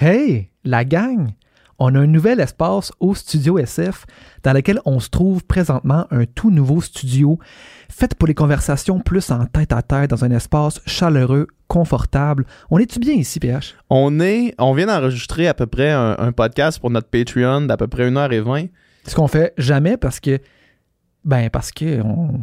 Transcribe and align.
Hey, 0.00 0.50
la 0.64 0.84
gang! 0.84 1.30
On 1.80 1.94
a 1.94 1.98
un 2.00 2.06
nouvel 2.08 2.40
espace 2.40 2.92
au 2.98 3.14
Studio 3.14 3.58
SF 3.58 4.04
dans 4.42 4.52
lequel 4.52 4.80
on 4.84 4.98
se 4.98 5.08
trouve 5.10 5.44
présentement 5.44 6.06
un 6.10 6.24
tout 6.24 6.50
nouveau 6.50 6.80
studio 6.80 7.38
fait 7.88 8.14
pour 8.16 8.26
les 8.26 8.34
conversations 8.34 8.98
plus 8.98 9.30
en 9.30 9.46
tête 9.46 9.72
à 9.72 9.82
tête 9.82 10.10
dans 10.10 10.24
un 10.24 10.30
espace 10.32 10.80
chaleureux, 10.86 11.46
confortable. 11.68 12.46
On 12.70 12.78
est-tu 12.78 12.98
bien 12.98 13.14
ici, 13.14 13.38
PH? 13.38 13.76
On 13.90 14.18
est, 14.18 14.54
on 14.58 14.72
vient 14.72 14.86
d'enregistrer 14.86 15.46
à 15.46 15.54
peu 15.54 15.66
près 15.66 15.90
un, 15.90 16.16
un 16.18 16.32
podcast 16.32 16.80
pour 16.80 16.90
notre 16.90 17.08
Patreon 17.08 17.62
d'à 17.62 17.76
peu 17.76 17.86
près 17.86 18.10
1h20. 18.10 18.70
Ce 19.04 19.14
qu'on 19.14 19.28
fait 19.28 19.54
jamais 19.56 19.96
parce 19.96 20.18
que, 20.18 20.40
ben, 21.24 21.48
parce 21.50 21.70
que 21.70 22.02
on- 22.02 22.40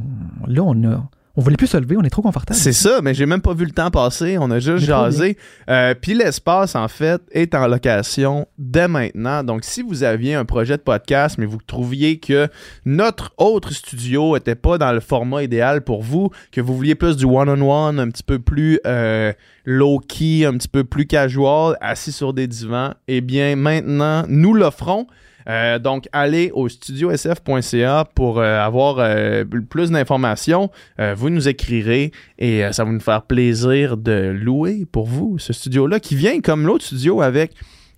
là, 0.48 0.62
on 0.64 0.82
a, 0.86 1.10
on 1.38 1.42
voulait 1.42 1.58
plus 1.58 1.68
se 1.68 1.78
lever, 1.78 1.98
on 1.98 2.04
est 2.04 2.10
trop 2.10 2.22
confortable. 2.22 2.58
C'est 2.58 2.74
ça, 2.74 3.02
mais 3.02 3.14
j'ai 3.14 3.26
même 3.26 3.42
pas 3.42 3.54
vu 3.54 3.66
le 3.66 3.72
temps 3.72 3.92
passer. 3.92 4.38
On 4.40 4.50
a 4.52 4.60
juste 4.60 4.82
Mais 4.82 4.86
jasé. 4.86 5.38
Euh, 5.70 5.94
Puis 6.00 6.14
l'espace, 6.14 6.76
en 6.76 6.88
fait, 6.88 7.22
est 7.32 7.54
en 7.56 7.68
location 7.68 8.48
dès 8.58 8.88
maintenant. 8.88 9.44
Donc, 9.44 9.66
si 9.66 9.82
vous 9.82 10.04
aviez 10.04 10.36
un 10.36 10.46
projet 10.46 10.78
de 10.78 10.82
podcast, 10.82 11.38
mais 11.38 11.46
vous 11.46 11.60
trouviez 11.66 12.20
que 12.20 12.48
notre 12.86 13.34
autre 13.38 13.74
studio 13.74 14.38
était 14.38 14.56
pas 14.56 14.78
dans 14.78 14.94
le 14.94 15.02
format 15.02 15.44
idéal 15.44 15.82
pour 15.82 16.02
vous, 16.02 16.30
que 16.52 16.62
vous 16.62 16.76
vouliez 16.76 16.96
plus 16.96 17.18
du 17.18 17.26
one-on-one, 17.26 18.00
un 18.00 18.10
petit 18.10 18.24
peu 18.24 18.40
plus 18.40 18.80
euh, 18.88 19.34
low-key, 19.66 20.46
un 20.46 20.54
petit 20.54 20.70
peu 20.70 20.86
plus 20.86 21.06
casual, 21.06 21.78
assis 21.82 22.14
sur 22.14 22.34
des 22.34 22.48
divans, 22.48 22.94
eh 23.08 23.20
bien, 23.22 23.56
maintenant, 23.58 24.24
nous 24.30 24.54
l'offrons. 24.54 25.08
Euh, 25.48 25.78
donc, 25.80 26.08
allez 26.12 26.52
au 26.54 26.68
studiosf.ca 26.70 28.06
pour 28.16 28.40
euh, 28.40 28.60
avoir 28.60 28.98
euh, 29.00 29.44
plus 29.70 29.92
d'informations. 29.92 30.70
Euh, 31.00 31.14
vous 31.16 31.30
nous 31.30 31.48
écrirez 31.48 32.12
et 32.40 32.64
euh, 32.66 32.72
ça 32.72 32.84
va 32.84 32.92
nous 32.92 33.00
faire 33.00 33.22
plaisir 33.24 33.98
de 33.98 34.32
louer 34.36 34.86
pour 34.92 35.06
vous 35.06 35.38
ce 35.40 35.54
studio-là 35.54 36.00
qui 36.00 36.16
vient 36.16 36.42
comme 36.42 36.66
l'autre 36.66 36.84
studio 36.86 37.22
avec 37.22 37.52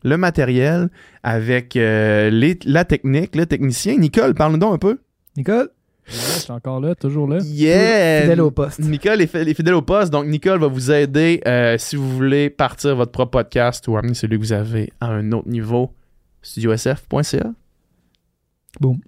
le 0.04 0.18
matériel, 0.18 0.90
avec 1.24 1.76
euh, 1.76 2.30
les- 2.30 2.60
la 2.66 2.86
technique, 2.86 3.36
le 3.36 3.46
technicien. 3.46 3.98
Nicole, 3.98 4.34
parle-nous 4.34 4.60
donc 4.60 4.74
un 4.76 4.78
peu. 4.78 5.00
Nicole, 5.36 5.70
Je 6.08 6.14
suis 6.16 6.52
encore 6.52 6.80
là, 6.80 6.96
toujours 6.96 7.28
là. 7.28 7.40
Yeah! 7.44 8.22
fidèle 8.22 8.42
au 8.42 8.52
poste. 8.52 8.80
Nicole 8.84 9.22
est, 9.22 9.34
est 9.36 9.54
fidèle 9.54 9.74
au 9.74 9.82
poste, 9.82 10.12
donc 10.12 10.26
Nicole 10.28 10.60
va 10.60 10.68
vous 10.68 10.92
aider 10.92 11.42
euh, 11.48 11.78
si 11.78 11.96
vous 11.96 12.10
voulez 12.10 12.50
partir 12.50 12.96
votre 12.96 13.12
propre 13.12 13.32
podcast 13.40 13.88
ou 13.88 13.98
amener 13.98 14.14
celui 14.14 14.38
que 14.38 14.42
vous 14.44 14.54
avez 14.54 14.92
à 15.02 15.08
un 15.08 15.32
autre 15.32 15.50
niveau. 15.50 15.92
StudioSF.ca. 16.48 17.52
Boom. 18.80 19.00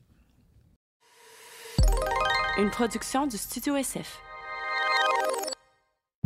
Une 2.57 2.69
production 2.69 3.27
du 3.27 3.37
Studio 3.37 3.77
SF. 3.77 4.19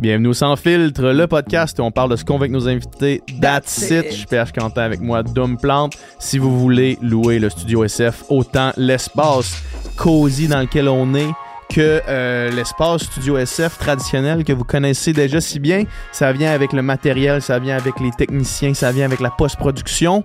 Bienvenue 0.00 0.28
au 0.28 0.32
Sans 0.32 0.56
Filtre, 0.56 1.12
le 1.12 1.28
podcast 1.28 1.78
où 1.78 1.82
on 1.82 1.92
parle 1.92 2.10
de 2.10 2.16
ce 2.16 2.24
qu'on 2.24 2.34
veut 2.34 2.42
avec 2.42 2.52
nos 2.52 2.66
invités. 2.66 3.22
That's, 3.40 3.40
That's 3.40 3.90
it. 3.90 4.04
it. 4.06 4.10
Je 4.10 4.16
suis 4.16 4.26
PH 4.26 4.52
Quentin 4.52 4.82
avec 4.82 5.00
moi, 5.00 5.22
Dom 5.22 5.56
Plante. 5.56 5.96
Si 6.18 6.38
vous 6.38 6.58
voulez 6.58 6.98
louer 7.00 7.38
le 7.38 7.48
studio 7.48 7.84
SF, 7.84 8.24
autant 8.28 8.72
l'espace 8.76 9.62
cosy 9.96 10.48
dans 10.48 10.62
lequel 10.62 10.88
on 10.88 11.14
est 11.14 11.30
que 11.70 12.02
euh, 12.08 12.50
l'espace 12.50 13.04
studio 13.04 13.38
SF 13.38 13.78
traditionnel 13.78 14.42
que 14.42 14.52
vous 14.52 14.64
connaissez 14.64 15.12
déjà 15.12 15.40
si 15.40 15.60
bien. 15.60 15.84
Ça 16.10 16.32
vient 16.32 16.50
avec 16.50 16.72
le 16.72 16.82
matériel, 16.82 17.40
ça 17.40 17.60
vient 17.60 17.76
avec 17.76 18.00
les 18.00 18.10
techniciens, 18.10 18.74
ça 18.74 18.90
vient 18.90 19.04
avec 19.04 19.20
la 19.20 19.30
post-production. 19.30 20.24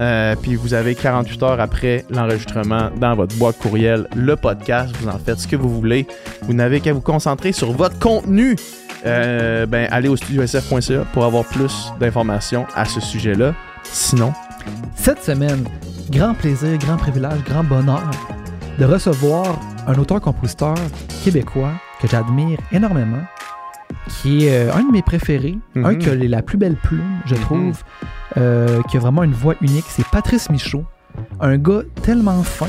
Euh, 0.00 0.36
puis 0.40 0.54
vous 0.54 0.74
avez 0.74 0.94
48 0.94 1.42
heures 1.42 1.60
après 1.60 2.04
l'enregistrement 2.10 2.90
dans 2.96 3.14
votre 3.14 3.34
boîte 3.36 3.58
courriel 3.58 4.06
le 4.14 4.36
podcast. 4.36 4.94
Vous 5.00 5.08
en 5.08 5.18
faites 5.18 5.40
ce 5.40 5.48
que 5.48 5.56
vous 5.56 5.68
voulez. 5.68 6.06
Vous 6.42 6.54
n'avez 6.54 6.80
qu'à 6.80 6.92
vous 6.92 7.00
concentrer 7.00 7.52
sur 7.52 7.72
votre 7.72 7.98
contenu. 7.98 8.56
Euh, 9.06 9.66
ben, 9.66 9.88
allez 9.90 10.08
au 10.08 10.16
studiosf.ca 10.16 11.04
pour 11.12 11.24
avoir 11.24 11.44
plus 11.44 11.92
d'informations 12.00 12.66
à 12.74 12.84
ce 12.84 13.00
sujet-là. 13.00 13.54
Sinon, 13.84 14.32
Cette 14.96 15.22
semaine, 15.22 15.64
grand 16.10 16.34
plaisir, 16.34 16.76
grand 16.78 16.96
privilège, 16.96 17.42
grand 17.44 17.64
bonheur 17.64 18.10
de 18.78 18.84
recevoir 18.84 19.58
un 19.86 19.94
auteur-compositeur 19.94 20.74
québécois 21.24 21.72
que 22.00 22.06
j'admire 22.06 22.58
énormément, 22.70 23.22
qui 24.08 24.46
est 24.46 24.68
euh, 24.68 24.74
un 24.74 24.82
de 24.84 24.90
mes 24.92 25.02
préférés, 25.02 25.58
Mhm. 25.74 25.84
un 25.84 25.94
qui 25.94 26.08
a 26.10 26.14
la 26.14 26.42
plus 26.42 26.58
belle 26.58 26.76
plume, 26.76 27.18
je 27.26 27.34
Mhm. 27.34 27.40
trouve, 27.42 27.82
euh, 28.36 28.80
qui 28.90 28.96
a 28.96 29.00
vraiment 29.00 29.22
une 29.22 29.32
voix 29.32 29.54
unique, 29.60 29.84
c'est 29.88 30.06
Patrice 30.08 30.50
Michaud, 30.50 30.84
un 31.40 31.56
gars 31.58 31.82
tellement 32.02 32.42
fin, 32.42 32.68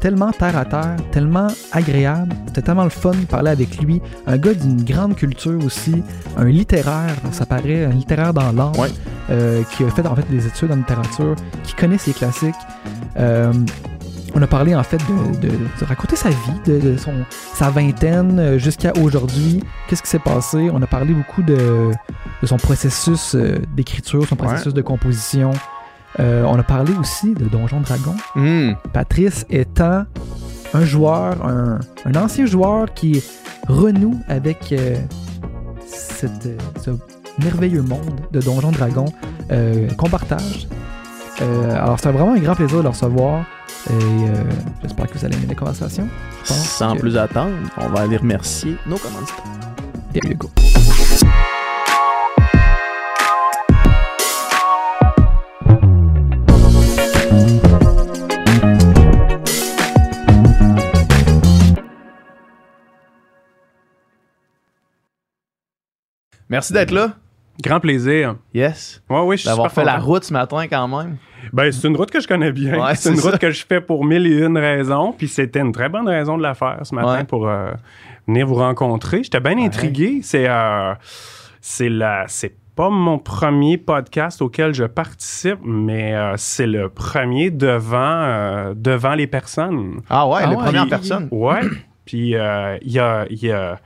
tellement 0.00 0.30
terre 0.32 0.56
à 0.56 0.64
terre, 0.64 0.96
tellement 1.12 1.46
agréable, 1.72 2.34
c'était 2.46 2.62
tellement 2.62 2.84
le 2.84 2.90
fun 2.90 3.12
de 3.12 3.24
parler 3.26 3.50
avec 3.50 3.80
lui, 3.80 4.00
un 4.26 4.36
gars 4.36 4.54
d'une 4.54 4.82
grande 4.84 5.14
culture 5.14 5.64
aussi, 5.64 6.02
un 6.36 6.44
littéraire, 6.46 7.14
ça 7.30 7.46
paraît, 7.46 7.84
un 7.84 7.90
littéraire 7.90 8.32
dans 8.34 8.72
Ouais. 8.72 8.88
euh, 9.30 9.62
qui 9.70 9.84
a 9.84 9.90
fait 9.90 10.04
en 10.06 10.16
fait 10.16 10.28
des 10.30 10.46
études 10.46 10.72
en 10.72 10.76
littérature, 10.76 11.36
qui 11.62 11.74
connaît 11.74 11.98
ses 11.98 12.12
classiques. 12.12 12.54
Euh, 13.18 13.52
on 14.34 14.40
a 14.42 14.46
parlé 14.46 14.74
en 14.74 14.82
fait 14.82 14.98
de, 14.98 15.40
de- 15.40 15.48
de 15.80 15.84
raconter 15.84 16.16
sa 16.16 16.30
vie, 16.30 16.36
de, 16.66 16.78
de 16.78 16.96
son, 16.96 17.12
sa 17.54 17.70
vingtaine 17.70 18.38
euh, 18.38 18.58
jusqu'à 18.58 18.92
aujourd'hui. 19.02 19.62
Qu'est-ce 19.88 20.02
qui 20.02 20.08
s'est 20.08 20.18
passé? 20.18 20.70
On 20.72 20.80
a 20.82 20.86
parlé 20.86 21.12
beaucoup 21.12 21.42
de, 21.42 21.90
de 22.40 22.46
son 22.46 22.56
processus 22.56 23.34
euh, 23.34 23.58
d'écriture, 23.76 24.26
son 24.26 24.36
processus 24.36 24.72
de 24.74 24.82
composition. 24.82 25.50
Euh, 26.20 26.44
on 26.46 26.58
a 26.58 26.62
parlé 26.62 26.92
aussi 27.00 27.34
de 27.34 27.44
Donjon 27.46 27.80
Dragon. 27.80 28.14
hmm, 28.34 28.72
Patrice 28.92 29.46
étant 29.50 30.04
un 30.74 30.84
joueur, 30.84 31.44
un, 31.46 31.78
un 32.04 32.14
ancien 32.14 32.46
joueur 32.46 32.92
qui 32.94 33.22
renoue 33.68 34.18
avec 34.28 34.72
euh, 34.72 34.96
cette, 35.86 36.48
ce 36.82 36.90
merveilleux 37.42 37.82
monde 37.82 38.20
de 38.30 38.40
Donjon 38.40 38.72
Dragon 38.72 39.04
euh, 39.50 39.88
qu'on 39.98 40.08
partage. 40.08 40.68
Alors, 41.40 41.98
c'est 41.98 42.12
vraiment 42.12 42.34
un 42.34 42.38
grand 42.38 42.54
plaisir 42.54 42.78
de 42.78 42.82
le 42.84 42.88
recevoir 42.90 43.44
et 43.90 43.92
euh, 43.94 44.44
j'espère 44.82 45.08
que 45.08 45.18
vous 45.18 45.24
allez 45.24 45.36
aimer 45.36 45.46
la 45.48 45.54
conversation. 45.54 46.08
Sans 46.44 46.94
que- 46.94 47.00
plus 47.00 47.16
attendre, 47.16 47.54
on 47.78 47.88
va 47.88 48.02
aller 48.02 48.16
remercier 48.16 48.76
nos 48.86 48.96
commanditaires. 48.98 49.44
There 50.12 50.30
you 50.30 50.36
go. 50.36 50.50
Merci 66.48 66.72
d'être 66.72 66.90
là. 66.90 67.14
Grand 67.62 67.80
plaisir. 67.80 68.36
Yes. 68.54 69.02
Ouais, 69.08 69.20
oui, 69.20 69.36
je 69.36 69.42
suis 69.42 69.48
D'avoir 69.48 69.70
fait 69.72 69.84
la 69.84 69.98
route 69.98 70.24
ce 70.24 70.32
matin 70.32 70.66
quand 70.68 70.88
même. 70.88 71.18
Ben, 71.52 71.70
c'est 71.72 71.88
une 71.88 71.96
route 71.96 72.10
que 72.10 72.20
je 72.20 72.28
connais 72.28 72.52
bien. 72.52 72.78
Ouais, 72.84 72.94
c'est 72.96 73.10
une 73.12 73.20
route 73.20 73.38
que 73.38 73.50
je 73.50 73.64
fais 73.66 73.80
pour 73.80 74.04
mille 74.04 74.26
et 74.26 74.44
une 74.44 74.58
raisons. 74.58 75.12
Puis 75.16 75.28
c'était 75.28 75.60
une 75.60 75.72
très 75.72 75.88
bonne 75.88 76.08
raison 76.08 76.36
de 76.36 76.42
la 76.42 76.54
faire 76.54 76.78
ce 76.82 76.94
matin 76.94 77.18
Ouais. 77.18 77.24
pour 77.24 77.48
euh, 77.48 77.72
venir 78.28 78.46
vous 78.46 78.54
rencontrer. 78.56 79.22
J'étais 79.22 79.40
bien 79.40 79.58
intrigué. 79.58 80.20
C'est 80.22 80.48
euh, 80.48 80.94
c'est 81.60 81.88
la 81.88 82.24
c'est 82.28 82.54
pas 82.74 82.88
mon 82.88 83.18
premier 83.18 83.76
podcast 83.76 84.40
auquel 84.40 84.72
je 84.72 84.84
participe, 84.84 85.58
mais 85.62 86.14
euh, 86.14 86.34
c'est 86.38 86.66
le 86.66 86.88
premier 86.88 87.50
devant 87.50 87.98
euh, 88.22 88.74
devant 88.74 89.14
les 89.14 89.26
personnes. 89.26 90.00
Ah 90.08 90.26
ouais, 90.28 90.40
Ah 90.44 90.46
le 90.50 90.56
ouais, 90.56 90.64
premier 90.64 90.78
en 90.80 90.84
il- 90.84 90.90
personne. 90.90 91.28
Ouais. 91.30 91.60
Puis 92.04 92.34
euh, 92.34 92.78
il 92.82 92.92
y 92.92 92.98
a 92.98 93.26
il 93.30 93.42
y 93.42 93.50
a 93.52 93.78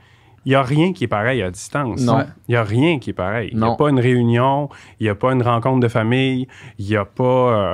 il 0.47 0.51
y 0.51 0.55
a 0.55 0.63
rien 0.63 0.93
qui 0.93 1.03
est 1.03 1.07
pareil 1.09 1.41
à 1.43 1.51
distance. 1.51 1.99
Non. 2.05 2.23
Il 2.47 2.53
y 2.53 2.55
a 2.55 2.63
rien 2.63 2.99
qui 2.99 3.09
est 3.09 3.13
pareil. 3.13 3.49
Il 3.51 3.57
n'y 3.59 3.65
a 3.67 3.75
pas 3.75 3.89
une 3.89 3.99
réunion, 3.99 4.69
il 5.01 5.03
n'y 5.03 5.09
a 5.09 5.15
pas 5.15 5.33
une 5.33 5.41
rencontre 5.43 5.81
de 5.81 5.89
famille, 5.89 6.47
il 6.79 6.85
n'y 6.85 6.95
a 6.95 7.03
pas, 7.03 7.23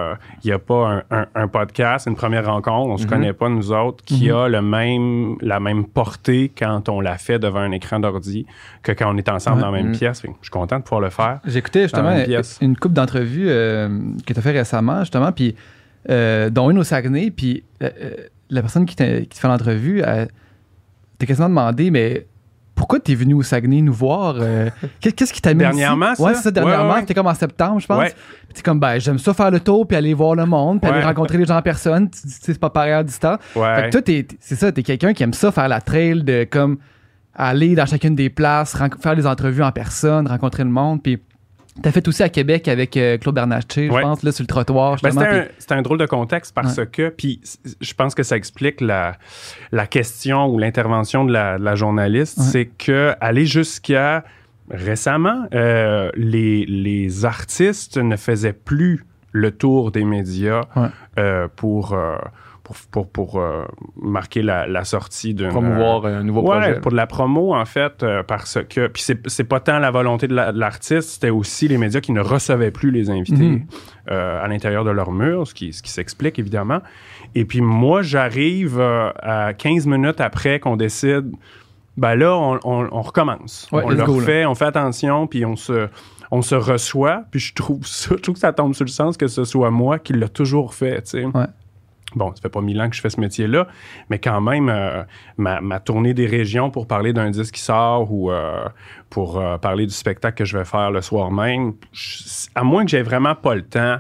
euh, 0.10 0.16
y 0.44 0.52
a 0.52 0.58
pas 0.58 1.04
un, 1.12 1.18
un- 1.20 1.28
un 1.36 1.48
podcast, 1.48 2.08
une 2.08 2.16
première 2.16 2.48
rencontre, 2.48 2.90
on 2.90 2.94
ne 2.94 2.98
se 2.98 3.04
Mhm. 3.04 3.10
connaît 3.12 3.34
pas 3.34 3.48
nous 3.50 3.72
autres, 3.72 4.04
qui 4.04 4.30
Mhm. 4.30 4.36
a 4.36 4.48
le 4.50 4.62
même, 4.64 5.36
la 5.42 5.60
même 5.60 5.86
portée 5.86 6.52
quand 6.58 6.90
on 6.90 7.00
l'a 7.00 7.20
fait 7.20 7.38
devant 7.38 7.60
un 7.60 7.72
écran 7.72 8.00
d'ordi 8.00 8.48
que 8.82 8.92
quand 8.92 9.14
on 9.14 9.18
est 9.18 9.30
ensemble 9.30 9.58
Ouais. 9.58 9.62
dans 9.66 9.72
la 9.72 9.78
même 9.78 9.90
Mhm. 9.92 9.98
pièce. 9.98 10.24
Je 10.24 10.30
suis 10.42 10.50
content 10.52 10.80
de 10.80 10.84
pouvoir 10.84 11.02
le 11.02 11.12
faire. 11.12 11.42
J'écoutais 11.46 11.84
justement 11.84 12.12
une 12.62 12.76
coupe 12.76 12.94
d'entrevues 12.94 13.50
euh, 13.50 13.88
que 14.26 14.34
tu 14.34 14.40
as 14.40 14.42
fait 14.42 14.52
récemment, 14.52 15.02
justement, 15.02 15.32
puis 15.32 15.56
euh, 16.10 16.50
dont 16.50 16.72
une 16.72 16.80
au 16.80 16.84
Saguenay, 16.84 17.30
puis 17.30 17.64
euh, 17.84 17.90
euh, 18.02 18.12
la 18.50 18.62
personne 18.62 18.86
qui, 18.88 18.96
qui 18.96 19.28
te 19.30 19.38
fait 19.38 19.48
l'entrevue, 19.48 20.02
elle 20.04 20.28
t'a 21.20 21.26
quasiment 21.28 21.50
demandé, 21.50 21.92
mais 21.92 22.26
pourquoi 22.76 23.00
tu 23.00 23.12
es 23.12 23.16
venu 23.16 23.34
au 23.36 23.44
Saguenay 23.44 23.82
nous 23.82 23.94
voir? 23.94 24.36
euh, 24.40 24.70
qu'est- 25.00 25.12
Qu'est-ce 25.12 25.32
qui 25.34 25.42
t'amène? 25.42 25.60
Dernièrement, 25.70 26.16
ça? 26.16 26.24
Ouais, 26.24 26.34
c'est 26.36 26.42
ça, 26.44 26.52
dernièrement. 26.52 26.94
Ouais. 26.94 27.00
C'était 27.02 27.14
comme 27.14 27.28
en 27.28 27.34
septembre, 27.34 27.80
je 27.80 27.88
pense. 27.88 28.00
Ouais. 28.00 28.10
Puis 28.46 28.54
t'es 28.56 28.62
comme, 28.62 28.80
ben, 28.80 29.00
j'aime 29.00 29.20
ça 29.20 29.34
faire 29.34 29.52
le 29.52 29.60
tour, 29.60 29.88
puis 29.88 29.96
aller 29.96 30.14
voir 30.14 30.36
le 30.36 30.46
monde, 30.46 30.82
puis 30.82 30.90
aller 30.90 31.04
rencontrer 31.04 31.38
les 31.38 31.46
gens 31.46 31.58
en 31.58 31.62
personne. 31.62 32.10
Tu 32.10 32.22
tu 32.24 32.30
sais, 32.30 32.40
c'est 32.54 32.60
pas 32.60 32.70
pareil 32.70 32.94
à 32.94 33.04
distance. 33.04 33.40
Fait 33.54 33.60
que 33.86 33.92
toi, 33.92 34.02
t'es- 34.02 34.24
t'es- 34.24 34.38
c'est 34.40 34.56
ça, 34.56 34.72
t'es 34.72 34.84
quelqu'un 34.84 35.14
qui 35.14 35.24
aime 35.24 35.34
ça, 35.34 35.52
faire 35.52 35.68
la 35.68 35.82
trail, 35.82 36.24
de 36.24 36.46
comme 36.50 36.78
aller 37.36 37.74
dans 37.76 37.86
chacune 37.86 38.16
des 38.16 38.30
places, 38.30 38.78
faire 39.02 39.16
des 39.16 39.26
entrevues 39.26 39.64
en 39.64 39.72
personne, 39.72 40.28
rencontrer 40.28 40.64
le 40.64 40.70
monde. 40.70 41.02
Puis 41.02 41.20
t'as 41.82 41.92
fait 41.92 42.08
aussi 42.08 42.24
à 42.24 42.30
Québec 42.30 42.68
avec 42.68 42.96
euh, 42.98 43.18
Claude 43.18 43.36
Bernatchez, 43.36 43.88
je 43.88 43.92
pense, 44.02 44.24
là, 44.24 44.32
sur 44.32 44.44
le 44.44 44.48
trottoir. 44.48 44.98
Ben, 45.02 45.12
c'était, 45.58 45.74
un, 45.74 45.82
drôle 45.82 45.98
de 45.98 46.06
contexte 46.06 46.54
parce 46.54 46.80
que, 46.92 47.10
puis 47.10 47.42
je 47.82 47.94
pense 47.94 48.16
que 48.16 48.24
ça 48.24 48.38
explique 48.38 48.82
la, 48.82 49.18
la 49.72 49.88
question 49.88 50.48
ou 50.48 50.60
l'intervention 50.60 51.26
de 51.26 51.34
la, 51.34 51.58
de 51.58 51.64
la 51.64 51.76
journaliste, 51.76 52.38
Ouais. 52.38 52.46
c'est 52.46 52.66
que 52.66 53.14
aller 53.22 53.46
jusqu'à 53.46 54.24
récemment, 54.70 55.48
euh, 55.54 56.10
les, 56.16 56.66
les 56.66 57.26
artistes 57.26 57.98
ne 57.98 58.16
faisaient 58.16 58.54
plus 58.54 59.06
le 59.32 59.52
tour 59.52 59.92
des 59.92 60.06
médias 60.06 60.62
euh, 61.18 61.48
pour, 61.56 61.98
pour, 62.92 63.08
pour, 63.08 63.28
pour, 63.30 63.40
euh, 63.42 63.64
marquer 63.96 64.42
la, 64.42 64.68
la 64.68 64.84
sortie 64.84 65.34
d'un 65.34 65.50
Promouvoir 65.50 66.06
un 66.06 66.24
nouveau 66.24 66.42
Ouais, 66.42 66.60
projet. 66.60 66.80
pour 66.82 66.92
de 66.92 66.96
la 66.98 67.08
promo, 67.08 67.54
en 67.56 67.66
fait, 67.66 68.04
euh, 68.04 68.24
parce 68.24 68.60
que. 68.70 68.88
Puis 68.88 69.02
c'est, 69.04 69.28
c'est 69.30 69.44
pas 69.44 69.60
tant 69.60 69.80
la 69.80 69.92
volonté 69.92 70.28
de, 70.28 70.34
la- 70.36 70.52
de 70.52 70.60
l'artiste, 70.60 71.10
c'était 71.10 71.30
aussi 71.30 71.68
les 71.68 71.78
médias 71.78 72.02
qui 72.02 72.12
ne 72.12 72.22
recevaient 72.22 72.72
plus 72.72 72.92
les 72.92 73.10
invités 73.10 73.44
Mhm. 73.44 73.66
euh, 74.12 74.44
à 74.44 74.48
l'intérieur 74.48 74.84
de 74.84 74.92
leur 74.92 75.12
mur, 75.12 75.48
ce 75.48 75.54
qui, 75.54 75.74
ce 75.74 75.82
qui 75.84 75.92
s'explique 75.92 76.40
évidemment. 76.40 76.80
Et 77.36 77.46
puis 77.46 77.62
moi, 77.62 78.02
j'arrive 78.02 78.80
euh, 78.80 79.10
à 79.22 79.54
15 79.54 79.86
minutes 79.88 80.22
après 80.22 80.60
qu'on 80.60 80.76
décide, 80.78 81.32
ben 81.98 82.16
là, 82.16 82.36
on, 82.36 82.60
on- 82.64 82.88
on 82.92 83.02
recommence. 83.02 83.68
Ouais, 83.72 83.84
on 83.86 83.90
le 83.90 83.96
go, 83.96 84.02
là. 84.02 84.06
refait, 84.20 84.46
on 84.46 84.56
fait 84.56 84.66
attention, 84.66 85.28
puis 85.28 85.46
on 85.46 85.56
se. 85.56 85.88
On 86.36 86.42
se 86.42 86.56
reçoit, 86.56 87.26
puis 87.30 87.40
je 87.40 87.54
trouve 87.54 87.86
ça, 87.86 88.10
je 88.18 88.22
trouve 88.22 88.34
que 88.34 88.40
ça 88.40 88.52
tombe 88.54 88.74
sur 88.74 88.86
le 88.86 88.90
sens 88.90 89.18
que 89.18 89.28
ce 89.28 89.44
soit 89.44 89.70
moi 89.70 90.00
qui 90.00 90.14
l'a 90.14 90.28
toujours 90.28 90.74
fait, 90.74 91.04
tu 91.04 91.10
sais. 91.12 91.26
Ouais. 91.26 91.46
Bon, 92.16 92.34
ça 92.36 92.42
fait 92.42 92.50
pas 92.50 92.62
mille 92.62 92.80
ans 92.82 92.90
que 92.90 92.96
je 92.96 93.02
fais 93.02 93.10
ce 93.10 93.20
métier-là, 93.20 93.68
mais 94.10 94.20
quand 94.20 94.40
même, 94.42 94.70
euh, 94.70 95.04
ma, 95.38 95.62
ma 95.62 95.80
tournée 95.80 96.14
des 96.14 96.26
régions 96.28 96.70
pour 96.72 96.88
parler 96.88 97.14
d'un 97.14 97.30
disque 97.32 97.56
qui 97.56 97.62
sort 97.62 98.12
ou 98.12 98.32
euh, 98.32 98.66
pour 99.10 99.40
euh, 99.40 99.58
parler 99.58 99.86
du 99.86 99.94
spectacle 99.94 100.38
que 100.38 100.46
je 100.46 100.58
vais 100.58 100.66
faire 100.66 100.92
le 100.92 101.02
soir 101.02 101.32
même, 101.32 101.74
je- 101.92 102.24
à 102.56 102.64
moins 102.64 102.86
que 102.86 102.92
j'ai 102.92 103.02
vraiment 103.02 103.36
pas 103.36 103.56
le 103.56 103.64
temps, 103.64 103.98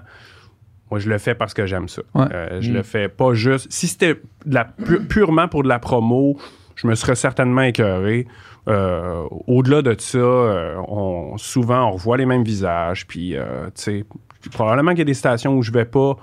moi, 0.92 1.00
je 1.00 1.10
le 1.10 1.18
fais 1.18 1.33
parce 1.33 1.54
que 1.56 1.65
j'aime 1.65 1.88
ça. 1.88 2.04
Ouais. 2.13 2.27
Je 2.62 2.69
Mm. 2.69 2.74
le 2.75 2.83
fais 2.83 3.10
pas 3.10 3.33
juste... 3.33 3.65
Si 3.71 3.88
c'était 3.88 4.21
de 4.45 4.54
la 4.54 4.66
pu- 4.66 5.04
purement 5.07 5.48
pour 5.48 5.63
de 5.63 5.68
la 5.68 5.80
promo, 5.80 6.38
je 6.75 6.86
me 6.88 6.94
serais 6.94 7.16
certainement 7.16 7.62
écœuré. 7.63 8.27
Euh, 8.68 9.24
Au-delà 9.48 9.81
de 9.81 9.95
ça, 10.00 10.18
euh, 10.19 10.75
on, 10.88 11.36
souvent, 11.38 11.88
on 11.88 11.92
revoit 11.94 12.18
les 12.18 12.25
mêmes 12.27 12.44
visages. 12.44 13.07
Puis, 13.07 13.36
euh, 13.36 13.66
tu 13.75 13.81
sais, 13.81 14.06
probablement 14.51 14.92
qu'il 14.92 15.00
y 15.00 15.01
a 15.01 15.06
des 15.06 15.13
stations 15.16 15.56
où 15.57 15.63
je 15.63 15.71
vais 15.71 15.86
pas. 15.86 16.16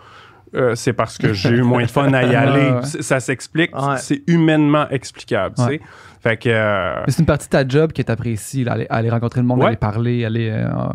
Euh, 0.55 0.75
c'est 0.75 0.93
parce 0.93 1.17
que 1.19 1.33
j'ai 1.33 1.51
eu 1.51 1.63
moins 1.63 1.83
de 1.85 1.91
fun 1.91 2.13
à 2.13 2.23
y 2.25 2.35
aller. 2.35 2.71
ouais. 2.73 2.83
Ça 3.03 3.21
s'explique. 3.21 3.75
Ouais. 3.75 3.97
C'est 3.99 4.23
humainement 4.27 4.89
explicable, 4.91 5.55
tu 5.57 5.63
Ouais. 5.63 5.69
sais. 5.79 5.81
Fait 6.23 6.37
que... 6.37 6.49
euh, 6.51 7.03
Mais 7.07 7.13
c'est 7.13 7.21
une 7.21 7.27
partie 7.27 7.47
de 7.47 7.51
ta 7.51 7.67
job 7.67 7.93
que 7.93 8.03
tu 8.03 8.13
apprécies, 8.13 8.69
aller, 8.69 8.87
aller 8.91 9.09
rencontrer 9.11 9.41
le 9.41 9.47
monde, 9.47 9.63
aller 9.63 9.77
parler, 9.77 10.25
aller. 10.25 10.51
euh, 10.51 10.67
euh, 10.69 10.87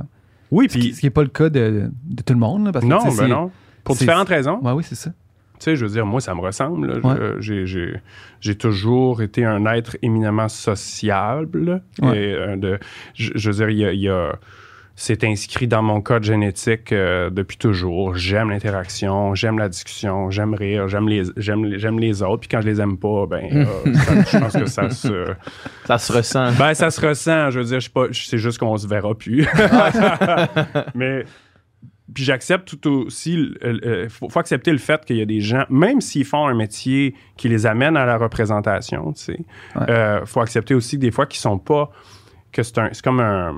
oui, 0.51 0.67
ce 0.69 0.77
qui 0.77 0.91
puis... 0.91 0.99
n'est 1.03 1.09
pas 1.09 1.23
le 1.23 1.29
cas 1.29 1.49
de, 1.49 1.89
de 2.05 2.21
tout 2.23 2.33
le 2.33 2.39
monde. 2.39 2.65
là, 2.65 2.71
parce 2.71 2.85
que, 2.85 2.89
Non, 2.89 3.09
sais, 3.09 3.21
ben 3.23 3.27
non. 3.29 3.51
Pour 3.83 3.95
différentes 3.95 4.29
raisons. 4.29 4.59
Oui, 4.61 4.83
c'est 4.83 4.95
ça. 4.95 5.09
Tu 5.57 5.63
sais, 5.63 5.75
je 5.77 5.85
veux 5.85 5.91
dire, 5.91 6.05
moi, 6.05 6.19
ça 6.21 6.35
me 6.35 6.41
ressemble. 6.41 7.01
j'ai- 7.39 8.55
toujours 8.55 9.21
été 9.21 9.45
un 9.45 9.65
être 9.67 9.95
éminemment 10.01 10.49
sociable. 10.49 11.81
Et, 12.03 12.35
de, 12.57 12.77
je, 13.13 13.31
je 13.35 13.49
veux 13.51 13.55
dire, 13.55 13.69
il 13.69 13.77
y 13.79 13.85
a... 13.85 13.91
il 13.93 13.99
y 14.01 14.09
a- 14.09 14.37
c'est 14.97 15.25
inscrit 15.25 15.67
dans 15.67 15.81
mon 15.81 15.99
code 15.99 16.23
génétique 16.23 16.91
euh, 16.93 17.29
depuis 17.29 17.57
toujours. 17.57 18.15
J'aime 18.15 18.49
l'interaction, 18.49 19.35
j'aime 19.35 19.57
la 19.59 19.67
discussion, 19.67 20.29
j'aime 20.31 20.53
rire, 20.53 20.87
j'aime 20.87 21.09
les, 21.09 21.23
j'aime 21.35 21.65
les, 21.65 21.79
j'aime 21.79 21.99
les 21.99 22.21
autres. 22.23 22.39
Puis 22.41 22.49
quand 22.49 22.61
je 22.61 22.67
les 22.67 22.79
aime 22.79 22.97
pas, 22.97 23.25
ben, 23.27 23.43
euh, 23.85 23.93
ça- 23.93 24.13
je 24.31 24.37
pense 24.39 24.53
que 24.53 24.65
ça 24.67 24.89
se, 24.89 25.25
Ça 25.85 25.97
se 25.97 26.13
ressent. 26.13 26.51
ben, 26.53 26.73
ça 26.73 26.89
se 26.91 27.05
ressent. 27.05 27.51
Je 27.51 27.59
veux 27.59 27.65
dire, 27.65 27.79
je 27.81 27.85
sais 27.85 27.91
pas, 27.93 28.05
c'est 28.13 28.37
juste 28.37 28.57
qu'on 28.57 28.77
se 28.77 28.87
verra 28.87 29.13
plus. 29.15 29.45
Mais 30.95 31.23
puis 32.13 32.23
j'accepte 32.23 32.79
tout 32.79 32.89
aussi. 33.07 33.53
Il 33.63 34.07
faut, 34.09 34.29
faut 34.29 34.39
accepter 34.39 34.71
le 34.71 34.77
fait 34.77 35.03
qu'il 35.03 35.17
y 35.17 35.21
a 35.21 35.25
des 35.25 35.41
gens, 35.41 35.65
même 35.69 36.01
s'ils 36.01 36.23
font 36.23 36.45
un 36.47 36.53
métier 36.53 37.15
qui 37.35 37.49
les 37.49 37.65
amène 37.65 37.97
à 37.97 38.05
la 38.05 38.17
représentation, 38.17 39.11
tu 39.13 39.23
sais, 39.23 39.39
Ouais. 39.75 39.89
euh, 39.89 40.25
faut 40.25 40.39
accepter 40.39 40.73
aussi 40.75 40.95
que 40.97 41.01
des 41.01 41.11
fois 41.11 41.25
qu'ils 41.25 41.39
sont 41.39 41.57
pas 41.57 41.91
que 42.55 42.63
c'est 42.63 42.77
un 42.79 42.89
c'est 42.93 43.03
comme 43.03 43.19
un 43.19 43.53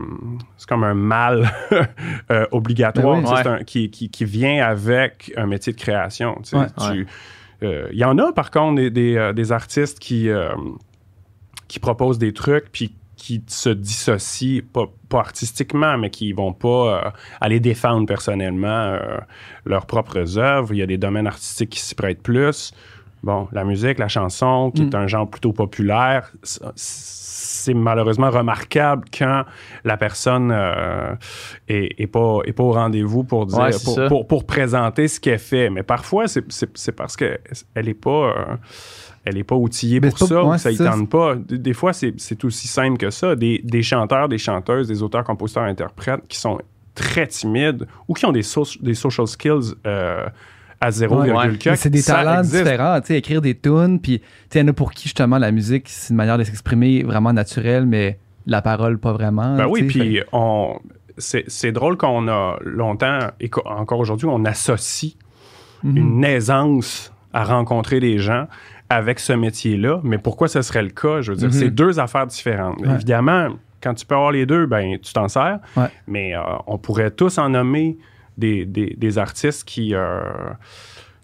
c'est 0.57 0.67
comme 0.67 0.83
un 0.83 0.93
mal 0.93 1.49
euh, 2.31 2.45
obligatoire 2.51 3.21
Ben 3.21 3.27
oui. 3.29 3.33
Ouais. 3.35 3.47
un- 3.47 3.63
qui, 3.63 3.89
qui, 3.89 4.09
qui 4.09 4.25
vient 4.25 4.65
avec 4.65 5.31
un 5.37 5.45
métier 5.45 5.71
de 5.73 5.77
création 5.79 6.35
tu 6.43 6.49
sais. 6.49 6.57
Ouais. 6.57 6.67
Tu- 6.91 7.07
euh, 7.63 7.87
il 7.91 7.97
y 7.97 8.03
en 8.05 8.17
a 8.17 8.31
par 8.33 8.51
contre 8.51 8.75
des, 8.75 8.89
des, 8.89 9.15
euh, 9.15 9.33
des 9.33 9.51
artistes 9.51 9.99
qui 9.99 10.29
euh, 10.29 10.49
qui 11.67 11.79
proposent 11.79 12.17
des 12.19 12.33
trucs 12.33 12.71
puis 12.71 12.93
qui 13.15 13.43
se 13.47 13.69
dissocient 13.69 14.61
pas, 14.71 14.85
pas 15.09 15.19
artistiquement 15.19 15.97
mais 15.97 16.09
qui 16.09 16.31
vont 16.33 16.53
pas 16.53 16.67
euh, 17.07 17.09
aller 17.41 17.59
défendre 17.59 18.05
personnellement 18.07 18.67
euh, 18.93 19.17
leurs 19.65 19.85
propres 19.87 20.37
œuvres 20.37 20.73
il 20.73 20.77
y 20.77 20.81
a 20.83 20.85
des 20.85 20.97
domaines 20.99 21.27
artistiques 21.27 21.71
qui 21.71 21.79
s'y 21.79 21.95
prêtent 21.95 22.21
plus 22.21 22.73
bon 23.23 23.47
la 23.51 23.63
musique 23.63 23.97
la 23.97 24.07
chanson 24.07 24.71
qui 24.73 24.83
Mm. 24.83 24.89
est 24.89 24.95
un 24.95 25.07
genre 25.07 25.27
plutôt 25.29 25.51
populaire 25.53 26.31
c'est 27.67 27.73
malheureusement 27.73 28.29
remarquable 28.29 29.03
quand 29.17 29.43
la 29.83 29.97
personne 29.97 30.51
euh, 30.51 31.13
est, 31.67 31.99
est 31.99 32.07
pas, 32.07 32.39
est 32.45 32.53
pas 32.53 32.63
au 32.63 32.71
rendez-vous 32.71 33.23
pour 33.23 33.45
dire 33.45 33.59
Ouais, 33.59 33.71
pour, 33.83 33.95
pour, 34.07 34.27
pour 34.27 34.45
présenter 34.45 35.07
ce 35.07 35.19
qu'elle 35.19 35.39
fait. 35.39 35.69
Mais 35.69 35.83
parfois, 35.83 36.27
c'est- 36.27 36.49
c'est 36.49 36.69
c'est 36.77 36.91
parce 36.91 37.15
qu'elle 37.15 37.39
n'est 37.75 37.93
pas, 37.93 38.09
euh, 38.37 38.55
elle 39.25 39.37
est 39.37 39.43
pas 39.43 39.55
outillée 39.55 39.99
Mais 39.99 40.09
pour 40.09 40.19
ça, 40.27 40.43
ou 40.43 40.57
ça 40.57 40.69
ne 40.71 40.75
tente 40.91 41.09
pas. 41.09 41.35
Des, 41.35 41.57
des 41.57 41.73
fois, 41.73 41.91
c'est 41.93 42.13
c'est 42.17 42.43
aussi 42.45 42.67
simple 42.67 42.97
que 42.97 43.09
ça. 43.09 43.35
Des, 43.35 43.59
des 43.63 43.83
chanteurs, 43.83 44.29
des 44.29 44.37
chanteuses, 44.37 44.87
des 44.87 45.01
auteurs, 45.03 45.23
compositeurs, 45.23 45.63
interprètes 45.63 46.21
qui 46.29 46.37
sont 46.37 46.57
très 46.95 47.27
timides 47.27 47.85
ou 48.07 48.13
qui 48.13 48.25
ont 48.25 48.31
des, 48.31 48.43
so- 48.43 48.63
des 48.81 48.95
social 48.95 49.27
skills 49.27 49.73
euh, 49.85 50.25
à 50.79 50.89
0,4. 50.91 51.33
Ouais. 51.33 51.57
Mais 51.65 51.75
c'est 51.75 51.89
des 51.89 52.01
ça 52.01 52.15
talents 52.15 52.39
existe. 52.39 52.63
différents, 52.63 52.99
tu 53.01 53.07
sais, 53.07 53.17
écrire 53.17 53.41
des 53.41 53.55
tunes, 53.57 53.99
puis 53.99 54.19
tu 54.19 54.25
sais, 54.51 54.59
il 54.59 54.61
y 54.61 54.65
en 54.65 54.67
a 54.69 54.73
pour 54.73 54.91
qui 54.91 55.03
justement 55.03 55.37
la 55.37 55.51
musique, 55.51 55.85
c'est 55.89 56.11
une 56.11 56.17
manière 56.17 56.37
de 56.37 56.43
s'exprimer 56.43 57.03
vraiment 57.03 57.33
naturelle, 57.33 57.85
mais 57.85 58.19
la 58.45 58.61
parole 58.61 58.97
pas 58.99 59.11
vraiment. 59.13 59.55
Ben 59.57 59.67
oui, 59.67 59.83
puis 59.83 60.17
fait- 60.17 60.25
on. 60.31 60.79
C'est 61.19 61.45
c'est 61.47 61.71
drôle 61.71 61.97
qu'on 61.97 62.27
a 62.27 62.57
longtemps, 62.63 63.19
et 63.39 63.49
encore 63.65 63.99
aujourd'hui, 63.99 64.27
on 64.29 64.45
associe 64.45 65.13
Mhm. 65.83 65.97
une 65.97 66.23
aisance 66.23 67.11
à 67.33 67.43
rencontrer 67.43 67.99
des 67.99 68.19
gens 68.19 68.45
avec 68.89 69.19
ce 69.19 69.33
métier-là. 69.33 69.99
Mais 70.03 70.17
pourquoi 70.19 70.47
ce 70.47 70.61
serait 70.61 70.81
le 70.83 70.89
cas? 70.89 71.21
Je 71.21 71.31
veux 71.31 71.37
dire, 71.37 71.47
Mhm. 71.47 71.53
c'est 71.53 71.69
deux 71.71 71.99
affaires 71.99 72.27
différentes. 72.27 72.79
Ouais. 72.81 72.93
Évidemment, 72.93 73.49
quand 73.81 73.93
tu 73.95 74.05
peux 74.05 74.15
avoir 74.15 74.31
les 74.31 74.45
deux, 74.45 74.65
ben 74.67 74.97
tu 75.01 75.11
t'en 75.13 75.27
sers. 75.27 75.59
Ouais. 75.75 75.87
Mais 76.07 76.35
euh, 76.35 76.39
on 76.67 76.77
pourrait 76.77 77.11
tous 77.11 77.37
en 77.39 77.49
nommer 77.49 77.97
des, 78.37 78.65
des- 78.65 78.95
des 78.97 79.17
artistes 79.17 79.63
qui. 79.67 79.93
euh, 79.93 80.21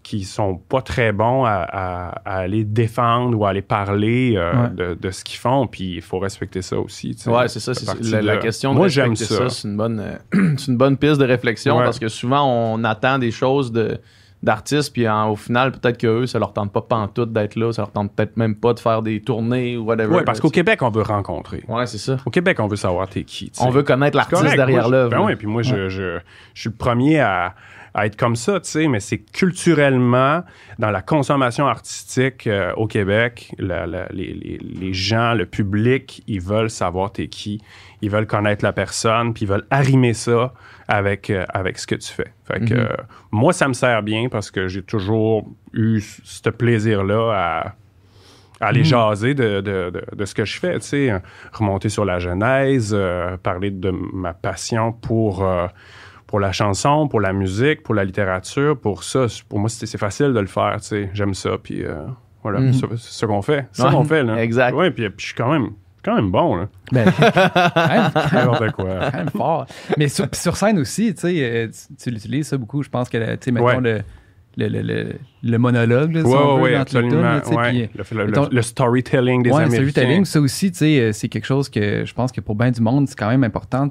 qui 0.02 0.24
sont 0.24 0.56
pas 0.58 0.82
très 0.82 1.12
bons 1.12 1.44
à, 1.46 1.52
à- 1.66 2.08
à 2.26 2.36
aller 2.40 2.62
défendre 2.62 3.38
ou 3.38 3.46
à 3.46 3.48
aller 3.48 3.62
parler 3.62 4.34
euh, 4.36 4.52
Ouais. 4.52 4.68
de, 4.68 4.94
de 5.00 5.10
ce 5.10 5.24
qu'ils 5.24 5.38
font, 5.38 5.66
puis 5.66 5.94
il 5.94 6.02
faut 6.02 6.18
respecter 6.18 6.60
ça 6.60 6.78
aussi. 6.78 7.14
tu 7.16 7.22
sais. 7.22 7.30
Ouais, 7.30 7.48
c'est 7.48 7.58
ça. 7.58 7.72
c'est 7.72 7.86
la, 8.10 8.20
de- 8.20 8.26
la 8.26 8.36
question 8.36 8.74
de 8.74 8.78
Moi, 8.80 8.88
j'aime 8.88 9.10
respecter 9.12 9.34
ça. 9.34 9.48
c'est 9.48 9.66
une 9.66 9.78
bonne, 9.78 10.00
euh, 10.00 10.18
c'est 10.58 10.66
une 10.70 10.76
bonne 10.76 10.98
piste 10.98 11.18
de 11.18 11.24
réflexion 11.24 11.78
Ouais. 11.78 11.84
parce 11.84 11.98
que 11.98 12.08
souvent 12.08 12.44
on 12.46 12.84
attend 12.84 13.18
des 13.18 13.30
choses 13.30 13.72
de 13.72 13.98
d'artistes 14.44 14.92
puis 14.92 15.08
en- 15.08 15.30
au 15.30 15.36
final 15.36 15.72
peut-être 15.72 15.98
que 15.98 16.06
eux 16.06 16.26
ça 16.26 16.38
leur 16.38 16.52
tente 16.52 16.72
pas 16.72 16.82
pantoute 16.82 17.32
d'être 17.32 17.56
là, 17.56 17.72
ça 17.72 17.82
leur 17.82 17.90
tente 17.92 18.14
peut-être 18.14 18.36
même 18.36 18.54
pas 18.54 18.72
de 18.74 18.78
faire 18.80 19.02
des 19.02 19.20
tournées 19.20 19.76
ou 19.76 19.84
whatever. 19.84 20.14
Ouais, 20.16 20.24
parce 20.24 20.40
qu'au. 20.40 20.50
Québec, 20.50 20.82
on 20.82 20.90
veut 20.90 21.02
rencontrer. 21.02 21.64
Ouais, 21.68 21.86
c'est 21.86 21.98
ça. 21.98 22.18
Au 22.24 22.30
Québec, 22.30 22.60
on 22.60 22.68
veut 22.68 22.76
savoir 22.76 23.08
t'es 23.08 23.24
qui. 23.24 23.50
On 23.60 23.70
veut 23.70 23.82
connaître 23.82 24.16
l'artiste 24.16 24.54
derrière 24.54 24.88
l'œuvre. 24.88 25.10
Ben 25.10 25.18
là. 25.18 25.24
oui, 25.24 25.36
puis 25.36 25.46
moi, 25.48 25.62
je, 25.62 25.88
je, 25.88 26.18
je 26.54 26.60
suis 26.60 26.70
le 26.70 26.76
premier 26.76 27.18
à, 27.20 27.54
à 27.94 28.06
être 28.06 28.16
comme 28.16 28.36
ça, 28.36 28.60
tu 28.60 28.68
sais, 28.70 28.86
mais 28.88 29.00
c'est 29.00 29.18
culturellement, 29.64 30.42
dans 30.78 30.90
la 30.90 31.00
consommation 31.02 31.66
artistique 31.66 32.46
euh, 32.46 32.72
au 32.76 32.86
Québec, 32.86 33.54
la- 33.58 33.86
la- 33.86 34.06
les, 34.10 34.32
les- 34.34 34.58
les 34.58 34.92
gens, 34.92 35.34
le 35.34 35.46
public, 35.46 36.22
ils 36.26 36.40
veulent 36.40 36.70
savoir 36.70 37.12
t'es 37.12 37.28
qui, 37.28 37.60
ils 38.02 38.10
veulent 38.10 38.26
connaître 38.26 38.64
la 38.64 38.72
personne, 38.72 39.32
puis 39.32 39.44
ils 39.44 39.48
veulent 39.48 39.66
arrimer 39.70 40.12
ça 40.14 40.52
avec, 40.88 41.30
euh, 41.30 41.44
avec 41.48 41.78
ce 41.78 41.86
que 41.86 41.94
tu 41.94 42.12
fais. 42.12 42.32
Fait 42.44 42.60
que 42.60 42.74
Mhm. 42.74 42.80
euh, 42.80 42.96
moi, 43.30 43.52
ça 43.52 43.68
me 43.68 43.72
sert 43.74 44.02
bien 44.02 44.28
parce 44.28 44.50
que 44.50 44.68
j'ai 44.68 44.82
toujours 44.82 45.48
eu 45.72 46.00
ce 46.00 46.48
plaisir-là 46.50 47.32
à 47.34 47.74
à 48.60 48.68
aller 48.68 48.80
Mhm. 48.80 48.86
jaser 48.86 49.34
de, 49.34 49.60
de- 49.60 49.90
de- 49.90 50.04
de 50.16 50.24
ce 50.24 50.32
que 50.34 50.44
je 50.44 50.58
fais, 50.58 50.78
tu 50.78 50.86
sais, 50.86 51.12
remonter 51.52 51.88
sur 51.88 52.04
la 52.04 52.20
genèse, 52.20 52.94
euh, 52.96 53.36
parler 53.36 53.70
de 53.72 53.90
ma 53.90 54.32
passion 54.32 54.92
pour, 54.92 55.44
pour 56.28 56.40
la 56.40 56.52
chanson, 56.52 57.08
pour 57.08 57.20
la 57.20 57.32
musique, 57.32 57.82
pour 57.82 57.94
la 57.94 58.04
littérature, 58.04 58.78
pour 58.78 59.02
ça. 59.02 59.26
Pour 59.48 59.58
moi, 59.58 59.68
c'est 59.68 59.98
facile 59.98 60.32
de 60.32 60.38
le 60.40 60.46
faire, 60.46 60.76
tu 60.80 60.86
sais, 60.86 61.10
j'aime 61.12 61.34
ça, 61.34 61.58
puis 61.62 61.82
voilà, 62.42 62.60
Mhm. 62.60 62.72
c'est 62.72 62.86
c'est 62.96 63.12
ce 63.12 63.26
qu'on 63.26 63.42
fait. 63.42 63.66
C'est 63.72 63.82
ça 63.82 63.88
Ouais, 63.88 63.94
qu'on 63.96 64.04
fait, 64.04 64.22
là. 64.22 64.36
exact. 64.42 64.72
Ouais, 64.74 64.90
puis, 64.92 65.10
puis 65.10 65.16
je 65.18 65.26
suis 65.26 65.34
quand 65.34 65.52
même, 65.52 65.70
quand 66.04 66.14
même 66.16 66.30
bon, 66.30 66.56
là. 66.56 66.68
Ben, 66.92 67.04
quand 67.74 67.88
même, 67.88 68.10
N'importe 68.32 68.72
quoi. 68.72 68.98
quand 69.10 69.16
même 69.18 69.30
fort. 69.30 69.66
Mais 69.96 70.08
sur, 70.08 70.26
scène 70.56 70.78
aussi, 70.78 71.14
tu 71.14 71.20
sais, 71.22 71.34
euh, 71.42 71.68
tu, 71.68 71.94
tu 71.96 72.10
l'utilises 72.10 72.48
ça 72.48 72.56
beaucoup. 72.56 72.82
Je 72.82 72.88
pense 72.90 73.08
que, 73.08 73.16
tu 73.36 73.38
sais, 73.40 73.50
mettons 73.52 73.66
Ouais. 73.66 73.80
le, 73.80 74.00
le, 74.56 74.68
le, 74.68 74.82
le, 74.82 75.12
le 75.42 75.58
monologue, 75.58 76.12
là, 76.14 76.20
si 76.20 76.26
Ouais, 76.26 76.36
on 76.38 76.56
veut, 76.58 76.62
ouais, 76.62 76.76
entre 76.78 77.00
les 77.00 77.08
tunes, 77.08 77.24
absolument. 77.24 77.62
là, 77.62 77.86
le, 77.94 78.16
le- 78.18 78.26
mettons- 78.26 78.48
le 78.52 78.62
storytelling 78.62 79.42
des 79.42 79.50
ouais, 79.50 79.60
le 79.62 79.64
Américains. 79.66 79.90
storytelling, 79.90 80.24
ça 80.24 80.40
aussi, 80.40 80.70
tu 80.70 80.78
sais, 80.78 81.00
euh, 81.00 81.12
c'est 81.12 81.28
quelque 81.28 81.46
chose 81.46 81.68
que 81.68 82.04
je 82.04 82.14
pense 82.14 82.30
que 82.30 82.40
pour 82.40 82.54
bien 82.54 82.70
du 82.70 82.80
monde, 82.80 83.08
c'est 83.08 83.18
quand 83.18 83.28
même 83.30 83.42
important 83.44 83.88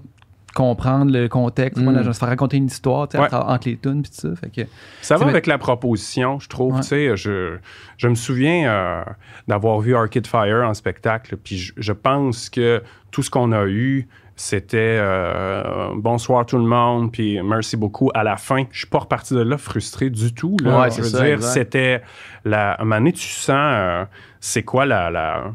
comprendre 0.53 1.11
le 1.11 1.27
contexte, 1.27 1.81
Mm. 1.81 1.83
voilà, 1.85 2.03
se 2.13 2.17
faire 2.19 2.29
raconter 2.29 2.57
une 2.57 2.65
histoire, 2.67 3.07
Ouais. 3.13 3.33
entre, 3.33 3.67
les 3.67 3.77
tunes, 3.77 4.01
puis 4.03 4.11
tout 4.11 4.27
ça. 4.29 4.35
Fait 4.35 4.49
que, 4.49 4.67
Ça 5.01 5.17
va 5.17 5.25
avec 5.27 5.47
la 5.47 5.57
proposition, 5.57 6.39
je 6.39 6.47
trouve. 6.49 6.75
Ouais. 6.75 6.81
Tu 6.81 6.87
sais, 6.87 7.17
je, 7.17 7.57
je 7.97 8.07
me 8.07 8.15
souviens 8.15 8.69
euh, 8.69 9.03
d'avoir 9.47 9.79
vu 9.79 9.95
Arcade 9.95 10.27
Fire 10.27 10.63
en 10.67 10.73
spectacle, 10.73 11.37
puis 11.37 11.57
je, 11.57 11.73
je 11.77 11.91
pense 11.93 12.49
que 12.49 12.81
tout 13.11 13.23
ce 13.23 13.29
qu'on 13.29 13.51
a 13.51 13.65
eu 13.65 14.07
c'était 14.35 14.97
euh, 14.99 15.89
bonsoir 15.95 16.43
tout 16.47 16.57
le 16.57 16.63
monde, 16.63 17.11
puis 17.11 17.39
merci 17.43 17.77
beaucoup 17.77 18.09
à 18.15 18.23
la 18.23 18.35
fin. 18.35 18.63
Je 18.71 18.79
suis 18.79 18.87
pas 18.87 18.97
reparti 18.97 19.35
de 19.35 19.41
là 19.41 19.59
frustré 19.59 20.09
du 20.09 20.33
tout. 20.33 20.57
Là. 20.63 20.79
Ouais, 20.81 20.89
Je 20.89 20.95
c'est 20.95 21.01
veux 21.03 21.07
ça, 21.09 21.23
dire, 21.23 21.43
c'était 21.43 22.01
la. 22.43 22.71
À 22.71 22.81
un 22.81 22.85
moment 22.85 22.95
donné, 22.97 23.13
tu 23.13 23.27
sens 23.27 23.55
euh, 23.55 24.05
c'est 24.39 24.63
quoi 24.63 24.87
la. 24.87 25.11
la 25.11 25.53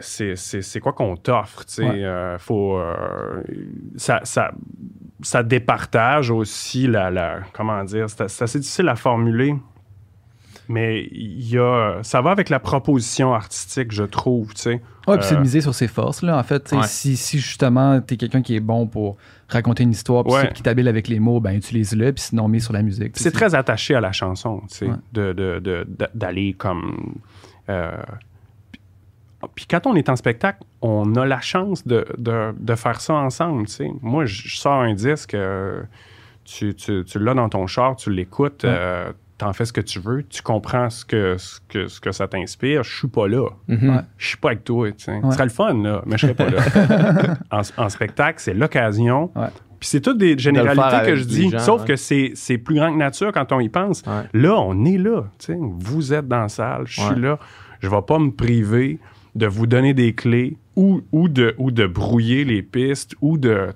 c'est, 0.00 0.80
quoi 0.80 0.92
qu'on 0.92 1.16
t'offre, 1.16 1.64
tu 1.64 1.74
sais. 1.74 1.84
Ouais. 1.88 2.04
euh, 2.04 2.38
faut. 2.38 2.78
euh, 2.78 3.42
ça, 3.96 4.20
ça, 4.24 4.50
ça 5.22 5.42
départage 5.42 6.30
aussi 6.30 6.86
la. 6.86 7.10
la 7.10 7.40
comment 7.52 7.84
dire 7.84 8.10
C'est, 8.10 8.28
c'est 8.28 8.44
assez 8.44 8.58
difficile 8.60 8.88
à 8.88 8.96
formuler. 8.96 9.54
Mais 10.70 11.04
il 11.12 11.48
y 11.48 11.56
a, 11.58 12.00
ça 12.02 12.20
va 12.20 12.30
avec 12.30 12.50
la 12.50 12.60
proposition 12.60 13.32
artistique, 13.32 13.90
je 13.90 14.02
trouve, 14.04 14.52
tu 14.52 14.60
sais. 14.62 14.82
Ouais, 15.06 15.16
puis 15.16 15.26
c'est 15.26 15.34
de 15.36 15.40
Euh, 15.40 15.42
miser 15.42 15.62
sur 15.62 15.74
ses 15.74 15.88
forces, 15.88 16.20
là. 16.20 16.36
En 16.36 16.42
fait, 16.42 16.70
Ouais. 16.72 16.82
si, 16.86 17.16
si 17.16 17.38
justement 17.38 18.02
t'es 18.02 18.18
quelqu'un 18.18 18.42
qui 18.42 18.54
est 18.54 18.60
bon 18.60 18.86
pour 18.86 19.16
raconter 19.48 19.84
une 19.84 19.92
histoire, 19.92 20.24
puis 20.24 20.34
Ouais. 20.34 20.52
qui 20.52 20.62
t'habile 20.62 20.86
avec 20.88 21.08
les 21.08 21.20
mots, 21.20 21.40
ben 21.40 21.52
utilise-le, 21.52 22.12
puis 22.12 22.22
sinon, 22.22 22.48
mets 22.48 22.60
sur 22.60 22.74
la 22.74 22.82
musique. 22.82 23.12
C'est 23.14 23.30
très 23.30 23.54
attaché 23.54 23.94
à 23.94 24.00
la 24.02 24.12
chanson, 24.12 24.60
tu 24.68 24.76
sais, 24.76 24.86
Ouais. 24.88 24.96
de, 25.14 25.32
de- 25.32 25.58
de- 25.60 25.86
de- 25.88 26.08
d'aller 26.14 26.52
comme. 26.52 27.14
euh, 27.70 27.90
puis 29.54 29.66
quand 29.66 29.86
on 29.86 29.94
est 29.94 30.08
en 30.08 30.16
spectacle, 30.16 30.60
on 30.82 31.14
a 31.14 31.24
la 31.26 31.40
chance 31.40 31.86
de, 31.86 32.06
de- 32.18 32.54
de 32.58 32.74
faire 32.74 33.00
ça 33.00 33.14
ensemble, 33.14 33.66
tu 33.66 33.72
sais. 33.74 33.90
Moi, 34.02 34.24
je 34.26 34.56
sors 34.56 34.80
un 34.80 34.94
disque, 34.94 35.34
euh, 35.34 35.82
tu, 36.44 36.74
tu- 36.74 37.04
tu 37.04 37.18
l'as 37.18 37.34
dans 37.34 37.48
ton 37.48 37.66
char, 37.66 37.96
tu 37.96 38.10
l'écoutes, 38.10 38.64
Ouais. 38.64 38.70
euh, 38.72 39.12
t'en 39.36 39.52
fais 39.52 39.64
ce 39.64 39.72
que 39.72 39.80
tu 39.80 40.00
veux, 40.00 40.24
tu 40.24 40.42
comprends 40.42 40.90
ce 40.90 41.04
que, 41.04 41.36
ce 41.38 41.60
que, 41.68 41.86
ce 41.86 42.00
que 42.00 42.10
ça 42.10 42.26
t'inspire. 42.26 42.82
Je 42.82 42.96
suis 42.96 43.06
pas 43.08 43.28
là. 43.28 43.48
Mhm. 43.68 43.90
Ouais. 43.90 44.00
Je 44.16 44.26
suis 44.28 44.36
pas 44.36 44.48
avec 44.48 44.64
toi. 44.64 44.88
Ouais. 44.88 44.94
Ce 44.98 45.30
serait 45.30 45.44
le 45.44 45.50
fun, 45.50 45.74
là, 45.74 46.02
mais 46.06 46.16
je 46.18 46.26
serais 46.26 46.34
pas 46.34 46.48
là. 46.50 46.60
en, 47.52 47.60
en 47.76 47.88
spectacle, 47.88 48.40
c'est 48.40 48.54
l'occasion. 48.54 49.30
Ouais. 49.36 49.46
Puis 49.78 49.88
c'est 49.90 50.00
toutes 50.00 50.18
des 50.18 50.36
généralités 50.36 51.06
que 51.06 51.14
je 51.14 51.22
dis, 51.22 51.50
gens, 51.50 51.60
sauf 51.60 51.82
ouais. 51.82 51.86
que 51.88 51.94
c'est, 51.96 52.32
c'est 52.34 52.58
plus 52.58 52.74
grand 52.74 52.90
que 52.92 52.98
nature 52.98 53.30
quand 53.32 53.52
on 53.52 53.60
y 53.60 53.68
pense. 53.68 54.02
Ouais. 54.08 54.24
Là, 54.32 54.54
on 54.58 54.84
est 54.84 54.98
là. 54.98 55.22
tu 55.38 55.52
sais. 55.52 55.58
Vous 55.60 56.12
êtes 56.12 56.26
dans 56.26 56.40
la 56.40 56.48
salle, 56.48 56.82
je 56.86 57.00
suis 57.00 57.10
Ouais. 57.10 57.20
là. 57.20 57.38
Je 57.78 57.88
vais 57.88 58.02
pas 58.02 58.18
me 58.18 58.32
priver 58.32 58.98
de 59.38 59.46
vous 59.46 59.66
donner 59.66 59.94
des 59.94 60.14
clés 60.14 60.56
ou, 60.76 61.02
ou, 61.12 61.28
de, 61.28 61.54
ou 61.58 61.70
de 61.70 61.86
brouiller 61.86 62.44
les 62.44 62.62
pistes 62.62 63.14
ou 63.20 63.38
de, 63.38 63.68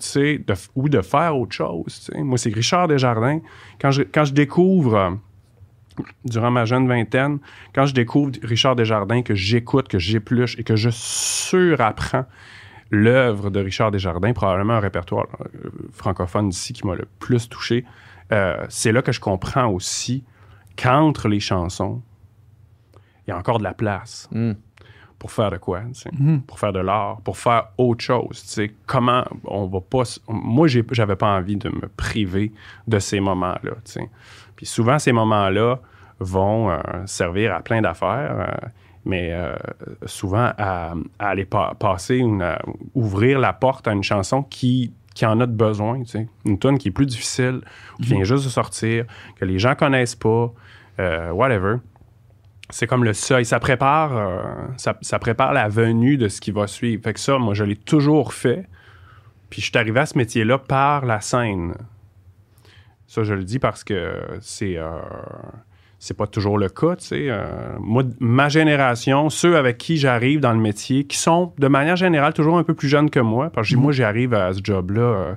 ou 0.75 0.89
de 0.89 1.01
faire 1.01 1.37
autre 1.39 1.53
chose. 1.53 2.11
Moi, 2.17 2.37
c'est 2.37 2.53
Richard 2.53 2.89
Desjardins. 2.89 3.41
Quand 3.81 3.93
je, 3.93 4.03
quand 4.03 4.25
je 4.25 4.33
découvre, 4.33 4.97
euh, 4.97 5.11
durant 6.25 6.51
ma 6.51 6.65
jeune 6.65 6.89
vingtaine, 6.89 7.39
quand 7.75 7.87
je 7.87 7.95
découvre 7.95 8.33
Richard 8.43 8.77
Desjardins, 8.77 9.23
que 9.23 9.35
j'écoute, 9.35 9.89
que 9.89 9.99
j'épluche 9.99 10.59
et 10.59 10.65
que 10.65 10.77
je 10.77 10.91
surapprends 10.91 12.27
l'œuvre 12.91 13.51
de 13.51 13.61
Richard 13.61 13.91
Desjardins, 13.93 14.33
probablement 14.33 14.75
un 14.75 14.81
répertoire 14.81 15.27
euh, 15.41 15.71
francophone 15.93 16.49
d'ici 16.49 16.73
qui 16.73 16.87
m'a 16.87 16.95
le 16.95 17.07
plus 17.21 17.49
touché, 17.49 17.85
euh, 18.33 18.67
c'est 18.69 18.93
là 18.93 19.03
que 19.03 19.13
je 19.13 19.21
comprends 19.21 19.69
aussi 19.69 20.25
qu'entre 20.77 21.29
les 21.29 21.41
chansons, 21.41 22.03
il 23.27 23.31
y 23.31 23.33
a 23.33 23.39
encore 23.39 23.59
de 23.59 23.65
la 23.65 23.75
place 23.75 24.29
Mm. 24.33 24.53
Pour 25.23 25.31
faire 25.31 25.53
de 25.53 25.57
quoi, 25.57 25.83
Mhm. 26.19 26.41
pour 26.43 26.59
faire 26.59 26.73
de 26.73 26.81
l'art, 26.81 27.21
pour 27.21 27.39
faire 27.39 27.69
autre 27.79 28.03
chose. 28.03 28.43
tu 28.43 28.49
sais. 28.49 28.73
Comment 28.87 29.23
on 29.45 29.67
va 29.69 29.79
pas. 29.81 30.03
Moi, 30.27 30.67
j'avais 30.67 31.15
pas 31.15 31.29
envie 31.37 31.55
de 31.55 31.69
me 31.69 31.87
priver 31.97 32.51
de 32.89 32.99
ces 32.99 33.21
moments-là. 33.21 33.71
Puis 34.57 34.67
souvent, 34.67 34.99
ces 34.99 35.13
moments-là 35.13 35.79
vont 36.19 36.71
euh, 36.73 36.81
servir 37.07 37.55
à 37.55 37.61
plein 37.61 37.81
d'affaires, 37.83 38.35
euh, 38.65 38.69
mais 39.05 39.29
euh, 39.33 39.55
souvent 40.07 40.51
à, 40.59 40.95
à 41.21 41.29
aller 41.29 41.45
pa- 41.45 41.75
passer, 41.79 42.17
une, 42.17 42.43
à 42.43 42.59
ouvrir 42.97 43.39
la 43.39 43.53
porte 43.53 43.87
à 43.87 43.93
une 43.93 44.03
chanson 44.03 44.43
qui 44.43 44.93
qui 45.15 45.25
en 45.27 45.39
a 45.41 45.47
de 45.47 45.53
besoin, 45.53 46.01
tu 46.01 46.07
sais. 46.07 46.27
Une 46.47 46.59
tune 46.59 46.79
qui 46.79 46.89
est 46.89 46.91
plus 46.91 47.07
difficile, 47.07 47.61
qui 47.99 48.09
vient 48.15 48.25
juste 48.25 48.45
de 48.45 48.49
sortir, 48.49 49.05
que 49.37 49.45
les 49.45 49.59
gens 49.61 49.75
connaissent 49.77 50.15
pas, 50.17 50.51
euh, 50.99 51.31
whatever 51.31 51.77
c'est 52.73 52.89
comme 52.89 53.05
le 53.05 53.13
seuil. 53.13 53.45
Ça 53.45 53.61
prépare, 53.61 54.17
euh, 54.17 54.43
ça, 54.77 54.97
ça 55.01 55.19
prépare 55.21 55.53
la 55.53 55.69
venue 55.69 56.17
de 56.17 56.27
ce 56.29 56.41
qui 56.41 56.51
va 56.51 56.67
suivre. 56.67 57.03
Fait 57.05 57.13
que 57.15 57.21
ça, 57.21 57.39
moi, 57.39 57.55
je 57.55 57.63
l'ai 57.63 57.77
toujours 57.77 58.35
fait. 58.35 58.67
Puis 59.51 59.61
je 59.63 59.67
suis 59.69 59.79
arrivé 59.79 60.01
à 60.01 60.07
ce 60.07 60.19
métier-là 60.19 60.59
par 60.59 61.05
la 61.07 61.21
scène. 61.21 61.75
Ça, 63.07 63.23
je 63.23 63.35
le 63.35 63.45
dis 63.45 63.59
parce 63.59 63.85
que 63.85 64.15
c'est 64.41 64.77
euh, 64.79 64.89
c'est 65.99 66.17
pas 66.17 66.27
toujours 66.27 66.59
le 66.59 66.69
cas, 66.69 66.97
tu 66.97 67.05
sais. 67.07 67.27
Euh, 67.29 67.45
moi, 67.79 68.03
ma 68.19 68.49
génération, 68.49 69.29
ceux 69.31 69.57
avec 69.57 69.79
qui 69.79 69.99
j'arrive 69.99 70.41
dans 70.41 70.53
le 70.53 70.59
métier, 70.59 71.05
qui 71.05 71.17
sont 71.19 71.53
de 71.59 71.69
manière 71.69 71.97
générale 71.97 72.33
toujours 72.33 72.59
un 72.59 72.65
peu 72.65 72.75
plus 72.75 72.89
jeunes 72.89 73.11
que 73.11 73.21
moi, 73.21 73.51
parce 73.51 73.71
que 73.71 73.77
moi, 73.77 73.93
j'arrive 73.93 74.35
à 74.35 74.53
ce 74.53 74.61
job-là, 74.65 75.01
euh, 75.03 75.35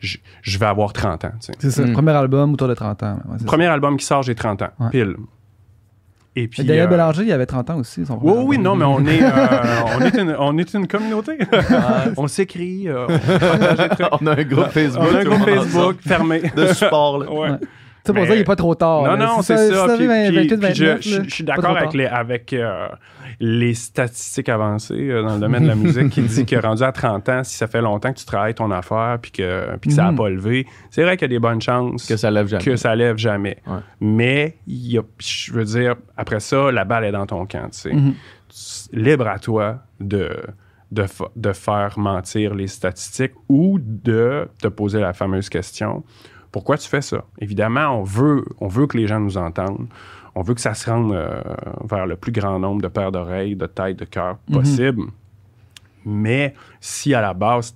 je 0.00 0.58
vais 0.58 0.66
avoir 0.66 0.92
30 0.92 1.24
ans, 1.24 1.32
tu 1.40 1.46
sais. 1.46 1.52
C'est 1.58 1.70
ça, 1.70 1.86
Mm. 1.86 1.92
premier 1.92 2.10
album 2.12 2.52
autour 2.52 2.68
de 2.68 2.74
30 2.74 3.02
ans. 3.04 3.14
ouais, 3.26 3.36
c'est 3.38 3.44
ça. 3.44 3.46
Premier 3.46 3.66
album 3.66 3.96
qui 3.96 4.04
sort, 4.04 4.22
j'ai 4.22 4.34
30 4.34 4.60
ans, 4.62 4.70
Ouais. 4.80 4.90
pile. 4.90 5.16
Et 6.36 6.48
puis, 6.48 6.64
Daniel 6.64 6.86
euh, 6.86 6.88
Bélanger, 6.88 7.22
il 7.22 7.32
avait 7.32 7.46
30 7.46 7.70
ans 7.70 7.78
aussi. 7.78 8.04
Son 8.04 8.14
oui, 8.14 8.32
premier 8.32 8.44
oui, 8.44 8.58
non, 8.58 8.74
mais 8.74 8.84
on 8.84 9.06
est, 9.06 9.22
euh, 9.22 9.28
on 9.96 10.00
est, 10.00 10.16
une, 10.16 10.36
on 10.38 10.58
est 10.58 10.74
une 10.74 10.86
communauté. 10.88 11.38
on 12.16 12.26
s'écrit. 12.26 12.88
euh, 12.88 13.06
on. 13.08 14.18
On 14.20 14.26
a 14.26 14.32
un 14.38 14.42
groupe 14.44 14.70
Facebook. 14.70 15.06
On 15.10 15.14
a 15.14 15.18
un 15.20 15.24
groupe 15.24 15.44
Facebook 15.48 15.96
fermé. 16.04 16.42
de 16.56 16.66
support. 16.72 17.18
là. 17.18 17.30
Ouais. 17.30 17.50
Ouais. 17.50 17.56
Ça, 18.06 18.12
pour 18.12 18.26
ça, 18.26 18.34
il 18.34 18.38
n'est 18.38 18.44
pas 18.44 18.56
trop 18.56 18.74
tard. 18.74 19.02
Non, 19.02 19.16
non, 19.16 19.38
Si 19.40 19.46
c'est 19.46 19.56
ça. 19.56 19.64
si 19.84 19.88
ça 19.90 19.96
Puis, 19.96 20.04
avait 20.06 20.28
puis- 20.28 20.36
28, 20.36 20.56
puis 20.58 20.74
je, 20.74 20.84
29, 20.84 21.02
je- 21.02 21.16
là, 21.18 21.24
je 21.26 21.34
suis 21.34 21.44
d'accord 21.44 21.76
avec, 21.76 21.94
les, 21.94 22.04
avec 22.06 22.52
euh, 22.52 22.86
les 23.40 23.72
statistiques 23.72 24.48
avancées 24.50 25.08
euh, 25.10 25.22
dans 25.22 25.34
le 25.34 25.40
domaine 25.40 25.62
de 25.62 25.68
la 25.68 25.74
musique 25.74 26.10
qui 26.10 26.20
dit 26.20 26.44
que 26.44 26.56
rendu 26.56 26.82
à 26.82 26.92
30 26.92 27.28
ans, 27.30 27.42
si 27.44 27.56
ça 27.56 27.66
fait 27.66 27.80
longtemps 27.80 28.12
que 28.12 28.18
tu 28.18 28.26
travailles 28.26 28.54
ton 28.54 28.70
affaire 28.70 29.18
puis 29.22 29.30
que, 29.30 29.76
puis 29.80 29.88
que 29.88 29.96
ça 29.96 30.02
n'a 30.04 30.10
Mhm. 30.10 30.16
pas 30.18 30.28
levé, 30.28 30.66
c'est 30.90 31.02
vrai 31.02 31.16
qu'il 31.16 31.26
y 31.30 31.30
a 31.32 31.34
des 31.34 31.38
bonnes 31.40 31.62
chances 31.62 32.06
Que 32.06 32.16
ça 32.18 32.30
lève 32.30 32.46
jamais. 32.46 32.62
que 32.62 32.76
ça 32.76 32.94
lève 32.94 33.16
jamais. 33.16 33.56
Ouais. 33.66 33.78
Mais, 34.00 34.58
il 34.66 34.92
y 34.92 34.98
a, 34.98 35.02
je 35.18 35.52
veux 35.54 35.64
dire, 35.64 35.94
après 36.16 36.40
ça, 36.40 36.70
la 36.70 36.84
balle 36.84 37.04
est 37.04 37.12
dans 37.12 37.26
ton 37.26 37.46
camp. 37.46 37.70
tu 37.72 37.78
sais. 37.80 37.92
Mhm. 37.94 38.12
libre 38.92 39.26
à 39.26 39.38
toi 39.38 39.78
de, 39.98 40.30
de, 40.92 41.06
de 41.34 41.52
faire 41.52 41.98
mentir 41.98 42.54
les 42.54 42.68
statistiques 42.68 43.32
ou 43.48 43.78
de 43.80 44.46
te 44.62 44.68
poser 44.68 45.00
la 45.00 45.12
fameuse 45.12 45.48
question 45.48 46.04
pourquoi 46.54 46.78
tu 46.78 46.88
fais 46.88 47.02
ça? 47.02 47.24
Évidemment, 47.40 47.98
on 47.98 48.04
veut, 48.04 48.44
on 48.60 48.68
veut 48.68 48.86
que 48.86 48.96
les 48.96 49.08
gens 49.08 49.18
nous 49.18 49.36
entendent. 49.36 49.88
On 50.36 50.42
veut 50.42 50.54
que 50.54 50.60
ça 50.60 50.74
se 50.74 50.88
rende 50.88 51.12
euh, 51.12 51.40
vers 51.90 52.06
le 52.06 52.14
plus 52.16 52.30
grand 52.32 52.60
nombre 52.60 52.80
de 52.80 52.86
paires 52.88 53.10
d'oreilles, 53.10 53.56
de 53.56 53.66
têtes, 53.66 53.98
de 53.98 54.04
cœurs 54.04 54.38
Mhm. 54.48 54.54
possible. 54.56 55.02
Mais 56.06 56.52
si 56.80 57.14
à 57.14 57.22
la 57.22 57.32
base, 57.32 57.74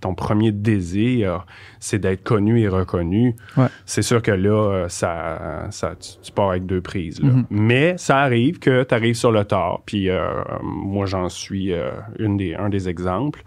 ton 0.00 0.14
premier 0.14 0.50
désir, 0.50 1.46
c'est 1.78 2.00
d'être 2.00 2.24
connu 2.24 2.60
et 2.60 2.66
reconnu, 2.68 3.36
Ouais. 3.56 3.68
c'est 3.86 4.02
sûr 4.02 4.20
que 4.22 4.32
là, 4.32 4.50
euh, 4.72 4.88
ça, 4.88 5.68
ça, 5.70 5.94
tu, 5.94 6.10
tu 6.20 6.32
pars 6.32 6.50
avec 6.50 6.66
deux 6.66 6.80
prises. 6.80 7.22
là. 7.22 7.30
Mhm. 7.30 7.46
Mais 7.50 7.96
ça 7.96 8.18
arrive 8.18 8.58
que 8.58 8.82
tu 8.82 8.92
arrives 8.94 9.14
sur 9.14 9.30
le 9.30 9.44
tard. 9.44 9.82
Puis 9.86 10.08
euh, 10.10 10.42
moi, 10.62 11.06
j'en 11.06 11.28
suis 11.28 11.72
euh, 11.72 11.92
une 12.18 12.36
des, 12.36 12.54
un 12.56 12.68
des 12.70 12.88
exemples. 12.88 13.44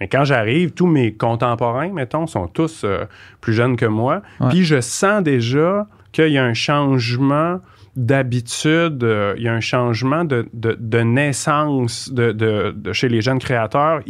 Mais 0.00 0.08
quand 0.08 0.24
j'arrive, 0.24 0.72
tous 0.72 0.86
mes 0.86 1.12
contemporains, 1.12 1.88
mettons, 1.88 2.26
sont 2.26 2.48
tous 2.48 2.82
euh, 2.84 3.04
plus 3.40 3.54
jeunes 3.54 3.76
que 3.76 3.86
moi. 3.86 4.22
Puis 4.50 4.64
je 4.64 4.80
sens 4.80 5.22
déjà 5.22 5.86
qu'il 6.12 6.28
y 6.28 6.38
a 6.38 6.44
un 6.44 6.54
changement 6.54 7.60
d'habitude, 7.96 9.02
euh, 9.02 9.34
il 9.36 9.42
y 9.44 9.48
a 9.48 9.54
un 9.54 9.60
changement 9.60 10.24
de, 10.24 10.46
de- 10.52 10.76
de 10.78 10.98
naissance 11.00 12.12
de, 12.12 12.32
de- 12.32 12.72
de- 12.76 12.92
chez 12.92 13.08
les 13.08 13.20
jeunes 13.22 13.38
créateurs. 13.38 14.00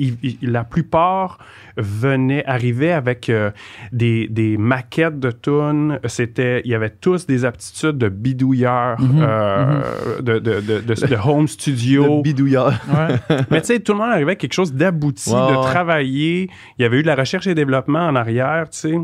La 0.43 0.65
plupart 0.65 1.39
venaient, 1.77 2.45
arrivaient 2.47 2.93
avec 2.93 3.29
euh, 3.29 3.51
des, 3.93 4.27
des 4.29 4.57
maquettes 4.57 5.21
de 5.21 5.31
tunes. 5.31 6.01
C'était, 6.07 6.63
il 6.65 6.71
y 6.71 6.75
avait 6.75 6.91
tous 6.91 7.27
des 7.27 7.45
aptitudes 7.45 7.99
de 7.99 8.09
bidouilleurs, 8.09 9.01
Mhm, 9.01 9.21
euh, 9.23 10.21
de, 10.21 10.39
de, 10.39 10.61
de, 10.61 10.81
de- 10.81 11.07
de 11.07 11.17
home 11.25 11.47
studio. 11.49 12.03
Le 12.17 12.23
bidouilleur. 12.23 12.73
Ouais. 12.89 13.17
Mais 13.51 13.61
tu 13.61 13.67
sais, 13.69 13.81
tout 13.81 13.93
le 13.93 13.99
monde 13.99 14.11
arrivait 14.11 14.31
avec 14.31 14.39
quelque 14.39 14.53
chose 14.55 14.73
d'abouti, 14.73 15.31
de 15.31 15.63
travailler. 15.63 16.51
Il 16.79 16.83
y 16.83 16.85
avait 16.85 16.99
eu 16.99 17.03
de 17.03 17.07
la 17.07 17.15
recherche 17.15 17.47
et 17.47 17.55
développement 17.55 18.01
en 18.07 18.17
arrière, 18.17 18.69
tu 18.71 18.79
sais. 18.79 18.95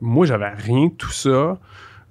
Moi, 0.00 0.26
j'avais 0.26 0.48
rien 0.50 0.86
de 0.86 0.92
tout 0.94 1.10
ça. 1.12 1.58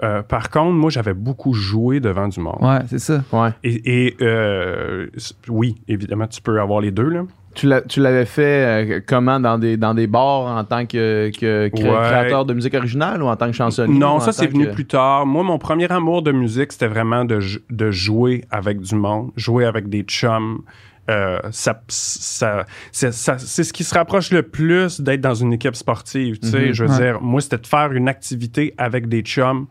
Euh, 0.02 0.24
par 0.24 0.50
contre, 0.50 0.72
moi, 0.74 0.90
j'avais 0.90 1.14
beaucoup 1.14 1.54
joué 1.54 2.00
devant 2.00 2.28
du 2.28 2.40
monde. 2.40 2.58
Ouais, 2.62 2.80
c'est 2.88 3.00
ça. 3.00 3.24
Ouais. 3.32 3.50
Et, 3.64 4.08
et, 4.08 4.18
euh, 4.22 5.08
oui, 5.50 5.76
évidemment, 5.88 6.28
tu 6.28 6.42
peux 6.42 6.60
avoir 6.60 6.82
les 6.82 6.92
deux, 6.92 7.10
là. 7.10 7.24
Tu 7.56 7.68
l'avais 8.00 8.26
fait 8.26 8.96
euh, 8.96 9.00
comment 9.08 9.40
dans 9.40 9.60
des, 9.60 9.78
dans 9.78 9.94
des 9.94 10.08
bars 10.08 10.58
en 10.58 10.64
tant 10.64 10.88
que, 10.88 11.30
que 11.30 11.68
cré- 11.68 11.84
Ouais. 11.84 11.96
créateur 12.02 12.46
de 12.46 12.54
musique 12.56 12.74
originale 12.74 13.22
ou 13.22 13.28
en 13.28 13.36
tant 13.36 13.46
que 13.46 13.52
chansonnier? 13.54 14.00
Non, 14.00 14.20
ça, 14.20 14.32
c'est 14.32 14.48
venu 14.48 14.66
que- 14.66 14.72
plus 14.74 14.88
tard. 14.88 15.28
Moi, 15.28 15.44
mon 15.44 15.60
premier 15.60 15.92
amour 15.92 16.24
de 16.24 16.32
musique, 16.32 16.72
c'était 16.72 16.88
vraiment 16.88 17.26
de, 17.26 17.40
de 17.70 17.92
jouer 17.92 18.44
avec 18.50 18.80
du 18.82 18.96
monde, 18.96 19.30
jouer 19.36 19.66
avec 19.66 19.88
des 19.88 20.02
chums. 20.02 20.62
Euh, 21.10 21.38
ça, 21.52 21.82
ça, 21.90 22.66
c'est, 22.92 23.12
ce 23.12 23.74
qui 23.74 23.84
se 23.84 23.94
rapproche 23.94 24.32
le 24.32 24.42
plus 24.44 25.02
d'être 25.02 25.20
dans 25.22 25.34
une 25.34 25.52
équipe 25.54 25.76
sportive. 25.76 26.40
Tu 26.40 26.48
sais, 26.48 26.68
Mhm. 26.68 26.72
je 26.74 26.84
veux 26.86 26.90
Ouais. 26.92 26.98
dire, 26.98 27.22
moi, 27.22 27.42
c'était 27.42 27.58
de 27.58 27.68
faire 27.68 27.92
une 27.92 28.08
activité 28.08 28.74
avec 28.78 29.08
des 29.10 29.22
chums 29.22 29.68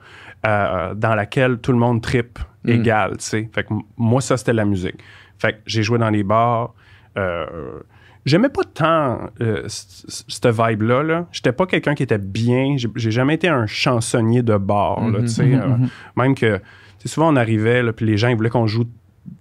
euh, 0.46 0.92
dans 0.94 1.14
laquelle 1.14 1.58
tout 1.58 1.72
le 1.72 1.78
monde 1.78 2.02
tripe 2.02 2.38
Mhm. 2.64 2.70
égal. 2.80 3.10
Tu 3.18 3.24
sais, 3.24 3.50
fait 3.54 3.64
que 3.64 3.72
moi, 3.96 4.20
ça, 4.20 4.36
c'était 4.36 4.52
la 4.52 4.64
musique. 4.66 4.96
Fait 5.38 5.52
que 5.54 5.58
j'ai 5.66 5.82
joué 5.82 5.98
dans 5.98 6.10
les 6.10 6.22
bars. 6.22 6.74
euh, 7.16 7.46
J'aimais 8.24 8.50
pas 8.50 8.62
tant 8.62 9.30
euh, 9.40 9.64
cette 9.66 10.46
vibe-là. 10.46 11.02
Là. 11.02 11.26
J'étais 11.32 11.50
pas 11.50 11.66
quelqu'un 11.66 11.96
qui 11.96 12.04
était 12.04 12.18
bien. 12.18 12.76
J'ai 12.94 13.10
jamais 13.10 13.34
été 13.34 13.48
un 13.48 13.66
chansonnier 13.66 14.42
de 14.42 14.56
bar. 14.56 15.00
là, 15.10 15.20
tu 15.22 15.26
sais, 15.28 15.44
mhm. 15.44 15.88
Même 16.16 16.34
que, 16.36 16.60
souvent, 17.04 17.32
on 17.32 17.36
arrivait, 17.36 17.82
là, 17.82 17.92
puis 17.92 18.06
les 18.06 18.16
gens 18.16 18.28
ils 18.28 18.36
voulaient 18.36 18.48
qu'on 18.50 18.68
joue 18.68 18.84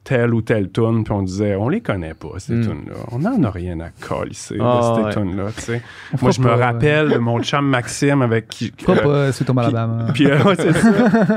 telle 0.04 0.34
ou 0.34 0.42
telle 0.42 0.72
tune, 0.72 1.04
puis 1.04 1.12
on 1.14 1.24
disait, 1.24 1.56
on 1.56 1.68
les 1.70 1.82
connaît 1.82 2.14
pas, 2.14 2.38
ces 2.38 2.54
Mm. 2.54 2.62
tunes-là. 2.68 2.96
On 3.12 3.20
n'en 3.20 3.42
a 3.44 3.50
rien 3.52 3.80
à 3.80 3.90
coller 3.90 4.32
Ah, 4.60 4.96
de 4.98 5.02
ouais. 5.04 5.12
ces 5.12 5.20
tunes-là, 5.20 5.46
tu 5.56 5.62
sais. 5.62 5.82
Moi, 6.22 6.32
je 6.32 6.40
me 6.42 6.46
pas, 6.48 6.54
euh, 6.54 6.56
rappelle 6.58 7.10
de 7.10 7.18
mon 7.18 7.42
chum 7.42 7.68
Maxime 7.68 8.22
avec 8.22 8.48
qui... 8.48 8.72
Euh, 8.90 8.96
pas 8.96 9.32
Sweet 9.32 9.50
Home 9.50 9.58
Alabama. 9.60 10.08
puis, 10.14 10.26
euh, 10.28 10.44
ouais, 10.44 10.56
c'est 10.56 10.74
ça. 10.74 10.90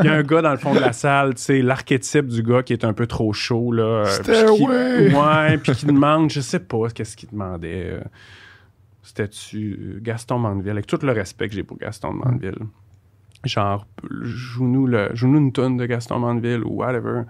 Il 0.03 0.07
y 0.07 0.09
a 0.09 0.15
un 0.15 0.23
gars 0.23 0.43
dans 0.43 0.51
le 0.51 0.57
fond 0.59 0.75
de 0.75 0.81
la 0.81 0.93
salle, 0.93 1.35
tu 1.35 1.43
sais, 1.43 1.63
l'archétype 1.63 2.27
du 2.27 2.43
gars 2.43 2.63
qui 2.63 2.73
est 2.75 2.85
un 2.85 2.93
peu 2.93 3.07
trop 3.07 3.33
chaud, 3.33 3.73
là. 3.73 3.83
euh, 3.83 4.05
qui- 4.05 4.13
Stairway. 4.25 5.15
Ouais, 5.15 5.59
puis 5.59 5.73
qui 5.73 5.87
demande, 5.87 6.31
je 6.31 6.41
sais 6.41 6.61
pas 6.61 6.89
qu'est-ce 6.95 7.17
qu'il 7.17 7.31
demandait. 7.31 7.87
euh, 7.93 8.01
C'était-tu 9.03 9.79
euh, 9.81 9.99
Gaston 10.03 10.39
Mandeville, 10.39 10.71
avec 10.71 10.87
tout 10.87 10.99
le 11.03 11.13
respect 11.13 11.49
que 11.49 11.55
j'ai 11.55 11.63
pour 11.63 11.77
Gaston 11.79 12.13
Mandeville. 12.15 12.59
Genre, 13.45 13.87
joue-nous 14.23 14.87
le- 14.87 15.11
joue-nous 15.15 15.39
une 15.39 15.53
tonne 15.53 15.77
de 15.77 15.85
Gaston 15.85 16.19
Mandeville 16.21 16.63
ou 16.65 16.77
whatever. 16.81 17.23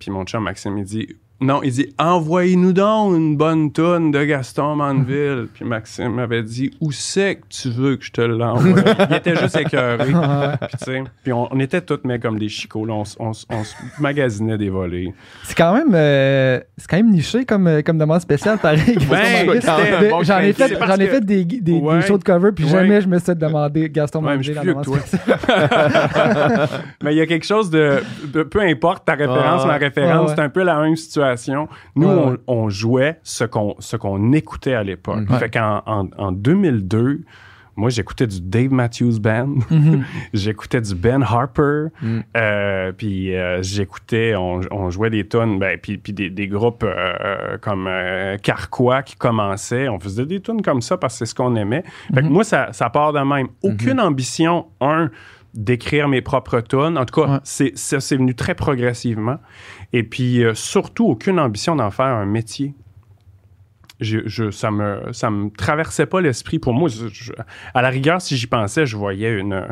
Puis 0.00 0.10
mon 0.10 0.24
chum 0.24 0.42
Maxime, 0.42 0.78
il 0.78 0.84
dit, 0.84 1.16
non, 1.40 1.62
il 1.62 1.72
dit, 1.72 1.94
envoyez-nous 1.98 2.72
donc 2.74 3.16
une 3.16 3.36
bonne 3.36 3.72
tonne 3.72 4.10
de 4.10 4.22
Gaston 4.24 4.76
Mandeville. 4.76 5.48
Puis 5.54 5.64
Maxime 5.64 6.14
m'avait 6.14 6.42
dit, 6.42 6.70
où 6.80 6.92
c'est 6.92 7.36
que 7.36 7.46
tu 7.48 7.70
veux 7.70 7.96
que 7.96 8.04
je 8.04 8.12
te 8.12 8.20
l'envoie? 8.20 8.80
il 9.10 9.16
était 9.16 9.36
juste 9.36 9.56
écœuré. 9.56 10.04
Puis, 10.84 10.92
puis 11.22 11.32
on, 11.32 11.48
on 11.50 11.58
était 11.60 11.80
tous 11.80 12.00
mais 12.04 12.18
comme 12.18 12.38
des 12.38 12.48
chicots, 12.48 12.84
là. 12.84 12.94
On, 13.18 13.32
se 13.32 13.46
magasinait 13.98 14.58
des 14.58 14.68
volets. 14.68 15.12
C'est 15.44 15.56
quand 15.56 15.72
même, 15.74 15.94
euh, 15.94 16.60
c'est 16.76 16.86
quand 16.88 16.96
même 16.98 17.10
niché 17.10 17.44
comme, 17.44 17.66
euh, 17.66 17.82
comme 17.82 17.96
demande 17.98 18.20
spéciale, 18.20 18.58
pareil. 18.58 18.98
Ben, 19.10 19.46
Mandeville. 19.46 20.10
bon 20.10 20.22
j'en 20.22 20.38
ai 20.38 20.52
fait, 20.52 20.76
j'en 20.78 20.96
ai 20.96 21.06
fait 21.06 21.24
des, 21.24 21.44
des, 21.44 21.60
des 21.60 21.80
shows 22.06 22.18
de 22.18 22.24
cover, 22.24 22.52
puis 22.52 22.64
Ouais. 22.64 22.70
jamais 22.70 23.00
je 23.00 23.08
me 23.08 23.18
suis 23.18 23.34
demandé 23.34 23.88
Gaston 23.90 24.22
Ouais, 24.24 24.36
mais 24.36 24.42
je 24.42 24.52
Mandeville 24.52 24.84
suis 24.84 25.00
plus 25.00 25.18
que 25.18 25.40
toi. 25.40 26.68
Mais 27.02 27.14
il 27.14 27.18
y 27.18 27.20
a 27.20 27.26
quelque 27.26 27.46
chose 27.46 27.70
de, 27.70 28.02
de- 28.32 28.42
peu 28.42 28.60
importe 28.60 29.04
ta 29.04 29.14
référence, 29.14 29.62
Ouais, 29.62 29.68
ma 29.68 29.76
référence, 29.78 30.28
ouais. 30.30 30.34
c'est 30.36 30.42
un 30.42 30.48
peu 30.48 30.62
la 30.62 30.80
même 30.80 30.96
situation. 30.96 31.29
Nous, 31.96 32.08
Ouais, 32.08 32.36
on, 32.46 32.68
jouait 32.68 33.18
ce 33.22 33.44
qu'on 33.44 33.74
ce 33.78 33.96
qu'on 33.96 34.32
écoutait 34.32 34.74
à 34.74 34.82
l'époque. 34.82 35.28
Mhm. 35.28 35.38
Fait 35.38 35.50
qu'en 35.50 35.82
en, 35.86 36.08
en 36.18 36.32
2002, 36.32 37.20
moi, 37.76 37.88
j'écoutais 37.88 38.26
du 38.26 38.40
Dave 38.42 38.72
Matthews 38.72 39.20
Band, 39.20 39.54
Mhm. 39.70 40.04
j'écoutais 40.34 40.80
du 40.82 40.94
Ben 40.94 41.22
Harper, 41.22 41.86
Mhm. 42.02 42.22
euh, 42.36 42.92
puis 42.92 43.34
euh, 43.34 43.62
j'écoutais, 43.62 44.34
on, 44.36 44.60
on 44.70 44.90
jouait 44.90 45.08
des 45.08 45.26
tonnes, 45.26 45.58
ben, 45.58 45.78
puis, 45.80 45.96
puis 45.96 46.12
des, 46.12 46.28
des 46.28 46.46
groupes 46.48 46.84
euh, 46.86 47.56
comme 47.62 47.88
Carquois 48.42 49.02
qui 49.02 49.16
commençaient. 49.16 49.88
On 49.88 49.98
faisait 49.98 50.26
des 50.26 50.40
tunes 50.40 50.60
comme 50.62 50.82
ça 50.82 50.96
parce 50.98 51.14
que 51.14 51.18
c'est 51.24 51.30
ce 51.30 51.34
qu'on 51.34 51.54
aimait. 51.56 51.84
Fait 52.14 52.20
que 52.20 52.26
Mhm. 52.26 52.32
moi, 52.32 52.44
ça, 52.44 52.68
ça 52.72 52.90
part 52.90 53.12
de 53.12 53.20
même. 53.20 53.48
Aucune 53.62 54.00
ambition, 54.00 54.66
un, 54.80 55.10
d'écrire 55.54 56.06
mes 56.06 56.20
propres 56.20 56.60
tunes. 56.60 56.96
En 56.98 57.04
tout 57.04 57.20
cas, 57.22 57.28
Ouais. 57.28 57.38
c'est, 57.42 57.76
ça, 57.76 57.98
c'est 57.98 58.16
venu 58.16 58.34
très 58.36 58.54
progressivement. 58.54 59.38
Et 59.92 60.02
puis, 60.02 60.44
euh, 60.44 60.54
surtout, 60.54 61.06
aucune 61.06 61.38
ambition 61.40 61.74
d'en 61.76 61.90
faire 61.90 62.06
un 62.06 62.26
métier. 62.26 62.74
Je, 64.00 64.20
je- 64.24 64.50
ça 64.50 64.70
me 64.70 65.12
ça 65.12 65.30
me 65.30 65.50
traversait 65.50 66.06
pas 66.06 66.22
l'esprit 66.22 66.58
pour 66.58 66.72
moi 66.72 66.88
Je- 66.88 67.08
je- 67.08 67.32
à 67.74 67.82
la 67.82 67.90
rigueur 67.90 68.22
si 68.22 68.34
j'y 68.34 68.46
pensais 68.46 68.86
je 68.86 68.96
voyais 68.96 69.30
une 69.38 69.66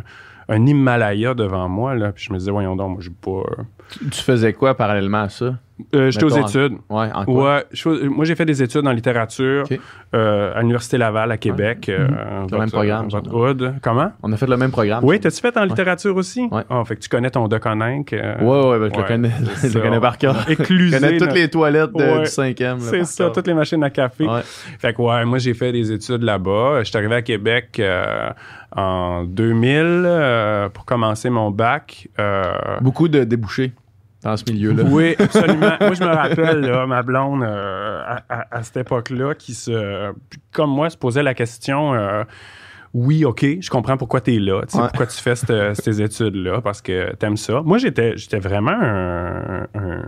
un 0.50 0.66
Himalaya 0.66 1.32
devant 1.32 1.66
moi 1.70 1.94
là 1.94 2.12
puis 2.12 2.24
je 2.28 2.32
me 2.34 2.38
disais 2.38 2.50
voyons 2.50 2.76
donc 2.76 2.90
moi 2.92 2.98
j'ai 3.00 3.08
pas 3.08 3.30
euh, 3.58 3.62
tu 4.10 4.20
faisais 4.20 4.52
quoi 4.52 4.74
parallèlement 4.76 5.22
à 5.22 5.28
ça? 5.30 5.58
Euh, 5.94 6.10
j'étais 6.10 6.24
aux 6.24 6.36
en- 6.36 6.46
études 6.46 6.72
Ouais, 6.90 7.08
en 7.14 7.24
quoi? 7.24 7.54
Ouais, 7.56 7.64
je 7.72 7.82
fais- 7.82 8.08
moi 8.08 8.24
j'ai 8.24 8.34
fait 8.34 8.44
des 8.44 8.62
études 8.62 8.86
en 8.86 8.92
littérature 8.92 9.64
euh, 10.14 10.52
à 10.54 10.60
l'université 10.60 10.98
Laval 10.98 11.30
à 11.30 11.36
Québec. 11.36 11.88
euh, 11.88 12.08
Le 12.50 12.58
même 12.58 12.70
programme, 12.70 13.08
votre. 13.08 13.74
Comment? 13.82 14.10
On 14.22 14.32
a 14.32 14.36
fait 14.36 14.46
le 14.46 14.56
même 14.56 14.70
programme. 14.70 15.04
Oui, 15.04 15.20
t'as-tu 15.20 15.40
fait 15.40 15.56
en 15.56 15.64
littérature 15.64 16.16
aussi? 16.16 16.48
Ouais. 16.50 16.62
Ah, 16.68 16.82
fait 16.84 16.96
que 16.96 17.00
tu 17.00 17.08
connais 17.08 17.30
ton 17.30 17.46
Deconinck. 17.48 18.12
euh, 18.12 18.38
Ouais, 18.40 18.68
ouais, 18.70 18.78
ben, 18.78 18.90
je 18.94 19.00
le 19.00 19.06
connais, 19.06 19.30
je 19.62 19.74
le 19.78 19.80
connais 19.80 20.00
par 20.00 20.18
cœur. 20.18 20.36
Je 20.48 20.52
Éclusé. 20.52 20.98
connais 20.98 21.16
toutes 21.18 21.34
les 21.34 21.48
toilettes 21.48 21.92
de- 21.94 22.20
du 22.20 22.26
cinquième. 22.26 22.80
C'est 22.80 23.04
ça, 23.04 23.24
cœur. 23.24 23.32
toutes 23.32 23.46
les 23.46 23.54
machines 23.54 23.82
à 23.84 23.90
café. 23.90 24.26
Fait 24.78 24.92
que 24.92 25.02
ouais, 25.02 25.24
moi 25.24 25.38
j'ai 25.38 25.54
fait 25.54 25.72
des 25.72 25.92
études 25.92 26.22
là-bas. 26.22 26.80
Je 26.80 26.84
suis 26.84 26.96
arrivé 26.96 27.14
à 27.16 27.22
Québec 27.22 27.80
en 28.76 29.24
2000 29.24 29.82
euh, 30.04 30.68
pour 30.68 30.84
commencer 30.84 31.30
mon 31.30 31.50
bac. 31.50 32.08
Beaucoup 32.80 33.08
de 33.08 33.24
débouchés 33.24 33.72
dans 34.30 34.36
ce 34.36 34.44
milieu-là. 34.52 34.84
oui, 34.86 35.14
absolument. 35.18 35.72
moi 35.80 35.92
je 35.94 36.02
me 36.04 36.08
rappelle 36.14 36.60
là, 36.60 36.86
ma 36.86 37.02
blonde 37.02 37.42
euh, 37.42 38.02
à, 38.06 38.22
à- 38.28 38.56
à 38.58 38.62
cette 38.62 38.78
époque-là 38.78 39.34
qui 39.34 39.54
se, 39.54 40.12
comme 40.52 40.70
moi, 40.70 40.90
se 40.90 40.96
posait 40.96 41.22
la 41.22 41.34
question. 41.34 41.94
euh, 41.94 42.24
oui, 42.94 43.24
OK, 43.26 43.44
je 43.60 43.68
comprends 43.70 43.96
pourquoi 43.98 44.20
tu 44.22 44.34
es 44.34 44.38
là, 44.38 44.60
Ouais. 44.60 44.64
pourquoi 44.70 45.06
tu 45.06 45.18
fais 45.20 45.36
cette- 45.36 45.74
ces 45.82 46.00
études-là, 46.00 46.60
parce 46.62 46.80
que 46.80 47.14
t'aimes 47.16 47.36
ça. 47.36 47.60
Moi, 47.62 47.76
j'étais, 47.78 48.16
j'étais 48.16 48.38
vraiment 48.38 48.72
un, 48.80 49.66
un, 49.74 50.02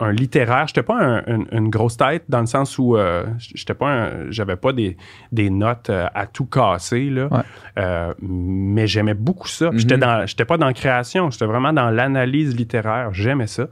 un 0.00 0.12
littéraire. 0.12 0.66
J'étais 0.66 0.82
pas 0.82 0.98
un- 0.98 1.22
une, 1.26 1.46
une 1.52 1.68
grosse 1.70 1.96
tête 1.96 2.24
dans 2.28 2.40
le 2.40 2.46
sens 2.46 2.78
où 2.78 2.96
euh, 2.96 3.24
j'étais 3.38 3.74
pas 3.74 3.88
un- 3.90 4.30
j'avais 4.30 4.56
pas 4.56 4.72
des, 4.72 4.96
des 5.32 5.50
notes 5.50 5.90
euh, 5.90 6.06
à 6.14 6.26
tout 6.26 6.46
casser, 6.46 7.10
là. 7.10 7.28
Ouais. 7.30 7.40
Euh, 7.78 8.14
mais 8.20 8.86
j'aimais 8.86 9.14
beaucoup 9.14 9.48
ça. 9.48 9.68
Puis 9.68 9.76
Mhm. 9.76 9.80
J'étais 9.80 9.98
dans, 9.98 10.26
j'étais 10.26 10.44
pas 10.44 10.56
dans 10.56 10.66
la 10.66 10.72
création, 10.74 11.30
j'étais 11.30 11.46
vraiment 11.46 11.72
dans 11.72 11.90
l'analyse 11.90 12.56
littéraire. 12.56 13.12
J'aimais 13.12 13.46
ça. 13.46 13.68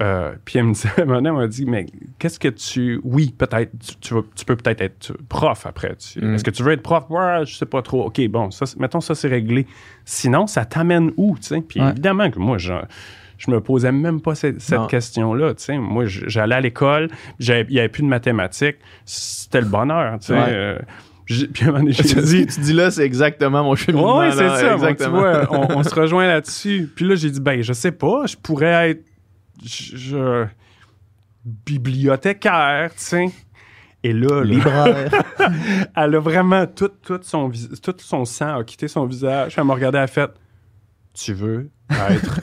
Euh, 0.00 0.32
puis 0.44 0.58
elle 0.58 0.64
me 0.64 0.72
disait, 0.72 0.88
elle 0.96 1.06
m'a 1.06 1.46
dit, 1.46 1.66
mais 1.66 1.86
qu'est-ce 2.18 2.40
que 2.40 2.48
tu. 2.48 3.00
Oui, 3.04 3.32
peut-être, 3.38 3.70
tu, 3.78 3.94
tu, 4.00 4.14
vas- 4.14 4.22
tu 4.34 4.44
peux 4.44 4.56
peut-être 4.56 4.80
être 4.80 5.12
prof 5.28 5.66
après. 5.66 5.96
Mm. 6.16 6.34
Est-ce 6.34 6.42
que 6.42 6.50
tu 6.50 6.64
veux 6.64 6.72
être 6.72 6.82
prof? 6.82 7.04
Ouais, 7.10 7.42
je 7.46 7.54
sais 7.54 7.64
pas 7.66 7.80
trop. 7.80 8.04
OK, 8.06 8.20
bon, 8.28 8.50
ça, 8.50 8.64
mettons 8.80 9.00
ça, 9.00 9.14
c'est 9.14 9.28
réglé. 9.28 9.68
Sinon, 10.04 10.48
ça 10.48 10.64
t'amène 10.64 11.12
où, 11.16 11.36
tu 11.36 11.44
sais? 11.44 11.60
Puis 11.60 11.80
Ouais. 11.80 11.90
évidemment 11.90 12.28
que 12.28 12.40
moi, 12.40 12.58
je, 12.58 12.72
je 13.38 13.50
me 13.50 13.60
posais 13.60 13.92
même 13.92 14.20
pas 14.20 14.34
cette, 14.34 14.58
question-là, 14.88 15.54
tu 15.54 15.64
sais. 15.64 15.78
Moi, 15.78 16.04
j'allais 16.06 16.54
à 16.54 16.60
l'école, 16.60 17.08
il 17.40 17.46
y 17.46 17.78
avait 17.78 17.88
plus 17.88 18.02
de 18.02 18.08
mathématiques, 18.08 18.76
c'était 19.04 19.60
le 19.60 19.66
bonheur, 19.66 20.18
tu 20.18 20.26
sais. 20.26 20.32
Ouais. 20.34 20.46
Euh, 20.48 20.78
j'ai- 21.26 21.46
puis 21.48 21.64
à 21.64 21.68
un 21.68 21.72
moment 21.72 21.84
donné, 21.84 21.94
dit, 21.94 22.46
que 22.46 22.52
tu 22.52 22.60
dis 22.60 22.72
là, 22.72 22.90
c'est 22.90 23.04
exactement 23.04 23.64
mon 23.64 23.74
cheminement. 23.74 24.18
oui, 24.18 24.26
c'est 24.30 24.48
ça. 24.48 24.76
Bon, 24.76 24.94
tu 24.94 25.08
vois, 25.08 25.46
on, 25.50 25.78
on 25.78 25.82
se 25.82 25.94
rejoint 25.94 26.26
là-dessus. 26.26 26.90
Puis 26.94 27.06
là, 27.06 27.14
j'ai 27.14 27.30
dit, 27.30 27.40
ben, 27.40 27.62
je 27.62 27.72
sais 27.72 27.92
pas, 27.92 28.26
je 28.26 28.36
pourrais 28.36 28.90
être 28.90 29.04
je, 29.64 29.96
je- 29.96 30.46
bibliothécaire, 31.64 32.90
tu 32.94 33.02
sais. 33.02 33.30
Et 34.02 34.12
là, 34.12 34.42
Libraire. 34.44 35.10
elle 35.96 36.14
a 36.14 36.18
vraiment 36.18 36.66
tout, 36.66 36.90
tout, 37.02 37.18
son, 37.22 37.50
tout 37.82 37.94
son 37.98 38.24
sang 38.26 38.58
a 38.58 38.64
quitté 38.64 38.86
son 38.86 39.06
visage. 39.06 39.54
Elle 39.56 39.64
m'a 39.64 39.74
regardé, 39.74 39.96
elle 39.96 40.04
a 40.04 40.08
fait 40.08 40.30
Tu 41.14 41.32
veux 41.32 41.70
être 41.90 42.40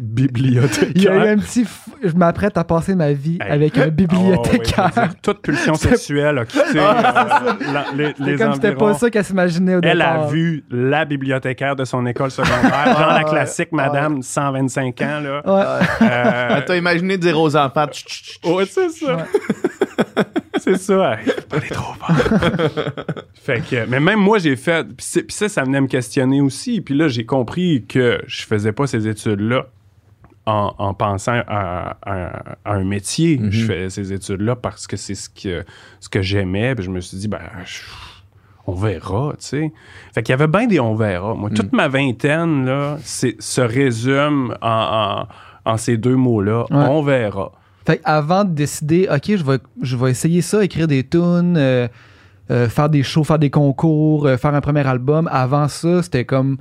bibliothécaire? 0.00 0.90
Il 0.94 1.02
y 1.02 1.08
a 1.08 1.14
eu 1.14 1.28
un 1.28 1.38
petit. 1.38 1.62
f- 1.64 1.88
Je 2.02 2.12
m'apprête 2.14 2.56
à 2.58 2.64
passer 2.64 2.94
ma 2.94 3.12
vie 3.12 3.38
Hey. 3.40 3.50
avec 3.52 3.78
un 3.78 3.80
Ah, 3.82 3.84
ouais, 3.84 3.90
bibliothécaire. 3.90 4.90
toute 5.22 5.40
pulsion 5.42 5.74
sexuelle 5.74 6.38
a 6.38 6.44
quitté 6.44 6.78
Ah, 6.78 7.42
euh, 7.60 7.72
la- 7.72 7.84
les, 7.94 8.14
C'est 8.16 8.24
les 8.24 8.36
comme 8.36 8.54
c'était 8.54 8.74
pas 8.74 8.94
ça 8.94 9.10
qu'elle 9.10 9.24
s'imaginait 9.24 9.76
au 9.76 9.80
Elle 9.82 9.98
départ. 9.98 10.24
a 10.24 10.26
vu 10.26 10.64
la 10.70 11.04
bibliothécaire 11.04 11.76
de 11.76 11.84
son 11.84 12.04
école 12.06 12.30
secondaire, 12.30 12.98
genre 12.98 13.12
la 13.12 13.24
classique 13.24 13.72
madame, 13.72 14.22
125 14.22 15.00
ans, 15.02 15.20
là. 15.20 15.42
Ouais. 15.44 15.86
Euh, 16.02 16.54
Elle 16.58 16.64
t'a 16.64 16.76
imaginé 16.76 17.16
dire 17.18 17.38
aux 17.40 17.54
enfants, 17.56 17.86
Tch, 17.86 18.04
tch, 18.04 18.22
tch, 18.22 18.40
tch. 18.40 18.50
ouais, 18.50 18.66
c'est 18.66 18.88
ça. 18.90 19.16
c'est 20.58 20.76
ça. 20.78 21.16
Pas 21.48 21.56
aller 21.56 21.68
trop 21.68 21.92
fort. 21.94 22.16
fait 23.34 23.60
que, 23.68 23.86
mais 23.88 24.00
même 24.00 24.18
moi, 24.18 24.38
j'ai 24.38 24.56
fait. 24.56 24.86
Puis 24.96 25.24
ça, 25.28 25.48
ça 25.48 25.62
venait 25.62 25.80
me 25.80 25.86
questionner 25.86 26.40
aussi. 26.40 26.80
Puis 26.80 26.94
là, 26.94 27.08
j'ai 27.08 27.24
compris 27.26 27.84
que 27.88 28.20
je 28.26 28.44
faisais 28.44 28.72
pas 28.72 28.86
ces 28.86 29.06
études-là 29.08 29.66
en, 30.46 30.74
en 30.78 30.94
pensant 30.94 31.40
à, 31.46 31.96
à- 32.02 32.56
à 32.64 32.74
un 32.74 32.84
métier. 32.84 33.38
Mhm. 33.38 33.50
Je 33.50 33.64
fais 33.66 33.90
ces 33.90 34.12
études-là 34.12 34.56
parce 34.56 34.86
que 34.86 34.96
c'est 34.96 35.14
ce 35.14 35.28
que, 35.30 35.64
ce 36.00 36.08
que 36.08 36.20
j'aimais. 36.22 36.74
Puis 36.74 36.84
je 36.84 36.90
me 36.90 37.00
suis 37.00 37.16
dit, 37.16 37.28
ben, 37.28 37.40
je- 37.64 37.80
on 38.66 38.72
verra, 38.74 39.32
tu 39.38 39.46
sais. 39.46 39.72
Fait 40.14 40.22
qu'il 40.22 40.32
y 40.32 40.34
avait 40.34 40.46
bien 40.46 40.66
des 40.66 40.80
on 40.80 40.94
verra. 40.94 41.34
Moi, 41.34 41.50
toute 41.50 41.72
ma 41.72 41.88
vingtaine, 41.88 42.64
là, 42.64 42.96
se 43.02 43.60
résume 43.60 44.54
en, 44.62 45.26
en- 45.66 45.70
en 45.72 45.76
ces 45.76 45.96
deux 45.96 46.16
mots-là. 46.16 46.64
Ouais. 46.70 46.86
On 46.88 47.02
verra. 47.02 47.52
Fait 47.86 48.00
avant 48.04 48.44
de 48.44 48.50
décider, 48.50 49.06
OK, 49.14 49.36
je 49.36 49.44
vais, 49.44 49.58
je 49.82 49.96
vais 49.96 50.10
essayer 50.10 50.40
ça, 50.40 50.64
écrire 50.64 50.88
des 50.88 51.04
tunes, 51.06 51.56
euh, 51.58 51.86
euh, 52.50 52.68
faire 52.68 52.88
des 52.88 53.02
shows, 53.02 53.24
faire 53.24 53.38
des 53.38 53.50
concours, 53.50 54.26
euh, 54.26 54.36
faire 54.38 54.54
un 54.54 54.60
premier 54.62 54.86
album, 54.86 55.28
avant 55.30 55.68
ça, 55.68 56.02
c'était 56.02 56.24
comme. 56.24 56.56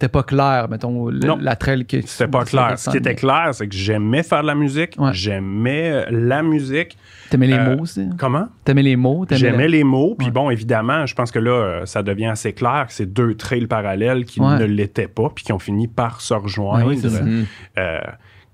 C'était 0.00 0.12
pas 0.12 0.22
clair, 0.22 0.66
mettons, 0.70 1.10
Non. 1.10 1.36
la 1.42 1.56
trail 1.56 1.84
que 1.84 2.00
C'était 2.06 2.26
pas 2.26 2.46
clair. 2.46 2.78
Ce 2.78 2.88
qui 2.88 2.96
était 2.96 3.14
clair, 3.14 3.50
c'est 3.52 3.68
que 3.68 3.74
j'aimais 3.74 4.22
faire 4.22 4.40
de 4.40 4.46
la 4.46 4.54
musique. 4.54 4.94
Ouais. 4.96 5.10
J'aimais 5.12 5.90
euh, 5.92 6.04
la 6.10 6.42
musique. 6.42 6.96
T'aimais 7.28 7.48
les 7.48 7.52
Euh, 7.58 7.76
mots 7.76 7.82
aussi? 7.82 8.08
Comment? 8.18 8.48
T'aimais 8.64 8.82
les 8.82 8.96
mots? 8.96 9.26
J'aimais 9.30 9.64
la- 9.64 9.68
les 9.68 9.84
mots. 9.84 10.14
Puis 10.16 10.28
Ouais. 10.28 10.32
bon, 10.32 10.48
évidemment, 10.48 11.04
je 11.04 11.14
pense 11.14 11.30
que 11.30 11.38
là, 11.38 11.50
euh, 11.50 11.84
ça 11.84 12.02
devient 12.02 12.28
assez 12.28 12.54
clair 12.54 12.86
que 12.88 12.94
c'est 12.94 13.12
deux 13.12 13.34
trails 13.34 13.66
parallèles 13.66 14.24
qui 14.24 14.40
Ouais. 14.40 14.58
ne 14.58 14.64
l'étaient 14.64 15.06
pas, 15.06 15.28
puis 15.34 15.44
qui 15.44 15.52
ont 15.52 15.58
fini 15.58 15.86
par 15.86 16.22
se 16.22 16.32
rejoindre. 16.32 16.86
Oui. 16.86 16.96
Mhm. 17.04 17.44
Euh, 17.78 18.00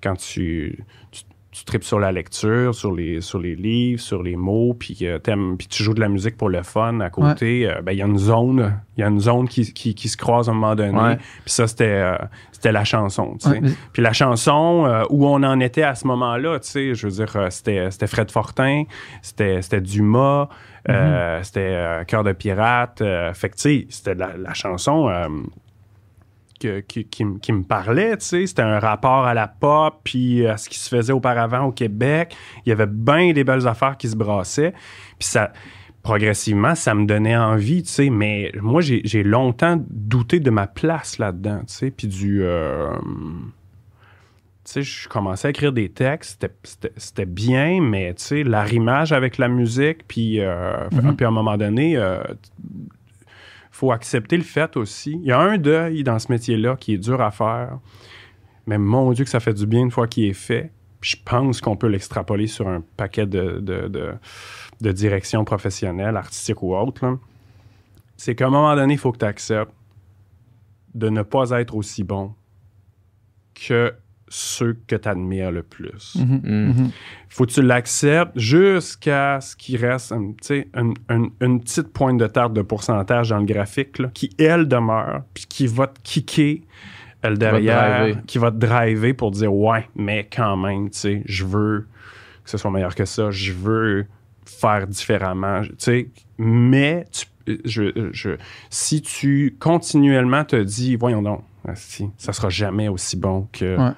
quand 0.02 0.16
tu, 0.16 0.80
tu, 1.56 1.64
tripes 1.64 1.84
sur 1.84 1.98
la 1.98 2.12
lecture, 2.12 2.74
sur 2.74 2.92
les, 2.94 3.20
sur 3.20 3.38
les 3.38 3.54
livres, 3.56 4.00
sur 4.00 4.22
les 4.22 4.36
mots, 4.36 4.74
puis 4.78 4.98
euh, 5.02 5.18
puis 5.58 5.66
tu 5.68 5.82
joues 5.82 5.94
de 5.94 6.00
la 6.00 6.08
musique 6.08 6.36
pour 6.36 6.48
le 6.50 6.62
fun 6.62 7.00
à 7.00 7.08
côté, 7.10 7.66
euh, 7.68 7.80
ben 7.82 7.92
il 7.92 7.98
y 7.98 8.02
a 8.02 8.06
une 8.06 8.18
zone, 8.18 8.80
il 8.96 9.00
y 9.00 9.04
a 9.04 9.08
une 9.08 9.20
zone 9.20 9.48
qui, 9.48 9.72
qui, 9.72 9.94
qui 9.94 10.08
se 10.08 10.16
croise 10.16 10.48
à 10.48 10.52
un 10.52 10.54
moment 10.54 10.74
donné. 10.74 10.98
Ouais. 10.98 11.16
Puis 11.16 11.52
ça 11.52 11.66
c'était 11.66 11.84
euh, 11.86 12.16
c'était 12.52 12.72
la 12.72 12.84
chanson, 12.84 13.36
tu 13.40 13.48
sais. 13.48 13.54
Ouais, 13.54 13.60
mais- 13.62 13.70
Puis 13.92 14.02
la 14.02 14.12
chanson 14.12 15.04
où 15.10 15.26
on 15.26 15.42
en 15.42 15.60
était 15.60 15.82
à 15.82 15.94
ce 15.94 16.06
moment-là, 16.06 16.58
tu 16.60 16.68
sais, 16.68 16.94
je 16.94 17.06
veux 17.06 17.12
dire, 17.24 17.46
c'était 17.50 17.90
c'était 17.90 18.06
Fred 18.06 18.30
Fortin, 18.30 18.84
c'était 19.22 19.62
c'était 19.62 19.80
Dumas, 19.80 20.48
euh, 20.88 21.42
c'était 21.42 22.02
Cœur 22.06 22.22
de 22.24 22.32
pirate. 22.32 23.02
fait 23.34 23.48
que 23.50 23.56
tu 23.56 23.60
sais, 23.62 23.86
c'était 23.90 24.14
la, 24.14 24.36
la 24.36 24.54
chanson. 24.54 25.10
Euh, 26.64 26.80
que- 26.80 26.86
qui, 26.86 27.04
qui 27.06 27.22
m- 27.22 27.38
qui 27.40 27.52
me 27.52 27.62
parlait, 27.62 28.16
tu 28.16 28.24
sais. 28.24 28.46
C'était 28.46 28.62
un 28.62 28.78
rapport 28.78 29.24
à 29.26 29.34
la 29.34 29.48
pop, 29.48 30.00
puis 30.04 30.46
à 30.46 30.56
ce 30.56 30.68
qui 30.68 30.78
se 30.78 30.88
faisait 30.88 31.12
auparavant 31.12 31.64
au 31.64 31.72
Québec. 31.72 32.34
Il 32.64 32.70
y 32.70 32.72
avait 32.72 32.86
bien 32.86 33.32
des 33.32 33.44
belles 33.44 33.66
affaires 33.68 33.96
qui 33.96 34.08
se 34.08 34.16
brassaient. 34.16 34.72
Puis 35.18 35.28
ça, 35.28 35.52
progressivement, 36.02 36.74
ça 36.74 36.94
me 36.94 37.04
donnait 37.06 37.36
envie, 37.36 37.82
tu 37.82 37.90
sais. 37.90 38.10
Mais 38.10 38.52
moi, 38.60 38.80
j'ai 38.80 39.22
longtemps 39.22 39.76
douté 39.90 40.40
de 40.40 40.50
ma 40.50 40.66
place 40.66 41.18
là-dedans, 41.18 41.60
tu 41.66 41.74
sais. 41.74 41.90
Puis 41.90 42.06
du... 42.06 42.42
euh, 42.42 42.92
tu 44.64 44.72
sais, 44.72 44.82
je 44.82 45.08
commençais 45.08 45.46
à 45.46 45.50
écrire 45.50 45.72
des 45.72 45.88
textes, 45.88 46.44
c'était- 46.96 47.24
bien, 47.24 47.80
mais 47.80 48.14
tu 48.14 48.24
sais, 48.24 48.42
l'arrimage 48.42 49.12
avec 49.12 49.38
la 49.38 49.46
musique, 49.48 49.98
puis, 50.08 50.40
euh, 50.40 50.88
puis 51.16 51.24
à 51.24 51.28
un 51.28 51.32
moment 51.32 51.56
donné, 51.56 51.96
euh, 51.96 52.18
faut 53.76 53.92
accepter 53.92 54.38
le 54.38 54.42
fait 54.42 54.74
aussi. 54.76 55.12
Il 55.20 55.26
y 55.26 55.32
a 55.32 55.38
un 55.38 55.58
deuil 55.58 56.02
dans 56.02 56.18
ce 56.18 56.32
métier-là 56.32 56.76
qui 56.76 56.94
est 56.94 56.98
dur 56.98 57.20
à 57.20 57.30
faire, 57.30 57.78
mais 58.66 58.78
mon 58.78 59.12
Dieu 59.12 59.24
que 59.24 59.30
ça 59.30 59.38
fait 59.38 59.52
du 59.52 59.66
bien 59.66 59.82
une 59.82 59.90
fois 59.90 60.08
qu'il 60.08 60.24
est 60.24 60.32
fait. 60.32 60.72
Puis 61.00 61.10
je 61.10 61.22
pense 61.22 61.60
qu'on 61.60 61.76
peut 61.76 61.88
l'extrapoler 61.88 62.46
sur 62.46 62.68
un 62.68 62.82
paquet 62.96 63.26
de, 63.26 63.60
de, 63.60 63.86
de, 63.88 64.14
de 64.80 64.92
directions 64.92 65.44
professionnelles, 65.44 66.16
artistiques 66.16 66.62
ou 66.62 66.74
autres. 66.74 67.18
C'est 68.16 68.34
qu'à 68.34 68.46
un 68.46 68.50
moment 68.50 68.74
donné, 68.74 68.94
il 68.94 68.98
faut 68.98 69.12
que 69.12 69.18
tu 69.18 69.26
acceptes 69.26 69.74
de 70.94 71.10
ne 71.10 71.20
pas 71.20 71.50
être 71.50 71.76
aussi 71.76 72.02
bon 72.02 72.34
que 73.54 73.94
ceux 74.28 74.76
que 74.86 74.96
tu 74.96 75.08
admires 75.08 75.52
le 75.52 75.62
plus 75.62 76.16
Mhm. 76.16 76.40
Mm. 76.42 76.66
Mhm. 76.68 76.90
faut 77.28 77.46
que 77.46 77.52
tu 77.52 77.62
l'acceptes 77.62 78.38
jusqu'à 78.38 79.40
ce 79.40 79.54
qu'il 79.56 79.76
reste 79.84 80.10
un, 80.12 80.32
un- 80.74 80.92
un- 81.08 81.28
une 81.40 81.60
petite 81.60 81.88
pointe 81.92 82.18
de 82.18 82.26
tarte 82.26 82.52
de 82.52 82.62
pourcentage 82.62 83.28
dans 83.30 83.38
le 83.38 83.44
graphique 83.44 83.98
là, 83.98 84.08
qui, 84.12 84.30
elle, 84.38 84.66
demeure, 84.66 85.22
puis 85.34 85.44
qui 85.48 85.66
va 85.66 85.86
te 85.86 86.00
kicker 86.02 86.62
euh, 87.24 87.30
le 87.30 87.36
derrière, 87.38 88.24
qui 88.26 88.38
va 88.38 88.50
te 88.50 88.56
driver 88.56 89.12
pour 89.12 89.30
dire 89.30 89.52
ouais, 89.54 89.88
mais 89.94 90.28
quand 90.34 90.56
même, 90.56 90.90
tu 90.90 90.98
sais, 90.98 91.22
je 91.26 91.44
veux 91.44 91.86
que 92.44 92.50
ce 92.50 92.58
soit 92.58 92.70
meilleur 92.70 92.94
que 92.94 93.04
ça, 93.04 93.30
je 93.30 93.52
veux 93.52 94.06
faire 94.44 94.86
différemment, 94.86 95.62
tu 95.62 95.68
sais, 95.78 96.08
mais 96.38 97.04
tu- 97.12 97.26
je, 97.64 98.08
je- 98.12 98.36
si 98.70 99.02
tu 99.02 99.56
continuellement 99.60 100.44
te 100.44 100.56
dis, 100.56 100.96
voyons 100.96 101.22
donc, 101.22 101.42
si, 101.74 102.08
ça 102.16 102.32
sera 102.32 102.48
jamais 102.48 102.88
aussi 102.88 103.16
bon 103.16 103.48
que 103.52 103.76
Ouais. 103.76 103.90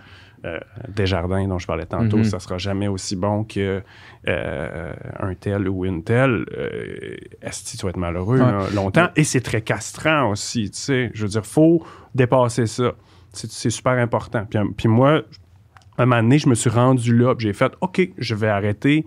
Euh, 0.44 0.58
Desjardins 0.88 1.46
dont 1.48 1.58
je 1.58 1.66
parlais 1.66 1.86
tantôt, 1.86 2.18
Mhm. 2.18 2.24
ça 2.24 2.38
sera 2.40 2.58
jamais 2.58 2.88
aussi 2.88 3.16
bon 3.16 3.44
que 3.44 3.82
euh, 4.28 4.92
un 5.20 5.34
tel 5.34 5.68
ou 5.68 5.84
une 5.84 6.02
telle. 6.04 6.44
Euh, 6.56 7.16
Est-ce 7.42 7.72
que 7.72 7.78
tu 7.78 7.84
vas 7.84 7.90
être 7.90 7.96
malheureux 7.96 8.38
Ouais. 8.40 8.50
là, 8.52 8.66
longtemps? 8.74 9.08
Et 9.16 9.24
c'est 9.24 9.40
très 9.40 9.62
castrant 9.62 10.30
aussi, 10.30 10.70
tu 10.70 10.78
sais. 10.78 11.10
Je 11.14 11.22
veux 11.22 11.28
dire, 11.28 11.44
faut 11.46 11.84
dépasser 12.14 12.66
ça. 12.66 12.92
C'est 13.32 13.70
super 13.70 13.92
important. 13.92 14.44
Puis, 14.48 14.58
un- 14.58 14.72
puis 14.76 14.88
moi, 14.88 15.22
à 15.96 16.02
un 16.02 16.06
moment 16.06 16.22
donné, 16.22 16.38
je 16.38 16.48
me 16.48 16.54
suis 16.54 16.70
rendu 16.70 17.16
là, 17.16 17.34
j'ai 17.38 17.52
fait, 17.52 17.72
OK, 17.80 18.00
je 18.16 18.34
vais 18.34 18.48
arrêter 18.48 19.04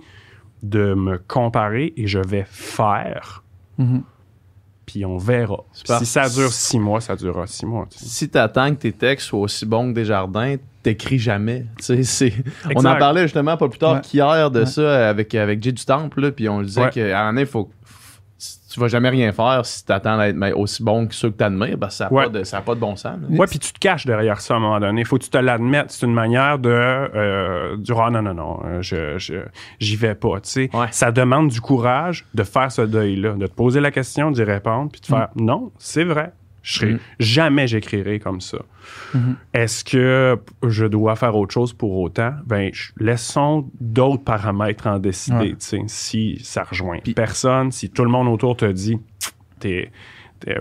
de 0.63 0.93
me 0.93 1.17
comparer 1.17 1.93
et 1.97 2.05
je 2.07 2.19
vais 2.19 2.45
faire, 2.47 3.43
Mhm. 3.79 4.03
puis 4.85 5.05
on 5.05 5.17
verra. 5.17 5.63
Si 5.73 6.05
ça 6.05 6.29
dure 6.29 6.51
six 6.51 6.79
mois, 6.79 7.01
ça 7.01 7.15
durera 7.15 7.47
six 7.47 7.65
mois. 7.65 7.87
tu 7.89 7.97
sais. 7.97 8.05
Si 8.05 8.29
t'attends 8.29 8.69
que 8.75 8.81
tes 8.81 8.91
textes 8.91 9.27
soient 9.27 9.39
aussi 9.39 9.65
bons 9.65 9.89
que 9.89 9.95
Desjardins, 9.95 10.57
t'écris 10.83 11.19
jamais. 11.19 11.65
Tu 11.83 12.03
c'est... 12.03 12.33
On 12.75 12.85
en 12.85 12.95
parlait 12.95 13.23
justement 13.23 13.57
pas 13.57 13.69
plus 13.69 13.79
tard 13.79 13.95
Ouais. 13.95 14.01
qu'hier 14.01 14.49
de 14.51 14.61
Ouais. 14.61 14.65
ça 14.65 15.09
avec, 15.09 15.33
avec 15.35 15.61
Jay 15.63 15.71
du 15.71 15.85
Temple, 15.85 16.31
puis 16.31 16.49
on 16.49 16.61
disait 16.61 16.81
Ouais. 16.81 16.89
qu'à 16.89 17.01
un 17.19 17.23
moment 17.23 17.33
donné, 17.33 17.45
faut, 17.45 17.69
tu 18.73 18.79
vas 18.79 18.87
jamais 18.87 19.09
rien 19.09 19.31
faire 19.33 19.65
si 19.65 19.85
t'attends 19.85 20.17
à 20.17 20.27
être 20.27 20.35
mais, 20.35 20.53
aussi 20.53 20.81
bon 20.81 21.05
que 21.05 21.13
ceux 21.13 21.29
que 21.29 21.75
parce 21.75 21.93
que 21.93 21.97
ça 21.97 22.05
n'a 22.05 22.11
Ouais. 22.11 22.29
pas, 22.29 22.61
pas 22.61 22.75
de 22.75 22.79
bon 22.79 22.95
sens. 22.95 23.17
Ouais, 23.29 23.45
puis 23.45 23.59
tu 23.59 23.73
te 23.73 23.79
caches 23.79 24.05
derrière 24.05 24.39
ça 24.41 24.53
à 24.53 24.57
un 24.57 24.59
moment 24.61 24.79
donné. 24.79 25.03
Faut 25.03 25.17
que 25.17 25.23
tu 25.23 25.29
te 25.29 25.37
l'admettes. 25.37 25.91
C'est 25.91 26.05
une 26.05 26.13
manière 26.13 26.57
de 26.57 26.69
euh, 26.69 27.75
dire 27.77 27.99
ah 27.99 28.09
non 28.09 28.21
non 28.21 28.33
non, 28.33 28.59
euh, 28.65 28.81
je 28.81 29.17
j'y 29.79 29.95
vais 29.97 30.15
pas. 30.15 30.39
Tu 30.41 30.69
Ouais. 30.73 30.87
ça 30.91 31.11
demande 31.11 31.49
du 31.49 31.59
courage 31.61 32.25
de 32.33 32.43
faire 32.43 32.71
ce 32.71 32.81
deuil-là, 32.81 33.33
de 33.33 33.45
te 33.47 33.53
poser 33.53 33.81
la 33.81 33.91
question, 33.91 34.31
d'y 34.31 34.43
répondre, 34.43 34.89
puis 34.91 35.01
de 35.01 35.05
faire 35.05 35.29
non, 35.35 35.71
c'est 35.77 36.05
vrai. 36.05 36.31
Je 36.63 36.73
serai 36.79 36.93
Mm. 36.93 36.99
jamais 37.19 37.67
j'écrirai 37.67 38.19
comme 38.19 38.39
ça. 38.41 38.59
Mhm. 39.13 39.35
Est-ce 39.53 39.83
que 39.83 40.37
je 40.67 40.85
dois 40.85 41.15
faire 41.15 41.35
autre 41.35 41.53
chose 41.53 41.73
pour 41.73 41.97
autant? 41.99 42.33
Ben 42.45 42.71
laissons 42.99 43.69
d'autres 43.79 44.23
paramètres 44.23 44.87
en 44.87 44.99
décider. 44.99 45.55
Ouais. 45.73 45.83
Si 45.87 46.39
ça 46.43 46.63
rejoint 46.63 46.99
Puis- 47.03 47.13
personne, 47.13 47.71
si 47.71 47.89
tout 47.89 48.03
le 48.03 48.11
monde 48.11 48.27
autour 48.27 48.55
te 48.57 48.65
dit 48.65 48.99
t'es 49.59 49.89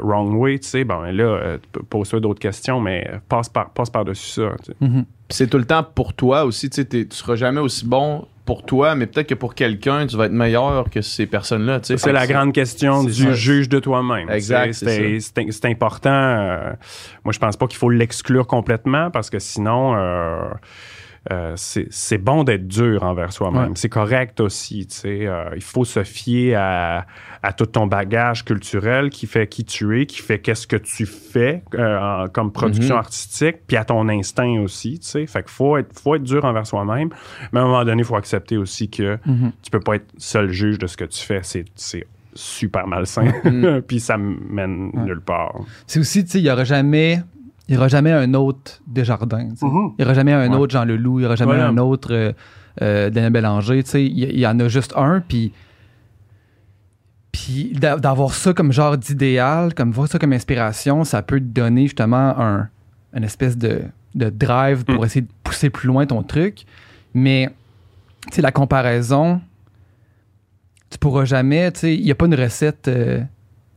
wrong 0.03 0.35
way, 0.35 0.59
tu 0.59 0.69
sais, 0.69 0.85
ben 0.85 1.11
là, 1.11 1.25
euh, 1.25 1.59
pose-toi 1.89 2.21
d'autres 2.21 2.39
questions, 2.41 2.81
mais 2.81 3.11
passe 3.29 3.49
par 3.49 3.71
passe 3.71 3.89
par-dessus 3.91 4.29
ça. 4.31 4.51
Mhm. 4.81 5.05
Puis 5.05 5.37
c'est 5.37 5.47
tout 5.49 5.57
le 5.59 5.65
temps 5.65 5.83
pour 5.83 6.13
toi 6.13 6.45
aussi. 6.45 6.69
Tu 6.69 6.83
sais, 6.83 6.87
tu 6.87 7.07
seras 7.11 7.35
jamais 7.37 7.61
aussi 7.61 7.87
bon 7.87 8.27
pour 8.51 8.65
toi, 8.65 8.97
mais 8.97 9.07
peut-être 9.07 9.29
que 9.29 9.37
pour 9.37 9.55
quelqu'un, 9.55 10.09
tu 10.09 10.17
vas 10.17 10.25
être 10.25 10.33
meilleur 10.33 10.91
que 10.91 11.03
ces 11.03 11.27
personnes-là. 11.27 11.79
tu 11.79 11.87
sais. 11.87 11.99
C'est 11.99 12.11
la 12.11 12.27
grande 12.27 12.53
question 12.53 13.05
du 13.05 13.13
ça. 13.13 13.33
juge 13.33 13.69
de 13.69 13.79
toi-même. 13.79 14.29
Exact, 14.29 14.73
c'est 14.73 15.65
important. 15.67 16.11
euh, 16.11 16.73
moi, 17.25 17.33
je 17.33 17.39
pense 17.39 17.57
pas 17.57 17.69
qu'il 17.69 17.79
faut 17.79 17.91
l'exclure 17.91 18.49
complètement 18.49 19.09
parce 19.13 19.31
que 19.31 19.39
sinon, 19.39 19.95
euh, 19.97 20.41
euh, 21.31 21.53
c'est 21.57 21.87
c'est 21.91 22.17
bon 22.19 22.45
d'être 22.45 22.67
dur 22.67 23.03
envers 23.03 23.33
soi-même. 23.33 23.63
Ouais. 23.69 23.75
C'est 23.75 23.89
correct 23.91 24.41
aussi. 24.41 24.89
euh, 25.05 25.51
il 25.55 25.63
faut 25.63 25.85
se 25.85 26.03
fier 26.03 26.55
à, 26.55 27.07
à 27.43 27.53
tout 27.53 27.67
ton 27.67 27.87
bagage 27.87 28.45
culturel 28.45 29.11
qui 29.11 29.27
fait 29.27 29.47
qui 29.47 29.65
tu 29.65 30.01
es, 30.01 30.07
qui 30.07 30.23
fait 30.23 30.39
qu'est-ce 30.39 30.67
que 30.67 30.77
tu 30.77 31.05
fais 31.05 31.63
euh, 31.75 31.99
en- 32.25 32.29
comme 32.29 32.53
production 32.53 32.95
Mhm. 32.95 33.01
artistique, 33.01 33.57
puis 33.67 33.77
à 33.77 33.85
ton 33.85 34.09
instinct 34.09 34.61
aussi. 34.61 34.99
tu 34.99 35.07
sais. 35.07 35.27
Fait 35.27 35.43
qu'il 35.43 35.51
faut 35.53 35.77
être, 35.77 35.99
faut 36.01 36.15
être 36.15 36.23
dur 36.23 36.45
envers 36.45 36.67
soi-même. 36.67 37.11
Mais 37.53 37.61
à 37.61 37.63
un 37.63 37.67
moment 37.67 37.85
donné, 37.85 38.01
il 38.03 38.07
faut 38.07 38.17
accepter 38.17 38.57
aussi 38.57 38.89
que 38.89 39.19
Mhm. 39.27 39.53
tu 39.63 39.71
peux 39.71 39.81
pas 39.81 39.97
être 39.97 40.07
seul 40.17 40.51
juge 40.51 40.79
de 40.79 40.87
ce 40.87 40.97
que 40.97 41.05
tu 41.05 41.23
fais. 41.23 41.41
C'est, 41.43 41.67
c'est 41.75 42.07
super 42.35 42.87
malsain. 42.87 43.25
Puis 43.89 44.01
ça 44.01 44.17
mène 44.17 44.91
Ouais. 44.95 45.03
nulle 45.03 45.21
part. 45.21 45.55
C'est 45.87 45.99
aussi, 46.01 46.25
tu 46.25 46.31
sais, 46.31 46.39
il 46.39 46.45
n'y 46.45 46.51
aura 46.51 46.65
jamais. 46.65 47.23
Il 47.71 47.75
y 47.75 47.77
aura 47.79 47.87
jamais 47.89 48.11
un 48.11 48.35
autre 48.35 48.81
Desjardins. 48.87 49.49
Mhm. 49.63 49.93
Il 49.93 49.95
n'y 50.01 50.05
aura 50.05 50.13
jamais 50.15 50.33
un 50.33 50.51
Ouais. 50.51 50.57
autre 50.57 50.73
Jean 50.73 50.85
Leloup. 50.85 51.21
Il 51.21 51.23
n'y 51.23 51.27
aura 51.27 51.37
jamais 51.37 51.53
Ouais. 51.53 51.61
un 51.61 51.79
autre 51.79 52.13
euh, 52.13 52.33
euh, 52.83 53.11
Daniel 53.11 53.33
Bélanger. 53.33 53.83
Il 53.95 54.39
y, 54.39 54.47
en 54.47 54.59
a 54.59 54.67
juste 54.69 54.93
un. 54.97 55.21
Puis. 55.27 55.53
Puis 57.33 57.73
d'a- 57.79 57.97
d'avoir 57.97 58.35
ça 58.35 58.53
comme 58.53 58.73
genre 58.73 58.99
d'idéal, 58.99 59.73
comme 59.75 59.93
voir 59.93 60.09
ça 60.09 60.19
comme 60.19 60.33
inspiration, 60.33 61.05
ça 61.05 61.23
peut 61.23 61.39
te 61.39 61.45
donner 61.45 61.83
justement 61.83 62.37
un, 62.41 62.69
une 63.15 63.23
espèce 63.25 63.57
de, 63.57 63.83
de 64.17 64.31
drive 64.31 64.85
pour 64.85 65.03
Mm. 65.03 65.05
essayer 65.05 65.21
de 65.23 65.31
pousser 65.45 65.71
plus 65.71 65.87
loin 65.87 66.07
ton 66.07 66.23
truc. 66.25 66.65
Mais, 67.15 67.49
la 68.37 68.51
comparaison, 68.53 69.41
tu 70.91 70.99
pourras 70.99 71.25
jamais, 71.25 71.69
il 71.85 72.03
n'y 72.03 72.11
a 72.11 72.15
pas 72.17 72.27
une 72.27 72.35
recette 72.35 72.89
euh, 72.89 73.23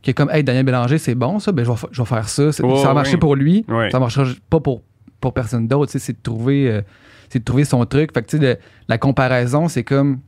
qui 0.04 0.10
est 0.10 0.14
comme, 0.14 0.30
hey, 0.30 0.44
Daniel 0.44 0.64
Bélanger, 0.64 0.98
c'est 0.98 1.16
bon 1.16 1.40
ça, 1.40 1.50
ben 1.50 1.64
je 1.64 1.70
vais, 1.70 1.76
fa- 1.76 1.88
je 1.90 2.00
vais 2.00 2.06
faire 2.06 2.28
ça. 2.28 2.52
Ça 2.52 2.90
a 2.90 2.94
marché 2.94 3.16
pour 3.16 3.34
lui, 3.34 3.64
ça 3.90 3.98
marchera 3.98 4.24
pas 4.48 4.60
pour, 4.60 4.82
pour 5.20 5.34
personne 5.34 5.66
d'autre. 5.66 5.90
C'est 5.96 6.12
de 6.12 6.22
trouver, 6.22 6.70
euh, 6.70 6.82
c'est 7.30 7.40
de 7.40 7.44
trouver 7.44 7.64
son 7.64 7.84
truc. 7.86 8.12
Fait 8.14 8.22
que, 8.22 8.28
tu 8.28 8.38
sais, 8.38 8.42
le- 8.54 8.58
la 8.86 8.98
comparaison, 8.98 9.66
c'est 9.66 9.82
comme, 9.82 10.20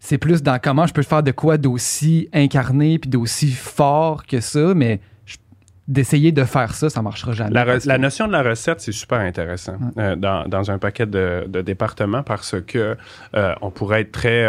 c'est 0.00 0.18
plus 0.18 0.42
dans 0.42 0.58
comment 0.62 0.86
je 0.86 0.92
peux 0.94 1.02
faire 1.02 1.22
de 1.22 1.32
quoi 1.32 1.58
d'aussi 1.58 2.28
incarné 2.32 2.98
puis 2.98 3.10
d'aussi 3.10 3.50
fort 3.50 4.24
que 4.24 4.40
ça, 4.40 4.72
mais 4.74 5.00
d'essayer 5.88 6.32
de 6.32 6.44
faire 6.44 6.74
ça, 6.74 6.90
ça 6.90 7.00
marchera 7.02 7.32
jamais. 7.32 7.50
La, 7.50 7.64
re- 7.64 7.80
notion 7.98 8.26
de 8.28 8.32
la 8.32 8.42
recette, 8.42 8.80
c'est 8.80 8.92
super 8.92 9.18
intéressant 9.20 9.78
euh, 9.96 10.16
dans, 10.16 10.46
dans 10.46 10.70
un 10.70 10.78
paquet 10.78 11.06
de, 11.06 11.46
de 11.48 11.62
départements 11.62 12.22
parce 12.22 12.54
que 12.60 12.96
euh, 13.34 13.54
on 13.62 13.70
pourrait 13.70 14.02
être 14.02 14.12
très 14.12 14.44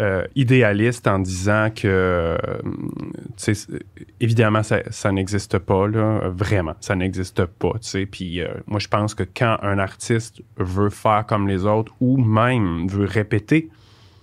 euh, 0.00 0.24
idéaliste 0.36 1.08
en 1.08 1.18
disant 1.18 1.70
que, 1.74 1.88
euh, 1.88 2.36
tu 2.62 3.20
sais, 3.36 3.54
c'est- 3.54 3.82
évidemment, 4.20 4.62
ça, 4.62 4.78
ça 4.90 5.10
n'existe 5.10 5.58
pas, 5.58 5.88
là, 5.88 6.28
vraiment, 6.28 6.74
ça 6.80 6.94
n'existe 6.94 7.44
pas, 7.46 7.72
tu 7.80 7.88
sais. 7.88 8.06
Puis 8.06 8.40
euh, 8.40 8.48
moi, 8.68 8.78
je 8.78 8.86
pense 8.88 9.14
que 9.14 9.24
quand 9.24 9.56
un 9.62 9.78
artiste 9.78 10.40
veut 10.56 10.90
faire 10.90 11.24
comme 11.26 11.48
les 11.48 11.64
autres 11.66 11.92
ou 12.00 12.16
même 12.16 12.86
veut 12.88 13.06
répéter 13.06 13.70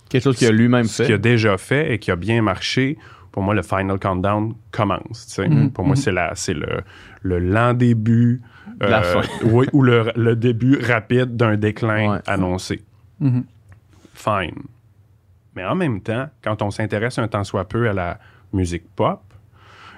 Quelque 0.08 0.22
chose 0.22 0.36
qu'il 0.38 0.46
a 0.48 0.52
lui-même 0.52 0.84
ce 0.84 1.02
qu'il 1.02 1.12
a 1.12 1.16
fait. 1.16 1.22
déjà 1.22 1.58
fait 1.58 1.92
et 1.92 1.98
qui 1.98 2.10
a 2.10 2.16
bien 2.16 2.40
marché, 2.40 2.96
pour 3.32 3.42
moi, 3.42 3.54
le 3.54 3.62
final 3.62 3.98
countdown 3.98 4.54
commence. 4.70 5.26
tu 5.26 5.34
sais. 5.34 5.48
Mhm. 5.48 5.72
Pour 5.72 5.84
moi, 5.84 5.94
c'est 5.96 6.12
la- 6.12 6.34
c'est 6.36 6.54
le, 6.54 6.80
le 7.22 7.38
lent 7.38 7.74
début 7.74 8.40
euh, 8.82 8.88
La 8.88 9.02
fin. 9.02 9.20
oui, 9.44 9.66
ou 9.74 9.82
le, 9.82 10.10
le 10.16 10.36
début 10.36 10.78
rapide 10.80 11.36
d'un 11.36 11.56
déclin 11.56 12.12
Ouais. 12.12 12.18
annoncé. 12.26 12.80
Mhm. 13.20 13.44
Fine. 14.14 14.62
Mais 15.56 15.64
en 15.64 15.74
même 15.74 16.00
temps, 16.02 16.28
quand 16.44 16.62
on 16.62 16.70
s'intéresse 16.70 17.18
un 17.18 17.26
tant 17.28 17.42
soit 17.44 17.66
peu 17.66 17.88
à 17.88 17.92
la 17.92 18.18
musique 18.52 18.84
pop, 18.94 19.20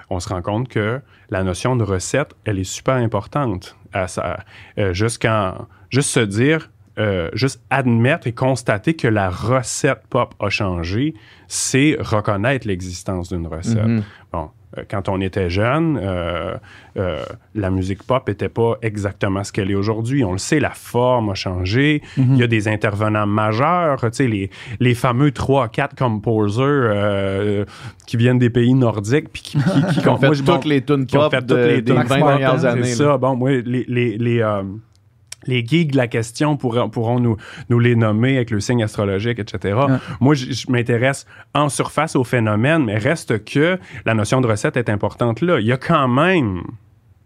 on 0.09 0.19
se 0.19 0.29
rend 0.29 0.41
compte 0.41 0.69
que 0.69 1.01
la 1.29 1.43
notion 1.43 1.75
de 1.75 1.83
recette, 1.83 2.33
elle 2.45 2.57
est 2.57 2.63
super 2.63 2.95
importante. 2.95 3.75
À 3.93 4.07
ça, 4.07 4.39
euh, 4.79 4.93
jusqu'en- 4.93 5.67
juste 5.89 6.09
se 6.09 6.19
dire, 6.21 6.71
euh, 6.97 7.29
juste 7.33 7.61
admettre 7.69 8.25
et 8.25 8.33
constater 8.33 8.95
que 8.95 9.07
la 9.07 9.29
recette 9.29 10.01
pop 10.09 10.33
a 10.39 10.49
changé, 10.49 11.13
c'est 11.47 11.95
reconnaître 11.99 12.67
l'existence 12.67 13.29
d'une 13.29 13.45
recette. 13.47 13.85
Mhm. 13.85 14.03
Bon, 14.33 14.49
quand 14.89 15.09
on 15.09 15.19
était 15.21 15.49
jeune, 15.49 15.99
euh, 16.01 16.55
euh, 16.97 17.23
la 17.55 17.69
musique 17.69 18.03
pop 18.03 18.27
n'était 18.27 18.49
pas 18.49 18.77
exactement 18.81 19.43
ce 19.43 19.51
qu'elle 19.51 19.71
est 19.71 19.75
aujourd'hui. 19.75 20.23
On 20.23 20.31
le 20.33 20.37
sait, 20.37 20.59
la 20.59 20.69
forme 20.71 21.29
a 21.31 21.33
changé. 21.33 22.01
Il 22.17 22.37
y 22.37 22.43
a 22.43 22.47
des 22.47 22.67
intervenants 22.67 23.25
majeurs, 23.27 23.99
tu 24.01 24.07
sais, 24.11 24.27
les, 24.27 24.49
les 24.79 24.93
fameux 24.93 25.29
3-4 25.29 25.95
composers 25.97 26.63
euh, 26.65 27.65
qui 28.05 28.17
viennent 28.17 28.39
des 28.39 28.49
pays 28.51 28.73
nordiques 28.73 29.29
puis 29.33 29.41
qui, 29.41 29.57
qui, 29.57 29.63
qui- 29.93 30.01
Qui 30.01 30.07
ont 30.09 30.17
fait 30.17 30.29
toutes 30.43 30.65
les 30.65 30.81
tunes 30.83 31.05
qui 31.05 31.17
ont 31.17 31.21
pop 31.21 31.31
fait 31.31 31.41
toutes 31.41 31.57
les 31.57 31.81
des 31.81 31.93
tunes 31.93 32.03
20 32.03 32.19
pop, 32.19 32.27
dernières 32.27 32.65
années. 32.65 32.83
c'est 32.83 33.03
ça. 33.03 33.17
Bon, 33.17 33.35
moi, 33.35 33.51
les, 33.51 33.85
les, 33.87 34.17
les, 34.17 34.39
euh, 34.41 34.61
les 35.49 35.65
geeks 35.65 35.91
de 35.91 35.97
la 35.97 36.07
question 36.07 36.55
pourront, 36.57 36.89
pourront 36.89 37.19
nous, 37.19 37.35
nous 37.69 37.79
les 37.79 37.95
nommer 37.95 38.37
avec 38.37 38.51
le 38.51 38.59
signe 38.59 38.83
astrologique, 38.83 39.39
etc. 39.39 39.77
Moi, 40.21 40.33
je, 40.35 40.51
je 40.51 40.71
m'intéresse 40.71 41.25
en 41.53 41.67
surface 41.69 42.15
au 42.15 42.23
phénomène, 42.23 42.85
mais 42.85 42.97
reste 42.97 43.43
que 43.43 43.77
la 44.05 44.13
notion 44.13 44.39
de 44.41 44.47
recette 44.47 44.77
est 44.77 44.89
importante 44.89 45.41
là. 45.41 45.59
Il 45.59 45.65
y 45.65 45.71
a 45.73 45.77
quand 45.77 46.07
même 46.07 46.61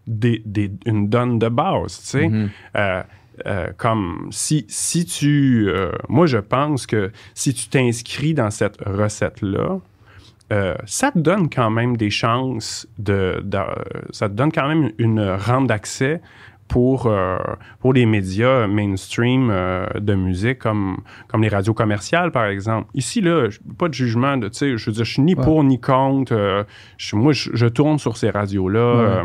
des, 0.06 0.42
des- 0.44 0.72
une 0.86 1.08
donne 1.08 1.38
de 1.38 1.48
base, 1.48 2.00
tu 2.00 2.06
sais. 2.06 2.28
Mhm. 2.28 2.50
Euh, 2.76 3.02
euh, 3.46 3.66
comme 3.76 4.28
si, 4.30 4.64
si 4.68 5.04
tu... 5.04 5.66
euh, 5.68 5.90
moi, 6.08 6.26
je 6.26 6.38
pense 6.38 6.86
que 6.86 7.10
si 7.34 7.52
tu 7.52 7.68
t'inscris 7.68 8.32
dans 8.32 8.50
cette 8.50 8.76
recette-là, 8.86 9.80
euh, 10.52 10.74
ça 10.84 11.10
te 11.10 11.18
donne 11.18 11.48
quand 11.50 11.70
même 11.70 11.96
des 11.96 12.10
chances 12.10 12.86
de, 12.98 13.40
de- 13.42 13.58
ça 14.10 14.28
te 14.28 14.34
donne 14.34 14.52
quand 14.52 14.68
même 14.68 14.92
une 14.98 15.20
rampe 15.20 15.66
d'accès 15.66 16.20
pour, 16.68 17.06
euh, 17.06 17.36
pour 17.80 17.92
les 17.92 18.06
médias 18.06 18.66
mainstream 18.66 19.50
euh, 19.50 19.86
de 20.00 20.14
musique 20.14 20.58
comme, 20.58 20.98
comme 21.28 21.42
les 21.42 21.48
radios 21.48 21.74
commerciales, 21.74 22.32
par 22.32 22.46
exemple. 22.46 22.88
Ici, 22.94 23.20
là, 23.20 23.48
pas 23.78 23.88
de 23.88 23.94
jugement, 23.94 24.36
de, 24.36 24.48
tu 24.48 24.58
sais, 24.58 24.76
je 24.78 24.86
veux 24.86 24.92
dire, 24.92 25.04
je 25.04 25.12
suis 25.12 25.22
ni 25.22 25.34
Ouais. 25.34 25.44
pour 25.44 25.62
ni 25.62 25.80
contre. 25.80 26.32
euh, 26.34 26.64
je- 26.96 27.16
moi, 27.16 27.32
je, 27.32 27.50
je 27.52 27.66
tourne 27.66 27.98
sur 27.98 28.16
ces 28.16 28.30
radios-là. 28.30 29.24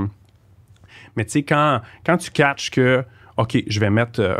mais 1.15 1.25
tu 1.25 1.31
sais, 1.31 1.43
quand, 1.43 1.81
quand 2.05 2.17
tu 2.17 2.29
catches 2.31 2.69
que, 2.71 3.03
OK, 3.39 3.63
je 3.67 3.79
vais 3.79 3.89
mettre 3.89 4.19
euh, 4.19 4.35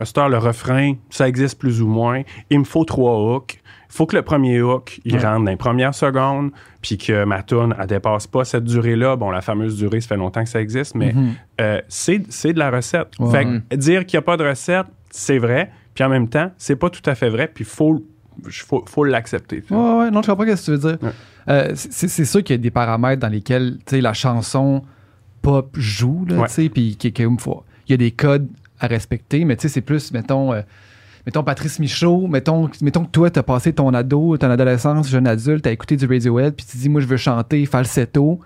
à 0.00 0.04
cette 0.04 0.16
heure 0.18 0.28
le 0.28 0.38
refrain, 0.38 0.94
ça 1.10 1.28
existe 1.28 1.58
plus 1.58 1.82
ou 1.82 1.86
moins, 1.88 2.22
il 2.50 2.60
me 2.60 2.64
faut 2.64 2.84
trois 2.84 3.18
hooks. 3.18 3.60
Il 3.88 3.92
faut 3.96 4.06
que 4.06 4.16
le 4.16 4.22
premier 4.22 4.60
hook, 4.62 5.00
il 5.04 5.14
Ouais. 5.14 5.20
rentre 5.24 5.44
dans 5.44 5.50
les 5.50 5.56
premières 5.56 5.94
secondes, 5.94 6.50
puis 6.82 6.98
que 6.98 7.24
ma 7.24 7.42
tune, 7.42 7.74
elle 7.80 7.86
dépasse 7.86 8.26
pas 8.26 8.44
cette 8.44 8.64
durée-là. 8.64 9.16
Bon, 9.16 9.30
la 9.30 9.40
fameuse 9.42 9.76
durée, 9.76 10.00
ça 10.00 10.08
fait 10.08 10.16
longtemps 10.16 10.42
que 10.44 10.48
ça 10.50 10.60
existe, 10.60 10.94
mais 10.94 11.12
Mhm. 11.12 11.32
euh, 11.60 11.80
c'est 11.88 12.22
c'est 12.30 12.52
de 12.52 12.58
la 12.58 12.70
recette. 12.70 13.08
Ouais. 13.18 13.30
Fait 13.30 13.44
que 13.70 13.76
dire 13.76 14.04
qu'il 14.06 14.16
n'y 14.18 14.22
a 14.22 14.22
pas 14.22 14.36
de 14.36 14.44
recette, 14.48 14.86
c'est 15.10 15.38
vrai, 15.38 15.70
puis 15.94 16.04
en 16.04 16.08
même 16.08 16.28
temps, 16.28 16.50
c'est 16.58 16.76
pas 16.76 16.90
tout 16.90 17.08
à 17.08 17.14
fait 17.14 17.30
vrai, 17.30 17.48
puis 17.52 17.64
il 17.64 17.68
faut, 17.70 18.04
faut, 18.48 18.84
faut 18.86 19.04
l'accepter. 19.04 19.62
Ouais, 19.70 19.76
ouais, 19.76 20.10
non, 20.10 20.20
je 20.22 20.30
comprends 20.30 20.44
ce 20.44 20.50
que 20.52 20.64
tu 20.64 20.70
veux 20.72 20.78
dire. 20.90 20.98
Ouais. 21.02 21.12
Euh, 21.48 21.72
c'est 21.74 22.08
c'est 22.08 22.24
sûr 22.24 22.42
qu'il 22.42 22.54
y 22.54 22.58
a 22.58 22.62
des 22.62 22.70
paramètres 22.72 23.20
dans 23.22 23.28
lesquels 23.28 23.78
tu 23.86 23.96
sais, 23.96 24.00
la 24.00 24.12
chanson 24.12 24.82
pop 25.42 25.70
joue, 25.78 26.24
là, 26.28 26.42
tu 26.48 26.52
sais, 26.52 26.68
puis 26.68 26.96
qu'il- 26.96 27.12
qu'il 27.12 27.38
faut- 27.38 27.62
il 27.88 27.92
y 27.92 27.94
a 27.94 27.96
des 27.96 28.10
codes 28.10 28.48
à 28.80 28.86
respecter, 28.86 29.44
mais 29.44 29.56
tu 29.56 29.62
sais, 29.62 29.68
c'est 29.68 29.80
plus, 29.80 30.12
mettons, 30.12 30.52
euh, 30.52 30.60
mettons 31.24 31.42
Patrice 31.42 31.78
Michaud, 31.78 32.26
mettons, 32.26 32.68
mettons 32.82 33.04
que 33.04 33.10
toi, 33.10 33.30
t'as 33.30 33.42
passé 33.42 33.72
ton 33.72 33.92
ado, 33.94 34.36
ton 34.36 34.50
adolescence, 34.50 35.08
jeune 35.08 35.26
adulte, 35.26 35.62
t'as 35.64 35.72
écouté 35.72 35.96
du 35.96 36.06
Radiohead, 36.06 36.54
puis 36.54 36.66
tu 36.66 36.76
dis, 36.76 36.88
moi, 36.88 37.00
je 37.00 37.06
veux 37.06 37.16
chanter 37.16 37.64
falsetto, 37.66 38.40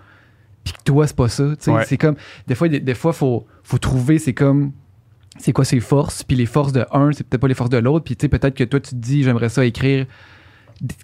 puis 0.65 0.73
que 0.75 0.83
toi, 0.85 1.07
c'est 1.07 1.17
pas 1.17 1.29
ça, 1.29 1.45
tu 1.51 1.57
sais, 1.61 1.71
Ouais. 1.73 1.85
c'est 1.87 1.97
comme, 1.99 2.17
des 2.47 2.55
fois, 2.55 2.69
des, 2.69 2.81
des 2.81 2.95
fois, 2.95 3.13
faut, 3.13 3.47
faut 3.65 3.79
trouver, 3.79 4.19
c'est 4.19 4.35
comme, 4.35 4.73
c'est 5.39 5.53
quoi 5.53 5.65
ses 5.65 5.81
forces, 5.81 6.23
puis 6.23 6.37
les 6.37 6.47
forces 6.47 6.73
de 6.73 6.85
un, 6.93 7.13
c'est 7.13 7.25
peut-être 7.25 7.41
pas 7.41 7.49
les 7.49 7.55
forces 7.55 7.71
de 7.71 7.79
l'autre, 7.79 8.05
puis 8.05 8.15
tu 8.17 8.25
sais, 8.25 8.29
peut-être 8.29 8.55
que 8.55 8.65
toi, 8.65 8.79
tu 8.79 8.91
te 8.91 8.95
dis, 8.97 9.23
j'aimerais 9.25 9.49
ça 9.49 9.65
écrire 9.65 10.07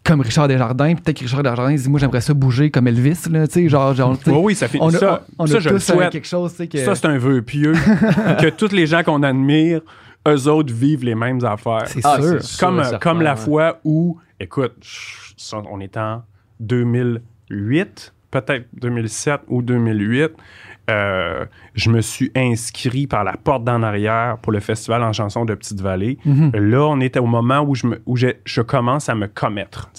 comme 0.05 0.21
Richard 0.23 0.49
Desjardins, 0.49 0.95
peut-être 0.95 1.19
que 1.19 1.25
Richard 1.25 1.43
Desjardins 1.43 1.75
dit, 1.75 1.89
moi, 1.89 2.01
j'aimerais 2.01 2.21
ça 2.21 2.33
bouger 2.35 2.71
comme 2.71 2.87
Elvis, 2.89 3.25
là, 3.31 3.47
tu 3.47 3.55
sais, 3.55 3.69
genre, 3.69 3.95
genre, 3.95 4.17
Oui, 4.27 4.33
oui, 4.43 4.55
ça 4.55 4.69
fait 4.69 4.79
on 4.81 4.89
a, 4.89 4.99
ça. 4.99 5.27
on 5.39 5.45
a 5.45 5.49
ça, 5.49 5.59
je 5.61 5.69
le 5.69 5.75
tous 5.77 5.81
souhaite. 5.93 6.11
quelque 6.12 6.27
chose, 6.27 6.53
tu 6.53 6.57
sais, 6.59 6.67
que... 6.69 6.79
Ça, 6.85 6.95
c'est 6.95 7.07
un 7.07 7.19
vœu 7.19 7.43
pieux 7.43 7.73
que 8.41 8.49
tous 8.51 8.73
les 8.73 8.87
gens 8.87 9.03
qu'on 9.03 9.23
admire, 9.23 9.81
eux 10.27 10.49
autres 10.49 10.73
vivent 10.73 11.05
les 11.05 11.15
mêmes 11.15 11.45
affaires. 11.45 11.85
c'est 11.87 12.01
Ah, 12.05 12.17
sûr. 12.21 12.41
Comme, 12.59 12.83
sûr, 12.85 12.99
comme 13.01 13.21
la 13.23 13.37
fois 13.37 13.79
où, 13.85 14.19
écoute, 14.41 14.75
on 15.71 15.81
est 15.81 15.97
en 15.97 16.23
2008, 16.61 18.12
peut-être 18.31 18.67
2007 18.81 19.43
ou 19.49 19.62
2008. 19.62 20.33
Euh, 20.90 21.44
je 21.75 21.90
me 21.90 22.01
suis 22.01 22.31
inscrit 22.37 23.07
par 23.07 23.25
la 23.25 23.37
porte 23.37 23.64
d'en 23.64 23.83
arrière 23.83 24.38
pour 24.38 24.53
le 24.53 24.61
festival 24.61 25.03
en 25.03 25.12
chanson 25.12 25.44
de 25.44 25.55
Petite-Vallée. 25.55 26.18
Mhm. 26.25 26.53
Là, 26.55 26.83
on 26.87 27.01
était 27.01 27.18
au 27.18 27.27
moment 27.27 27.61
où 27.62 27.75
je, 27.75 27.87
me, 27.87 28.01
où 28.07 28.16
j'ai- 28.16 28.40
je 28.44 28.61
commence 28.62 29.09
à 29.09 29.14
me 29.14 29.27
commettre, 29.27 29.90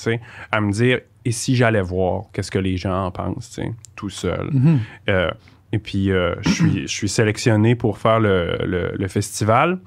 à 0.52 0.62
me 0.62 0.72
dire, 0.72 1.00
et 1.26 1.32
si 1.32 1.56
j'allais 1.56 1.82
voir, 1.82 2.24
qu'est-ce 2.32 2.52
que 2.52 2.60
les 2.60 2.78
gens 2.78 3.06
en 3.08 3.12
pensent, 3.12 3.60
tout 3.96 4.10
seul. 4.10 4.50
Mhm. 4.52 4.80
Euh, 5.10 5.30
et 5.74 5.80
puis, 5.80 6.12
euh, 6.12 6.36
je, 6.42 6.50
suis, 6.50 6.82
je 6.84 6.88
suis 6.94 7.10
sélectionné 7.10 7.76
pour 7.76 7.98
faire 7.98 8.20
le, 8.22 8.58
le- 8.66 8.94
le 8.98 9.08
festival. 9.10 9.80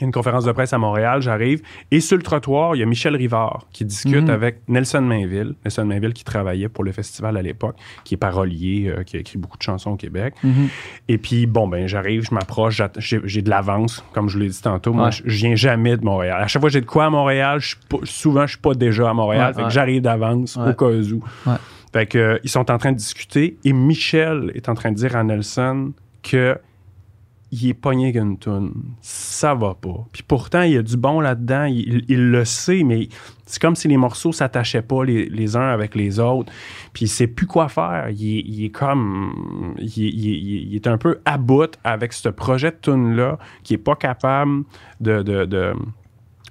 Une 0.00 0.10
conférence 0.10 0.44
de 0.44 0.52
presse 0.52 0.72
à 0.72 0.78
Montréal, 0.78 1.22
j'arrive. 1.22 1.62
Et 1.90 2.00
sur 2.00 2.16
le 2.16 2.22
trottoir, 2.22 2.74
il 2.74 2.80
y 2.80 2.82
a 2.82 2.86
Michel 2.86 3.14
Rivard 3.14 3.66
qui 3.72 3.84
discute 3.84 4.24
Mhm. 4.24 4.30
avec 4.30 4.58
Nelson 4.68 5.00
Mainville. 5.02 5.54
Nelson 5.64 5.84
Mainville 5.84 6.12
qui 6.12 6.24
travaillait 6.24 6.68
pour 6.68 6.82
le 6.84 6.90
festival 6.92 7.36
à 7.36 7.42
l'époque, 7.42 7.76
qui 8.04 8.14
est 8.14 8.18
parolier, 8.18 8.88
euh, 8.88 9.02
qui 9.04 9.16
a 9.16 9.20
écrit 9.20 9.38
beaucoup 9.38 9.56
de 9.56 9.62
chansons 9.62 9.92
au 9.92 9.96
Québec. 9.96 10.34
Mhm. 10.42 10.68
Et 11.08 11.16
puis, 11.18 11.46
bon, 11.46 11.68
ben, 11.68 11.86
j'arrive, 11.86 12.24
je 12.28 12.34
m'approche, 12.34 12.82
j'ai 12.98 13.42
de 13.42 13.50
l'avance, 13.50 14.04
comme 14.12 14.28
je 14.28 14.38
l'ai 14.38 14.48
dit 14.48 14.60
tantôt. 14.60 14.92
Moi, 14.92 15.10
je, 15.10 15.22
je 15.26 15.36
viens 15.36 15.54
jamais 15.54 15.96
de 15.96 16.04
Montréal. 16.04 16.42
À 16.42 16.46
chaque 16.48 16.60
fois 16.60 16.68
que 16.70 16.74
j'ai 16.74 16.80
de 16.80 16.86
quoi 16.86 17.04
à 17.06 17.10
Montréal, 17.10 17.60
je 17.60 17.68
suis 17.68 17.76
pas- 17.88 17.98
souvent, 18.04 18.46
je 18.46 18.52
suis 18.52 18.60
pas 18.60 18.74
déjà 18.74 19.08
à 19.10 19.14
Montréal. 19.14 19.52
Ouais, 19.54 19.62
fait 19.62 19.68
que 19.68 19.72
j'arrive 19.72 20.02
d'avance 20.02 20.56
au 20.56 20.72
cas 20.72 20.86
où. 20.86 21.22
Fait 21.92 22.06
que, 22.06 22.18
euh, 22.18 22.38
ils 22.42 22.50
sont 22.50 22.68
en 22.72 22.78
train 22.78 22.90
de 22.90 22.96
discuter 22.96 23.56
et 23.64 23.72
Michel 23.72 24.50
est 24.56 24.68
en 24.68 24.74
train 24.74 24.90
de 24.90 24.96
dire 24.96 25.14
à 25.14 25.22
Nelson 25.22 25.92
que 26.24 26.58
il 27.62 27.68
est 27.70 27.74
pogné 27.74 28.04
avec 28.06 28.16
une 28.16 28.36
toune. 28.38 28.72
Ça 29.00 29.54
va 29.54 29.74
pas. 29.74 30.04
Puis 30.12 30.22
pourtant, 30.22 30.62
il 30.62 30.72
y 30.72 30.76
a 30.76 30.82
du 30.82 30.96
bon 30.96 31.20
là-dedans. 31.20 31.64
Il, 31.64 32.30
le 32.30 32.44
sait, 32.44 32.82
mais 32.84 33.08
c'est 33.46 33.60
comme 33.62 33.76
si 33.76 33.86
les 33.88 33.96
morceaux 33.96 34.32
s'attachaient 34.32 34.82
pas 34.82 35.04
les, 35.04 35.28
les 35.28 35.56
uns 35.56 35.68
avec 35.68 35.94
les 35.94 36.18
autres. 36.20 36.52
Puis 36.92 37.04
il 37.04 37.08
sait 37.08 37.26
plus 37.26 37.46
quoi 37.46 37.68
faire. 37.68 38.08
Il, 38.10 38.38
est- 38.38 38.42
il 38.46 38.64
est 38.64 38.70
comme... 38.70 39.74
Il, 39.78 40.74
est 40.74 40.86
un 40.86 40.98
peu 40.98 41.20
à 41.24 41.38
bout 41.38 41.78
avec 41.84 42.12
ce 42.12 42.28
projet 42.28 42.70
de 42.70 42.76
tune-là 42.82 43.38
qui 43.62 43.74
est 43.74 43.78
pas 43.78 43.96
capable 43.96 44.64
de... 45.00 45.22
de, 45.22 45.44
de 45.44 45.72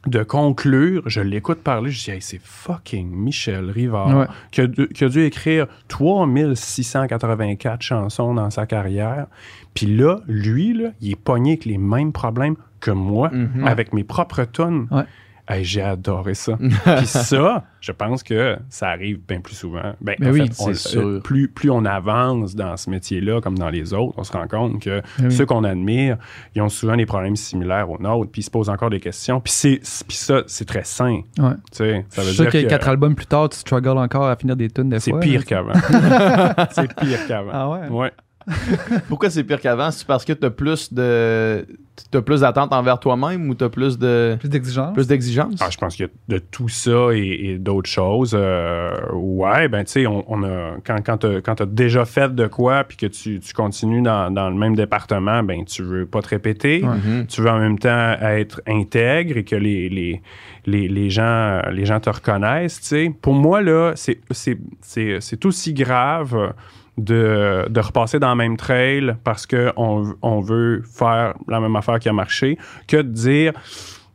de 0.06 0.22
conclure, 0.22 1.02
je 1.06 1.22
l'écoute 1.22 1.60
parler, 1.60 1.90
je 1.90 2.04
dis, 2.04 2.12
hey, 2.12 2.22
c'est 2.22 2.42
fucking 2.44 3.10
Michel 3.10 3.70
Rivard 3.70 4.18
Ouais. 4.18 4.26
qui, 4.52 4.60
a 4.60 4.68
dû, 4.68 4.90
qui 4.90 5.06
a 5.06 5.08
dû 5.08 5.24
écrire 5.24 5.66
3684 5.88 7.82
chansons 7.82 8.34
dans 8.34 8.50
sa 8.50 8.66
carrière. 8.66 9.28
Puis 9.74 9.86
là, 9.88 10.20
lui, 10.28 10.74
là, 10.74 10.90
il 11.02 11.12
est 11.12 11.16
pogné 11.16 11.52
avec 11.54 11.66
les 11.66 11.78
mêmes 11.78 12.12
problèmes 12.12 12.56
que 12.80 12.92
moi, 12.92 13.30
Mhm. 13.32 13.66
avec 13.66 13.94
mes 13.94 14.04
propres 14.04 14.44
tunes. 14.46 14.88
Ouais. 14.92 15.04
Hey, 15.46 15.66
J'ai 15.66 15.82
adoré 15.82 16.36
ça. 16.36 16.58
Puis 16.98 17.06
ça, 17.06 17.66
je 17.82 17.92
pense 17.92 18.24
que 18.24 18.56
ça 18.70 18.88
arrive 18.88 19.20
bien 19.28 19.42
plus 19.42 19.56
souvent. 19.56 19.94
Ben, 20.00 20.16
en 20.24 20.32
oui, 20.32 20.48
fait, 20.48 20.54
on- 20.60 20.68
c'est 20.68 20.74
sûr. 20.76 21.22
plus, 21.22 21.50
plus 21.50 21.70
on 21.70 21.84
avance 21.84 22.56
dans 22.56 22.78
ce 22.78 22.90
métier-là, 22.90 23.42
comme 23.42 23.58
dans 23.58 23.70
les 23.70 23.94
autres, 23.94 24.14
on 24.18 24.24
se 24.24 24.32
rend 24.32 24.48
compte 24.48 24.82
que 24.82 25.02
oui. 25.20 25.30
ceux 25.34 25.46
qu'on 25.46 25.66
admire, 25.66 26.16
ils 26.56 26.62
ont 26.62 26.70
souvent 26.70 26.96
des 26.96 27.06
problèmes 27.06 27.36
similaires 27.36 27.90
aux 27.90 27.98
nôtres, 28.02 28.32
puis 28.32 28.40
ils 28.40 28.46
se 28.46 28.52
posent 28.52 28.70
encore 28.70 28.90
des 28.90 29.02
questions. 29.02 29.42
Puis 29.42 29.52
c'est- 29.52 29.82
ça, 29.84 30.44
c'est 30.48 30.64
très 30.66 30.86
sain. 30.86 31.20
Ouais. 31.38 31.52
Tu 31.72 31.78
sais, 31.78 32.06
ça 32.10 32.22
Je 32.22 32.28
veut 32.28 32.34
suis 32.34 32.36
sûr 32.36 32.44
dire 32.46 32.52
que 32.62 32.66
que 32.66 32.70
quatre 32.70 32.88
albums 32.88 33.14
plus 33.16 33.26
tard, 33.26 33.50
tu 33.50 33.58
struggles 33.58 33.98
encore 33.98 34.28
à 34.28 34.38
finir 34.38 34.56
des 34.56 34.70
tunes 34.70 34.88
des 34.88 35.02
c'est 35.02 35.12
fois. 35.12 35.20
pire 35.20 35.42
là. 35.42 35.46
qu'avant. 35.46 35.74
c'est 36.72 36.96
pire 36.96 37.20
qu'avant. 37.28 37.52
Ah 37.52 37.70
ouais? 37.70 37.90
Ouais. 37.90 38.12
Pourquoi 39.08 39.30
c'est 39.30 39.44
pire 39.44 39.60
qu'avant? 39.60 39.92
C'est 39.92 40.06
parce 40.08 40.26
que 40.26 40.34
t'as 40.34 40.50
plus 40.50 40.94
de. 40.94 41.66
T'as 42.10 42.22
plus 42.24 42.42
d'attente 42.42 42.74
envers 42.74 43.00
toi-même 43.00 43.48
ou 43.50 43.54
t'as 43.54 43.70
plus 43.70 44.00
de 44.00 44.36
Plus 44.40 44.50
d'exigence. 44.50 44.94
plus 44.96 45.06
d'exigence? 45.08 45.54
Ah, 45.62 45.68
je 45.70 45.78
pense 45.78 45.96
qu'il 45.96 46.08
y 46.08 46.10
a 46.10 46.36
de 46.36 46.40
tout 46.40 46.68
ça 46.68 47.10
et, 47.14 47.52
et 47.52 47.58
d'autres 47.60 47.90
choses. 47.90 48.32
Euh, 48.34 48.92
ouais, 49.14 49.68
ben 49.68 49.84
tu 49.84 49.92
sais, 49.92 50.08
on, 50.08 50.24
on 50.28 50.42
a 50.44 50.78
quand, 50.84 51.04
quand 51.06 51.18
tu 51.56 51.64
as 51.64 51.66
déjà 51.68 52.04
fait 52.06 52.34
de 52.34 52.48
quoi 52.48 52.84
puis 52.84 52.98
que 52.98 53.06
tu, 53.06 53.40
tu 53.40 53.54
continues 53.54 54.02
dans, 54.02 54.32
dans 54.32 54.50
le 54.50 54.56
même 54.56 54.76
département, 54.76 55.44
ben 55.44 55.64
tu 55.66 55.84
veux 55.84 56.08
pas 56.08 56.22
te 56.24 56.30
répéter. 56.30 56.82
Mhm. 56.82 57.28
Tu 57.28 57.42
veux 57.42 57.50
en 57.52 57.60
même 57.60 57.78
temps 57.78 58.14
être 58.22 58.60
intègre 58.68 59.38
et 59.38 59.44
que 59.44 59.56
les, 59.56 59.88
les, 59.88 60.22
les, 60.66 60.88
les 60.88 61.10
gens, 61.12 61.62
les 61.72 61.86
gens 61.86 62.00
te 62.00 62.10
reconnaissent. 62.10 62.82
tu 62.82 62.88
sais. 62.88 63.12
Pour 63.22 63.36
moi, 63.36 63.62
là, 63.62 63.92
c'est- 63.96 64.20
c'est 64.32 64.58
c'est- 64.82 65.18
c'est 65.22 65.46
aussi 65.46 65.74
grave 65.76 66.54
de, 66.98 67.68
de 67.70 67.80
repasser 67.80 68.20
dans 68.20 68.30
le 68.32 68.36
même 68.38 68.58
trail 68.58 69.16
parce 69.24 69.46
qu'on 69.48 70.16
on 70.22 70.40
veut 70.42 70.82
faire 70.84 71.34
la 71.48 71.60
même 71.60 71.76
affaire 71.76 72.00
qui 72.00 72.10
a 72.10 72.14
marché 72.14 72.58
que 72.88 72.98
de 72.98 73.02
dire 73.04 73.54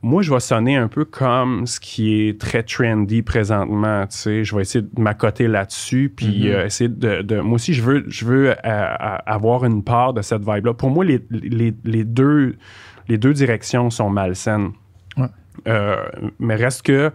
moi, 0.01 0.23
je 0.23 0.33
vais 0.33 0.39
sonner 0.39 0.77
un 0.77 0.87
peu 0.87 1.05
comme 1.05 1.67
ce 1.67 1.81
qui 1.81 2.21
est 2.29 2.41
très 2.41 2.63
trendy 2.63 3.23
présentement. 3.23 4.07
Tu 4.07 4.17
sais, 4.17 4.45
je 4.45 4.55
vais 4.55 4.63
essayer 4.63 4.83
de 4.83 5.01
m'accoter 5.03 5.49
là-dessus, 5.49 6.13
puis 6.15 6.45
Mhm. 6.47 6.53
euh, 6.55 6.67
essayer 6.67 6.89
de, 6.89 7.23
de- 7.23 7.41
Moi 7.41 7.57
aussi, 7.57 7.75
je 7.75 7.83
veux, 7.83 8.05
je 8.07 8.25
veux 8.25 8.51
euh, 8.51 8.55
euh, 8.65 9.17
avoir 9.27 9.65
une 9.65 9.83
part 9.83 10.13
de 10.15 10.23
cette 10.23 10.43
vibe-là. 10.49 10.73
Pour 10.75 10.91
moi, 10.91 11.05
les, 11.05 11.19
les, 11.33 11.75
les 11.85 12.05
deux, 12.05 12.55
les 13.09 13.19
deux 13.19 13.33
directions 13.33 13.91
sont 13.91 14.09
malsaines. 14.09 14.71
Ouais. 15.17 15.27
Euh, 15.67 15.97
mais 16.39 16.55
reste 16.55 16.83
que 16.83 17.11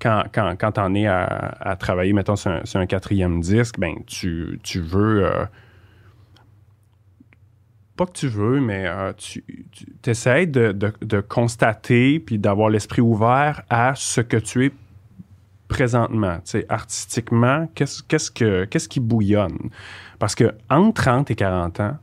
quand, 0.00 0.24
quand, 0.32 0.54
quand 0.58 0.78
on 0.78 0.94
es 0.94 1.06
à, 1.06 1.24
à 1.24 1.76
travailler, 1.76 2.12
mettons, 2.12 2.36
sur 2.36 2.50
un, 2.50 2.64
sur 2.64 2.80
un 2.80 2.86
quatrième 2.86 3.40
disque, 3.40 3.78
ben, 3.78 3.94
tu, 4.06 4.58
tu 4.62 4.80
veux. 4.80 5.26
euh, 5.26 5.44
pas 7.96 8.06
que 8.06 8.12
tu 8.12 8.26
veux, 8.28 8.60
mais 8.60 8.86
euh, 8.86 9.12
tu, 9.12 9.44
tu 10.02 10.10
essaies 10.10 10.46
de, 10.46 10.72
de- 10.72 10.92
de 11.00 11.20
constater 11.20 12.18
puis 12.18 12.38
d'avoir 12.38 12.68
l'esprit 12.68 13.00
ouvert 13.00 13.62
à 13.70 13.94
ce 13.94 14.20
que 14.20 14.36
tu 14.36 14.66
es 14.66 14.72
présentement, 15.68 16.36
tu 16.38 16.42
sais, 16.52 16.66
artistiquement, 16.68 17.68
qu'est-ce, 17.74 18.02
qu'est-ce, 18.02 18.30
que, 18.30 18.64
qu'est-ce 18.64 18.88
qui 18.88 19.00
bouillonne? 19.00 19.70
Parce 20.18 20.34
que 20.34 20.54
entre 20.70 21.02
30 21.04 21.30
et 21.30 21.34
40 21.36 21.80
ans, 21.80 21.96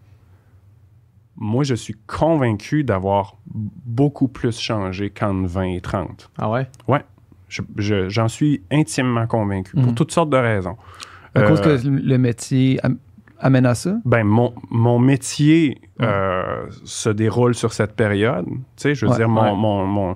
moi, 1.36 1.64
je 1.64 1.76
suis 1.76 1.96
convaincu 2.08 2.84
d'avoir 2.84 3.36
beaucoup 3.48 4.28
plus 4.28 4.58
changé 4.60 5.10
qu'entre 5.10 5.48
20 5.48 5.64
et 5.64 5.82
30. 5.82 6.30
Ah 6.38 6.50
ouais? 6.88 7.04
Je- 7.52 7.62
je- 7.78 8.08
j'en 8.10 8.28
suis 8.30 8.62
intimement 8.72 9.28
convaincu, 9.28 9.74
pour 9.76 9.88
Mhm. 9.88 9.96
toutes 9.96 10.12
sortes 10.14 10.30
de 10.30 10.38
raisons. 10.38 10.78
À 11.36 11.42
cause 11.44 11.60
Euh, 11.66 11.78
que 11.78 11.88
le 11.88 12.18
métier 12.18 12.80
am- 12.84 12.98
amène 13.40 13.66
à 13.66 13.76
ça? 13.76 13.96
ben, 14.06 14.24
mon, 14.24 14.54
mon 14.70 15.00
métier 15.00 15.78
Ouais. 16.00 16.06
euh, 16.08 16.66
se 16.86 17.10
déroule 17.10 17.54
sur 17.54 17.74
cette 17.74 17.96
période. 17.96 18.46
Tu 18.48 18.54
sais, 18.78 18.96
je 18.96 19.06
veux 19.06 19.12
Ouais, 19.12 19.18
dire, 19.18 19.28
mon, 19.30 19.44
ouais. 19.44 19.56
mon, 19.56 19.86
mon- 19.86 20.16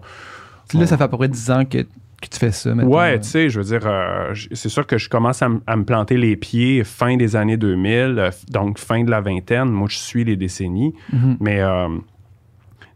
Là, 0.73 0.87
ça 0.87 0.97
fait 0.97 1.03
à 1.03 1.07
peu 1.09 1.17
près 1.17 1.27
10 1.27 1.51
ans 1.51 1.63
que, 1.65 1.79
que 1.79 2.27
tu 2.31 2.39
fais 2.39 2.51
ça. 2.51 2.73
maintenant. 2.73 2.97
Ouais, 2.97 3.19
tu 3.19 3.27
sais, 3.29 3.49
je 3.49 3.59
veux 3.59 3.65
dire, 3.65 3.85
euh, 3.85 4.33
c'est 4.53 4.69
sûr 4.69 4.87
que 4.87 4.97
je 4.97 5.09
commence 5.09 5.41
à, 5.41 5.49
me 5.49 5.83
planter 5.83 6.17
les 6.17 6.35
pieds 6.37 6.83
fin 6.85 7.17
des 7.17 7.35
années 7.35 7.57
2000, 7.57 8.15
euh, 8.17 8.31
donc 8.49 8.79
fin 8.79 9.03
de 9.03 9.11
la 9.11 9.19
vingtaine. 9.21 9.69
Moi, 9.69 9.87
je 9.91 9.97
suis 9.97 10.23
les 10.23 10.35
décennies. 10.37 10.93
Mhm. 11.13 11.37
Mais, 11.41 11.59
euh, 11.61 11.89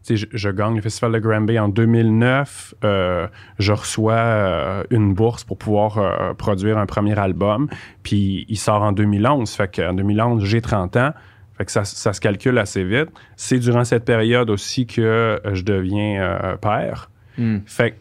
je, 0.08 0.26
je 0.32 0.50
gagne 0.50 0.76
le 0.76 0.82
Festival 0.82 1.12
de 1.12 1.18
Granby 1.18 1.58
en 1.58 1.68
2009. 1.68 2.74
euh, 2.84 3.28
je 3.58 3.72
reçois 3.72 4.12
euh, 4.14 4.84
une 4.90 5.14
bourse 5.14 5.44
pour 5.44 5.58
pouvoir 5.58 5.98
euh, 5.98 6.34
produire 6.34 6.78
un 6.78 6.86
premier 6.86 7.18
album. 7.18 7.68
Puis, 8.02 8.46
il 8.48 8.58
sort 8.58 8.82
en 8.82 8.92
2011. 8.92 9.50
Fait 9.50 9.74
qu'en 9.74 9.94
2011, 9.94 10.44
j'ai 10.44 10.60
30 10.60 10.96
ans. 10.96 11.12
Fait 11.56 11.64
que 11.64 11.72
ça, 11.72 11.84
ça 11.84 12.12
se 12.12 12.20
calcule 12.20 12.58
assez 12.58 12.84
vite. 12.84 13.10
C'est 13.36 13.58
durant 13.58 13.84
cette 13.84 14.04
période 14.04 14.48
aussi 14.50 14.86
que 14.86 15.40
je 15.52 15.62
deviens 15.62 16.56
père. 16.60 17.10
Hmm. 17.36 17.58
Fait 17.66 17.96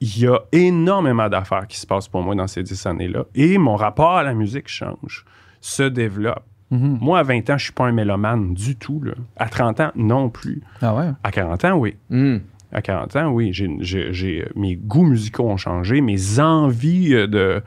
il 0.00 0.18
y 0.20 0.26
a 0.26 0.38
énormément 0.52 1.28
d'affaires 1.28 1.66
qui 1.66 1.78
se 1.78 1.86
passent 1.86 2.08
pour 2.08 2.22
moi 2.22 2.34
dans 2.34 2.46
ces 2.46 2.62
dix 2.62 2.86
années-là. 2.86 3.24
Et 3.34 3.58
mon 3.58 3.76
rapport 3.76 4.16
à 4.16 4.22
la 4.22 4.34
musique 4.34 4.68
change, 4.68 5.24
se 5.60 5.82
développe. 5.82 6.44
Mhm. 6.70 6.98
Moi, 7.00 7.18
à 7.18 7.22
20 7.22 7.48
ans, 7.50 7.56
je 7.58 7.64
suis 7.64 7.72
pas 7.72 7.86
un 7.86 7.92
mélomane 7.92 8.54
du 8.54 8.76
tout. 8.76 9.00
Là. 9.02 9.12
À 9.36 9.48
30 9.48 9.80
ans, 9.80 9.90
non 9.96 10.28
plus. 10.28 10.60
Ah 10.82 10.94
ouais? 10.94 11.10
À 11.24 11.30
40 11.30 11.64
ans, 11.64 11.76
oui. 11.76 11.96
Hmm. 12.10 12.38
À 12.72 12.82
40 12.82 13.16
ans, 13.16 13.28
oui. 13.30 13.50
J'ai, 13.54 13.74
j'ai- 13.80 14.12
j'ai- 14.12 14.46
mes 14.54 14.76
goûts 14.76 15.04
musicaux 15.06 15.48
ont 15.48 15.56
changé, 15.56 16.02
mes 16.02 16.38
envies 16.38 17.14
euh, 17.14 17.26
de, 17.26 17.62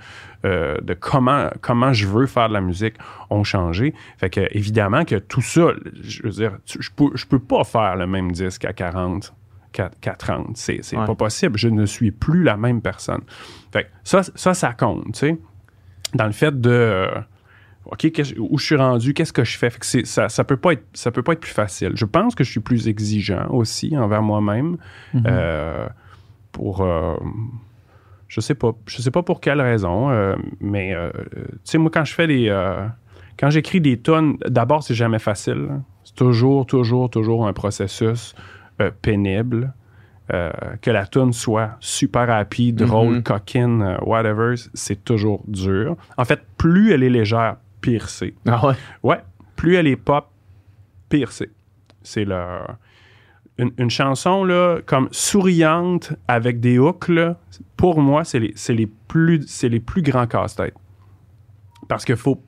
euh, 0.45 0.77
de 0.83 0.93
comment, 0.93 1.49
comment 1.61 1.91
je 1.93 2.05
veux 2.05 2.27
faire 2.27 2.49
de 2.49 2.53
la 2.53 2.61
musique 2.61 2.93
ont 3.31 3.43
changé. 3.43 3.95
Fait 4.17 4.29
que, 4.29 4.41
évidemment, 4.51 5.03
que 5.03 5.15
tout 5.15 5.41
ça, 5.41 5.69
je 6.03 6.21
veux 6.21 6.29
dire, 6.29 6.57
tu- 6.65 6.79
je 6.79 6.91
peux, 6.95 7.09
je 7.15 7.25
peux 7.25 7.39
pas 7.39 7.63
faire 7.63 7.95
le 7.95 8.05
même 8.05 8.31
disque 8.31 8.65
à 8.65 8.73
40. 8.73 9.33
qu'à 9.73 9.89
qu'à 10.01 10.15
30. 10.15 10.57
C'est, 10.57 10.79
c'est 10.81 10.97
Ouais. 10.97 11.05
pas 11.05 11.15
possible. 11.15 11.57
Je 11.57 11.69
ne 11.69 11.85
suis 11.85 12.11
plus 12.11 12.43
la 12.43 12.57
même 12.57 12.81
personne. 12.81 13.21
Fait 13.71 13.85
que 13.85 13.89
ça, 14.03 14.21
ça, 14.35 14.53
ça 14.53 14.73
compte, 14.73 15.05
tu 15.13 15.19
sais. 15.19 15.37
Dans 16.13 16.25
le 16.25 16.33
fait 16.33 16.59
de. 16.59 17.07
OK, 17.85 18.11
où 18.37 18.57
je 18.59 18.65
suis 18.65 18.75
rendu, 18.75 19.13
qu'est-ce 19.13 19.33
que 19.33 19.43
je 19.43 19.57
fais? 19.57 19.69
Fait 19.69 19.79
que 19.79 19.85
c'est- 19.85 20.05
ça, 20.05 20.29
ça 20.29 20.43
peut 20.43 20.57
pas 20.57 20.73
être, 20.73 20.83
ça 20.93 21.11
peut 21.11 21.23
pas 21.23 21.33
être 21.33 21.39
plus 21.41 21.51
facile. 21.51 21.91
Je 21.95 22.05
pense 22.05 22.35
que 22.35 22.43
je 22.43 22.51
suis 22.51 22.59
plus 22.59 22.87
exigeant 22.87 23.47
aussi 23.49 23.97
envers 23.97 24.21
moi-même. 24.21 24.77
Mhm. 25.13 25.23
Euh, 25.27 25.87
pour. 26.51 26.81
euh, 26.81 27.15
je 28.27 28.39
sais 28.39 28.55
pas. 28.55 28.71
Je 28.85 29.01
sais 29.01 29.11
pas 29.11 29.23
pour 29.23 29.41
quelle 29.41 29.61
raison, 29.61 30.09
euh, 30.11 30.35
mais 30.59 30.95
tu 31.33 31.39
sais, 31.63 31.77
moi, 31.77 31.89
quand 31.91 32.05
je 32.05 32.13
fais 32.13 32.27
des. 32.27 32.47
quand 33.39 33.49
j'écris 33.49 33.81
des 33.81 33.97
tonnes, 33.97 34.37
d'abord, 34.47 34.83
c'est 34.83 34.93
jamais 34.95 35.19
facile. 35.19 35.67
hein. 35.71 35.83
C'est 36.03 36.15
toujours, 36.15 36.65
toujours, 36.65 37.09
toujours 37.09 37.47
un 37.47 37.53
processus 37.53 38.35
pénible. 39.01 39.73
Que 40.81 40.91
la 40.91 41.05
tune 41.07 41.33
soit 41.33 41.71
super 41.81 42.29
happy, 42.29 42.71
drôle, 42.71 43.15
Mhm. 43.15 43.23
coquine, 43.23 43.97
whatever, 44.05 44.55
c'est 44.73 45.03
toujours 45.03 45.43
dur. 45.45 45.97
En 46.17 46.23
fait, 46.23 46.39
plus 46.57 46.93
elle 46.93 47.03
est 47.03 47.09
légère, 47.09 47.57
pire 47.81 48.09
c'est. 48.09 48.33
Ah 48.47 48.65
ouais? 48.67 48.75
Ouais, 49.03 49.19
plus 49.55 49.75
elle 49.75 49.87
est 49.87 49.95
pop, 49.95 50.29
pire 51.09 51.31
c'est. 51.31 51.49
C'est 52.03 52.25
le. 52.25 52.59
Une, 53.57 53.71
une 53.77 53.89
chanson 53.91 54.43
là, 54.43 54.79
comme 54.85 55.07
souriante 55.11 56.13
avec 56.27 56.59
des 56.61 56.79
hooks, 56.79 57.09
là, 57.09 57.37
pour 57.77 58.01
moi, 58.01 58.23
c'est 58.23 58.39
les, 58.39 58.55
les, 58.69 58.87
plus, 58.87 59.43
c'est 59.47 59.69
les 59.69 59.79
plus 59.79 60.01
grands 60.01 60.25
casse-têtes. 60.25 60.73
Parce 61.87 62.05
qu'il 62.05 62.15
faut, 62.15 62.41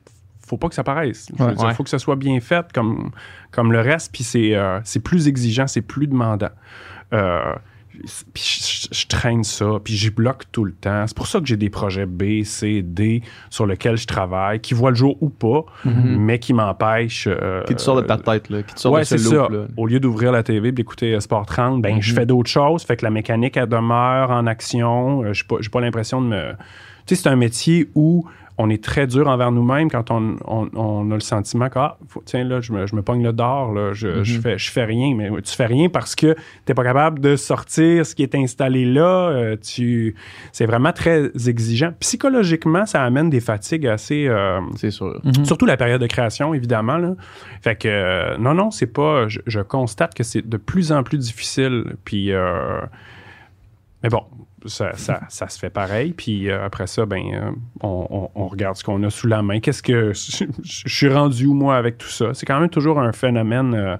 faut 0.44 0.56
pas 0.56 0.68
que 0.68 0.74
ça 0.74 0.82
paraisse. 0.82 1.28
Il 1.38 1.40
Ouais. 1.42 1.54
Ouais. 1.62 1.74
faut 1.74 1.84
que 1.84 1.90
ça 1.90 1.98
soit 1.98 2.16
bien 2.16 2.40
fait 2.40 2.72
comme, 2.72 3.12
comme 3.52 3.70
le 3.70 3.80
reste, 3.80 4.12
puis 4.12 4.24
c'est, 4.24 4.56
euh, 4.56 4.80
c'est 4.82 5.00
plus 5.00 5.28
exigeant, 5.28 5.66
c'est 5.68 5.82
plus 5.82 6.06
demandant. 6.08 6.50
Euh, 7.12 7.54
puis 8.32 8.42
je, 8.42 8.88
je- 8.94 9.00
je 9.00 9.06
traîne 9.06 9.44
ça, 9.44 9.66
puis 9.82 9.94
j'y 9.94 10.10
bloque 10.10 10.44
tout 10.52 10.64
le 10.64 10.72
temps. 10.72 11.06
C'est 11.06 11.16
pour 11.16 11.26
ça 11.26 11.40
que 11.40 11.46
j'ai 11.46 11.56
des 11.56 11.70
projets 11.70 12.06
B, 12.06 12.42
C, 12.44 12.82
D 12.82 13.22
sur 13.50 13.66
lesquels 13.66 13.96
je 13.96 14.06
travaille, 14.06 14.60
qui 14.60 14.74
voient 14.74 14.90
le 14.90 14.96
jour 14.96 15.16
ou 15.20 15.28
pas, 15.28 15.64
Mhm. 15.84 16.16
mais 16.18 16.38
qui 16.38 16.52
m'empêchent. 16.52 17.28
euh, 17.30 17.62
Qui 17.64 17.74
te 17.74 17.80
sort 17.80 17.96
de 17.96 18.02
ta 18.02 18.16
tête, 18.18 18.50
là. 18.50 18.62
Qui 18.62 18.74
te 18.74 18.80
sort 18.80 18.92
ouais, 18.92 19.00
de 19.00 19.04
ce 19.06 19.16
c'est 19.18 19.28
ça. 19.30 19.48
là. 19.50 19.66
Au 19.76 19.86
lieu 19.86 20.00
d'ouvrir 20.00 20.32
la 20.32 20.42
TV 20.42 20.68
et 20.68 20.72
d'écouter 20.72 21.14
euh, 21.14 21.20
Sport 21.20 21.46
30, 21.46 21.80
ben, 21.82 22.00
je 22.00 22.10
Mhm. 22.10 22.16
fais 22.18 22.26
d'autres 22.26 22.50
choses. 22.50 22.82
Fait 22.84 22.96
que 22.96 23.04
la 23.04 23.10
mécanique, 23.10 23.56
elle 23.56 23.68
demeure 23.68 24.30
en 24.30 24.46
action. 24.46 25.22
Euh, 25.22 25.32
j'ai 25.32 25.44
pas, 25.44 25.56
j'ai 25.60 25.68
pas 25.70 25.80
l'impression 25.80 26.20
de 26.20 26.26
me. 26.26 26.52
Tu 27.06 27.14
sais, 27.14 27.22
c'est 27.22 27.28
un 27.28 27.36
métier 27.36 27.88
où 27.94 28.24
on 28.56 28.70
est 28.70 28.82
très 28.84 29.08
dur 29.08 29.26
envers 29.26 29.50
nous-mêmes 29.50 29.90
quand 29.90 30.12
on, 30.12 30.36
on- 30.46 30.68
on 30.76 31.10
a 31.10 31.14
le 31.14 31.20
sentiment 31.20 31.68
que, 31.68 31.78
ah, 31.80 31.98
faut- 32.08 32.22
tiens, 32.24 32.44
là, 32.44 32.60
je 32.60 32.72
me, 32.72 32.86
je 32.86 32.94
me 32.94 33.02
pogne 33.02 33.22
le 33.22 33.32
d'or, 33.32 33.72
là, 33.72 33.92
je, 33.92 34.22
je 34.22 34.36
Mhm. 34.36 34.42
fais, 34.42 34.58
je 34.58 34.70
fais 34.70 34.84
rien. 34.84 35.14
Mais 35.16 35.28
tu 35.42 35.54
fais 35.56 35.66
rien 35.66 35.88
parce 35.88 36.14
que 36.14 36.36
t'es 36.64 36.72
pas 36.72 36.84
capable 36.84 37.18
de 37.18 37.34
sortir 37.34 38.06
ce 38.06 38.14
qui 38.14 38.22
est 38.22 38.34
installé 38.36 38.84
là. 38.84 39.28
Euh, 39.30 39.56
tu, 39.56 40.14
c'est 40.52 40.66
vraiment 40.66 40.92
très 40.92 41.30
exigeant. 41.48 41.92
Psychologiquement, 41.98 42.86
ça 42.86 43.02
amène 43.02 43.28
des 43.28 43.40
fatigues 43.40 43.88
assez. 43.88 44.28
euh, 44.28 44.60
C'est 44.76 44.92
sûr. 44.92 45.20
Mhm. 45.24 45.44
Surtout 45.44 45.66
la 45.66 45.76
période 45.76 46.00
de 46.00 46.06
création, 46.06 46.54
évidemment. 46.54 46.98
Là. 46.98 47.14
Fait 47.60 47.74
que, 47.76 47.88
euh, 47.88 48.36
non, 48.38 48.54
non, 48.54 48.70
c'est 48.70 48.86
pas. 48.86 49.26
Je, 49.26 49.40
je 49.48 49.60
constate 49.60 50.14
que 50.14 50.22
c'est 50.22 50.48
de 50.48 50.56
plus 50.58 50.92
en 50.92 51.02
plus 51.02 51.18
difficile. 51.18 51.96
Puis, 52.04 52.30
euh, 52.32 52.80
mais 54.04 54.10
bon, 54.10 54.22
ça, 54.66 54.92
se 55.48 55.58
fait 55.58 55.70
pareil. 55.70 56.12
Puis 56.12 56.50
euh, 56.50 56.64
après 56.64 56.86
ça, 56.86 57.06
ben, 57.06 57.22
euh, 57.32 57.50
on, 57.82 58.48
regarde 58.48 58.76
ce 58.76 58.84
qu'on 58.84 59.02
a 59.02 59.10
sous 59.10 59.26
la 59.26 59.42
main. 59.42 59.60
Qu'est-ce 59.60 59.82
que. 59.82 60.12
Je, 60.62 60.94
suis 60.94 61.08
rendu 61.08 61.46
où, 61.46 61.54
moi, 61.54 61.76
avec 61.76 61.98
tout 61.98 62.08
ça? 62.08 62.34
C'est 62.34 62.46
quand 62.46 62.58
même 62.58 62.70
toujours 62.70 62.98
un 62.98 63.12
phénomène. 63.12 63.74
euh, 63.74 63.96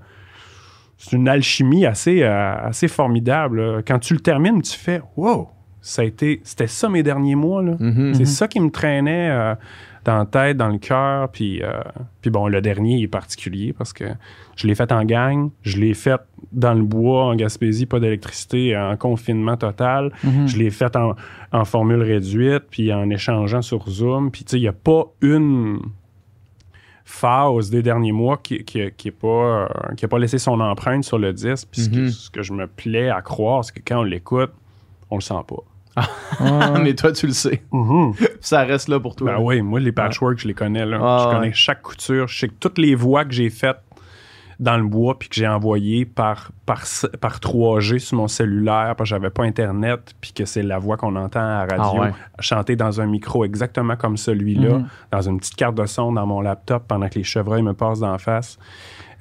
c'est 0.97 1.17
une 1.17 1.29
alchimie 1.29 1.85
assez, 1.85 2.23
assez 2.23 2.89
formidable. 2.89 3.83
Quand 3.85 3.99
tu 3.99 4.15
le 4.15 4.21
termines, 4.21 4.63
tu 4.63 4.79
fais 4.79 5.03
Wow! 5.17 5.51
Ça 5.87 6.01
a 6.01 6.05
été. 6.07 6.41
C'était 6.45 6.67
ça 6.67 6.89
mes 6.89 7.03
derniers 7.03 7.35
mois, 7.35 7.63
là. 7.63 7.77
Mhm. 7.79 8.15
C'est 8.15 8.25
ça 8.25 8.49
qui 8.49 8.59
me 8.59 8.71
traînait 8.71 9.29
euh, 9.31 9.55
dans 10.07 10.17
la 10.17 10.25
tête, 10.25 10.57
dans 10.57 10.69
le 10.69 10.79
cœur. 10.79 11.29
Puis, 11.31 11.63
euh, 11.63 11.83
puis 12.23 12.31
bon, 12.31 12.49
le 12.49 12.63
dernier 12.63 13.03
est 13.03 13.07
particulier 13.09 13.75
parce 13.77 13.93
que 13.93 14.05
je 14.57 14.67
l'ai 14.67 14.75
fait 14.75 14.91
en 14.93 15.05
gang, 15.05 15.51
je 15.63 15.79
l'ai 15.79 15.93
fait 15.93 16.21
dans 16.53 16.73
le 16.73 16.83
bois, 16.85 17.25
en 17.27 17.35
Gaspésie, 17.37 17.85
pas 17.85 18.01
d'électricité, 18.01 18.75
en 18.77 18.97
confinement 18.97 19.57
total. 19.59 20.11
Mhm. 20.23 20.47
Je 20.49 20.57
l'ai 20.57 20.71
fait 20.71 20.97
en, 20.97 21.17
en 21.53 21.65
formule 21.67 22.01
réduite, 22.03 22.63
puis 22.71 22.91
en 22.93 23.11
échangeant 23.11 23.61
sur 23.61 23.87
Zoom. 23.91 24.31
Puis 24.31 24.45
tu 24.45 24.53
sais, 24.53 24.59
il 24.59 24.63
n'y 24.63 24.69
a 24.69 24.73
pas 24.73 25.05
une... 25.21 25.81
phase 27.05 27.69
des 27.71 27.83
derniers 27.83 28.13
mois 28.13 28.39
qui 28.39 28.65
qui, 28.65 28.81
qui 28.97 29.11
pas 29.11 29.27
euh, 29.29 29.95
qui 29.97 30.07
a 30.07 30.09
pas 30.09 30.19
laissé 30.19 30.39
son 30.39 30.59
empreinte 30.61 31.05
sur 31.05 31.19
le 31.19 31.33
disque. 31.35 31.69
Puis 31.71 31.83
ce 31.83 31.89
que- 31.91 32.09
ce, 32.09 32.31
que, 32.31 32.43
je 32.43 32.53
me 32.55 32.67
plais 32.67 33.11
à 33.11 33.21
croire, 33.21 33.63
c'est 33.65 33.75
que 33.75 33.83
quand 33.87 34.01
on 34.01 34.05
l'écoute, 34.05 34.53
on 35.11 35.17
le 35.17 35.21
sent 35.21 35.35
pas. 35.47 35.63
Ouais. 36.41 36.81
mais 36.83 36.95
toi, 36.95 37.13
tu 37.13 37.27
le 37.27 37.33
sais. 37.33 37.63
Ça 38.41 38.63
reste 38.65 38.89
là 38.89 38.99
pour 39.01 39.15
toi. 39.17 39.35
Ben 39.35 39.41
oui, 39.41 39.63
moi 39.63 39.79
les 39.81 39.93
patchwork, 39.93 40.39
je 40.39 40.49
les 40.49 40.55
connais 40.55 40.85
là. 40.85 40.99
Ah, 41.01 41.27
je 41.31 41.37
connais 41.37 41.53
chaque 41.53 41.83
couture, 41.83 42.27
je 42.29 42.39
sais 42.39 42.49
que 42.49 42.55
toutes 42.59 42.79
les 42.79 42.95
voix 42.95 43.25
que 43.25 43.33
j'ai 43.33 43.51
faites 43.51 43.79
dans 44.61 44.77
le 44.77 44.85
bois 44.85 45.19
puis 45.19 45.29
que 45.29 45.35
j'ai 45.35 45.49
envoyées 45.49 46.05
par, 46.05 46.53
par, 46.65 46.85
par 47.21 47.39
3G 47.41 47.99
sur 47.99 48.17
mon 48.19 48.29
cellulaire 48.29 48.95
parce 48.97 49.11
que 49.11 49.17
j'avais 49.17 49.31
pas 49.31 49.43
internet 49.43 50.15
puis 50.21 50.33
que 50.33 50.45
c'est 50.45 50.63
la 50.63 50.79
voix 50.79 50.97
qu'on 50.97 51.17
entend 51.17 51.41
à 51.41 51.67
la 51.67 51.77
radio 51.77 51.99
Ah 51.99 52.01
ouais. 52.07 52.13
chanter 52.39 52.77
dans 52.77 53.01
un 53.01 53.07
micro 53.07 53.45
exactement 53.45 53.97
comme 53.97 54.17
celui-là 54.17 54.79
Mhm. 54.79 54.87
dans 55.11 55.23
une 55.23 55.39
petite 55.41 55.57
carte 55.57 55.75
de 55.75 55.87
son 55.87 56.13
dans 56.13 56.27
mon 56.27 56.41
laptop 56.41 56.85
pendant 56.87 57.09
que 57.09 57.17
les 57.17 57.25
chevreuils 57.25 57.63
me 57.63 57.75
passent 57.75 57.99
d'en 58.01 58.17
face. 58.19 58.57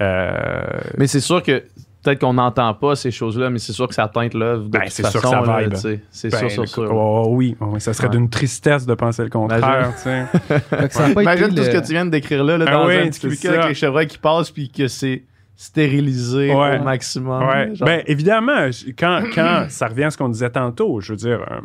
Euh, 0.02 0.64
Mais 0.98 1.08
c'est 1.08 1.20
sûr 1.20 1.42
que 1.42 1.64
peut-être 2.04 2.20
qu'on 2.20 2.34
n'entend 2.34 2.74
pas 2.74 2.96
ces 2.96 3.12
choses-là, 3.12 3.50
mais 3.50 3.60
c'est 3.60 3.72
sûr 3.74 3.88
que 3.88 3.94
ça 3.96 4.08
teinte 4.08 4.34
l'œuvre. 4.34 4.64
de 4.66 4.70
Ben, 4.70 4.82
c'est 4.88 5.06
sûr 5.06 5.22
que 5.22 5.28
façon, 5.28 5.46
ça 5.46 5.60
vibe. 5.62 5.74
C'est 6.12 6.30
ben, 6.30 6.38
sûr, 6.38 6.52
sûr, 6.52 6.68
sûr. 6.68 6.92
oh, 6.94 7.28
oui, 7.30 7.56
oui, 7.60 7.80
ça 7.82 7.94
serait 7.94 8.08
Ouais. 8.10 8.18
d'une 8.18 8.30
tristesse 8.30 8.86
de 8.86 8.94
penser 8.94 9.24
le 9.24 9.30
contraire. 9.30 9.92
ça 9.98 11.10
Imagine 11.10 11.56
tout 11.56 11.64
ce 11.64 11.70
que 11.70 11.86
tu 11.86 11.94
viens 11.94 12.06
de 12.06 12.12
décrire 12.12 12.44
là, 12.44 12.58
là, 12.58 12.66
Ah 12.68 12.72
dans 12.72 12.88
oui, 12.88 12.98
un 12.98 13.10
petit 13.10 13.48
avec 13.48 13.66
les 13.70 13.74
chevreuils 13.74 14.08
qui 14.08 14.18
passent 14.18 14.52
puis 14.52 14.70
que 14.70 14.88
c'est 14.88 15.24
stérilisé 15.56 16.54
Ouais. 16.54 16.80
au 16.80 16.84
maximum. 16.84 17.44
Ouais. 17.48 17.74
genre. 17.76 17.86
Ben, 17.88 18.02
évidemment, 18.08 18.68
quand, 18.98 19.24
quand 19.34 19.66
ça 19.70 19.88
revient 19.88 20.06
à 20.06 20.10
ce 20.12 20.18
qu'on 20.18 20.30
disait 20.30 20.50
tantôt, 20.50 21.00
je 21.00 21.14
veux 21.14 21.18
dire, 21.18 21.42
euh, 21.50 21.60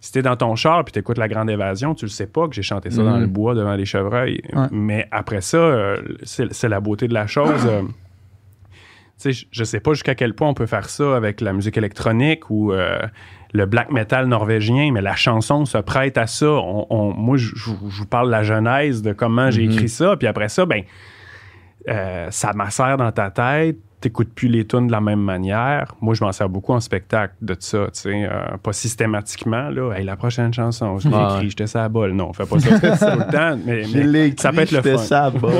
si 0.00 0.12
t'es 0.12 0.22
dans 0.22 0.36
ton 0.36 0.54
char 0.54 0.84
puis 0.84 0.92
t'écoutes 0.92 1.18
La 1.18 1.28
Grande 1.28 1.48
Évasion, 1.50 1.94
tu 1.94 2.04
le 2.04 2.10
sais 2.10 2.26
pas 2.26 2.46
que 2.48 2.54
j'ai 2.54 2.62
chanté 2.62 2.90
ça 2.90 3.02
dans 3.02 3.16
le 3.18 3.26
bois 3.26 3.54
devant 3.54 3.74
les 3.74 3.84
chevreuils. 3.84 4.40
Ouais. 4.52 4.66
Mais 4.70 5.08
après 5.10 5.40
ça, 5.40 5.56
euh, 5.58 5.96
c'est 6.24 6.52
c'est 6.52 6.68
la 6.68 6.80
beauté 6.80 7.08
de 7.08 7.14
la 7.14 7.26
chose. 7.26 7.66
Je- 9.30 9.46
je 9.50 9.64
sais 9.64 9.78
pas 9.80 9.92
jusqu'à 9.92 10.14
quel 10.14 10.34
point 10.34 10.48
on 10.48 10.54
peut 10.54 10.66
faire 10.66 10.88
ça 10.88 11.14
avec 11.16 11.40
la 11.40 11.52
musique 11.52 11.76
électronique 11.76 12.50
ou 12.50 12.72
euh, 12.72 12.98
le 13.52 13.66
black 13.66 13.90
metal 13.92 14.26
norvégien, 14.26 14.90
mais 14.92 15.02
la 15.02 15.14
chanson 15.14 15.64
se 15.66 15.78
prête 15.78 16.18
à 16.18 16.26
ça. 16.26 16.50
On- 16.50 16.86
on- 16.90 17.12
moi, 17.12 17.36
je 17.36 17.52
vous 17.70 18.06
parle 18.06 18.26
de 18.26 18.32
la 18.32 18.42
genèse 18.42 19.02
de 19.02 19.12
comment 19.12 19.50
j'ai 19.50 19.64
Mhm. 19.66 19.72
écrit 19.72 19.88
ça, 19.88 20.16
puis 20.16 20.26
après 20.26 20.48
ça, 20.48 20.64
ben, 20.66 20.82
euh, 21.88 22.26
ça 22.30 22.52
macère 22.54 22.96
dans 22.96 23.12
ta 23.12 23.30
tête. 23.30 23.76
T'écoutes 24.02 24.34
plus 24.34 24.48
les 24.48 24.66
tunes 24.66 24.88
de 24.88 24.92
la 24.92 25.00
même 25.00 25.20
manière. 25.20 25.94
Moi, 26.00 26.14
je 26.14 26.24
m'en 26.24 26.32
sers 26.32 26.48
beaucoup 26.48 26.72
en 26.72 26.80
spectacle 26.80 27.34
de 27.40 27.56
ça, 27.58 27.84
tu 27.94 28.00
sais. 28.00 28.24
euh, 28.28 28.56
pas 28.62 28.72
systématiquement, 28.72 29.70
là. 29.70 29.92
Hey, 29.94 30.04
la 30.04 30.16
prochaine 30.16 30.52
chanson, 30.52 30.98
je 30.98 31.08
l'ai 31.08 31.14
Ouais. 31.14 31.22
écrit, 31.36 31.50
j'étais 31.50 31.66
ça 31.68 31.84
à 31.84 31.88
bol. 31.88 32.10
Non, 32.12 32.32
fais 32.32 32.44
pas 32.44 32.58
ça 32.58 32.68
tout 32.80 33.18
le 33.18 33.30
temps. 33.32 33.58
Mais, 33.64 33.82
écrit, 33.82 34.34
ça 34.38 34.50
peut 34.52 34.60
être 34.62 34.72
le 34.72 34.82
fun. 34.82 34.98
ça 34.98 35.24
à 35.26 35.30
bol. 35.30 35.52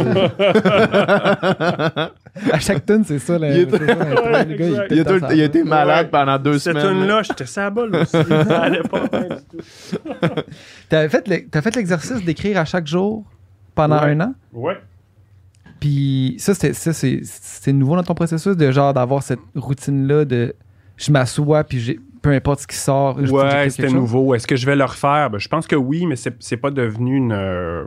À 2.50 2.58
chaque 2.60 2.84
tune, 2.86 3.04
c'est 3.06 3.18
ça. 3.18 3.38
la- 3.38 3.56
Il 3.56 3.68
c'est 3.70 3.76
ça, 3.86 3.94
Ouais, 3.94 4.44
le 4.44 4.54
gars, 4.56 4.86
il, 4.90 5.04
tout- 5.04 5.26
il 5.54 5.64
malade 5.64 6.06
Ouais. 6.06 6.10
pendant 6.10 6.38
deux 6.38 6.58
Cette 6.58 6.78
semaines. 6.78 6.98
tune-là, 7.00 7.22
j'étais 7.22 7.46
ça 7.46 7.66
à 7.66 7.70
bol 7.70 7.94
aussi. 7.94 8.10
ça 8.48 8.60
allait 8.62 8.82
pas 8.82 9.06
bien 9.06 9.20
du 9.20 9.28
tout. 9.50 9.58
T'avais 10.88 11.08
fait 11.08 11.28
le- 11.28 11.48
T'as 11.50 11.62
fait 11.62 11.76
l'exercice 11.76 12.24
d'écrire 12.24 12.58
à 12.58 12.64
chaque 12.64 12.86
jour 12.86 13.24
pendant 13.74 14.02
Ouais. 14.02 14.10
un 14.12 14.20
an? 14.20 14.34
Ouais. 14.52 14.78
Puis 15.82 16.36
ça, 16.38 16.54
c'est 16.54 16.72
c'est 17.24 17.72
nouveau 17.72 17.96
dans 17.96 18.04
ton 18.04 18.14
processus 18.14 18.56
de 18.56 18.70
genre 18.70 18.94
d'avoir 18.94 19.24
cette 19.24 19.40
routine-là 19.56 20.24
de 20.24 20.54
je 20.96 21.10
m'assois 21.10 21.64
puis 21.64 21.80
j'ai 21.80 21.98
peu 22.22 22.30
importe 22.30 22.60
ce 22.60 22.66
qui 22.68 22.76
sort. 22.76 23.18
je- 23.20 23.32
Ouais, 23.32 23.68
c'était 23.68 23.88
nouveau. 23.92 24.32
Est-ce 24.36 24.46
que 24.46 24.54
je 24.54 24.64
vais 24.64 24.76
le 24.76 24.84
refaire? 24.84 25.28
Ben, 25.30 25.38
je 25.38 25.48
pense 25.48 25.66
que 25.66 25.74
oui, 25.74 26.06
mais 26.06 26.14
c'est 26.14 26.36
c'est 26.38 26.56
pas 26.56 26.70
devenu 26.70 27.16
une, 27.16 27.32
euh, 27.32 27.82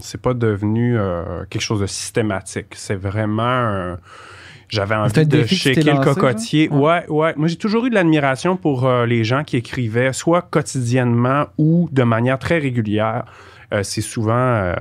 c'est 0.00 0.20
pas 0.20 0.34
devenu 0.34 0.98
euh, 0.98 1.44
quelque 1.48 1.62
chose 1.62 1.78
de 1.80 1.86
systématique. 1.86 2.74
C'est 2.74 2.96
vraiment 2.96 3.94
J'avais 4.68 4.96
envie 4.96 5.26
de 5.26 5.44
shaker 5.44 6.00
le 6.00 6.04
cocotier. 6.04 6.68
genre? 6.72 6.80
Ouais, 6.82 7.06
ouais. 7.08 7.34
Moi, 7.36 7.46
j'ai 7.46 7.54
toujours 7.56 7.86
eu 7.86 7.90
de 7.90 7.94
l'admiration 7.94 8.56
pour 8.56 8.84
euh, 8.84 9.06
les 9.06 9.22
gens 9.22 9.44
qui 9.44 9.56
écrivaient, 9.56 10.12
soit 10.12 10.42
quotidiennement 10.42 11.44
ou 11.56 11.88
de 11.92 12.02
manière 12.02 12.40
très 12.40 12.58
régulière. 12.58 13.26
C'est 13.82 14.02
souvent 14.02 14.74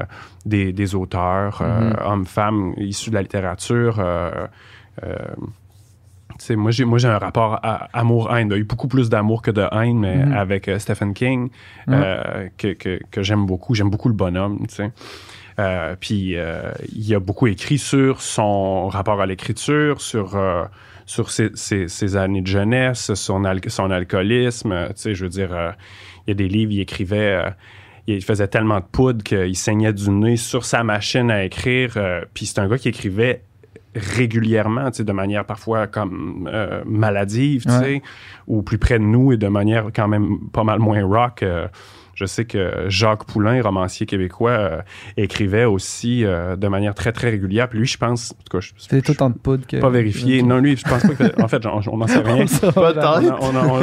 des, 0.46 0.74
des 0.74 0.96
auteurs, 0.96 1.62
euh, 1.62 1.92
hommes, 2.04 2.26
femmes, 2.26 2.74
issus 2.78 3.10
de 3.10 3.16
la 3.16 3.22
littérature. 3.22 3.98
euh, 4.00 4.32
euh, 5.04 5.16
moi, 6.56 6.72
j'ai, 6.72 6.86
moi, 6.86 6.98
j'ai 6.98 7.08
un 7.08 7.20
rapport 7.20 7.60
à 7.62 7.88
amour-haine. 7.94 8.48
Il 8.48 8.52
y 8.52 8.56
a 8.56 8.58
eu 8.58 8.64
beaucoup 8.64 8.88
plus 8.88 9.10
d'amour 9.10 9.42
que 9.44 9.52
de 9.52 9.62
haine, 9.72 10.00
mais 10.00 10.26
Mhm. 10.26 10.34
avec 10.34 10.68
euh, 10.68 10.80
Stephen 10.80 11.14
King, 11.14 11.50
euh, 11.90 12.48
que, 12.58 12.74
que, 12.74 13.00
que 13.12 13.22
j'aime 13.22 13.46
beaucoup. 13.46 13.76
J'aime 13.76 13.90
beaucoup 13.92 14.08
le 14.10 14.16
bonhomme, 14.16 14.66
puis 16.00 16.36
il 16.96 17.16
a 17.16 17.20
beaucoup 17.20 17.46
écrit 17.48 17.78
sur 17.78 18.22
son 18.22 18.88
rapport 18.88 19.22
à 19.22 19.28
l'écriture, 19.28 20.02
sur, 20.02 20.36
sur 21.06 21.30
ses, 21.30 21.52
ses- 21.54 21.88
ses 21.88 22.16
années 22.16 22.42
de 22.42 22.48
jeunesse, 22.48 23.14
son, 23.14 23.44
al- 23.44 23.62
son 23.68 23.92
alcoolisme. 23.92 24.88
Tu 24.90 24.94
sais, 24.96 25.14
je 25.14 25.24
veux 25.26 25.30
dire, 25.30 25.54
euh, 25.54 25.72
il 26.26 26.30
y 26.30 26.32
a 26.32 26.36
des 26.36 26.48
livres, 26.48 26.72
il 26.72 26.80
écrivait... 26.80 27.44
euh, 27.46 27.50
il 28.08 28.24
faisait 28.24 28.48
tellement 28.48 28.80
de 28.80 28.86
poudre 28.92 29.24
qu'il 29.24 29.56
saignait 29.56 29.94
du 29.94 30.10
nez 30.10 30.38
sur 30.38 30.66
sa 30.66 30.84
machine 30.84 31.30
à 31.32 31.44
écrire. 31.44 31.94
euh, 31.98 32.22
puis 32.34 32.46
c'est 32.46 32.60
un 32.60 32.68
gars 32.68 32.78
qui 32.78 32.90
écrivait 32.90 33.42
régulièrement, 33.96 34.90
de 34.90 35.12
manière 35.12 35.46
parfois 35.46 35.88
comme 35.88 36.50
euh, 36.52 36.82
maladive, 36.86 37.66
Ouais. 37.68 38.02
ou 38.48 38.62
plus 38.62 38.78
près 38.78 38.98
de 39.00 39.04
nous 39.04 39.34
et 39.34 39.38
de 39.38 39.48
manière 39.48 39.88
quand 39.94 40.08
même 40.08 40.40
pas 40.54 40.64
mal 40.64 40.80
moins 40.80 41.04
rock. 41.06 41.44
euh, 41.44 41.68
je 42.22 42.26
sais 42.28 42.46
que 42.46 42.86
Jacques 42.88 43.26
Poulain, 43.26 43.62
romancier 43.62 44.06
québécois, 44.06 44.52
euh, 44.52 44.82
écrivait 45.18 45.66
aussi 45.66 46.24
euh, 46.24 46.56
de 46.56 46.68
manière 46.68 46.94
très, 46.94 47.12
très 47.12 47.30
régulière. 47.32 47.68
Puis 47.68 47.80
lui, 47.80 47.88
je 47.88 47.98
pense, 47.98 48.32
en 48.32 48.44
tout 48.44 48.58
cas, 48.58 48.62
je 48.62 48.72
C'était 48.78 49.02
tout 49.02 49.16
le 49.20 49.30
de 49.34 49.38
poudre 49.40 49.66
que. 49.68 49.78
pas 49.78 49.90
vérifié. 49.90 50.44
Non, 50.44 50.58
lui, 50.60 50.78
je 50.78 50.84
pense 50.84 51.02
pas 51.02 51.10
que... 51.16 51.42
En 51.42 51.48
fait, 51.48 51.66
on 51.92 51.98
n'en 51.98 52.08
sait 52.08 52.20
rien. 52.20 52.46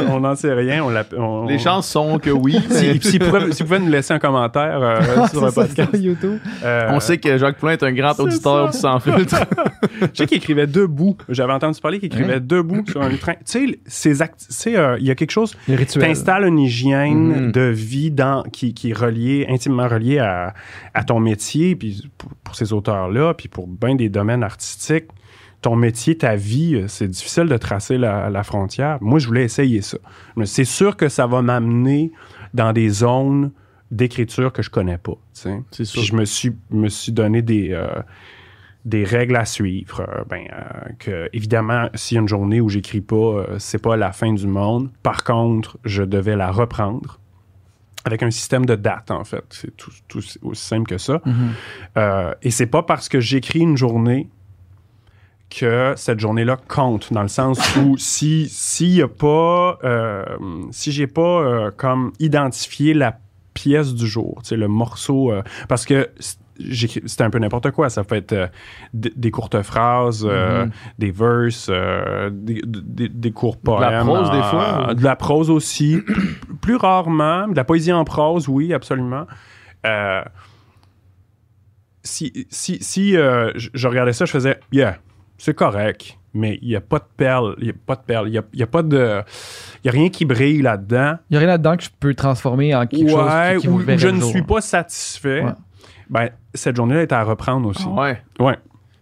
On 0.09 0.19
n'en 0.19 0.35
sait 0.35 0.53
rien. 0.53 0.83
On 1.17 1.45
Les 1.47 1.59
chances 1.59 1.89
sont 1.89 2.17
que 2.19 2.29
oui. 2.29 2.57
Si- 2.69 2.99
S'il 3.01 3.19
pouvait, 3.19 3.51
s'il 3.51 3.65
pouvait 3.65 3.79
nous 3.79 3.89
laisser 3.91 4.13
un 4.13 4.19
commentaire 4.19 4.79
euh, 4.81 4.99
Ah, 5.17 5.27
sur 5.27 5.41
le 5.43 5.49
c'est 5.51 5.55
ça, 5.55 5.67
podcast. 5.67 5.89
YouTube. 6.01 6.37
Euh, 6.63 6.87
On 6.91 6.99
sait 6.99 7.17
que 7.17 7.37
Jacques 7.37 7.57
Poulain 7.57 7.73
est 7.73 7.83
un 7.83 7.91
grand 7.91 8.17
auditeur 8.19 8.71
ça. 8.71 8.71
du 8.71 8.77
sans 8.77 8.99
filtre. 8.99 9.35
Je 10.01 10.07
sais 10.13 10.25
qu'il 10.27 10.37
écrivait 10.37 10.67
debout. 10.67 11.17
J'avais 11.29 11.53
entendu 11.53 11.79
parler 11.81 11.99
qu'il 11.99 12.07
écrivait 12.07 12.33
Ouais. 12.35 12.39
debout 12.39 12.83
sur 12.89 13.01
un 13.01 13.09
train. 13.15 13.33
Tu 13.45 13.77
sais, 13.87 14.71
il 14.99 15.05
y 15.05 15.11
a 15.11 15.15
quelque 15.15 15.31
chose. 15.31 15.55
Rituels. 15.67 16.03
T'installes 16.07 16.45
une 16.45 16.59
hygiène 16.59 17.45
Mhm. 17.45 17.51
de 17.51 17.61
vie 17.61 18.11
dans, 18.11 18.28
qui, 18.51 18.73
qui 18.73 18.91
est 18.91 18.97
reliée, 18.97 19.45
intimement 19.49 19.87
reliée 19.87 20.19
à, 20.19 20.53
à 20.93 21.03
ton 21.03 21.19
métier, 21.19 21.75
puis 21.75 22.09
pour, 22.17 22.31
pour 22.43 22.55
ces 22.55 22.73
auteurs-là, 22.73 23.33
puis 23.33 23.47
pour 23.47 23.67
bien 23.67 23.95
des 23.95 24.09
domaines 24.09 24.43
artistiques. 24.43 25.07
Ton 25.61 25.75
métier, 25.75 26.17
ta 26.17 26.35
vie, 26.35 26.75
euh, 26.75 26.87
c'est 26.87 27.07
difficile 27.09 27.47
de 27.47 27.57
tracer 27.57 27.97
la, 27.97 28.29
la 28.29 28.43
frontière. 28.43 28.97
Moi, 29.01 29.19
je 29.19 29.27
voulais 29.27 29.43
essayer 29.43 29.81
ça. 29.81 29.97
Mais 30.37 30.45
c'est 30.45 30.63
sûr 30.79 30.95
que 30.95 31.09
ça 31.09 31.27
va 31.27 31.41
m'amener 31.41 32.11
dans 32.53 32.71
des 32.71 32.89
zones 32.89 33.51
d'écriture 33.91 34.53
que 34.53 34.61
je 34.61 34.69
connais 34.69 34.97
pas. 34.97 35.17
sûr. 35.33 35.63
Puis 35.71 35.85
je 35.85 36.15
me 36.15 36.25
suis, 36.25 36.55
me 36.71 36.89
suis 36.89 37.11
donné 37.11 37.41
des, 37.41 37.69
euh, 37.71 37.87
des 38.85 39.03
règles 39.03 39.35
à 39.35 39.45
suivre. 39.45 40.01
Euh, 40.01 40.23
ben, 40.29 40.45
euh, 40.53 40.91
que, 40.99 41.29
évidemment, 41.33 41.89
s'il 41.95 42.15
y 42.15 42.17
a 42.19 42.21
une 42.21 42.27
journée 42.27 42.61
où 42.61 42.69
j'écris 42.69 43.01
pas, 43.01 43.45
c'est 43.57 43.81
pas 43.81 43.97
la 43.97 44.11
fin 44.11 44.33
du 44.33 44.47
monde. 44.47 44.89
Par 45.03 45.23
contre, 45.23 45.77
je 45.85 46.03
devais 46.03 46.35
la 46.35 46.51
reprendre 46.51 47.19
avec 48.05 48.23
un 48.23 48.31
système 48.31 48.65
de 48.65 48.75
date, 48.75 49.11
en 49.11 49.23
fait. 49.23 49.43
C'est 49.49 49.75
tout, 49.75 49.91
tout 50.07 50.21
aussi 50.43 50.65
simple 50.65 50.89
que 50.89 50.97
ça. 50.97 51.21
Mhm. 51.25 51.51
Euh, 51.97 52.33
et 52.41 52.51
c'est 52.51 52.67
pas 52.67 52.83
parce 52.83 53.09
que 53.09 53.19
j'écris 53.19 53.59
une 53.59 53.77
journée 53.77 54.29
que 55.49 55.93
cette 55.97 56.19
journée-là 56.19 56.57
compte, 56.67 57.11
dans 57.11 57.23
le 57.23 57.27
sens 57.27 57.59
où 57.77 57.97
si 57.97 58.47
s'il 58.49 58.95
y 58.95 59.01
a 59.01 59.07
pas, 59.07 59.79
euh, 59.83 60.23
si 60.71 60.91
j'ai 60.91 61.07
pas 61.07 61.21
euh, 61.21 61.71
comme 61.75 62.11
identifié 62.19 62.93
la 62.93 63.19
pièce 63.53 63.93
du 63.93 64.07
jour, 64.07 64.39
tu 64.43 64.49
sais, 64.49 64.57
le 64.57 64.67
morceau, 64.67 65.33
parce 65.67 65.85
que 65.85 66.09
c- 66.59 66.65
j'écris- 66.69 67.03
c'est 67.05 67.21
un 67.21 67.29
peu 67.29 67.39
n'importe 67.39 67.71
quoi. 67.71 67.89
Ça 67.89 68.03
peut 68.03 68.15
être 68.15 68.33
euh, 68.33 68.47
des 68.93 69.31
courtes 69.31 69.61
phrases, 69.61 70.25
euh, 70.29 70.65
Mhm. 70.65 70.71
des 70.99 71.11
verses, 71.11 71.67
euh, 71.69 72.29
des, 72.31 72.61
des- 72.65 73.09
des 73.09 73.31
courts 73.31 73.57
poèmes. 73.57 73.81
la 73.91 74.03
prose, 74.03 74.31
des 74.31 74.41
fois, 74.43 74.87
ou? 74.91 74.93
De 74.93 75.03
la 75.03 75.15
prose 75.15 75.49
aussi. 75.49 75.97
Plus 76.61 76.75
rarement. 76.75 77.47
De 77.47 77.55
la 77.55 77.63
poésie 77.63 77.93
en 77.93 78.03
prose, 78.03 78.47
oui, 78.47 78.73
absolument. 78.73 79.25
Si 82.03 82.47
si, 82.49 82.77
si 82.81 83.11
je 83.13 83.69
je 83.73 83.87
regardais 83.87 84.13
ça, 84.13 84.25
je 84.25 84.31
faisais 84.31 84.59
Yeah, 84.71 84.97
c'est 85.37 85.53
correct, 85.53 86.17
mais 86.33 86.57
il 86.61 86.69
n'y 86.69 86.75
a 86.75 86.81
pas 86.81 86.99
de 86.99 87.03
perles. 87.17 87.55
Il 87.59 87.65
n'y 87.65 87.69
a 87.71 87.73
pas 87.85 87.95
de 87.95 88.01
perles. 88.01 88.27
Il 88.29 88.31
n'y 88.31 88.37
a, 88.37 88.43
y 88.53 88.63
a 88.63 88.67
pas 88.67 88.83
de. 88.83 89.21
Il 89.83 89.89
a 89.89 89.91
rien 89.91 90.09
qui 90.09 90.23
brille 90.25 90.61
là-dedans. 90.61 91.17
Il 91.29 91.33
y 91.33 91.37
a 91.37 91.39
rien 91.39 91.47
là-dedans 91.49 91.75
que 91.75 91.83
je 91.83 91.89
peux 91.99 92.13
transformer 92.13 92.73
en 92.73 92.87
quelque 92.87 93.03
Ouais, 93.11 93.53
chose 93.53 93.55
qui, 93.55 93.61
qui 93.61 93.67
ou, 93.67 93.77
vous 93.79 93.83
ou 93.83 93.97
je 93.97 94.07
ne 94.07 94.19
jour. 94.21 94.29
suis 94.29 94.41
pas 94.43 94.61
satisfait. 94.61 95.43
Ouais. 95.43 95.51
Ben, 96.09 96.29
cette 96.53 96.75
journée-là 96.75 97.01
est 97.03 97.11
à 97.11 97.23
reprendre 97.23 97.67
aussi. 97.69 97.85
Ouais? 97.87 98.21
Ouais. 98.39 98.55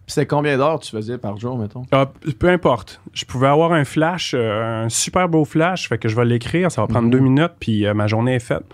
Puis 0.06 0.14
c'était 0.14 0.26
combien 0.26 0.56
d'heures 0.56 0.80
tu 0.80 0.90
faisais 0.90 1.18
par 1.18 1.36
jour, 1.38 1.58
mettons? 1.58 1.82
Ah, 1.92 2.10
peu 2.38 2.48
importe. 2.48 3.00
Je 3.12 3.24
pouvais 3.24 3.46
avoir 3.48 3.72
un 3.72 3.84
flash, 3.84 4.32
euh, 4.34 4.84
un 4.84 4.88
super 4.88 5.28
beau 5.28 5.44
flash, 5.44 5.88
fait 5.88 5.98
que 5.98 6.08
je 6.08 6.16
vais 6.16 6.24
l'écrire, 6.24 6.70
ça 6.72 6.80
va 6.80 6.86
prendre 6.86 7.06
Mhm. 7.06 7.10
deux 7.12 7.18
minutes, 7.20 7.52
puis 7.60 7.86
euh, 7.86 7.92
ma 7.94 8.06
journée 8.06 8.34
est 8.34 8.38
faite. 8.40 8.64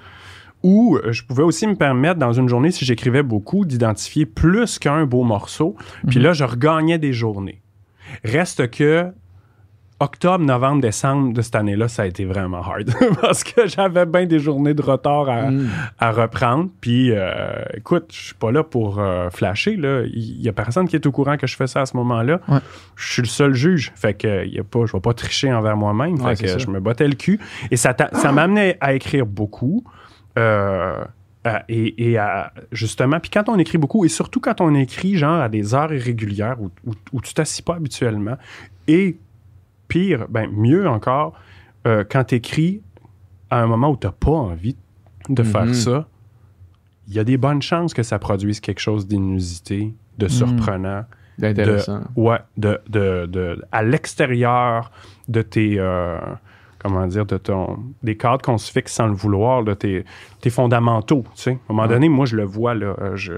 Ou 0.62 0.97
euh, 0.97 1.12
je 1.12 1.24
pouvais 1.24 1.43
aussi 1.43 1.66
me 1.66 1.74
permettre, 1.74 2.18
dans 2.20 2.32
une 2.32 2.49
journée, 2.49 2.70
si 2.70 2.85
j'écrivais 2.85 3.22
beaucoup, 3.22 3.64
d'identifier 3.64 4.26
plus 4.26 4.78
qu'un 4.78 5.07
beau 5.07 5.22
morceau. 5.24 5.76
Puis 6.07 6.18
Mhm. 6.18 6.24
là, 6.24 6.32
je 6.32 6.45
regagnais 6.45 6.99
des 6.99 7.12
journées. 7.12 7.61
Reste 8.24 8.70
que 8.70 9.12
octobre, 10.01 10.45
novembre, 10.45 10.82
décembre 10.82 11.32
de 11.32 11.40
cette 11.40 11.55
année-là, 11.55 11.88
ça 11.88 12.03
a 12.03 12.07
été 12.07 12.24
vraiment 12.24 12.59
hard. 12.62 12.90
Parce 13.20 13.45
que 13.45 13.66
j'avais 13.68 14.05
bien 14.07 14.26
des 14.26 14.38
journées 14.40 14.74
de 14.74 14.82
retard 14.82 15.28
à, 15.28 15.51
Mm. 15.51 15.68
à 15.99 16.11
reprendre. 16.11 16.68
Puis, 16.80 17.12
euh, 17.12 17.62
écoute, 17.74 18.07
je 18.12 18.26
suis 18.26 18.34
pas 18.34 18.51
là 18.51 18.64
pour 18.64 18.99
euh, 18.99 19.30
flasher. 19.30 19.76
là. 19.76 20.03
Il 20.12 20.42
y 20.42 20.49
a 20.49 20.53
personne 20.53 20.88
qui 20.88 20.97
est 20.97 21.07
au 21.07 21.12
courant 21.12 21.36
que 21.36 21.47
je 21.47 21.57
fais 21.57 21.66
ça 21.68 21.82
à 21.82 21.86
ce 21.86 21.97
moment-là. 21.97 22.40
Ouais. 22.49 22.59
Je 22.97 23.12
suis 23.12 23.22
le 23.22 23.28
seul 23.28 23.55
juge. 23.55 23.92
Fait 23.95 24.14
que 24.14 24.45
y 24.47 24.59
a 24.59 24.64
pas, 24.64 24.80
je 24.86 24.92
vais 24.92 25.01
pas 25.01 25.14
tricher 25.14 25.53
envers 25.53 25.76
moi-même. 25.76 26.18
Fait 26.18 26.36
que 26.45 26.59
je 26.59 26.68
me 26.68 26.80
bottais 26.80 27.07
le 27.09 27.14
cul. 27.14 27.38
Et 27.70 27.76
ça, 27.76 27.95
ça 28.12 28.32
m'amenait 28.32 28.76
à 28.80 28.95
écrire 28.95 29.26
beaucoup. 29.26 29.84
Euh, 30.38 31.05
et, 31.68 32.11
et 32.11 32.18
à, 32.18 32.53
justement, 32.72 33.20
puis 33.20 33.30
quand 33.30 33.49
on 33.51 33.59
écrit 33.59 33.76
beaucoup, 33.78 34.05
et 34.05 34.09
surtout 34.09 34.40
quand 34.40 34.61
on 34.62 34.74
écrit 34.74 35.16
genre 35.16 35.40
à 35.42 35.49
des 35.51 35.74
heures 35.74 35.92
irrégulières 35.92 36.57
où, 36.59 36.70
où, 36.86 36.92
où 37.12 37.20
tu 37.20 37.34
t'assis 37.34 37.61
pas 37.62 37.74
habituellement, 37.74 38.36
et 38.88 39.18
pire, 39.95 40.26
ben 40.28 40.51
mieux 40.51 40.88
encore, 40.88 41.34
euh, 41.86 42.03
quand 42.11 42.24
tu 42.24 42.34
écris 42.36 42.82
à 43.51 43.62
un 43.62 43.66
moment 43.66 43.90
où 43.90 43.97
tu 43.97 44.07
n'as 44.09 44.12
pas 44.12 44.32
envie 44.32 44.76
de 45.28 45.42
faire 45.45 45.66
Mhm. 45.66 45.74
ça, 45.74 46.09
il 47.07 47.14
y 47.14 47.18
a 47.20 47.24
des 47.24 47.36
bonnes 47.36 47.62
chances 47.62 47.95
que 47.95 48.03
ça 48.03 48.18
produise 48.18 48.59
quelque 48.61 48.80
chose 48.80 49.07
d'inusité, 49.07 49.95
de 50.18 50.26
surprenant, 50.28 51.05
Intéressant. 51.42 52.01
ouais, 52.16 52.38
de, 52.57 52.80
de, 52.88 53.26
de- 53.26 53.62
à 53.70 53.82
l'extérieur 53.82 54.90
de 55.28 55.42
tes, 55.42 55.76
euh, 55.78 56.18
comment 56.80 57.07
dire, 57.07 57.26
de 57.26 57.36
ton, 57.36 57.78
des 58.03 58.16
cadres 58.16 58.42
qu'on 58.42 58.59
se 58.59 58.72
fixe 58.72 58.92
sans 58.92 59.07
le 59.07 59.14
vouloir, 59.14 59.62
de 59.64 59.74
tes, 59.74 60.05
tes 60.40 60.51
fondamentaux, 60.51 61.24
tu 61.36 61.42
sais. 61.42 61.51
À 61.53 61.55
un 61.55 61.74
moment 61.74 61.86
donné, 61.88 62.09
moi, 62.09 62.26
je 62.26 62.36
le 62.36 62.45
vois, 62.45 62.74
là, 62.74 62.95
euh, 63.01 63.16
je... 63.16 63.34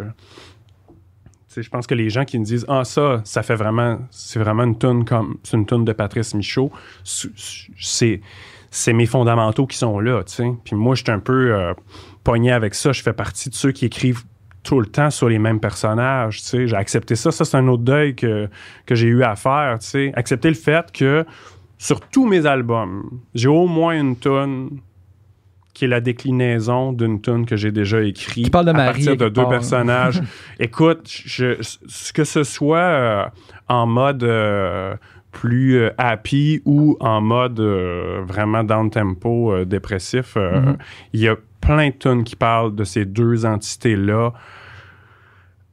Je 1.63 1.69
pense 1.71 1.87
que 1.87 1.95
les 1.95 2.11
gens 2.11 2.25
qui 2.25 2.39
me 2.39 2.45
disent 2.45 2.65
Ah, 2.69 2.85
ça, 2.85 3.21
ça 3.25 3.43
fait 3.43 3.55
vraiment. 3.57 3.99
C'est 4.11 4.39
vraiment 4.39 4.65
une 4.65 4.77
toune 4.79 5.05
comme. 5.05 5.37
C'est 5.43 5.57
une 5.57 5.67
toune 5.67 5.85
de 5.85 5.93
Patrice 5.93 6.35
Michaud. 6.35 6.71
C'est- 7.05 8.21
C'est 8.71 8.93
mes 8.93 9.07
fondamentaux 9.07 9.67
qui 9.67 9.79
sont 9.79 9.99
là. 10.01 10.23
Puis 10.65 10.77
moi, 10.77 10.95
je 10.95 11.03
suis 11.03 11.13
un 11.13 11.19
peu 11.21 11.55
euh, 11.55 11.73
pogné 12.25 12.53
avec 12.53 12.75
ça. 12.75 12.93
Je 12.93 13.03
fais 13.03 13.13
partie 13.15 13.49
de 13.49 13.55
ceux 13.55 13.73
qui 13.73 13.87
écrivent 13.87 14.23
tout 14.63 14.81
le 14.81 14.87
temps 14.87 15.11
sur 15.11 15.29
les 15.29 15.39
mêmes 15.39 15.61
personnages. 15.61 16.43
J'ai 16.53 16.75
accepté 16.75 17.15
ça. 17.15 17.31
Ça, 17.31 17.45
c'est 17.45 17.57
un 17.57 17.69
autre 17.69 17.85
deuil 17.85 18.15
que, 18.17 18.49
que 18.85 18.95
j'ai 18.95 19.07
eu 19.07 19.23
à 19.23 19.35
faire, 19.37 19.79
tu. 19.79 20.11
Accepter 20.15 20.49
le 20.49 20.55
fait 20.57 20.91
que 20.93 21.25
sur 21.79 22.01
tous 22.01 22.27
mes 22.27 22.45
albums, 22.45 23.09
j'ai 23.35 23.49
au 23.49 23.67
moins 23.67 23.99
une 23.99 24.17
toune 24.17 24.81
qui 25.77 25.85
est 25.85 25.89
la 25.89 26.01
déclinaison 26.01 26.91
d'une 26.93 27.21
tune 27.21 27.45
que 27.45 27.55
j'ai 27.55 27.71
déjà 27.71 28.01
écrite. 28.01 28.55
À 28.55 28.63
Marie, 28.63 28.75
partir 28.87 29.15
de 29.19 29.29
deux 29.29 29.47
personnages. 29.47 30.23
Écoute, 30.59 31.03
je, 31.07 31.61
que 32.15 32.25
ce 32.25 32.45
soit 32.45 32.79
euh, 32.79 33.25
en 33.69 33.87
mode 33.87 34.23
euh, 34.25 34.95
plus 35.33 35.77
euh, 35.77 35.91
happy 35.99 36.63
ou 36.65 36.97
en 37.01 37.21
mode 37.21 37.61
vraiment 37.61 38.65
down 38.65 38.89
tempo 38.91 39.65
dépressif, 39.67 40.37
Mhm. 40.37 40.79
il 41.13 41.21
y 41.21 41.29
a 41.29 41.37
plein 41.61 41.89
de 41.91 41.95
tunes 41.95 42.25
qui 42.25 42.37
parlent 42.37 42.75
de 42.75 42.85
ces 42.85 43.05
deux 43.05 43.45
entités-là. 43.45 44.33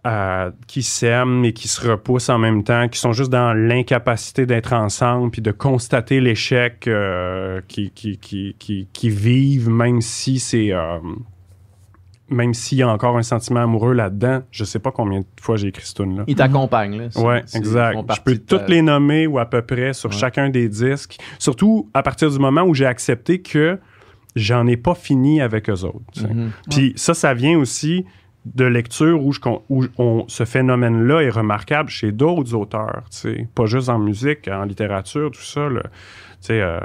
Euh, 0.06 0.52
qui 0.68 0.84
s'aiment 0.84 1.46
et 1.46 1.54
qui 1.54 1.68
se 1.70 1.88
repoussent 1.90 2.30
en 2.30 2.38
même 2.38 2.64
temps, 2.64 2.90
qui 2.90 3.00
sont 3.00 3.14
juste 3.14 3.32
dans 3.32 3.54
l'incapacité 3.54 4.46
d'être 4.46 4.74
ensemble, 4.74 5.32
puis 5.32 5.42
de 5.42 5.52
constater 5.52 6.20
l'échec 6.20 6.88
euh, 6.88 7.62
qui, 7.68 7.92
qui, 7.92 8.18
qui, 8.18 8.56
qui, 8.60 8.88
qui 8.92 9.10
vivent, 9.10 9.70
même 9.70 10.02
si 10.02 10.40
c'est 10.40 10.74
euh, 10.74 10.98
même 12.30 12.54
s'il 12.54 12.80
y 12.80 12.82
a 12.84 12.88
encore 12.90 13.18
un 13.18 13.22
sentiment 13.24 13.62
amoureux 13.62 13.94
là-dedans. 13.94 14.42
Je 14.50 14.64
sais 14.64 14.80
pas 14.80 14.92
combien 14.92 15.20
de 15.20 15.26
fois 15.40 15.56
j'ai 15.56 15.68
écrit 15.68 15.86
ce 15.86 15.94
tune-là. 15.94 16.24
Ils 16.28 16.36
t'accompagnent, 16.36 16.98
là. 16.98 17.22
Ouais, 17.22 17.44
exact. 17.54 17.98
Je 18.16 18.22
peux 18.22 18.38
ta- 18.38 18.58
toutes 18.58 18.70
les 18.70 18.82
nommer 18.82 19.28
ou 19.28 19.38
à 19.40 19.46
peu 19.46 19.62
près 19.62 19.94
sur 19.94 20.10
Ouais. 20.10 20.16
chacun 20.16 20.50
des 20.50 20.68
disques. 20.68 21.18
Surtout 21.38 21.90
à 21.94 22.02
partir 22.02 22.32
du 22.32 22.40
moment 22.40 22.64
où 22.64 22.74
j'ai 22.74 22.86
accepté 22.88 23.42
que 23.42 23.78
j'en 24.36 24.66
ai 24.68 24.78
pas 24.78 24.96
fini 24.96 25.42
avec 25.42 25.70
eux 25.70 25.84
autres. 25.84 26.28
Mhm. 26.28 26.52
Puis 26.72 26.94
ça, 26.96 27.14
ça 27.14 27.34
vient 27.36 27.58
aussi 27.60 28.06
de 28.46 28.66
lecture 28.66 29.24
où, 29.26 29.32
je 29.32 29.40
où 29.70 29.86
ce 30.28 30.44
phénomène-là 30.46 31.22
est 31.22 31.30
remarquable 31.30 31.90
chez 31.90 32.12
d'autres 32.12 32.54
auteurs, 32.54 33.04
tu 33.10 33.18
sais. 33.18 33.48
pas 33.56 33.66
juste 33.66 33.90
en 33.90 34.00
musique, 34.00 34.48
en 34.50 34.64
littérature, 34.66 35.32
tout 35.32 35.42
ça. 35.42 35.70
là. 35.70 35.82
Euh, 36.50 36.80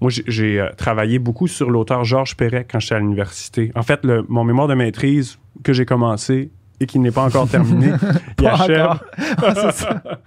moi, 0.00 0.10
j'ai- 0.26 0.60
euh, 0.60 0.68
travaillé 0.76 1.18
beaucoup 1.18 1.46
sur 1.46 1.70
l'auteur 1.70 2.04
Georges 2.04 2.36
Perret 2.36 2.66
quand 2.70 2.80
j'étais 2.80 2.94
à 2.96 2.98
l'université. 2.98 3.70
En 3.74 3.82
fait, 3.82 4.04
mon 4.28 4.44
mémoire 4.44 4.68
de 4.68 4.74
maîtrise 4.74 5.38
que 5.64 5.72
j'ai 5.72 5.84
commencé 5.84 6.50
et 6.82 6.86
qui 6.86 6.98
n'est 6.98 7.10
pas 7.10 7.22
encore 7.24 7.48
terminé, 7.48 7.92
il 8.40 8.46
achève. 8.46 8.88
Ah, 9.38 9.54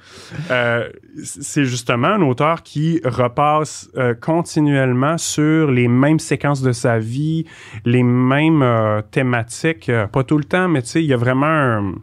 euh, 0.51 0.89
c'est 1.23 1.65
justement 1.65 2.07
un 2.07 2.21
auteur 2.21 2.63
qui 2.63 3.01
repasse 3.03 3.89
euh, 3.97 4.13
continuellement 4.13 5.17
sur 5.17 5.69
les 5.69 5.87
mêmes 5.87 6.19
séquences 6.19 6.61
de 6.61 6.71
sa 6.71 6.97
vie, 6.99 7.45
les 7.83 8.03
mêmes 8.03 8.61
euh, 8.61 9.01
thématiques, 9.11 9.91
pas 10.11 10.23
tout 10.23 10.37
le 10.37 10.45
temps, 10.45 10.67
mais 10.67 10.81
tu 10.81 10.87
sais, 10.89 11.03
il 11.03 11.07
y 11.07 11.13
a 11.13 11.17
vraiment 11.17 11.45
un- 11.45 11.93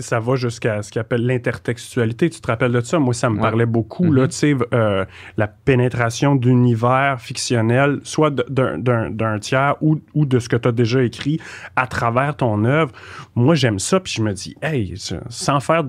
ça 0.00 0.20
va 0.20 0.36
jusqu'à 0.36 0.80
ce 0.82 0.90
qu'il 0.90 1.00
appelle 1.00 1.26
l'intertextualité. 1.26 2.30
Tu 2.30 2.40
te 2.40 2.46
rappelles 2.46 2.72
de 2.72 2.80
ça? 2.80 2.98
Moi, 2.98 3.12
ça 3.12 3.28
me 3.28 3.36
Ouais. 3.36 3.42
parlait 3.42 3.66
beaucoup, 3.66 4.04
Mhm. 4.04 4.14
là, 4.14 4.28
tu 4.28 4.34
sais, 4.34 4.56
euh, 4.72 5.04
la 5.36 5.48
pénétration 5.48 6.34
d'univers 6.34 7.20
fictionnel, 7.20 8.00
soit 8.04 8.30
d'un- 8.30 8.78
d'un 8.78 9.10
d'un 9.10 9.38
tiers 9.38 9.74
ou, 9.82 10.00
ou 10.14 10.24
de 10.24 10.38
ce 10.38 10.48
que 10.48 10.56
tu 10.56 10.68
as 10.68 10.72
déjà 10.72 11.02
écrit 11.02 11.38
à 11.76 11.86
travers 11.86 12.36
ton 12.36 12.64
œuvre. 12.64 12.92
Moi, 13.34 13.54
j'aime 13.54 13.78
ça, 13.78 14.00
puis 14.00 14.14
je 14.16 14.22
me 14.22 14.32
dis, 14.32 14.56
hey, 14.62 14.94
sans 15.28 15.60
faire 15.60 15.84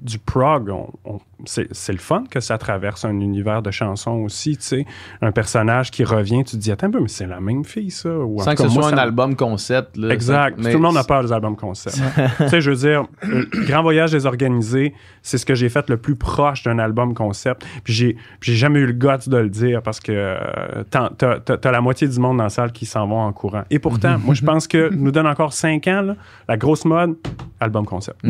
du 0.00 0.18
prog, 0.18 0.68
on- 0.70 0.90
on- 1.04 1.20
c'est 1.44 1.68
c'est 1.72 1.92
le 1.92 1.98
fun 1.98 2.24
que 2.30 2.40
ça 2.40 2.58
traverse 2.58 3.04
un 3.04 3.18
univers 3.20 3.62
de 3.62 3.70
chansons 3.70 4.18
aussi, 4.22 4.56
tu 4.56 4.62
sais. 4.64 4.86
Un 5.20 5.32
personnage 5.32 5.90
qui 5.90 6.04
revient, 6.04 6.44
tu 6.44 6.56
te 6.56 6.62
dis, 6.62 6.70
attends 6.72 6.86
un 6.86 6.90
peu, 6.90 7.00
mais 7.00 7.08
c'est 7.08 7.26
la 7.26 7.40
même 7.40 7.64
fille, 7.64 7.90
ça. 7.90 8.10
Ou 8.10 8.40
Sans 8.40 8.54
que 8.54 8.62
ce 8.62 8.68
moi, 8.68 8.82
soit 8.84 8.92
un 8.92 8.96
ça 8.96 9.02
album 9.02 9.36
concept. 9.36 9.96
Là, 9.96 10.12
Exact. 10.12 10.56
Mais 10.58 10.70
Tout 10.72 10.78
le 10.78 10.82
monde 10.82 10.96
a 10.96 11.04
peur 11.04 11.22
des 11.22 11.32
albums 11.32 11.56
concept. 11.56 11.96
tu 12.38 12.48
sais, 12.48 12.60
je 12.60 12.70
veux 12.70 12.76
dire, 12.76 13.04
le 13.22 13.48
Grand 13.66 13.82
Voyage 13.82 14.12
désorganisé, 14.12 14.94
c'est 15.22 15.38
ce 15.38 15.46
que 15.46 15.54
j'ai 15.54 15.68
fait 15.68 15.88
le 15.90 15.96
plus 15.96 16.16
proche 16.16 16.62
d'un 16.62 16.78
album 16.78 17.14
concept. 17.14 17.64
Puis 17.84 17.92
j'ai, 17.92 18.16
jamais 18.54 18.80
eu 18.80 18.86
le 18.86 18.92
guts 18.92 19.28
de 19.28 19.36
le 19.36 19.48
dire 19.48 19.82
parce 19.82 20.00
que 20.00 20.12
euh, 20.12 20.84
t'as, 20.90 21.10
t'as- 21.10 21.38
t'as 21.40 21.70
la 21.70 21.80
moitié 21.80 22.08
du 22.08 22.18
monde 22.18 22.38
dans 22.38 22.44
la 22.44 22.50
salle 22.50 22.72
qui 22.72 22.86
s'en 22.86 23.06
vont 23.06 23.20
en 23.20 23.32
courant. 23.32 23.64
Et 23.70 23.78
pourtant, 23.78 24.18
moi, 24.24 24.34
je 24.34 24.42
pense 24.44 24.66
que 24.66 24.92
nous 24.94 25.10
donne 25.10 25.26
encore 25.26 25.52
cinq 25.52 25.86
ans, 25.88 26.02
là, 26.02 26.16
la 26.48 26.56
grosse 26.56 26.84
mode, 26.84 27.16
album 27.60 27.86
concept. 27.86 28.20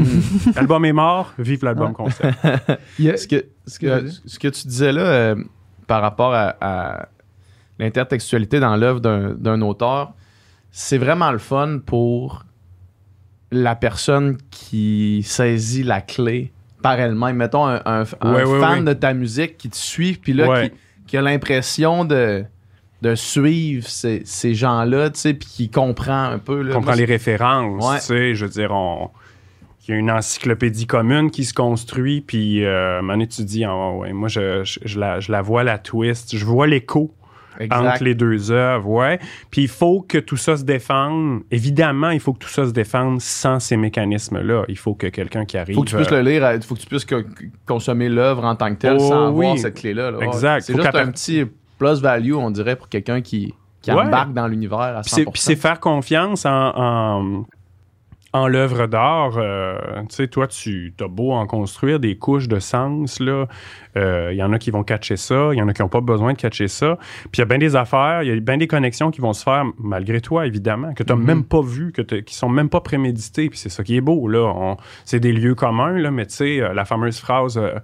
L'album 0.54 0.84
est 0.84 0.92
mort, 0.92 1.32
vive 1.38 1.64
l'album 1.64 1.92
concept. 1.92 2.34
Ce 3.16 3.26
que, 3.28 3.44
ce 3.66 3.78
que, 3.78 4.08
ce 4.26 4.38
que 4.38 4.48
tu 4.48 4.66
disais 4.68 4.92
là 4.92 5.02
euh, 5.02 5.34
par 5.86 6.00
rapport 6.02 6.32
à, 6.34 6.56
à 6.60 7.08
l'intertextualité 7.78 8.60
dans 8.60 8.76
l'œuvre 8.76 9.00
d'un 9.00 9.60
auteur, 9.62 10.12
c'est 10.70 10.98
vraiment 10.98 11.30
le 11.32 11.38
fun 11.38 11.78
pour 11.84 12.44
la 13.50 13.74
personne 13.76 14.36
qui 14.50 15.22
saisit 15.24 15.82
la 15.82 16.00
clé 16.00 16.52
par 16.82 16.98
elle-même. 16.98 17.36
Mettons 17.36 17.66
un, 17.66 17.80
un- 17.84 18.04
un 18.20 18.34
Ouais, 18.34 18.44
ouais, 18.44 18.60
fan 18.60 18.78
ouais. 18.80 18.94
de 18.94 18.98
ta 18.98 19.14
musique 19.14 19.56
qui 19.56 19.68
te 19.70 19.76
suit, 19.76 20.14
puis 20.14 20.32
là, 20.32 20.64
qui, 20.68 20.72
qui 21.06 21.16
a 21.16 21.22
l'impression 21.22 22.04
de, 22.04 22.44
de 23.02 23.14
suivre 23.14 23.86
ces, 23.88 24.22
ces 24.24 24.54
gens-là, 24.54 25.10
tu 25.10 25.20
sais, 25.20 25.34
puis 25.34 25.48
qui 25.48 25.70
comprend 25.70 26.24
un 26.24 26.38
peu. 26.38 26.62
Là. 26.62 26.74
comprend 26.74 26.94
les 26.94 27.04
références, 27.04 27.84
tu 28.00 28.06
sais, 28.06 28.34
je 28.34 28.44
veux 28.46 28.50
dire, 28.50 28.70
on... 28.72 29.10
Il 29.86 29.90
y 29.90 29.94
a 29.94 29.98
une 29.98 30.10
encyclopédie 30.10 30.86
commune 30.86 31.30
qui 31.30 31.44
se 31.44 31.52
construit, 31.54 32.20
puis 32.22 32.64
euh, 32.64 32.96
à 32.96 32.98
un 32.98 33.02
moment 33.02 33.12
donné, 33.14 33.26
tu 33.28 33.42
dis, 33.44 33.64
Ah, 33.64 33.90
ouais, 33.92 34.12
moi, 34.12 34.28
je, 34.28 34.64
je- 34.64 34.80
je 34.84 34.98
la, 34.98 35.20
je 35.20 35.30
la 35.30 35.42
vois, 35.42 35.62
la 35.64 35.78
twist, 35.78 36.36
je 36.36 36.44
vois 36.44 36.66
l'écho 36.66 37.14
entre 37.70 38.02
les 38.02 38.16
deux 38.16 38.50
œuvres, 38.50 38.88
ouais. 38.88 39.20
Puis 39.50 39.62
il 39.62 39.68
faut 39.68 40.00
que 40.00 40.18
tout 40.18 40.36
ça 40.36 40.56
se 40.56 40.64
défende. 40.64 41.42
Évidemment, 41.52 42.10
il 42.10 42.18
faut 42.18 42.32
que 42.32 42.40
tout 42.40 42.48
ça 42.48 42.66
se 42.66 42.72
défende 42.72 43.20
sans 43.20 43.60
ces 43.60 43.76
mécanismes-là. 43.76 44.64
Il 44.68 44.76
faut 44.76 44.94
que 44.94 45.06
quelqu'un 45.06 45.44
qui 45.44 45.56
arrive... 45.56 45.76
faut 45.76 45.82
que 45.84 45.90
tu 45.90 45.94
puisses 45.96 46.10
euh, 46.10 46.20
le 46.22 46.30
lire, 46.30 46.52
il 46.52 46.62
faut 46.62 46.74
que 46.74 46.80
tu 46.80 46.86
puisses 46.86 47.04
co- 47.04 47.22
consommer 47.64 48.08
l'œuvre 48.08 48.44
en 48.44 48.56
tant 48.56 48.74
que 48.74 48.80
telle 48.80 48.96
Oh, 48.98 49.08
sans 49.08 49.30
oui. 49.30 49.44
avoir 49.46 49.58
cette 49.58 49.74
clé-là. 49.78 50.10
là. 50.10 50.18
Exact. 50.22 50.62
C'est 50.62 50.74
juste 50.74 50.94
un 50.94 51.10
petit 51.12 51.44
plus 51.78 52.00
value, 52.00 52.32
on 52.34 52.50
dirait, 52.50 52.74
pour 52.74 52.88
quelqu'un 52.88 53.20
qui, 53.20 53.54
qui 53.82 53.92
Ouais. 53.92 54.02
embarque 54.02 54.32
dans 54.32 54.48
l'univers 54.48 54.78
à 54.80 55.02
100%. 55.02 55.02
Puis 55.02 55.10
c'est- 55.12 55.24
puis 55.30 55.40
c'est 55.40 55.56
faire 55.56 55.78
confiance 55.78 56.46
en, 56.46 56.72
en, 56.74 57.44
en 58.34 58.48
l'œuvre 58.48 58.86
d'art. 58.88 59.38
euh, 59.38 59.78
tu 60.10 60.16
sais, 60.16 60.26
toi, 60.28 60.48
tu 60.48 60.92
as 61.00 61.06
beau 61.06 61.30
en 61.32 61.46
construire 61.46 62.00
des 62.00 62.18
couches 62.18 62.48
de 62.48 62.58
sens, 62.58 63.20
là. 63.20 63.46
euh, 63.96 64.30
Il 64.32 64.36
y 64.36 64.42
en 64.42 64.52
a 64.52 64.58
qui 64.58 64.72
vont 64.72 64.82
catcher 64.82 65.16
ça, 65.16 65.50
il 65.52 65.58
y 65.58 65.62
en 65.62 65.68
a 65.68 65.72
qui 65.72 65.82
n'ont 65.82 65.88
pas 65.88 66.00
besoin 66.00 66.32
de 66.32 66.38
catcher 66.38 66.66
ça. 66.66 66.98
Puis 67.30 67.30
il 67.34 67.38
y 67.38 67.42
a 67.42 67.44
bien 67.44 67.58
des 67.58 67.76
affaires, 67.76 68.24
il 68.24 68.28
y 68.28 68.32
a 68.36 68.40
bien 68.40 68.56
des 68.56 68.66
connexions 68.66 69.12
qui 69.12 69.20
vont 69.20 69.32
se 69.32 69.44
faire 69.44 69.64
malgré 69.78 70.20
toi, 70.20 70.46
évidemment, 70.46 70.92
que 70.94 71.04
tu 71.04 71.12
n'as 71.12 71.18
Mhm. 71.18 71.24
même 71.24 71.44
pas 71.44 71.60
vu, 71.62 71.92
que 71.92 72.02
qui 72.02 72.34
sont 72.34 72.48
même 72.48 72.68
pas 72.68 72.80
préméditées. 72.80 73.48
Puis 73.48 73.58
c'est 73.60 73.68
ça 73.68 73.84
qui 73.84 73.96
est 73.96 74.00
beau, 74.00 74.26
là. 74.28 74.74
C'est 75.04 75.20
des 75.20 75.32
lieux 75.32 75.54
communs, 75.54 75.96
là, 75.96 76.10
mais 76.10 76.26
tu 76.26 76.34
sais, 76.34 76.60
euh, 76.60 76.74
la 76.74 76.84
fameuse 76.84 77.20
phrase, 77.20 77.56
euh, 77.56 77.78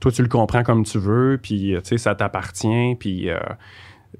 toi, 0.00 0.10
tu 0.10 0.22
le 0.22 0.28
comprends 0.28 0.64
comme 0.64 0.82
tu 0.84 0.98
veux, 0.98 1.38
puis 1.40 1.74
euh, 1.76 1.80
tu 1.80 1.90
sais, 1.90 1.98
ça 1.98 2.16
t'appartient, 2.16 2.96
puis... 2.98 3.30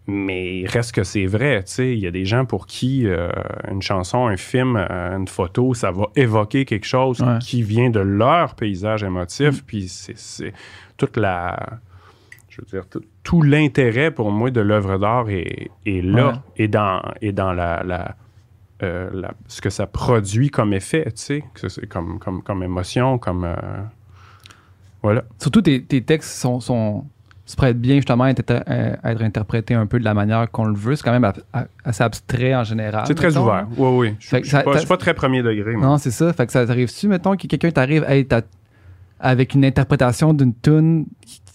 mais 0.07 0.59
il 0.61 0.67
reste 0.67 0.93
que 0.93 1.05
c'est 1.05 1.27
vrai, 1.27 1.63
tu 1.65 1.73
sais. 1.73 1.93
Il 1.93 1.99
y 2.01 2.07
a 2.07 2.11
des 2.11 2.25
gens 2.25 2.45
pour 2.45 2.67
qui 2.67 3.07
euh, 3.07 3.31
une 3.71 3.83
chanson, 3.83 4.27
un 4.27 4.37
film, 4.37 4.77
euh, 4.77 5.17
une 5.19 5.29
photo, 5.29 5.75
ça 5.75 5.91
va 5.91 6.07
évoquer 6.17 6.65
quelque 6.65 6.87
chose 6.87 7.21
Ouais. 7.21 7.39
qui 7.41 7.63
vient 7.63 7.91
de 7.91 8.01
leur 8.01 8.55
paysage 8.55 9.03
émotif. 9.05 9.65
Puis 9.65 9.89
c'est- 9.89 10.53
toute 10.97 11.17
la. 11.17 11.79
Je 12.49 12.61
veux 12.61 12.67
dire, 12.67 12.87
tout, 12.89 13.03
tout 13.23 13.41
l'intérêt 13.43 14.11
pour 14.11 14.31
moi 14.31 14.51
de 14.51 14.61
l'œuvre 14.61 14.99
d'art 14.99 15.31
est, 15.31 15.71
est 15.87 16.03
là 16.05 16.27
Ouais. 16.29 16.35
et 16.57 16.69
dans, 16.69 17.01
et 17.23 17.33
dans 17.33 17.53
la, 17.53 17.83
la, 17.83 18.15
euh, 18.83 19.09
la- 19.13 19.33
ce 19.49 19.61
que 19.63 19.71
ça 19.71 19.87
produit 19.87 20.51
comme 20.51 20.73
effet, 20.75 21.05
tu 21.07 21.13
sais, 21.23 21.45
que 21.55 21.87
comme, 21.87 22.19
comme, 22.19 22.43
comme 22.43 22.63
émotion, 22.63 23.19
comme. 23.19 23.45
euh, 23.45 23.55
voilà. 25.03 25.25
Surtout, 25.39 25.63
tes, 25.63 25.83
tes 25.83 26.03
textes 26.03 26.31
sont, 26.39 26.61
sont, 26.61 27.05
se 27.45 27.57
prêtent 27.57 27.81
bien 27.81 27.97
justement 27.97 28.25
à 28.25 28.31
être, 28.31 28.49
euh, 28.51 28.95
à 29.03 29.13
être 29.13 29.23
interprétés 29.23 29.75
un 29.75 29.87
peu 29.87 29.99
de 29.99 30.05
la 30.05 30.15
manière 30.15 30.51
qu'on 30.51 30.65
le 30.65 30.77
veut. 30.77 30.95
C'est 30.97 31.03
quand 31.03 31.13
même 31.13 31.25
a- 31.25 31.33
a- 31.53 31.67
assez 31.85 32.03
abstrait 32.05 32.55
en 32.55 32.65
général. 32.65 33.05
C'est 33.07 33.15
très 33.15 33.37
ouvert. 33.37 33.67
Oui, 33.77 33.89
oui. 34.11 34.15
Je 34.21 34.29
ça- 34.29 34.43
suis 34.43 34.65
pas, 34.65 34.79
suis 34.79 34.99
très 34.99 35.15
premier 35.15 35.43
degré. 35.43 35.75
moi. 35.75 35.87
Non, 35.87 35.99
c'est 35.99 36.11
ça. 36.13 36.33
Fait 36.33 36.47
que 36.47 36.53
ça 36.53 36.65
t'arrive-tu, 36.67 37.09
mettons, 37.09 37.37
que 37.37 37.47
quelqu'un 37.47 37.71
t'arrive 37.71 38.05
hey, 38.09 38.27
avec 39.19 39.55
une 39.55 39.65
interprétation 39.65 40.35
d'une 40.35 40.55
tune, 40.55 41.07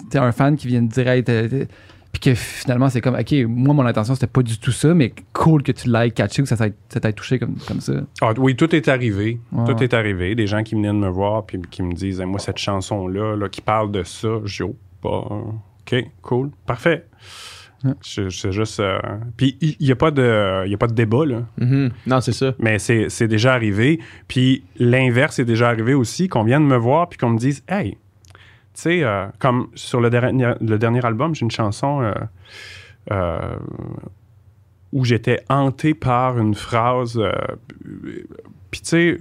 t'es 0.09 0.17
un 0.19 0.31
fan 0.31 0.55
qui 0.55 0.67
vient 0.67 0.85
te 0.85 0.93
dire, 0.93 1.07
hey, 1.07 1.23
puis 1.23 2.19
que 2.21 2.33
finalement, 2.35 2.89
c'est 2.89 3.01
comme, 3.01 3.15
OK, 3.15 3.33
moi, 3.47 3.73
mon 3.73 3.85
intention, 3.85 4.13
c'était 4.15 4.27
pas 4.27 4.41
du 4.41 4.57
tout 4.57 4.71
ça, 4.71 4.93
mais 4.93 5.13
cool 5.33 5.61
que 5.63 5.71
tu 5.71 5.89
l'aies 5.89 6.11
catché 6.11 6.41
ou 6.41 6.45
que 6.45 6.49
ça 6.55 6.67
t'ait 6.89 7.13
touché 7.13 7.37
comme, 7.39 7.55
comme 7.67 7.81
ça. 7.81 7.93
Ah, 8.21 8.31
oui, 8.37 8.55
tout 8.55 8.73
est 8.75 8.87
arrivé. 8.87 9.39
Tout 9.65 9.83
est 9.83 9.93
arrivé. 9.93 10.33
Des 10.33 10.47
gens 10.47 10.63
qui 10.63 10.75
venaient 10.75 10.87
de 10.87 10.93
me 10.93 11.09
voir 11.09 11.45
puis 11.45 11.61
qui 11.69 11.83
me 11.83 11.93
disent, 11.93 12.19
Hey, 12.19 12.25
moi, 12.25 12.39
cette 12.39 12.57
chanson-là, 12.57 13.35
là, 13.35 13.49
qui 13.49 13.61
parle 13.61 13.91
de 13.91 14.03
ça, 14.03 14.29
dis, 14.45 14.63
oh, 14.63 14.75
pas. 15.01 15.27
OK, 15.89 16.05
cool, 16.21 16.49
parfait. 16.65 17.05
C'est 18.01 18.51
juste. 18.51 18.79
euh, 18.79 18.97
Puis 19.37 19.55
il 19.61 19.75
n'y 19.79 19.91
a, 19.91 19.95
pas 19.95 20.09
de- 20.11 20.67
y 20.67 20.73
a 20.73 20.77
pas 20.77 20.87
de 20.87 20.93
débat, 20.95 21.25
là. 21.25 21.43
Mhm. 21.59 21.91
Non, 22.07 22.19
c'est 22.21 22.31
ça. 22.33 22.53
Mais 22.59 22.79
c'est 22.79 23.07
c'est 23.09 23.27
déjà 23.27 23.53
arrivé. 23.53 23.99
Puis 24.27 24.63
l'inverse 24.77 25.39
est 25.39 25.45
déjà 25.45 25.69
arrivé 25.69 25.93
aussi, 25.93 26.27
qu'on 26.27 26.43
vienne 26.43 26.65
me 26.65 26.75
voir 26.75 27.07
puis 27.07 27.17
qu'on 27.19 27.29
me 27.29 27.37
dise 27.37 27.63
Hey, 27.69 27.91
tu 27.91 27.97
sais, 28.73 29.03
euh, 29.03 29.27
comme 29.39 29.69
sur 29.75 30.01
le 30.01 30.09
dernier, 30.09 30.53
le 30.59 30.77
dernier 30.79 31.05
album, 31.05 31.35
j'ai 31.35 31.43
une 31.45 31.51
chanson 31.51 32.01
euh, 32.01 32.13
euh, 33.11 33.55
où 34.91 35.05
j'étais 35.05 35.41
hanté 35.47 35.93
par 35.93 36.39
une 36.39 36.55
phrase. 36.55 37.21
puis 38.71 38.81
tu 38.81 38.87
sais, 38.89 39.17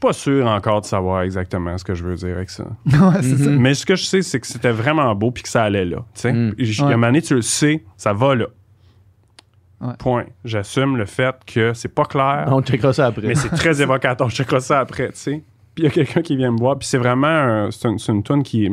suis 0.00 0.08
pas 0.08 0.12
sûr 0.12 0.46
encore 0.46 0.80
de 0.80 0.86
savoir 0.86 1.22
exactement 1.22 1.76
ce 1.78 1.84
que 1.84 1.94
je 1.94 2.04
veux 2.04 2.14
dire 2.16 2.36
avec 2.36 2.50
ça. 2.50 2.64
ouais, 2.86 3.22
c'est 3.22 3.36
ça. 3.36 3.50
Mais 3.50 3.74
ce 3.74 3.84
que 3.86 3.96
je 3.96 4.04
sais, 4.04 4.22
c'est 4.22 4.40
que 4.40 4.46
c'était 4.46 4.70
vraiment 4.72 5.14
beau 5.14 5.30
puis 5.30 5.42
que 5.42 5.48
ça 5.48 5.62
allait 5.64 5.84
là. 5.84 5.98
tu 6.14 6.20
sais. 6.22 6.32
Mm. 6.32 6.54
Ouais. 6.58 6.80
À 6.80 6.84
un 6.86 6.90
moment 6.92 7.06
donné, 7.08 7.22
tu 7.22 7.34
le 7.34 7.42
sais, 7.42 7.84
ça 7.96 8.12
va 8.12 8.34
là. 8.34 8.46
Ouais. 9.80 9.94
Point. 9.98 10.24
J'assume 10.44 10.96
le 10.98 11.06
fait 11.06 11.34
que 11.46 11.72
c'est 11.74 11.88
pas 11.94 12.04
clair, 12.04 12.44
On 12.48 12.60
checkera 12.60 12.92
ça 12.92 13.06
après. 13.06 13.26
mais 13.28 13.34
c'est 13.34 13.48
très 13.48 13.80
évocateur. 13.82 14.28
Je 14.28 14.34
checkerai 14.36 14.60
ça 14.60 14.80
après, 14.80 15.08
tu 15.10 15.16
sais. 15.16 15.42
Puis 15.74 15.84
il 15.84 15.84
y 15.84 15.86
a 15.86 15.90
quelqu'un 15.90 16.20
qui 16.22 16.36
vient 16.36 16.50
me 16.50 16.58
voir, 16.58 16.78
puis 16.78 16.86
c'est 16.88 16.98
vraiment 16.98 17.26
un- 17.28 17.70
c'est 17.70 17.88
une, 17.88 17.98
c'est 17.98 18.12
une 18.12 18.22
tune 18.22 18.42
qui 18.42 18.68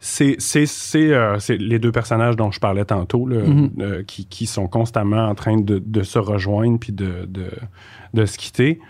c'est 0.00 0.34
c'est 0.38 0.66
c'est 0.66 1.12
euh, 1.12 1.38
c'est 1.38 1.56
les 1.56 1.78
deux 1.78 1.92
personnages 1.92 2.34
dont 2.36 2.50
je 2.50 2.58
parlais 2.58 2.84
tantôt 2.84 3.26
là, 3.26 3.40
Mhm. 3.44 3.70
euh, 3.80 4.02
qui, 4.02 4.26
qui 4.26 4.46
sont 4.46 4.66
constamment 4.66 5.28
en 5.28 5.34
train 5.36 5.56
de, 5.60 5.78
de 5.78 6.02
se 6.02 6.18
rejoindre 6.18 6.78
puis 6.80 6.92
de, 6.92 7.24
de, 7.28 7.50
de 8.12 8.26
se 8.26 8.36
quitter 8.36 8.80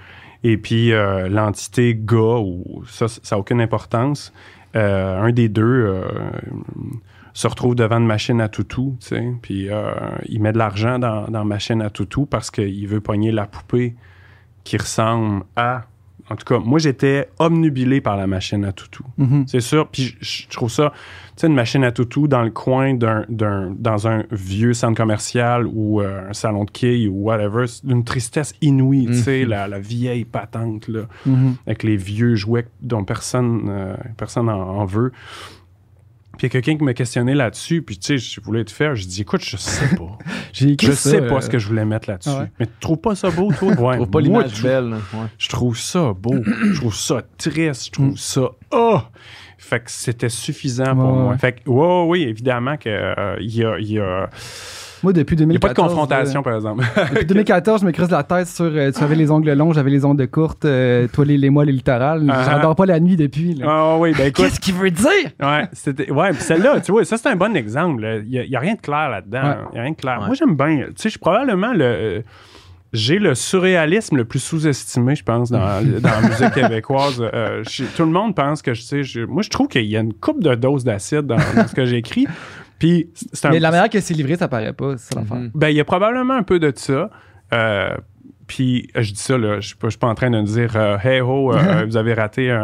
et 0.44 0.56
puis 0.56 0.92
euh, 0.92 1.28
l'entité 1.28 1.94
gars 1.94 2.40
ou 2.40 2.84
ça 2.88 3.08
ça 3.08 3.36
a 3.36 3.38
aucune 3.38 3.60
importance. 3.60 4.32
Euh, 4.74 5.20
un 5.20 5.32
des 5.32 5.48
deux 5.48 5.62
euh, 5.62 6.02
se 7.34 7.46
retrouve 7.46 7.74
devant 7.74 7.98
une 7.98 8.06
machine 8.06 8.40
à 8.40 8.48
toutou, 8.48 8.96
tu 9.00 9.08
sais, 9.08 9.70
euh, 9.70 9.92
il 10.28 10.40
met 10.40 10.52
de 10.52 10.58
l'argent 10.58 10.98
dans, 10.98 11.28
dans 11.28 11.44
machine 11.44 11.82
à 11.82 11.90
toutou 11.90 12.26
parce 12.26 12.50
qu'il 12.50 12.86
veut 12.88 13.00
pogner 13.00 13.32
la 13.32 13.46
poupée 13.46 13.94
qui 14.64 14.76
ressemble 14.76 15.44
à... 15.56 15.84
En 16.30 16.36
tout 16.36 16.44
cas, 16.44 16.58
moi, 16.58 16.78
j'étais 16.78 17.28
obnubilé 17.38 18.00
par 18.00 18.16
la 18.16 18.26
machine 18.26 18.64
à 18.64 18.72
toutou. 18.72 19.04
Mhm. 19.18 19.44
C'est 19.46 19.60
sûr. 19.60 19.88
Puis 19.88 20.16
je, 20.20 20.44
je 20.48 20.48
trouve 20.56 20.70
ça, 20.70 20.92
tu 20.94 21.32
sais, 21.42 21.46
une 21.48 21.54
machine 21.54 21.84
à 21.84 21.92
toutou 21.92 22.28
dans 22.28 22.42
le 22.42 22.50
coin 22.50 22.94
d'un, 22.94 23.24
dans 23.28 24.08
un 24.08 24.24
vieux 24.30 24.72
centre 24.72 24.96
commercial 24.96 25.66
ou 25.66 26.00
euh, 26.00 26.30
un 26.30 26.32
salon 26.32 26.64
de 26.64 26.70
quilles 26.70 27.08
ou 27.08 27.24
whatever, 27.24 27.66
c'est 27.66 27.84
d'une 27.84 28.04
tristesse 28.04 28.54
inouïe, 28.62 29.06
tu 29.06 29.14
sais, 29.14 29.42
Mhm. 29.42 29.48
la, 29.50 29.68
la 29.68 29.78
vieille 29.80 30.24
patente, 30.24 30.88
là, 30.88 31.02
Mhm. 31.26 31.56
avec 31.66 31.82
les 31.82 31.96
vieux 31.96 32.34
jouets 32.34 32.66
dont 32.80 33.04
personne, 33.04 33.66
euh, 33.68 33.94
personne 34.16 34.48
en, 34.48 34.60
en 34.60 34.84
veut. 34.84 35.12
Puis 36.38 36.40
il 36.40 36.44
y 36.44 36.46
a 36.46 36.48
quelqu'un 36.50 36.78
qui 36.78 36.84
m'a 36.84 36.94
questionné 36.94 37.34
là-dessus, 37.34 37.82
puis 37.82 37.98
tu 37.98 38.18
sais, 38.18 38.18
je 38.18 38.40
voulais 38.40 38.64
te 38.64 38.70
faire, 38.70 38.94
je 38.94 39.06
dis, 39.06 39.20
écoute, 39.20 39.44
je 39.44 39.56
sais 39.56 39.94
pas. 39.96 40.18
J'ai 40.52 40.70
écrit 40.70 40.86
je 40.88 40.92
ça, 40.92 41.10
sais 41.10 41.22
pas 41.22 41.36
euh, 41.36 41.40
ce 41.40 41.50
que 41.50 41.58
je 41.58 41.68
voulais 41.68 41.84
mettre 41.84 42.08
là-dessus. 42.08 42.30
Ouais. 42.30 42.50
Mais 42.58 42.66
tu 42.66 42.72
trouves 42.80 42.98
pas 42.98 43.14
ça 43.14 43.30
beau, 43.30 43.52
toi? 43.52 43.72
Ouais, 43.82 43.96
trouve 43.96 44.10
pas 44.10 44.20
l'image 44.20 44.62
belle. 44.62 44.94
Ouais. 45.14 45.26
je 45.38 45.48
trouve 45.48 45.78
ça 45.78 46.12
beau. 46.12 46.42
je 46.44 46.78
trouve 46.78 46.94
ça 46.94 47.22
triste. 47.36 47.86
Je 47.86 47.90
trouve 47.90 48.16
ça. 48.18 48.50
Oh! 48.70 49.00
Fait 49.58 49.80
que 49.80 49.90
c'était 49.90 50.28
suffisant 50.28 50.94
pour 50.96 51.12
moi. 51.12 51.38
Fait 51.38 51.52
que, 51.52 51.70
ouais, 51.70 52.04
oui, 52.08 52.22
évidemment 52.22 52.76
qu'il 52.76 52.92
y, 53.40 53.64
a, 53.64 53.78
y, 53.78 53.98
a, 53.98 54.28
Moi, 55.02 55.12
depuis 55.12 55.34
y 55.34 55.38
a 55.38 55.46
2014. 55.46 55.74
pas 55.74 55.82
de 55.82 55.88
confrontation, 55.88 56.40
euh, 56.40 56.42
par 56.42 56.54
exemple. 56.54 56.84
Depuis 57.12 57.26
2014, 57.26 57.80
je 57.80 57.86
me 57.86 57.92
creuse 57.92 58.10
la 58.10 58.22
tête 58.22 58.46
sur. 58.46 58.64
euh, 58.66 58.90
tu 58.92 59.02
avais 59.02 59.16
les 59.16 59.30
ongles 59.30 59.52
longs, 59.52 59.72
j'avais 59.72 59.90
les 59.90 60.04
ongles 60.04 60.28
courtes, 60.28 60.64
euh, 60.64 61.08
toi 61.12 61.24
les, 61.24 61.36
les 61.38 61.50
mois, 61.50 61.64
les 61.64 61.72
littorales. 61.72 62.24
Ah. 62.30 62.44
J'adore 62.48 62.76
pas 62.76 62.86
la 62.86 63.00
nuit 63.00 63.16
depuis. 63.16 63.54
là. 63.54 63.66
Ah 63.68 63.96
oui, 63.98 64.12
ben 64.16 64.28
écoute. 64.28 64.44
Qu'est-ce 64.44 64.60
qu'il 64.60 64.74
veut 64.74 64.90
dire? 64.90 65.08
Ouais, 65.40 65.68
c'était, 65.72 66.10
ouais, 66.10 66.30
puis 66.30 66.42
celle-là, 66.42 66.80
tu 66.80 66.92
vois, 66.92 67.04
ça 67.04 67.16
c'est 67.16 67.28
un 67.28 67.36
bon 67.36 67.56
exemple. 67.56 68.22
Il 68.26 68.46
n'y 68.48 68.56
a, 68.56 68.60
rien 68.60 68.74
de 68.74 68.80
clair 68.80 69.10
là-dedans. 69.10 69.42
Ouais. 69.42 69.56
Il 69.72 69.78
a 69.78 69.82
rien 69.82 69.90
de 69.90 69.96
clair. 69.96 70.18
Ouais. 70.20 70.26
Moi, 70.26 70.34
j'aime 70.34 70.56
bien. 70.56 70.76
Tu 70.86 70.92
sais, 70.96 71.02
je 71.04 71.08
suis 71.10 71.18
probablement 71.18 71.72
le. 71.74 72.22
j'ai 72.92 73.18
le 73.18 73.34
surréalisme 73.34 74.16
le 74.18 74.24
plus 74.24 74.38
sous-estimé, 74.38 75.14
je 75.16 75.24
pense, 75.24 75.50
dans, 75.50 75.58
dans 76.00 76.10
la 76.10 76.28
musique 76.28 76.52
québécoise. 76.52 77.20
Euh, 77.34 77.62
je- 77.68 77.84
tout 77.96 78.04
le 78.04 78.10
monde 78.12 78.34
pense 78.36 78.62
que 78.62 78.74
je 78.74 78.82
sais. 78.82 79.02
je- 79.02 79.20
moi, 79.22 79.42
je 79.42 79.48
trouve 79.50 79.66
qu'il 79.68 79.86
y 79.86 79.96
a 79.96 80.00
une 80.00 80.12
coupe 80.14 80.42
de 80.42 80.54
doses 80.54 80.84
d'acide 80.84 81.22
dans, 81.22 81.36
dans 81.56 81.66
ce 81.66 81.74
que 81.74 81.86
j'écris. 81.86 82.26
Puis, 82.82 83.10
c'est 83.32 83.46
un. 83.46 83.50
Mais 83.50 83.60
la 83.60 83.70
manière 83.70 83.88
que 83.88 84.00
c'est 84.00 84.12
livré, 84.12 84.34
ça 84.36 84.48
paraît 84.48 84.72
pas, 84.72 84.94
c'est 84.98 85.14
l'affaire. 85.14 85.36
Mhm. 85.36 85.50
Ben, 85.54 85.68
il 85.68 85.76
y 85.76 85.80
a 85.80 85.84
probablement 85.84 86.34
un 86.34 86.42
peu 86.42 86.58
de 86.58 86.72
ça. 86.74 87.10
Euh, 87.52 87.94
puis, 88.48 88.88
je 88.96 89.12
dis 89.12 89.20
ça, 89.20 89.38
là, 89.38 89.60
je 89.60 89.68
suis 89.68 89.76
pas, 89.76 89.86
je 89.86 89.90
suis 89.90 89.98
pas 90.00 90.08
en 90.08 90.16
train 90.16 90.28
de 90.30 90.42
dire 90.42 90.72
euh, 90.74 90.98
Hey 90.98 91.20
ho, 91.20 91.52
euh, 91.54 91.84
vous 91.86 91.96
avez 91.96 92.12
raté 92.12 92.50
un, 92.50 92.58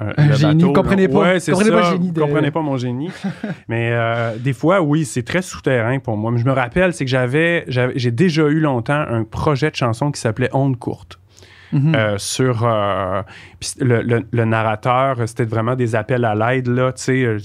un, 0.00 0.12
Un 0.16 0.26
le 0.28 0.32
génie, 0.34 0.54
bateau, 0.62 0.72
comprenez 0.72 1.06
là. 1.08 1.12
pas. 1.12 1.18
Ouais, 1.20 1.40
c'est 1.40 1.52
Comprenez 1.52 1.70
ça. 1.72 1.76
pas 1.82 1.90
le 1.90 1.96
génie 1.96 2.10
de- 2.10 2.20
Comprenez 2.22 2.50
pas 2.50 2.62
mon 2.62 2.78
génie. 2.78 3.10
Mais 3.68 3.90
euh, 3.92 4.36
des 4.38 4.54
fois, 4.54 4.80
oui, 4.80 5.04
c'est 5.04 5.22
très 5.22 5.42
souterrain 5.42 5.98
pour 5.98 6.16
moi. 6.16 6.30
Mais 6.32 6.38
je 6.38 6.46
me 6.46 6.52
rappelle, 6.52 6.94
c'est 6.94 7.04
que 7.04 7.10
j'avais, 7.10 7.64
j'avais- 7.68 7.92
j'ai 7.98 8.10
déjà 8.10 8.44
eu 8.48 8.60
longtemps 8.60 9.04
un 9.08 9.24
projet 9.24 9.70
de 9.70 9.76
chanson 9.76 10.10
qui 10.10 10.20
s'appelait 10.20 10.48
Onde 10.54 10.78
courte. 10.78 11.19
Mhm. 11.72 11.94
Euh, 11.94 12.18
sur 12.18 12.64
euh, 12.64 13.22
le, 13.78 14.02
le- 14.02 14.26
le 14.30 14.44
narrateur, 14.44 15.20
euh, 15.20 15.26
c'était 15.26 15.44
vraiment 15.44 15.76
des 15.76 15.94
appels 15.94 16.24
à 16.24 16.34
l'aide. 16.34 16.66
Là, 16.66 16.92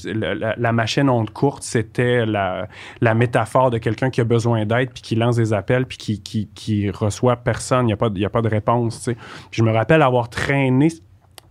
la, 0.06 0.56
la- 0.58 0.72
machine 0.72 1.10
onde 1.10 1.30
courte, 1.30 1.62
c'était 1.64 2.26
la, 2.26 2.68
la 3.02 3.14
métaphore 3.14 3.70
de 3.70 3.78
quelqu'un 3.78 4.10
qui 4.10 4.22
a 4.22 4.24
besoin 4.24 4.66
d'aide, 4.66 4.90
puis 4.94 5.04
qui 5.04 5.16
lance 5.16 5.36
des 5.36 5.54
appels, 5.54 5.86
puis 5.86 5.98
qui, 5.98 6.22
qui, 6.22 6.50
qui 6.56 6.90
reçoit 6.90 7.36
personne. 7.36 7.84
Il 7.84 7.88
n'y 7.88 7.94
a, 7.94 7.98
pas 7.98 8.10
y 8.16 8.26
a 8.26 8.30
pas 8.30 8.42
de 8.42 8.50
réponse. 8.50 9.04
Puis 9.06 9.16
je 9.52 9.64
me 9.64 9.72
rappelle 9.72 10.02
avoir 10.02 10.30
traîné 10.30 10.88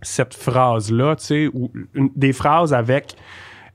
cette 0.01 0.33
phrase-là, 0.33 1.15
ou 1.53 1.71
des 2.15 2.33
phrases 2.33 2.73
avec 2.73 3.15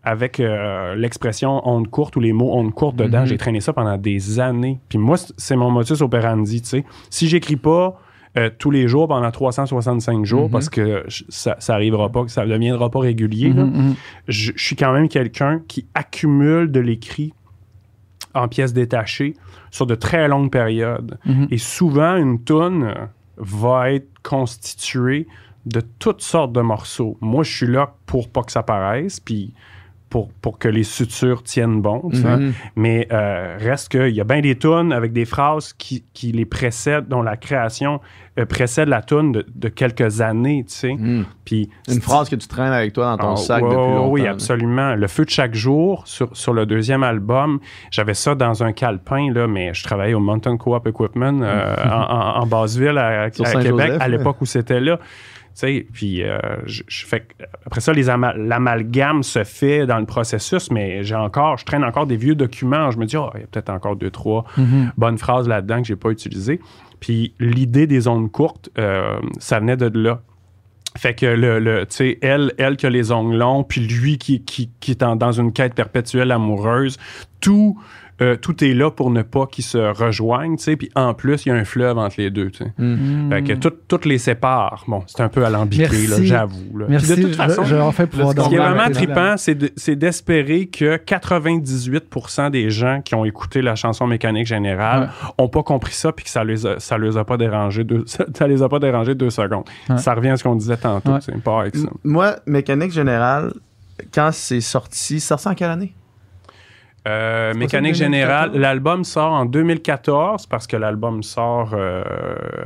avec 0.03 0.41
euh, 0.41 0.95
l'expression 0.95 1.61
onde 1.69 1.89
courte 1.91 2.17
ou 2.17 2.21
les 2.21 2.33
mots 2.33 2.53
onde 2.55 2.73
courte 2.73 2.97
dedans. 2.97 3.21
Mhm. 3.21 3.27
J'ai 3.27 3.37
traîné 3.37 3.61
ça 3.61 3.73
pendant 3.75 3.99
des 3.99 4.41
années. 4.41 4.79
Puis 4.89 4.97
moi, 4.99 5.17
c'est 5.37 5.57
mon 5.57 5.71
motus 5.71 6.01
operandi, 6.01 6.63
tu 6.63 6.69
sais. 6.69 6.85
Si 7.11 7.29
j'écris 7.29 7.57
pas 7.57 8.01
euh, 8.37 8.51
tous 8.59 8.71
les 8.71 8.87
jours 8.87 9.09
pendant 9.09 9.31
365 9.31 10.25
jours, 10.25 10.45
Mhm. 10.45 10.51
parce 10.51 10.69
que 10.69 11.05
ça, 11.29 11.57
ça 11.59 11.75
arrivera 11.75 12.11
pas, 12.11 12.25
que 12.25 12.31
ça 12.31 12.47
deviendra 12.47 12.91
pas 12.91 13.01
régulier, 13.01 13.53
mhm. 13.53 13.95
je, 14.29 14.53
je 14.55 14.65
suis 14.65 14.77
quand 14.77 14.93
même 14.93 15.09
quelqu'un 15.09 15.61
qui 15.67 15.87
accumule 15.95 16.71
de 16.71 16.81
l'écrit 16.81 17.33
en 18.35 18.47
pièces 18.47 18.73
détachées 18.73 19.35
sur 19.71 19.87
de 19.87 19.95
très 19.95 20.29
longues 20.29 20.51
périodes. 20.51 21.19
Mhm. 21.25 21.49
Et 21.51 21.59
souvent, 21.59 22.17
une 22.17 22.43
toune 22.43 22.95
va 23.37 23.93
être 23.93 24.09
constituée 24.23 25.27
de 25.67 25.81
toutes 25.99 26.23
sortes 26.23 26.53
de 26.53 26.61
morceaux. 26.61 27.17
Moi, 27.21 27.43
je 27.45 27.55
suis 27.55 27.67
là 27.67 27.95
pour 28.07 28.29
pas 28.29 28.43
que 28.43 28.53
ça 28.53 28.63
paraisse, 28.63 29.21
puis 29.21 29.53
pour, 30.11 30.33
pour 30.43 30.59
que 30.59 30.69
les 30.69 30.83
sutures 30.83 31.43
tiennent 31.43 31.81
bon. 31.81 32.11
Mhm. 32.13 32.53
Mais 32.77 33.07
euh, 33.13 33.57
reste 33.59 33.89
qu'il 33.89 34.15
y 34.15 34.21
a 34.21 34.25
bien 34.25 34.41
des 34.41 34.59
tunes 34.59 34.93
avec 34.93 35.13
des 35.13 35.25
phrases 35.25 35.73
qui, 35.73 36.05
qui 36.13 36.33
les 36.33 36.45
précèdent, 36.45 37.09
dont 37.09 37.23
la 37.23 37.37
création 37.37 38.01
euh, 38.39 38.47
précède 38.47 38.89
la 38.89 39.03
tune 39.03 39.33
de, 39.33 39.45
de 39.55 39.69
quelques 39.69 40.21
années, 40.21 40.65
tu 40.69 40.75
sais. 40.75 40.93
Mhm. 40.95 41.25
Puis 41.45 41.69
Une 41.89 42.01
phrase 42.01 42.29
que 42.29 42.37
tu 42.37 42.47
traînes 42.47 42.73
avec 42.73 42.93
toi 42.93 43.07
dans 43.07 43.19
ton 43.19 43.33
ah, 43.33 43.37
sac 43.37 43.63
ouais, 43.63 43.69
depuis 43.71 43.77
longtemps. 43.95 44.09
Oui, 44.11 44.27
absolument. 44.27 44.95
Le 44.95 45.07
feu 45.09 45.25
de 45.25 45.31
chaque 45.31 45.55
jour, 45.55 46.03
sur, 46.07 46.35
sur 46.37 46.53
le 46.53 46.65
deuxième 46.65 47.03
album, 47.03 47.59
j'avais 47.91 48.15
ça 48.15 48.35
dans 48.37 48.63
un 48.63 48.73
calepin, 48.73 49.33
là, 49.33 49.47
mais 49.49 49.75
je 49.75 49.83
travaillais 49.83 50.15
au 50.15 50.21
Mountain 50.21 50.57
Co-op 50.57 50.87
Equipment 50.87 51.41
euh, 51.43 51.75
en, 51.85 51.89
en, 51.91 52.43
en 52.43 52.47
Basseville, 52.47 52.99
à, 52.99 53.31
Québec, 53.31 53.93
à 53.99 54.09
l'époque 54.09 54.37
où 54.41 54.47
c'était 54.47 54.81
là. 54.81 54.99
Tu 55.53 55.67
sais, 55.67 55.87
puis 55.93 56.23
euh, 56.23 56.39
je, 56.65 56.85
je 56.87 57.05
fais 57.05 57.21
que- 57.21 57.45
après 57.67 57.81
ça, 57.81 57.93
l'amalgame 57.93 59.23
se 59.23 59.43
fait 59.45 59.87
dans 59.87 59.99
le 59.99 60.07
processus, 60.07 60.71
mais 60.71 61.03
j'ai 61.03 61.17
encore, 61.17 61.59
je 61.59 61.65
traîne 61.65 61.85
encore 61.85 62.07
des 62.07 62.17
vieux 62.17 62.35
documents. 62.37 62.91
Je 62.93 62.99
me 62.99 63.05
dis, 63.07 63.17
oh, 63.17 63.31
il 63.35 63.41
y 63.41 63.45
a 63.45 63.47
peut-être 63.47 63.71
encore 63.71 63.97
deux, 63.97 64.11
trois 64.11 64.45
Mhm. 64.57 64.93
bonnes 64.97 65.19
phrases 65.19 65.49
là-dedans 65.49 65.81
que 65.83 65.89
j'ai 65.89 65.97
pas 65.97 66.11
utilisées. 66.11 66.61
Puis 67.01 67.35
l'idée 67.41 67.87
des 67.87 68.09
ongles 68.09 68.31
courtes, 68.31 68.71
euh, 68.79 69.19
ça 69.39 69.59
venait 69.59 69.77
de 69.77 69.91
là. 69.99 70.23
Fait 70.97 71.15
que 71.15 71.27
le, 71.27 71.61
le 71.61 71.87
tu 71.87 71.97
sais, 71.97 72.19
elle, 72.21 72.53
elle 72.59 72.77
qui 72.77 72.85
a 72.85 72.91
les 72.91 73.13
ongles 73.13 73.37
longs, 73.37 73.63
puis 73.63 73.81
lui 73.81 74.19
qui, 74.19 74.43
qui, 74.43 74.71
est 74.89 75.05
dans 75.05 75.33
une 75.33 75.53
quête 75.53 75.75
perpétuelle 75.75 76.33
amoureuse, 76.33 76.99
tout, 77.41 77.81
euh, 78.23 78.37
tout 78.37 78.63
est 78.65 78.75
là 78.75 78.91
pour 78.91 79.11
ne 79.11 79.23
pas 79.23 79.47
qu'ils 79.47 79.65
se 79.65 79.79
rejoignent, 79.79 80.57
tu 80.57 80.65
sais. 80.65 80.77
Puis 80.77 80.91
en 80.95 81.15
plus, 81.15 81.47
il 81.47 81.49
y 81.49 81.53
a 81.53 81.55
un 81.55 81.65
fleuve 81.65 81.97
entre 81.99 82.17
les 82.19 82.31
deux, 82.31 82.51
tu 82.51 82.59
sais. 82.65 82.73
Fait 83.31 83.43
que 83.43 83.53
tout, 83.55 83.73
tout 83.89 84.01
les 84.09 84.19
sépare. 84.19 84.85
Bon, 84.89 85.03
c'est 85.07 85.21
un 85.23 85.29
peu 85.29 85.45
alambiqué, 85.45 86.07
là, 86.07 86.17
j'avoue. 86.23 86.79
là. 86.79 86.87
Merci. 86.89 87.17
De 87.17 87.23
toute 87.23 87.35
façon, 87.37 87.65
je, 87.65 87.75
pouvoir 88.07 88.33
ce 88.35 88.49
qui 88.49 88.55
est 88.55 88.59
vraiment 88.59 88.91
trippant, 88.91 89.37
c'est 89.37 89.55
de- 89.55 89.71
c'est 89.77 89.97
d'espérer 89.97 90.67
que 90.67 90.97
98% 90.97 92.51
des 92.51 92.71
gens 92.71 93.01
qui 93.05 93.15
ont 93.15 93.25
écouté 93.25 93.63
la 93.63 93.75
chanson 93.75 94.07
mécanique 94.07 94.47
générale 94.47 95.11
ont 95.39 95.49
pas 95.49 95.63
compris 95.63 95.93
ça 95.95 96.13
puis 96.13 96.25
que 96.25 96.31
ça 96.31 96.45
les 96.45 96.67
a, 96.67 96.79
ça 96.79 96.99
les 96.99 97.17
a 97.17 97.25
pas 97.25 97.37
dérangé 97.37 97.85
deux, 97.85 98.05
ça, 98.07 98.25
ça 98.35 98.47
les 98.47 98.63
a 98.63 98.69
pas 98.69 98.79
dérangé 98.79 99.15
deux 99.15 99.31
secondes. 99.31 99.65
Ouais. 99.89 99.99
Ça 99.99 100.15
revient 100.15 100.31
à 100.31 100.37
ce 100.37 100.45
qu'on 100.45 100.57
disait 100.57 100.77
tantôt, 100.77 101.13
Ouais. 101.13 101.19
c'est 101.21 101.41
pas 101.43 101.63
avec 101.63 101.77
ça. 101.77 101.85
M- 101.89 101.91
Moi, 102.05 102.37
Mécanique 102.47 102.93
Générale, 102.93 103.53
quand 104.15 104.31
c'est 104.33 104.61
sorti, 104.61 105.21
c'est 105.21 105.29
sorti 105.29 105.49
en 105.49 105.55
quelle 105.55 105.71
année? 105.71 105.95
Euh, 107.11 107.55
mécanique 107.55 107.97
ça, 107.97 108.05
2014? 108.05 108.51
générale, 108.51 108.51
l'album 108.55 109.05
sort 109.05 109.33
en 109.33 109.45
2014 109.45 110.47
parce 110.47 110.67
que 110.67 110.77
l'album 110.77 111.23
sort 111.23 111.71
euh, 111.75 112.03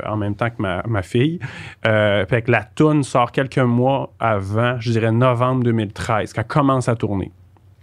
en 0.05 0.17
même 0.17 0.35
temps 0.35 0.49
que 0.49 0.61
ma, 0.61 0.83
ma 0.87 1.01
fille. 1.01 1.39
Euh, 1.85 2.25
fait 2.25 2.43
que 2.43 2.51
la 2.51 2.63
tune 2.63 3.03
sort 3.03 3.31
quelques 3.31 3.57
mois 3.57 4.13
avant, 4.19 4.79
je 4.79 4.91
dirais 4.91 5.11
novembre 5.11 5.63
2013, 5.63 6.33
quand 6.33 6.41
elle 6.41 6.47
commence 6.47 6.89
à 6.89 6.95
tourner. 6.95 7.31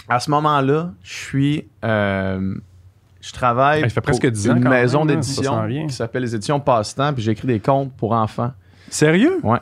À 0.08 0.20
ce 0.20 0.30
moment-là, 0.30 0.90
je 1.02 1.14
suis. 1.14 1.68
je 1.82 3.32
travaille 3.32 3.82
Ça 3.82 3.88
fait 3.88 4.00
presque 4.00 4.26
10 4.26 4.50
ans 4.50 4.56
une 4.56 4.68
maison 4.68 5.04
d'édition 5.04 5.66
qui 5.68 5.94
s'appelle 5.94 6.22
les 6.22 6.34
éditions 6.34 6.60
Passe-Temps, 6.60 7.12
puis 7.12 7.22
j'écris 7.22 7.46
des 7.46 7.60
contes 7.60 7.92
pour 7.96 8.12
enfants. 8.12 8.52
Sérieux? 8.88 9.40
Ouais. 9.42 9.58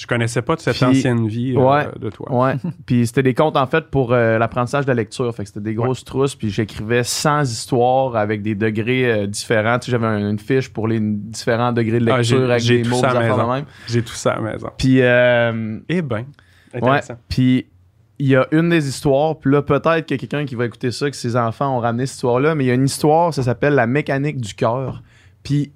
Je 0.00 0.06
connaissais 0.06 0.40
pas 0.40 0.56
de 0.56 0.60
cette 0.60 0.76
Puis- 0.76 0.84
ancienne 0.86 1.28
vie 1.28 1.54
euh, 1.54 1.60
Ouais. 1.60 1.86
de 1.98 2.08
toi. 2.10 2.32
Ouais. 2.32 2.54
puis 2.86 3.06
c'était 3.06 3.22
des 3.22 3.34
contes 3.34 3.56
en 3.56 3.66
fait 3.66 3.86
pour 3.90 4.12
euh, 4.12 4.38
l'apprentissage 4.38 4.84
de 4.86 4.90
la 4.90 4.94
lecture. 4.94 5.34
Fait 5.34 5.42
que 5.42 5.48
c'était 5.48 5.60
des 5.60 5.74
grosses 5.74 6.04
trousses. 6.04 6.34
Puis 6.34 6.48
j'écrivais 6.50 7.04
100 7.04 7.42
histoires 7.42 8.16
avec 8.16 8.40
des 8.42 8.54
degrés 8.54 9.10
euh, 9.12 9.26
différents. 9.26 9.78
Tu 9.78 9.86
sais, 9.86 9.90
j'avais 9.92 10.06
un- 10.06 10.30
une 10.30 10.38
fiche 10.38 10.70
pour 10.72 10.88
les 10.88 10.98
différents 11.00 11.72
degrés 11.72 12.00
de 12.00 12.10
Ah, 12.10 12.16
lecture 12.18 12.50
avec 12.50 12.62
j'ai 12.62 12.78
des 12.78 12.82
tout 12.84 12.90
mots, 12.90 12.96
ça 12.96 13.10
à 13.10 13.22
des 13.22 13.28
même. 13.50 13.64
J'ai 13.88 14.02
tout 14.02 14.14
ça 14.14 14.32
à 14.32 14.36
la 14.40 14.52
maison. 14.52 14.68
Puis 14.78 14.96
Eh 14.98 16.02
ben, 16.02 16.16
Ouais. 16.16 16.24
intéressant. 16.74 17.18
Puis 17.28 17.66
il 18.18 18.28
y 18.28 18.36
a 18.36 18.46
une 18.52 18.68
des 18.68 18.86
histoires, 18.88 19.38
puis 19.38 19.50
là, 19.52 19.62
peut-être 19.62 20.06
qu'il 20.06 20.14
y 20.14 20.18
a 20.18 20.26
quelqu'un 20.26 20.44
qui 20.44 20.54
va 20.54 20.66
écouter 20.66 20.90
ça, 20.90 21.10
que 21.10 21.16
ses 21.16 21.36
enfants 21.36 21.76
ont 21.76 21.80
ramené 21.80 22.06
cette 22.06 22.16
histoire-là, 22.16 22.54
mais 22.54 22.64
il 22.64 22.66
y 22.68 22.70
a 22.70 22.74
une 22.74 22.84
histoire, 22.84 23.32
ça 23.34 23.42
s'appelle 23.42 23.74
La 23.74 23.86
mécanique 23.86 24.38
du 24.40 24.54
cœur. 24.54 25.02
Puis 25.42 25.72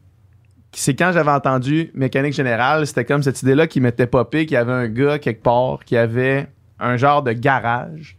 c'est 0.80 0.94
quand 0.94 1.12
j'avais 1.12 1.30
entendu 1.30 1.90
Mécanique 1.94 2.34
générale, 2.34 2.86
c'était 2.86 3.04
comme 3.04 3.22
cette 3.22 3.42
idée-là 3.42 3.66
qui 3.66 3.80
m'était 3.80 4.06
popé, 4.06 4.46
qu'il 4.46 4.54
y 4.54 4.58
avait 4.58 4.72
un 4.72 4.88
gars 4.88 5.18
quelque 5.18 5.42
part 5.42 5.80
qui 5.84 5.96
avait 5.96 6.46
un 6.80 6.96
genre 6.96 7.22
de 7.22 7.32
garage. 7.32 8.16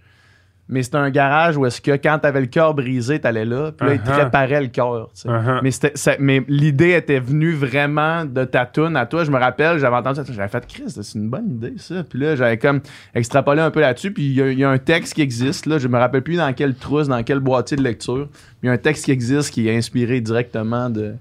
Mais 0.67 0.81
c'était 0.81 0.97
un 0.97 1.11
garage 1.11 1.57
où 1.57 1.65
est-ce 1.67 1.79
que 1.79 1.91
quand 1.91 2.17
t'avais 2.17 2.39
le 2.41 2.47
cœur 2.47 2.73
brisé, 2.73 3.19
t'allais 3.19 3.45
là, 3.45 3.71
puis 3.71 3.87
là, 3.87 3.93
il 3.93 4.01
te 4.01 4.09
Uh-huh. 4.09 4.23
réparait 4.23 4.61
le 4.61 4.67
cœur. 4.69 5.11
Uh-huh. 5.15 5.59
Mais, 5.61 5.69
c'était- 5.69 5.91
ça- 5.93 6.15
mais 6.17 6.43
l'idée 6.47 6.93
était 6.93 7.19
venue 7.19 7.51
vraiment 7.53 8.25
de 8.25 8.45
ta 8.45 8.65
toune 8.65 8.95
à 8.97 9.05
toi. 9.05 9.23
Je 9.23 9.29
me 9.29 9.37
rappelle, 9.37 9.77
j'avais 9.77 9.95
entendu 9.95 10.21
ça. 10.25 10.33
J'avais 10.33 10.47
fait, 10.47 10.65
Chris, 10.65 10.85
c'est 10.87 11.13
une 11.19 11.29
bonne 11.29 11.51
idée, 11.51 11.73
ça. 11.77 12.03
Puis 12.09 12.17
là, 12.17 12.35
j'avais 12.35 12.57
comme 12.57 12.81
extrapolé 13.13 13.61
un 13.61 13.69
peu 13.69 13.79
là-dessus. 13.81 14.09
Puis 14.11 14.23
il 14.23 14.33
y, 14.33 14.41
a- 14.41 14.49
il 14.51 14.57
y 14.57 14.63
a 14.63 14.69
un 14.71 14.79
texte 14.79 15.13
qui 15.13 15.21
existe. 15.21 15.67
Là, 15.67 15.77
je 15.77 15.87
me 15.87 15.99
rappelle 15.99 16.23
plus 16.23 16.37
dans 16.37 16.51
quelle 16.53 16.73
trousse, 16.73 17.07
dans 17.09 17.21
quel 17.21 17.41
boîtier 17.41 17.77
de 17.77 17.83
lecture. 17.83 18.27
Il 18.63 18.65
y 18.65 18.69
a 18.69 18.71
un 18.71 18.77
texte 18.79 19.05
qui 19.05 19.11
existe 19.11 19.51
qui 19.53 19.67
est 19.69 19.77
inspiré 19.77 20.19
directement 20.19 20.89
de, 20.89 21.13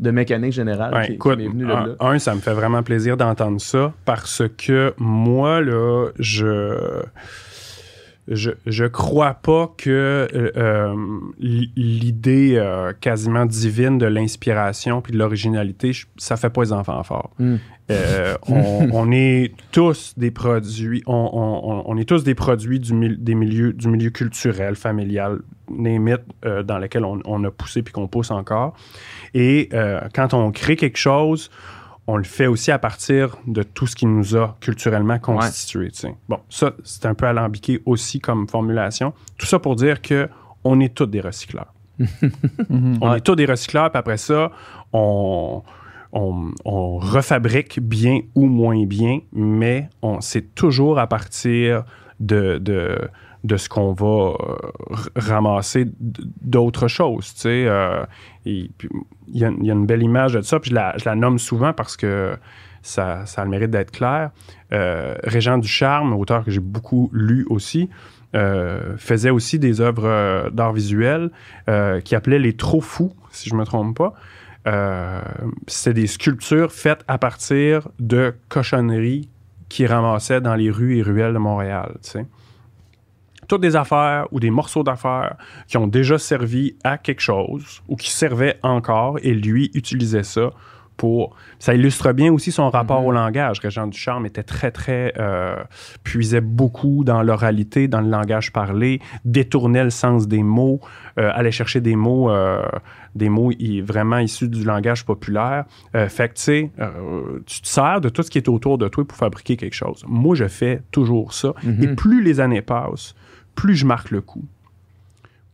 de 0.00 0.10
mécanique 0.10 0.52
générale. 0.52 0.94
Ouais, 0.94 1.06
qui, 1.06 1.12
écoute, 1.14 1.36
qui 1.38 1.44
m'est 1.44 1.48
venu 1.48 1.64
de 1.66 1.70
un, 1.70 1.86
là. 1.86 1.94
un, 2.00 2.18
ça 2.18 2.34
me 2.34 2.40
fait 2.40 2.52
vraiment 2.54 2.82
plaisir 2.82 3.16
d'entendre 3.16 3.60
ça 3.60 3.92
parce 4.04 4.42
que 4.58 4.94
moi, 4.98 5.60
là, 5.60 6.08
je. 6.18 7.02
Je, 8.28 8.50
je 8.66 8.84
crois 8.86 9.34
pas 9.34 9.72
que 9.78 9.88
euh, 10.34 10.50
euh, 10.56 10.96
l'idée 11.38 12.54
euh, 12.56 12.92
quasiment 13.00 13.46
divine 13.46 13.98
de 13.98 14.06
l'inspiration 14.06 15.00
puis 15.00 15.12
de 15.12 15.18
l'originalité, 15.18 15.92
ça 16.16 16.36
fait 16.36 16.50
pas 16.50 16.62
les 16.64 16.72
enfants 16.72 17.00
forts. 17.04 17.30
Mm. 17.38 17.54
Euh, 17.92 18.34
on, 18.48 18.88
on 18.92 19.12
est 19.12 19.52
tous 19.70 20.14
des 20.16 20.32
produits, 20.32 21.04
on, 21.06 21.12
on- 21.32 21.84
on- 21.86 21.96
est 21.98 22.04
tous 22.04 22.24
des 22.24 22.34
produits 22.34 22.80
du, 22.80 23.16
des 23.16 23.36
milieux, 23.36 23.72
du 23.72 23.86
milieu 23.86 24.10
culturel, 24.10 24.74
familial, 24.74 25.38
name 25.70 26.08
it, 26.08 26.20
euh, 26.44 26.64
dans 26.64 26.78
lequel 26.78 27.04
on, 27.04 27.20
on 27.26 27.44
a 27.44 27.50
poussé 27.52 27.82
puis 27.82 27.92
qu'on 27.92 28.08
pousse 28.08 28.32
encore. 28.32 28.74
Et 29.38 29.68
euh, 29.74 30.00
quand 30.14 30.32
on 30.32 30.50
crée 30.50 30.76
quelque 30.76 30.96
chose, 30.96 31.50
on 32.06 32.16
le 32.16 32.24
fait 32.24 32.46
aussi 32.46 32.70
à 32.70 32.78
partir 32.78 33.36
de 33.46 33.62
tout 33.62 33.86
ce 33.86 33.94
qui 33.94 34.06
nous 34.06 34.34
a 34.34 34.56
culturellement 34.60 35.18
constitué. 35.18 35.90
Bon, 36.28 36.38
ça, 36.48 36.72
c'est 36.84 37.04
un 37.04 37.12
peu 37.14 37.26
alambiqué 37.26 37.82
aussi 37.84 38.18
comme 38.18 38.48
formulation. 38.48 39.12
Tout 39.36 39.44
ça 39.46 39.58
pour 39.58 39.76
dire 39.76 40.00
que 40.00 40.28
on 40.64 40.80
est 40.80 40.94
tous 40.94 41.06
des 41.06 41.20
recycleurs. 41.20 41.74
On 42.70 43.10
Ouais. 43.10 43.18
est 43.18 43.20
tous 43.20 43.36
des 43.36 43.44
recycleurs, 43.46 43.90
puis 43.90 43.98
après 43.98 44.16
ça, 44.16 44.50
on, 44.92 45.62
on, 46.12 46.50
on 46.64 46.96
refabrique 46.98 47.80
bien 47.80 48.20
ou 48.34 48.46
moins 48.46 48.84
bien, 48.86 49.18
mais 49.32 49.88
on, 50.02 50.20
c'est 50.20 50.54
toujours 50.54 50.98
à 50.98 51.06
partir 51.06 51.84
de, 52.20 52.58
de, 52.58 52.98
de 53.46 53.56
ce 53.56 53.68
qu'on 53.68 53.92
va 53.92 54.34
euh, 54.34 54.56
ramasser 55.16 55.86
d'autres 56.00 56.88
choses. 56.88 57.32
Tu 57.34 57.40
sais, 57.40 57.64
euh, 57.66 58.04
il 58.44 58.70
y, 59.28 59.44
a- 59.44 59.48
une 59.48 59.86
belle 59.86 60.02
image 60.02 60.34
de 60.34 60.42
ça, 60.42 60.60
puis 60.60 60.70
je 60.70 60.74
la, 60.74 60.96
je 60.98 61.04
la 61.04 61.14
nomme 61.14 61.38
souvent 61.38 61.72
parce 61.72 61.96
que 61.96 62.36
ça, 62.82 63.24
a 63.36 63.44
le 63.44 63.50
mérite 63.50 63.70
d'être 63.70 63.90
clair. 63.90 64.30
Euh, 64.72 65.14
Régent 65.24 65.58
Ducharme, 65.58 66.12
auteur 66.14 66.44
que 66.44 66.50
j'ai 66.50 66.60
beaucoup 66.60 67.10
lu 67.12 67.46
aussi, 67.48 67.88
faisait 68.98 69.30
aussi 69.30 69.58
des 69.58 69.80
œuvres 69.80 70.50
d'art 70.50 70.74
visuel 70.74 71.30
euh, 71.70 72.00
qui 72.02 72.14
appelait 72.14 72.38
les 72.38 72.54
trop 72.54 72.82
fous, 72.82 73.14
si 73.30 73.48
je 73.48 73.54
me 73.54 73.64
trompe 73.64 73.96
pas. 73.96 74.12
C'était 75.66 75.94
des 75.94 76.06
sculptures 76.06 76.70
faites 76.72 77.02
à 77.08 77.16
partir 77.18 77.88
de 77.98 78.34
cochonneries 78.48 79.28
qu'il 79.68 79.86
ramassait 79.86 80.40
dans 80.40 80.54
les 80.54 80.70
rues 80.70 80.98
et 80.98 81.02
ruelles 81.02 81.32
de 81.32 81.38
Montréal. 81.38 81.92
tu 82.02 82.10
sais. 82.10 82.26
Toutes 83.48 83.62
des 83.62 83.76
affaires 83.76 84.26
ou 84.32 84.40
des 84.40 84.50
morceaux 84.50 84.82
d'affaires 84.82 85.36
qui 85.68 85.76
ont 85.76 85.86
déjà 85.86 86.18
servi 86.18 86.76
à 86.84 86.98
quelque 86.98 87.20
chose 87.20 87.82
ou 87.88 87.96
qui 87.96 88.10
servaient 88.10 88.58
encore 88.62 89.18
et 89.22 89.34
lui 89.34 89.70
utilisait 89.74 90.22
ça 90.22 90.50
pour. 90.96 91.36
Ça 91.58 91.74
illustre 91.74 92.12
bien 92.12 92.32
aussi 92.32 92.52
son 92.52 92.70
rapport 92.70 93.04
au 93.04 93.12
langage. 93.12 93.60
Régent 93.60 93.86
Ducharme 93.86 94.26
était 94.26 94.42
très, 94.42 94.70
très. 94.70 95.12
euh, 95.18 95.56
puisait 96.02 96.40
beaucoup 96.40 97.04
dans 97.04 97.22
l'oralité, 97.22 97.88
dans 97.88 98.00
le 98.00 98.08
langage 98.08 98.52
parlé, 98.52 99.00
détournait 99.24 99.84
le 99.84 99.90
sens 99.90 100.26
des 100.28 100.42
mots, 100.42 100.80
euh, 101.18 101.30
allait 101.34 101.50
chercher 101.50 101.80
des 101.80 101.96
mots, 101.96 102.30
euh, 102.30 102.62
des 103.14 103.28
mots 103.28 103.52
vraiment 103.82 104.18
issus 104.18 104.48
du 104.48 104.64
langage 104.64 105.04
populaire. 105.04 105.64
Fait 105.92 106.28
que, 106.28 106.34
tu 106.34 106.42
sais, 106.42 106.70
tu 107.46 107.60
te 107.60 107.68
sers 107.68 108.00
de 108.00 108.08
tout 108.08 108.22
ce 108.22 108.30
qui 108.30 108.38
est 108.38 108.48
autour 108.48 108.78
de 108.78 108.88
toi 108.88 109.04
pour 109.06 109.16
fabriquer 109.16 109.56
quelque 109.56 109.74
chose. 109.74 110.04
Moi, 110.06 110.34
je 110.34 110.48
fais 110.48 110.82
toujours 110.90 111.32
ça. 111.32 111.52
Et 111.82 111.88
plus 111.88 112.22
les 112.22 112.40
années 112.40 112.62
passent, 112.62 113.14
plus 113.56 113.74
je 113.74 113.84
marque 113.86 114.12
le 114.12 114.20
coup, 114.20 114.44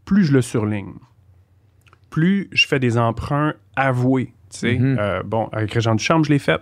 plus 0.04 0.24
je 0.24 0.32
le 0.32 0.42
surligne, 0.42 0.92
plus 2.10 2.48
je 2.52 2.66
fais 2.66 2.78
des 2.78 2.98
emprunts 2.98 3.54
avoués. 3.76 4.32
tu 4.50 4.58
sais. 4.58 4.78
Mhm. 4.78 4.96
Euh, 5.00 5.22
bon, 5.24 5.48
avec 5.52 5.72
Régent 5.72 5.94
Ducharme, 5.94 6.24
je 6.24 6.30
l'ai 6.30 6.38
fait. 6.38 6.60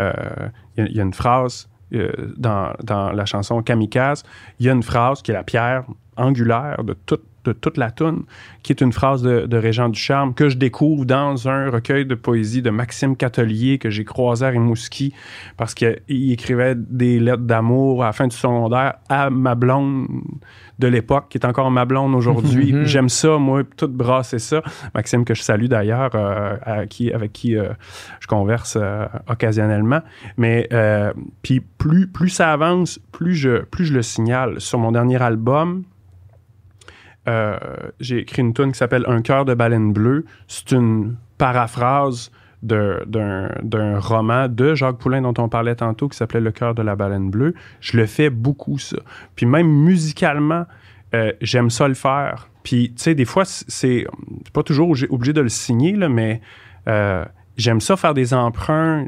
Euh, 0.00 0.12
Il 0.76 0.84
y, 0.84 0.86
a- 0.86 0.90
il 0.90 0.96
y 0.96 1.00
a 1.00 1.04
une 1.04 1.14
phrase 1.14 1.68
euh, 1.94 2.10
dans, 2.36 2.72
dans 2.82 3.12
la 3.12 3.24
chanson 3.24 3.62
Kamikaze, 3.62 4.22
il 4.58 4.66
y 4.66 4.68
a 4.68 4.72
une 4.72 4.82
phrase 4.82 5.22
qui 5.22 5.30
est 5.30 5.34
la 5.34 5.42
pierre 5.44 5.84
angulaire 6.16 6.82
de 6.84 6.92
toute, 7.06 7.22
de 7.44 7.52
toute 7.52 7.78
la 7.78 7.90
toune, 7.90 8.24
qui 8.62 8.72
est 8.72 8.80
une 8.82 8.92
phrase 8.92 9.22
de, 9.22 9.46
de 9.46 9.56
Régent 9.56 9.88
Ducharme 9.88 10.34
que 10.34 10.48
je 10.50 10.56
découvre 10.56 11.04
dans 11.06 11.48
un 11.48 11.70
recueil 11.70 12.04
de 12.04 12.14
poésie 12.14 12.60
de 12.60 12.70
Maxime 12.70 13.16
Catelier 13.16 13.78
que 13.78 13.88
j'ai 13.88 14.04
croisé 14.04 14.44
à 14.44 14.48
Rimouski 14.50 15.14
parce 15.56 15.74
qu'il 15.74 15.96
écrivait 16.32 16.74
des 16.76 17.18
lettres 17.20 17.44
d'amour 17.44 18.02
à 18.02 18.06
la 18.08 18.12
fin 18.12 18.26
du 18.28 18.36
secondaire 18.36 18.94
à 19.08 19.30
ma 19.30 19.54
blonde 19.54 20.08
de 20.78 20.86
l'époque, 20.86 21.26
qui 21.28 21.38
est 21.38 21.46
encore 21.46 21.70
ma 21.70 21.84
blonde 21.84 22.14
aujourd'hui. 22.14 22.72
Mhm. 22.72 22.84
J'aime 22.84 23.08
ça, 23.08 23.38
moi, 23.38 23.62
tout 23.76 23.88
brasser 23.88 24.38
ça. 24.38 24.62
Maxime, 24.94 25.24
que 25.24 25.34
je 25.34 25.42
salue 25.42 25.66
d'ailleurs, 25.66 26.10
euh, 26.14 26.86
qui, 26.86 27.12
avec 27.12 27.32
qui 27.32 27.56
euh, 27.56 27.70
je 28.20 28.26
converse 28.26 28.76
euh, 28.80 29.06
occasionnellement. 29.28 30.00
Mais 30.36 30.68
puis 31.42 31.60
plus, 31.60 32.06
plus 32.06 32.28
ça 32.28 32.52
avance, 32.52 33.00
plus 33.12 33.34
je, 33.34 33.62
plus 33.64 33.86
je 33.86 33.94
le 33.94 34.02
signale. 34.02 34.60
Sur 34.60 34.78
mon 34.78 34.92
dernier 34.92 35.20
album, 35.20 35.84
j'ai 38.00 38.18
écrit 38.18 38.40
une 38.40 38.54
tune 38.54 38.72
qui 38.72 38.78
s'appelle 38.78 39.04
Un 39.06 39.20
cœur 39.20 39.44
de 39.44 39.54
baleine 39.54 39.92
bleue. 39.92 40.24
C'est 40.46 40.72
une 40.72 41.16
paraphrase 41.36 42.30
d'un 42.62 43.98
roman 43.98 44.48
de 44.48 44.74
Jacques 44.74 44.98
Poulain 44.98 45.22
dont 45.22 45.34
on 45.38 45.48
parlait 45.48 45.76
tantôt 45.76 46.08
qui 46.08 46.16
s'appelait 46.16 46.40
Le 46.40 46.50
cœur 46.50 46.74
de 46.74 46.82
la 46.82 46.96
baleine 46.96 47.30
bleue. 47.30 47.54
Je 47.80 47.96
le 47.96 48.06
fais 48.06 48.30
beaucoup, 48.30 48.78
ça. 48.78 48.96
Puis 49.36 49.46
même 49.46 49.68
musicalement, 49.68 50.64
euh, 51.14 51.32
j'aime 51.40 51.70
ça 51.70 51.88
le 51.88 51.94
faire. 51.94 52.48
Puis, 52.62 52.90
tu 52.90 53.02
sais, 53.02 53.14
des 53.14 53.24
fois, 53.24 53.44
c'est 53.44 54.06
pas 54.52 54.62
toujours 54.62 54.94
obligé 55.10 55.32
de 55.32 55.40
le 55.40 55.48
signer, 55.48 55.92
là, 55.92 56.08
mais 56.08 56.40
euh, 56.88 57.24
j'aime 57.56 57.80
ça 57.80 57.96
faire 57.96 58.14
des 58.14 58.34
emprunts, 58.34 59.06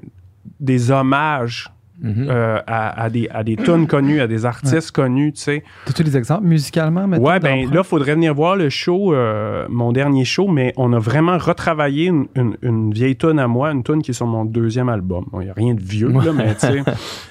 des 0.61 0.91
hommages 0.91 1.71
Mhm. 2.03 2.27
euh, 2.31 2.59
à, 2.67 3.03
à 3.03 3.11
des, 3.11 3.29
à 3.31 3.45
des 3.45 3.57
tunes 3.57 3.87
connues, 3.87 4.21
à 4.21 4.27
des 4.27 4.47
artistes 4.47 4.91
connus, 4.91 5.33
tu 5.35 5.41
sais. 5.43 5.65
T'as-tu 5.85 6.03
des 6.05 6.17
exemples 6.17 6.45
musicalement 6.45 7.07
maintenant? 7.07 7.29
Ouais, 7.29 7.41
ben 7.41 7.71
là, 7.73 7.83
faudrait 7.83 8.15
venir 8.15 8.35
voir 8.35 8.57
le 8.57 8.69
show, 8.71 9.13
euh, 9.15 9.67
mon 9.69 9.93
dernier 9.93 10.25
show, 10.25 10.49
mais 10.49 10.73
on 10.77 10.93
a 10.93 10.99
vraiment 10.99 11.37
retravaillé 11.39 12.07
une, 12.07 12.27
une- 12.37 12.57
une 12.63 12.93
vieille 12.93 13.17
tune 13.17 13.39
à 13.39 13.47
moi, 13.49 13.71
une 13.73 13.83
tune 13.83 14.03
qui 14.03 14.13
est 14.13 14.15
sur 14.15 14.27
mon 14.27 14.45
deuxième 14.45 14.89
album. 14.89 15.27
Il 15.35 15.39
n'y 15.41 15.49
a 15.51 15.55
rien 15.55 15.75
de 15.75 15.81
vieux, 15.83 16.09
là, 16.09 16.33
mais 16.35 16.55
tu 16.55 16.61
sais. 16.67 16.83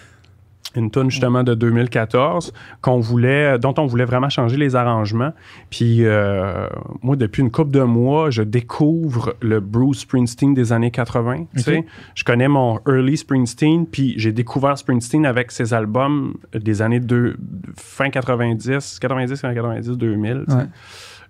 Une 0.76 0.92
tune 0.92 1.10
justement 1.10 1.44
de 1.44 1.56
2014 1.56 2.54
qu'on 2.82 3.00
voulait, 3.00 3.58
dont 3.58 3.74
on 3.78 3.88
voulait 3.88 4.06
vraiment 4.06 4.30
changer 4.30 4.56
les 4.58 4.76
arrangements. 4.76 5.34
Puis 5.72 6.06
euh, 6.06 6.68
moi, 7.02 7.16
depuis 7.16 7.42
une 7.42 7.50
couple 7.50 7.72
de 7.72 7.82
mois, 7.82 8.30
je 8.30 8.44
découvre 8.44 9.36
le 9.42 9.60
Bruce 9.60 10.02
Springsteen 10.02 10.54
des 10.54 10.72
années 10.72 10.92
80. 10.92 11.46
tu 11.56 11.62
sais. 11.62 11.86
Je 12.14 12.24
connais 12.24 12.48
mon 12.48 12.80
early 12.88 13.18
Springsteen, 13.18 13.88
puis 13.88 14.14
j'ai 14.18 14.32
découvert 14.32 14.78
Springsteen 14.78 15.26
avec 15.26 15.52
ses 15.52 15.74
albums 15.74 16.36
des 16.54 16.82
années 16.82 17.00
de, 17.00 17.36
fin 17.76 18.10
90, 18.10 19.00
90, 19.00 19.42
fin 19.42 19.54
90, 19.54 19.98
2000. 19.98 20.44
tu 20.48 20.52
sais. 20.52 20.58
Ouais. 20.58 20.66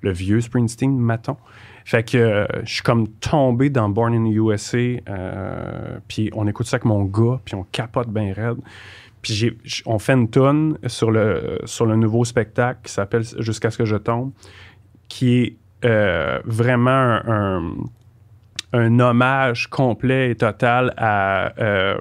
Le 0.02 0.12
vieux 0.12 0.42
Springsteen, 0.42 0.98
maton. 0.98 1.36
Fait 1.90 2.04
que 2.04 2.18
euh, 2.18 2.46
je 2.66 2.74
suis 2.74 2.84
comme 2.84 3.08
tombé 3.08 3.72
dans 3.72 3.90
Born 3.90 4.14
in 4.14 4.30
the 4.30 4.36
USA, 4.36 4.78
euh, 4.78 5.98
puis 6.08 6.30
on 6.36 6.48
écoute 6.48 6.68
ça 6.68 6.76
avec 6.76 6.86
mon 6.86 7.04
gars, 7.04 7.40
puis 7.44 7.56
on 7.56 7.64
capote 7.72 8.10
bien 8.10 8.32
raide. 8.32 8.60
Puis 9.22 9.52
on 9.86 10.00
fait 10.00 10.14
une 10.14 10.30
tonne 10.30 10.78
sur 10.88 11.12
le, 11.12 11.60
sur 11.66 11.86
le 11.86 11.96
nouveau 11.96 12.24
spectacle 12.26 12.80
qui 12.84 12.92
s'appelle 12.94 13.24
Jusqu'à 13.40 13.70
ce 13.72 13.78
que 13.78 13.86
je 13.86 13.96
tombe, 13.98 14.32
qui 15.08 15.40
est 15.42 15.56
euh, 15.86 16.40
vraiment 16.46 16.90
un, 16.92 17.24
un- 17.28 17.74
un 18.72 19.00
hommage 19.00 19.66
complet 19.68 20.30
et 20.30 20.36
total 20.36 20.94
à 20.96 21.54
euh, 21.60 21.98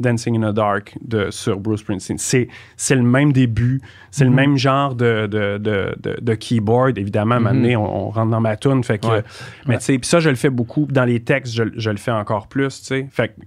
Dancing 0.00 0.36
in 0.44 0.50
the 0.50 0.54
Dark 0.54 0.94
de, 1.00 1.30
sur 1.30 1.58
Bruce 1.58 1.80
Springsteen. 1.80 2.18
C'est, 2.18 2.48
c'est 2.76 2.94
le 2.94 3.00
même 3.02 3.32
début, 3.32 3.80
c'est 4.10 4.24
le 4.26 4.30
même 4.30 4.58
genre 4.58 4.94
de, 4.94 5.26
de, 5.26 5.56
de, 5.56 5.96
de- 6.20 6.34
keyboard. 6.34 6.98
Évidemment, 6.98 7.36
à 7.36 7.38
un 7.38 7.40
moment 7.40 7.54
donné, 7.54 7.74
on, 7.74 8.08
on 8.08 8.10
rentre 8.10 8.30
dans 8.32 8.40
ma 8.40 8.56
tune. 8.58 8.84
Fait 8.84 8.98
que, 8.98 9.06
Ouais. 9.06 9.22
Mais 9.66 9.78
tu 9.78 9.84
sais, 9.84 9.98
puis 9.98 10.06
ça, 10.06 10.20
je 10.20 10.28
le 10.28 10.36
fais 10.36 10.50
beaucoup. 10.50 10.86
Dans 10.90 11.06
les 11.06 11.20
textes, 11.20 11.54
je, 11.54 11.64
je 11.74 11.88
le 11.90 11.96
fais 11.96 12.10
encore 12.12 12.48
plus. 12.48 12.80
tu 12.80 12.84
sais. 12.86 13.08
Fait 13.10 13.28
que, 13.28 13.40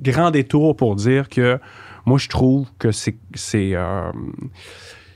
grand 0.00 0.32
détour 0.32 0.74
pour 0.74 0.96
dire 0.96 1.28
que 1.28 1.60
moi, 2.06 2.18
je 2.18 2.28
trouve 2.28 2.66
que 2.78 2.90
c'est. 2.92 3.16
euh, 3.54 4.10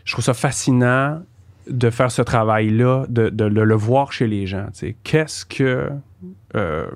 je 0.05 0.13
trouve 0.13 0.25
ça 0.25 0.35
fascinant 0.35 1.23
de 1.69 1.89
faire 1.91 2.11
ce 2.11 2.23
travail-là, 2.23 3.07
de, 3.09 3.29
de 3.29 3.45
le, 3.45 3.65
le 3.65 3.75
voir 3.75 4.13
chez 4.13 4.27
les 4.27 4.47
gens. 4.47 4.67
Qu'est-ce 5.05 5.47
que. 5.47 5.91
euh, 6.57 6.87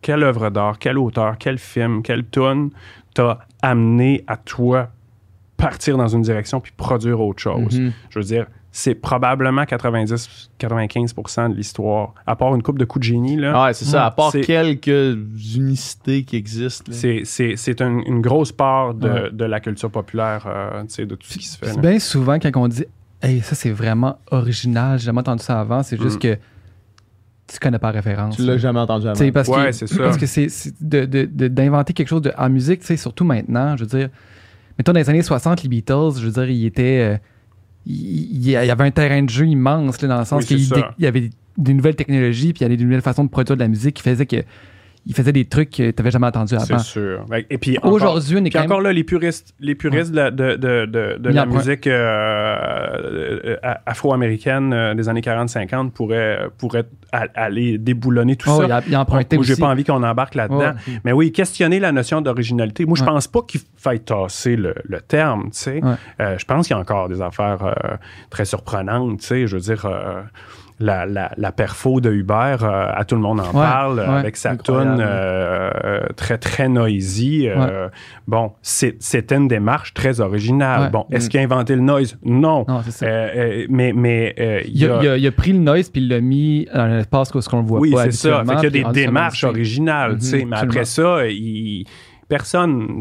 quelle 0.00 0.22
œuvre 0.22 0.48
d'art, 0.50 0.78
quel 0.78 0.96
auteur, 0.96 1.36
quel 1.38 1.58
film, 1.58 2.02
quelle 2.02 2.24
tune 2.24 2.70
t'a 3.14 3.40
amené 3.62 4.24
à 4.28 4.36
toi 4.36 4.90
partir 5.56 5.98
dans 5.98 6.06
une 6.08 6.22
direction 6.22 6.60
puis 6.60 6.72
produire 6.76 7.20
autre 7.20 7.42
chose? 7.42 7.78
Mhm. 7.78 7.92
Je 8.10 8.18
veux 8.18 8.24
dire, 8.24 8.46
c'est 8.80 8.94
probablement 8.94 9.64
90-95% 9.64 11.50
de 11.50 11.54
l'histoire. 11.56 12.14
À 12.26 12.36
part 12.36 12.54
une 12.54 12.62
coupe 12.62 12.78
de 12.78 12.84
coups 12.84 13.06
de 13.06 13.12
génie, 13.12 13.36
là. 13.36 13.52
Ah 13.54 13.64
ouais, 13.64 13.74
c'est 13.74 13.84
ça. 13.84 14.06
À 14.06 14.10
part 14.12 14.30
quelques 14.32 15.16
unicités 15.56 16.22
qui 16.24 16.36
existent. 16.36 16.84
là. 16.92 16.96
C'est, 16.96 17.22
c'est, 17.24 17.54
c'est 17.56 17.80
un- 17.80 18.00
une 18.06 18.20
grosse 18.20 18.52
part 18.52 18.94
de, 18.94 19.08
Ouais. 19.08 19.30
de 19.32 19.44
la 19.44 19.58
culture 19.60 19.90
populaire, 19.90 20.44
euh, 20.46 20.82
tu 20.82 20.94
sais, 20.94 21.06
de 21.06 21.14
tout 21.16 21.26
ce 21.28 21.38
qui 21.38 21.46
se 21.46 21.58
fait. 21.58 21.76
Bien 21.80 21.98
souvent 21.98 22.34
quand 22.38 22.50
on 22.56 22.68
dit 22.68 22.84
Hey, 23.20 23.40
ça 23.40 23.56
c'est 23.56 23.70
vraiment 23.72 24.18
original, 24.30 24.96
j'ai 25.00 25.06
jamais 25.06 25.18
entendu 25.20 25.42
ça 25.42 25.58
avant, 25.58 25.82
c'est 25.82 26.00
juste 26.00 26.18
Mm. 26.18 26.20
que 26.20 26.38
tu 27.48 27.58
connais 27.58 27.80
pas 27.80 27.88
la 27.90 28.00
référence. 28.00 28.36
Tu 28.36 28.42
l'as 28.42 28.58
jamais 28.58 28.78
entendu 28.78 29.08
avant. 29.08 29.30
Parce 29.32 29.48
Ouais, 29.48 29.66
que, 29.66 29.72
c'est 29.72 29.86
ça. 29.88 29.96
Parce 30.04 30.16
que 30.18 30.26
c'est 30.26 30.48
c'est 30.48 30.72
de- 30.80 31.04
de- 31.04 31.28
de- 31.32 31.48
d'inventer 31.48 31.94
quelque 31.94 32.06
chose 32.08 32.22
de, 32.22 32.32
en 32.38 32.48
musique, 32.48 32.80
tu 32.80 32.86
sais, 32.86 32.96
surtout 32.96 33.24
maintenant, 33.24 33.76
je 33.76 33.82
veux 33.84 33.88
dire, 33.98 34.08
mettons 34.78 34.92
dans 34.92 35.00
les 35.00 35.10
années 35.10 35.22
60, 35.22 35.64
les 35.64 35.68
Beatles, 35.68 36.12
je 36.20 36.26
veux 36.26 36.30
dire, 36.32 36.48
ils 36.48 36.66
étaient. 36.66 37.14
euh, 37.14 37.18
il, 37.86 38.36
il 38.36 38.50
y 38.50 38.56
avait 38.56 38.84
un 38.84 38.90
terrain 38.90 39.22
de 39.22 39.30
jeu 39.30 39.46
immense, 39.46 40.00
là, 40.02 40.08
dans 40.08 40.18
le 40.18 40.24
sens 40.24 40.44
Oui, 40.50 40.56
qu'il 40.66 40.82
y 40.98 41.06
avait 41.06 41.30
des 41.56 41.74
nouvelles 41.74 41.96
technologies, 41.96 42.52
puis 42.52 42.60
il 42.60 42.62
y 42.62 42.66
avait 42.66 42.76
des 42.76 42.84
nouvelles 42.84 43.02
façons 43.02 43.24
de 43.24 43.30
produire 43.30 43.56
de 43.56 43.62
la 43.62 43.68
musique 43.68 43.96
qui 43.96 44.02
faisaient 44.02 44.26
que. 44.26 44.42
Ils 45.10 45.14
faisaient 45.14 45.32
des 45.32 45.46
trucs 45.46 45.70
que 45.70 45.90
tu 45.90 45.94
n'avais 45.98 46.10
jamais 46.10 46.26
entendu 46.26 46.54
C'est 46.58 46.70
avant. 46.72 46.78
sûr. 46.82 47.24
Ouais, 47.30 47.46
Et 47.48 47.56
puis 47.58 47.78
encore- 47.78 47.92
Aujourd'hui, 47.94 48.36
on 48.36 48.40
est 48.40 48.42
Puis 48.42 48.50
quand 48.50 48.58
même. 48.60 48.70
encore 48.70 48.82
là, 48.82 48.92
les 48.92 49.04
puristes, 49.04 49.54
les 49.58 49.74
puristes 49.74 50.10
de 50.12 50.16
la, 50.16 50.30
de, 50.30 50.54
de, 50.56 50.84
de, 50.86 51.16
de 51.18 51.30
Il 51.30 51.34
la 51.34 51.46
musique 51.46 51.86
euh, 51.86 53.56
euh, 53.64 53.74
afro-américaine 53.86 54.72
euh, 54.72 54.94
des 54.94 55.08
années 55.08 55.20
40-50 55.22 55.90
pourraient, 55.92 56.40
pourraient 56.58 56.84
aller 57.12 57.78
déboulonner 57.78 58.36
tout 58.36 58.50
Oh, 58.52 58.58
ça. 58.60 58.64
il 58.66 58.72
a, 58.72 58.82
il 58.86 58.94
a 58.94 59.00
emprunté 59.00 59.36
Moi, 59.36 59.44
j'ai 59.46 59.56
pas 59.56 59.68
envie 59.68 59.84
qu'on 59.84 60.02
embarque 60.02 60.34
là-dedans. 60.34 60.58
Ouais. 60.58 61.00
Mais 61.04 61.12
oui, 61.12 61.32
questionner 61.32 61.80
la 61.80 61.90
notion 61.92 62.20
d'originalité. 62.20 62.84
Moi, 62.84 62.96
je 62.96 63.02
Ouais. 63.02 63.08
pense 63.08 63.26
pas 63.28 63.40
qu'il 63.42 63.60
faille 63.76 64.00
tasser 64.00 64.56
le, 64.56 64.74
le 64.84 65.00
terme, 65.00 65.44
tu 65.44 65.58
sais. 65.58 65.80
Euh, 66.20 66.36
je 66.38 66.44
pense 66.44 66.66
qu'il 66.66 66.74
y 66.76 66.78
a 66.78 66.80
encore 66.82 67.08
des 67.08 67.22
affaires 67.22 67.64
euh, 67.64 67.96
très 68.28 68.44
surprenantes, 68.44 69.20
tu 69.20 69.26
sais. 69.26 69.46
Je 69.46 69.56
veux 69.56 69.62
dire, 69.62 69.86
la, 70.80 71.06
la, 71.06 71.32
la 71.36 71.52
perfo 71.52 72.00
de 72.00 72.10
Hubert, 72.12 72.62
euh, 72.64 72.86
à 72.94 73.04
tout 73.04 73.14
le 73.16 73.20
monde 73.20 73.40
en 73.40 73.46
Ouais, 73.46 73.52
parle, 73.52 73.98
ouais. 73.98 74.04
avec 74.06 74.36
sa 74.36 74.56
tune 74.56 74.98
euh, 75.00 75.70
euh, 75.84 76.00
très, 76.16 76.38
très 76.38 76.68
noisy. 76.68 77.48
euh, 77.48 77.88
Bon, 78.28 78.52
c'est- 78.62 78.96
c'était 79.00 79.36
une 79.36 79.48
démarche 79.48 79.92
très 79.94 80.20
originale. 80.20 80.82
Ouais. 80.82 80.90
Bon, 80.90 81.06
est-ce 81.10 81.26
Mm. 81.26 81.28
qu'il 81.30 81.40
a 81.40 81.42
inventé 81.42 81.74
le 81.74 81.80
noise? 81.82 82.16
Non. 82.24 82.64
Non, 82.68 82.82
c'est 82.84 82.90
ça. 82.92 83.06
Euh, 83.06 83.28
euh, 83.34 83.66
mais 83.70 83.92
mais 83.92 84.34
euh, 84.38 84.60
il 84.66 84.76
Il 84.76 84.84
a, 84.90 84.98
il 85.02 85.08
a- 85.08 85.16
il 85.16 85.26
a 85.26 85.32
pris 85.32 85.52
le 85.52 85.58
noise 85.58 85.88
puis 85.90 86.00
il 86.02 86.08
l'a 86.08 86.20
mis 86.20 86.66
dans 86.72 86.80
un 86.80 86.98
espace 87.00 87.34
où 87.34 87.40
ce 87.40 87.48
qu'on 87.48 87.60
le 87.60 87.66
voit 87.66 87.80
oui, 87.80 87.92
pas 87.92 88.04
c'est 88.04 88.12
ça. 88.12 88.44
Fait 88.46 88.54
qu'il 88.56 88.64
y 88.64 88.84
a 88.84 88.92
des 88.92 89.00
démarches 89.04 89.44
originales, 89.44 90.18
tu 90.18 90.26
sais. 90.26 90.44
Mhm, 90.44 90.50
Mais 90.50 90.56
après 90.58 90.84
ça, 90.84 91.26
il, 91.26 91.84
personne, 92.28 93.00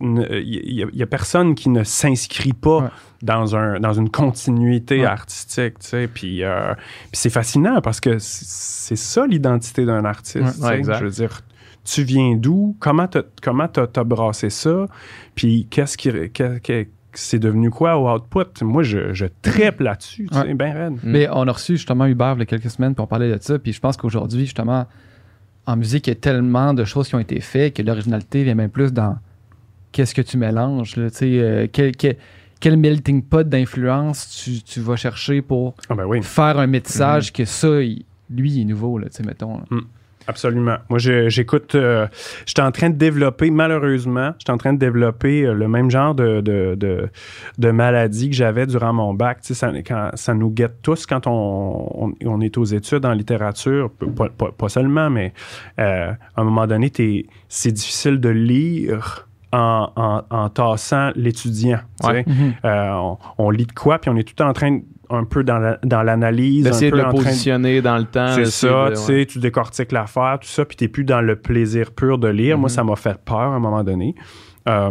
il 0.00 0.74
y, 0.74 0.82
a- 0.82 0.86
il 0.92 0.98
y 0.98 1.02
a 1.02 1.06
personne 1.06 1.54
qui 1.54 1.68
ne 1.68 1.84
s'inscrit 1.84 2.52
pas 2.52 2.78
Ouais. 2.78 2.88
Dans 3.22 3.56
un 3.56 3.80
dans 3.80 3.92
une 3.94 4.10
continuité 4.10 5.00
Ouais. 5.00 5.06
artistique, 5.06 5.78
tu 5.80 5.86
sais. 5.88 6.08
Puis, 6.08 6.42
euh, 6.44 6.74
puis 6.74 7.10
c'est 7.14 7.30
fascinant 7.30 7.80
parce 7.80 8.00
que 8.00 8.18
c'est 8.18 8.96
ça 8.96 9.26
l'identité 9.26 9.84
d'un 9.86 10.04
artiste. 10.04 10.62
Ouais, 10.62 10.84
ouais. 10.86 10.94
Je 10.98 11.04
veux 11.04 11.10
dire. 11.10 11.40
Tu 11.84 12.02
viens 12.02 12.34
d'où? 12.34 12.76
Comment 12.80 13.06
t'as 13.06 13.22
comment 13.40 13.68
t'as- 13.68 13.86
t'as 13.86 14.02
brassé 14.02 14.50
ça? 14.50 14.86
Puis 15.36 15.68
qu'est-ce 15.70 15.96
qui 15.96 16.10
c'est 17.12 17.38
devenu 17.38 17.70
quoi 17.70 17.96
au 17.96 18.10
output? 18.12 18.62
Moi, 18.62 18.82
je, 18.82 19.14
je 19.14 19.26
triple 19.40 19.84
là-dessus, 19.84 20.28
tu 20.30 20.36
sais, 20.36 20.52
ben 20.54 20.72
raide. 20.72 20.98
Mais 21.02 21.28
on 21.32 21.46
a 21.48 21.52
reçu 21.52 21.76
justement 21.76 22.04
Hubert 22.06 22.34
il 22.34 22.40
y 22.40 22.42
a 22.42 22.46
quelques 22.46 22.70
semaines 22.70 22.94
pour 22.94 23.08
parler 23.08 23.30
de 23.30 23.38
ça. 23.40 23.58
Puis 23.58 23.72
je 23.72 23.80
pense 23.80 23.96
qu'aujourd'hui, 23.96 24.40
justement, 24.44 24.86
en 25.64 25.76
musique, 25.76 26.08
il 26.08 26.10
y 26.10 26.12
a 26.12 26.16
tellement 26.16 26.74
de 26.74 26.84
choses 26.84 27.08
qui 27.08 27.14
ont 27.14 27.18
été 27.20 27.40
faites 27.40 27.74
que 27.74 27.82
l'originalité 27.82 28.42
vient 28.44 28.54
même 28.56 28.68
plus 28.70 28.92
dans 28.92 29.16
qu'est-ce 29.92 30.14
que 30.14 30.22
tu 30.22 30.36
mélanges. 30.36 30.96
Là, 30.96 31.08
tu 31.10 31.16
sais, 31.18 31.38
euh, 31.38 31.66
quel, 31.72 31.96
quel- 31.96 32.16
quel 32.66 32.76
melting 32.78 33.22
pot 33.22 33.48
d'influence 33.48 34.42
tu, 34.42 34.60
tu 34.60 34.80
vas 34.80 34.96
chercher 34.96 35.40
pour 35.40 35.76
Ah 35.88 35.94
ben 35.94 36.04
oui. 36.04 36.20
faire 36.24 36.58
un 36.58 36.66
métissage 36.66 37.32
que 37.32 37.44
ça, 37.44 37.80
il- 37.80 38.04
lui, 38.28 38.50
il 38.50 38.62
est 38.62 38.64
nouveau, 38.64 38.98
là, 38.98 39.06
tu 39.08 39.18
sais, 39.18 39.22
mettons. 39.22 39.58
là. 39.58 39.64
Absolument. 40.26 40.78
Moi, 40.88 40.98
j'écoute. 40.98 41.76
euh, 41.76 42.08
J'étais 42.44 42.62
en 42.62 42.72
train 42.72 42.90
de 42.90 42.96
développer, 42.96 43.52
malheureusement, 43.52 44.32
j'étais 44.40 44.50
en 44.50 44.56
train 44.58 44.72
de 44.72 44.80
développer 44.80 45.46
euh, 45.46 45.54
le 45.54 45.68
même 45.68 45.92
genre 45.92 46.16
de, 46.16 46.40
de, 46.40 46.74
de, 46.74 47.08
de 47.58 47.70
maladie 47.70 48.30
que 48.30 48.34
j'avais 48.34 48.66
durant 48.66 48.92
mon 48.92 49.14
bac. 49.14 49.42
Tu 49.42 49.46
sais, 49.46 49.54
ça, 49.54 49.70
quand, 49.86 50.10
ça 50.14 50.34
nous 50.34 50.50
guette 50.50 50.82
tous 50.82 51.06
quand 51.06 51.28
on, 51.28 51.88
on, 52.08 52.12
on 52.24 52.40
est 52.40 52.58
aux 52.58 52.64
études 52.64 53.06
en 53.06 53.12
littérature, 53.12 53.92
pas, 53.92 54.28
pas- 54.28 54.50
pas 54.50 54.68
seulement, 54.68 55.08
mais 55.08 55.32
euh, 55.78 56.10
à 56.10 56.40
un 56.40 56.42
moment 56.42 56.66
donné, 56.66 56.90
c'est 57.48 57.70
difficile 57.70 58.18
de 58.18 58.28
lire. 58.30 59.25
En, 59.52 59.90
en, 59.96 60.22
en 60.28 60.48
tassant 60.50 61.12
l'étudiant. 61.14 61.78
tu 62.02 62.08
Ouais. 62.08 62.24
sais. 62.26 62.30
Euh, 62.64 62.90
on, 62.94 63.18
on 63.38 63.50
lit 63.50 63.64
de 63.64 63.72
quoi, 63.72 63.98
puis 64.00 64.10
on 64.10 64.16
est 64.16 64.24
tout 64.24 64.42
en 64.42 64.52
train, 64.52 64.80
un 65.08 65.24
peu 65.24 65.44
dans 65.44 65.58
la- 65.58 65.78
dans 65.84 66.02
l'analyse, 66.02 66.64
D'essayer 66.64 66.90
de 66.90 66.96
le 66.96 67.04
en 67.04 67.10
train 67.10 67.18
de 67.18 67.24
positionner 67.24 67.80
dans 67.80 67.96
le 67.96 68.04
temps. 68.04 68.32
c'est 68.34 68.46
ça, 68.46 68.66
de- 68.90 68.94
tu 68.94 69.00
ouais. 69.00 69.20
sais, 69.20 69.26
tu 69.26 69.38
décortiques 69.38 69.92
l'affaire, 69.92 70.38
tout 70.40 70.48
ça, 70.48 70.64
puis 70.64 70.76
t'es 70.76 70.88
plus 70.88 71.04
dans 71.04 71.20
le 71.20 71.36
plaisir 71.36 71.92
pur 71.92 72.18
de 72.18 72.26
lire. 72.28 72.58
Moi, 72.58 72.66
Mhm. 72.68 72.74
ça 72.74 72.84
m'a 72.84 72.96
fait 72.96 73.16
peur 73.24 73.38
à 73.38 73.54
un 73.54 73.60
moment 73.60 73.84
donné. 73.84 74.14
Euh, 74.68 74.90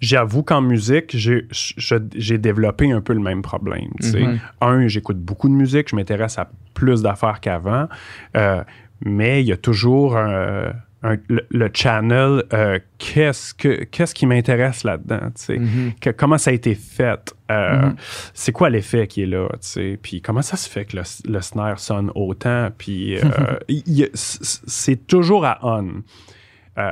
J'avoue 0.00 0.44
qu'en 0.44 0.60
musique, 0.60 1.16
j'ai 1.16 2.38
développé 2.38 2.90
un 2.92 3.00
peu 3.00 3.14
le 3.14 3.20
même 3.20 3.42
problème. 3.42 3.88
Mhm. 4.00 4.38
Un, 4.60 4.86
j'écoute 4.86 5.18
beaucoup 5.18 5.48
de 5.48 5.54
musique, 5.54 5.88
je 5.90 5.96
m'intéresse 5.96 6.38
à 6.38 6.48
plus 6.72 7.02
d'affaires 7.02 7.40
qu'avant, 7.40 7.88
euh, 8.36 8.62
mais 9.04 9.42
il 9.42 9.48
y 9.48 9.52
a 9.52 9.56
toujours 9.56 10.16
un- 10.16 10.70
un- 11.02 11.16
le, 11.28 11.46
le 11.50 11.70
channel 11.72 12.42
euh, 12.52 12.78
qu'est-ce 12.98 13.54
que 13.54 13.84
qu'est-ce 13.84 14.14
qui 14.14 14.26
m'intéresse 14.26 14.82
là-dedans. 14.84 15.30
Mhm. 15.48 15.92
Que- 16.00 16.10
comment 16.10 16.38
ça 16.38 16.50
a 16.50 16.54
été 16.54 16.74
fait, 16.74 17.34
euh, 17.50 17.86
Mhm. 17.86 17.96
c'est 18.34 18.52
quoi 18.52 18.68
l'effet 18.70 19.06
qui 19.06 19.22
est 19.22 19.26
là, 19.26 19.48
tu 19.52 19.58
sais, 19.60 19.98
puis 20.02 20.20
comment 20.20 20.42
ça 20.42 20.56
se 20.56 20.68
fait 20.68 20.84
que 20.86 20.96
le, 20.96 21.02
le 21.28 21.40
snare 21.40 21.78
sonne 21.78 22.10
autant, 22.14 22.70
puis 22.76 23.16
euh, 23.18 23.22
y 23.68 24.08
c'est 24.14 25.06
toujours 25.06 25.44
à 25.44 25.58
on. 25.62 26.02
Puis 26.74 26.84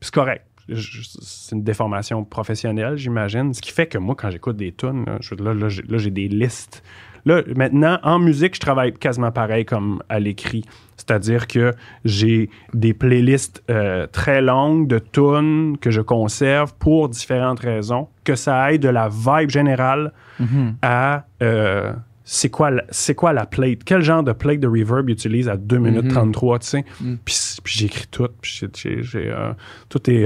c'est 0.00 0.14
correct. 0.14 0.44
je- 0.68 1.02
c'est 1.20 1.56
une 1.56 1.64
déformation 1.64 2.24
professionnelle, 2.24 2.96
j'imagine. 2.96 3.52
Ce 3.52 3.60
qui 3.60 3.72
fait 3.72 3.86
que 3.88 3.98
moi, 3.98 4.14
quand 4.16 4.30
j'écoute 4.30 4.56
des 4.56 4.72
tunes, 4.72 5.04
là, 5.06 5.18
je- 5.20 5.34
là, 5.34 5.52
là, 5.54 5.68
j'ai- 5.68 5.82
là, 5.82 5.98
j'ai 5.98 6.10
des 6.12 6.28
listes. 6.28 6.82
Là, 7.24 7.42
maintenant, 7.56 7.98
en 8.02 8.18
musique, 8.18 8.54
je 8.56 8.60
travaille 8.60 8.92
quasiment 8.92 9.30
pareil 9.30 9.64
comme 9.64 10.02
à 10.08 10.18
l'écrit. 10.18 10.64
C'est-à-dire 10.96 11.46
que 11.46 11.72
j'ai 12.04 12.48
des 12.74 12.94
playlists 12.94 13.62
euh, 13.70 14.06
très 14.06 14.40
longues 14.42 14.86
de 14.88 14.98
tunes 14.98 15.76
que 15.80 15.90
je 15.90 16.00
conserve 16.00 16.74
pour 16.78 17.08
différentes 17.08 17.60
raisons, 17.60 18.08
que 18.24 18.34
ça 18.34 18.60
aille 18.60 18.78
de 18.78 18.88
la 18.88 19.08
vibe 19.08 19.50
générale 19.50 20.12
Mhm. 20.40 20.74
à 20.82 21.24
euh, 21.42 21.92
c'est 22.24 22.50
quoi, 22.50 22.70
c'est 22.90 23.14
quoi 23.14 23.32
la 23.32 23.46
plate, 23.46 23.84
quel 23.84 24.00
genre 24.02 24.22
de 24.22 24.32
plate 24.32 24.60
de 24.60 24.68
reverb 24.68 25.08
ils 25.08 25.12
utilisent 25.12 25.48
à 25.48 25.56
2 25.56 25.78
minutes 25.78 26.04
Mhm. 26.04 26.10
33, 26.12 26.58
tu 26.60 26.66
sais? 26.68 26.84
Mhm. 27.00 27.18
Puis, 27.24 27.36
j'écris 27.66 28.06
tout, 28.10 28.28
puis 28.40 28.60
j'ai- 28.74 29.30
euh, 29.30 29.52
tout 29.88 30.08
est... 30.10 30.24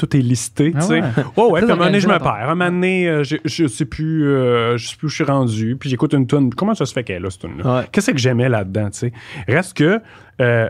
tout 0.00 0.16
est 0.16 0.20
listé, 0.20 0.72
Ah 0.74 0.86
ouais. 0.86 1.00
Ouais, 1.02 1.44
ouais. 1.50 1.60
Puis 1.60 1.70
à 1.70 1.72
un 1.74 1.76
moment 1.76 1.84
donné, 1.86 2.00
je 2.00 2.08
me 2.08 2.18
perds. 2.18 2.48
Un 2.50 2.54
moment 2.54 2.70
donné, 2.70 3.08
euh, 3.08 3.22
je, 3.24 3.36
je 3.44 3.66
sais 3.66 3.84
plus, 3.84 4.26
euh, 4.28 4.76
je 4.78 4.88
sais 4.88 4.96
plus 4.96 5.06
où 5.06 5.08
je 5.10 5.14
suis 5.16 5.24
rendu. 5.24 5.76
Puis 5.78 5.90
j'écoute 5.90 6.14
une 6.14 6.26
tune. 6.26 6.52
Comment 6.54 6.74
ça 6.74 6.86
se 6.86 6.92
fait 6.92 7.04
qu'elle 7.04 7.16
est 7.16 7.20
là, 7.20 7.30
cette 7.30 7.42
tune-là? 7.42 7.76
Ouais. 7.80 7.86
Qu'est-ce 7.92 8.10
que 8.10 8.18
j'aimais 8.18 8.48
là-dedans, 8.48 8.90
tu 8.90 8.98
sais? 8.98 9.12
Reste 9.46 9.76
que 9.76 10.00
euh, 10.40 10.68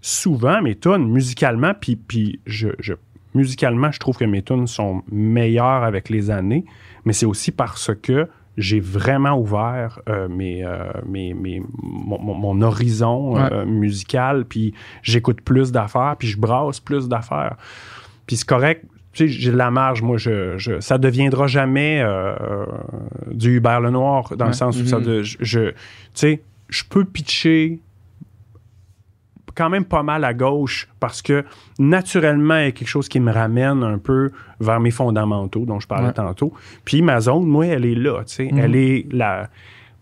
souvent, 0.00 0.60
mes 0.62 0.74
tunes, 0.76 1.08
musicalement, 1.08 1.72
puis, 1.80 1.96
puis 1.96 2.40
je, 2.46 2.68
je- 2.78 2.92
musicalement, 3.34 3.90
je 3.90 3.98
trouve 3.98 4.16
que 4.16 4.24
mes 4.24 4.42
tunes 4.42 4.66
sont 4.66 5.02
meilleures 5.10 5.82
avec 5.84 6.08
les 6.10 6.30
années, 6.30 6.64
mais 7.04 7.12
c'est 7.12 7.26
aussi 7.26 7.50
parce 7.52 7.90
que 8.02 8.28
j'ai 8.58 8.80
vraiment 8.80 9.38
ouvert 9.38 10.00
euh, 10.08 10.28
mes, 10.28 10.64
euh, 10.64 10.84
mes, 11.06 11.34
mes- 11.34 11.62
mon, 11.82 12.62
horizon 12.62 13.36
euh, 13.36 13.66
musical, 13.66 14.46
puis 14.46 14.72
j'écoute 15.02 15.42
plus 15.42 15.72
d'affaires, 15.72 16.16
puis 16.18 16.26
je 16.28 16.38
brasse 16.38 16.80
plus 16.80 17.06
d'affaires. 17.06 17.56
Puis 18.26 18.36
c'est 18.36 18.46
correct, 18.48 18.84
tu 19.12 19.26
sais, 19.26 19.28
j'ai 19.28 19.50
de 19.52 19.56
la 19.56 19.70
marge, 19.70 20.02
moi, 20.02 20.16
je, 20.18 20.58
je- 20.58 20.80
ça 20.80 20.98
deviendra 20.98 21.46
jamais 21.46 22.00
euh, 22.02 22.34
du 23.30 23.56
Hubert 23.56 23.80
Lenoir, 23.80 24.36
dans 24.36 24.46
le 24.46 24.52
sens 24.52 24.80
où 24.80 24.86
ça 24.86 24.98
Mhm. 24.98 25.04
de, 25.04 25.22
je, 25.22 25.36
je- 25.40 25.70
tu 25.70 25.74
sais, 26.14 26.42
je 26.68 26.82
peux 26.88 27.04
pitcher 27.04 27.78
quand 29.54 29.70
même 29.70 29.86
pas 29.86 30.02
mal 30.02 30.22
à 30.24 30.34
gauche 30.34 30.86
parce 31.00 31.22
que 31.22 31.44
naturellement, 31.78 32.56
il 32.58 32.64
y 32.64 32.66
a 32.68 32.72
quelque 32.72 32.88
chose 32.88 33.08
qui 33.08 33.20
me 33.20 33.32
ramène 33.32 33.82
un 33.82 33.96
peu 33.96 34.30
vers 34.60 34.80
mes 34.80 34.90
fondamentaux 34.90 35.64
dont 35.64 35.80
je 35.80 35.86
parlais 35.86 36.08
Ouais. 36.08 36.12
tantôt. 36.12 36.52
Puis 36.84 37.00
ma 37.00 37.20
zone, 37.20 37.46
moi, 37.46 37.64
elle 37.66 37.86
est 37.86 37.94
là, 37.94 38.22
tu 38.26 38.34
sais. 38.34 38.48
Mhm. 38.52 38.58
Elle 38.58 38.76
est 38.76 39.06
la, 39.12 39.48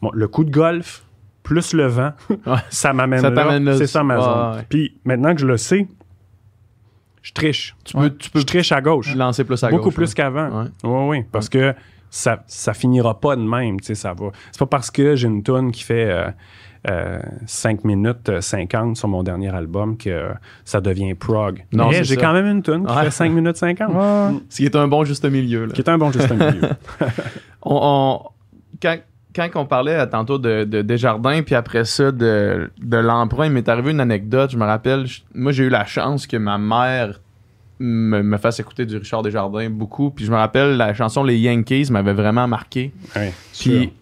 bon, 0.03 0.11
le 0.13 0.27
coup 0.27 0.43
de 0.43 0.51
golf 0.51 1.05
plus 1.45 1.73
le 1.73 1.87
vent, 1.87 2.11
Ouais. 2.47 2.57
ça 2.71 2.93
m'amène 2.93 3.21
Ça 3.21 3.31
là. 3.31 3.77
C'est 3.77 3.87
ça 3.87 4.03
ma 4.03 4.21
zone. 4.21 4.65
Puis 4.69 4.97
maintenant 5.05 5.35
que 5.35 5.41
je 5.41 5.47
le 5.47 5.57
sais, 5.57 5.87
je 7.25 7.33
triche. 7.33 7.75
Tu 7.85 7.95
peux, 7.97 8.17
tu 8.17 8.31
peux 8.31 8.39
Je 8.41 8.45
triche 8.47 8.71
à 8.71 8.81
gauche. 8.81 9.13
lancer 9.17 9.43
plus 9.43 9.63
à 9.65 9.71
Beaucoup 9.71 9.85
gauche, 9.87 9.95
plus 9.95 10.09
ouais. 10.11 10.15
qu'avant. 10.15 10.63
Ouais. 10.63 10.69
Oui, 10.85 11.19
oui. 11.19 11.25
Parce 11.33 11.49
que 11.49 11.75
ça, 12.11 12.45
ça 12.47 12.73
finira 12.75 13.19
pas 13.19 13.35
de 13.35 13.43
même, 13.43 13.81
tu 13.81 13.87
sais, 13.87 13.95
ça 13.97 14.13
va. 14.15 14.27
C'est 14.53 14.59
pas 14.61 14.67
parce 14.67 14.91
que 14.93 15.17
j'ai 15.17 15.27
une 15.27 15.43
tune 15.43 15.73
qui 15.73 15.83
fait 15.83 16.09
euh, 16.09 16.29
euh, 16.89 17.19
5 17.47 17.83
minutes 17.85 18.29
euh, 18.29 18.41
50 18.41 18.97
sur 18.97 19.09
mon 19.09 19.23
dernier 19.25 19.49
album 19.53 19.97
que 19.97 20.11
euh, 20.11 20.33
ça 20.65 20.81
devient 20.81 21.15
prog. 21.15 21.65
Non, 21.73 21.89
Mais 21.89 22.05
j'ai 22.05 22.15
ça. 22.15 22.21
quand 22.21 22.33
même 22.35 22.47
une 22.47 22.63
tune 22.63 22.87
qui 22.87 22.93
Ouais. 22.95 23.05
fait 23.05 23.11
5 23.11 23.33
minutes 23.33 23.57
50. 23.57 23.89
Ouais. 23.93 24.39
Ce 24.51 24.57
qui 24.59 24.67
est 24.67 24.77
un 24.77 24.87
bon 24.87 25.03
juste 25.05 25.25
milieu. 25.25 25.65
Là. 25.65 25.73
Qui 25.73 25.81
est 25.81 25.89
un 25.89 25.99
bon 25.99 26.13
juste 26.13 26.31
milieu. 26.31 26.61
On, 27.63 27.79
on- 27.83 28.29
quand, 28.83 28.99
quand 29.35 29.49
on 29.57 29.67
parlait 29.67 29.99
euh, 30.01 30.07
tantôt 30.07 30.39
de, 30.39 30.65
de 30.65 30.83
Desjardins, 30.83 31.43
puis 31.43 31.55
après 31.55 31.85
ça, 31.85 32.13
de, 32.13 32.71
de 32.81 32.97
l'emprunt, 32.97 33.47
il 33.47 33.53
m'est 33.53 33.69
arrivé 33.69 33.91
une 33.91 34.01
anecdote. 34.01 34.51
Je 34.53 34.57
me 34.57 34.65
rappelle, 34.65 35.07
je- 35.07 35.21
moi, 35.35 35.51
j'ai 35.53 35.65
eu 35.65 35.69
la 35.69 35.85
chance 35.85 36.27
que 36.27 36.37
ma 36.37 36.57
mère 36.59 37.21
me, 37.81 38.23
me 38.23 38.37
fasse 38.39 38.61
écouter 38.61 38.87
du 38.87 38.97
Richard 38.97 39.23
Desjardins 39.23 39.69
beaucoup. 39.71 40.11
Puis 40.11 40.25
je 40.25 40.31
me 40.31 40.37
rappelle, 40.37 40.77
la 40.77 40.95
chanson 40.95 41.25
Les 41.25 41.37
Yankees 41.39 41.89
m'avait 41.91 42.13
vraiment 42.13 42.47
marqué. 42.47 42.93
Puis 43.59 43.93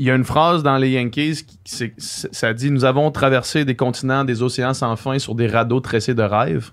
il 0.00 0.06
y 0.06 0.10
a 0.10 0.14
une 0.14 0.24
phrase 0.24 0.62
dans 0.62 0.76
les 0.76 0.90
Yankees 0.90 1.44
qui 1.64 1.92
ça 1.98 2.52
dit 2.54 2.70
Nous 2.70 2.84
avons 2.84 3.10
traversé 3.10 3.64
des 3.64 3.74
continents, 3.74 4.24
des 4.24 4.42
océans 4.42 4.74
sans 4.74 4.94
fin 4.96 5.18
sur 5.18 5.34
des 5.34 5.46
radeaux 5.48 5.80
tressés 5.80 6.14
de 6.14 6.22
rêves. 6.22 6.70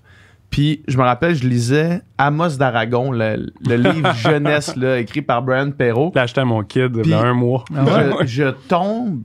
Puis 0.50 0.82
je 0.88 0.96
me 0.96 1.02
rappelle, 1.02 1.34
je 1.34 1.46
lisais 1.46 2.00
Amos 2.18 2.56
d'Aragon, 2.56 3.10
le, 3.12 3.52
le 3.66 3.76
livre 3.76 4.14
jeunesse 4.16 4.74
là, 4.76 4.98
écrit 4.98 5.22
par 5.22 5.42
Brian 5.42 5.70
Perrault. 5.70 6.12
J'ai 6.14 6.20
acheté 6.20 6.40
à 6.40 6.44
mon 6.44 6.62
kid 6.62 7.00
il 7.04 7.10
y 7.10 7.14
a 7.14 7.20
un 7.20 7.34
mois. 7.34 7.64
Ah? 7.76 7.84
Je, 8.22 8.26
je 8.26 8.50
tombe 8.68 9.22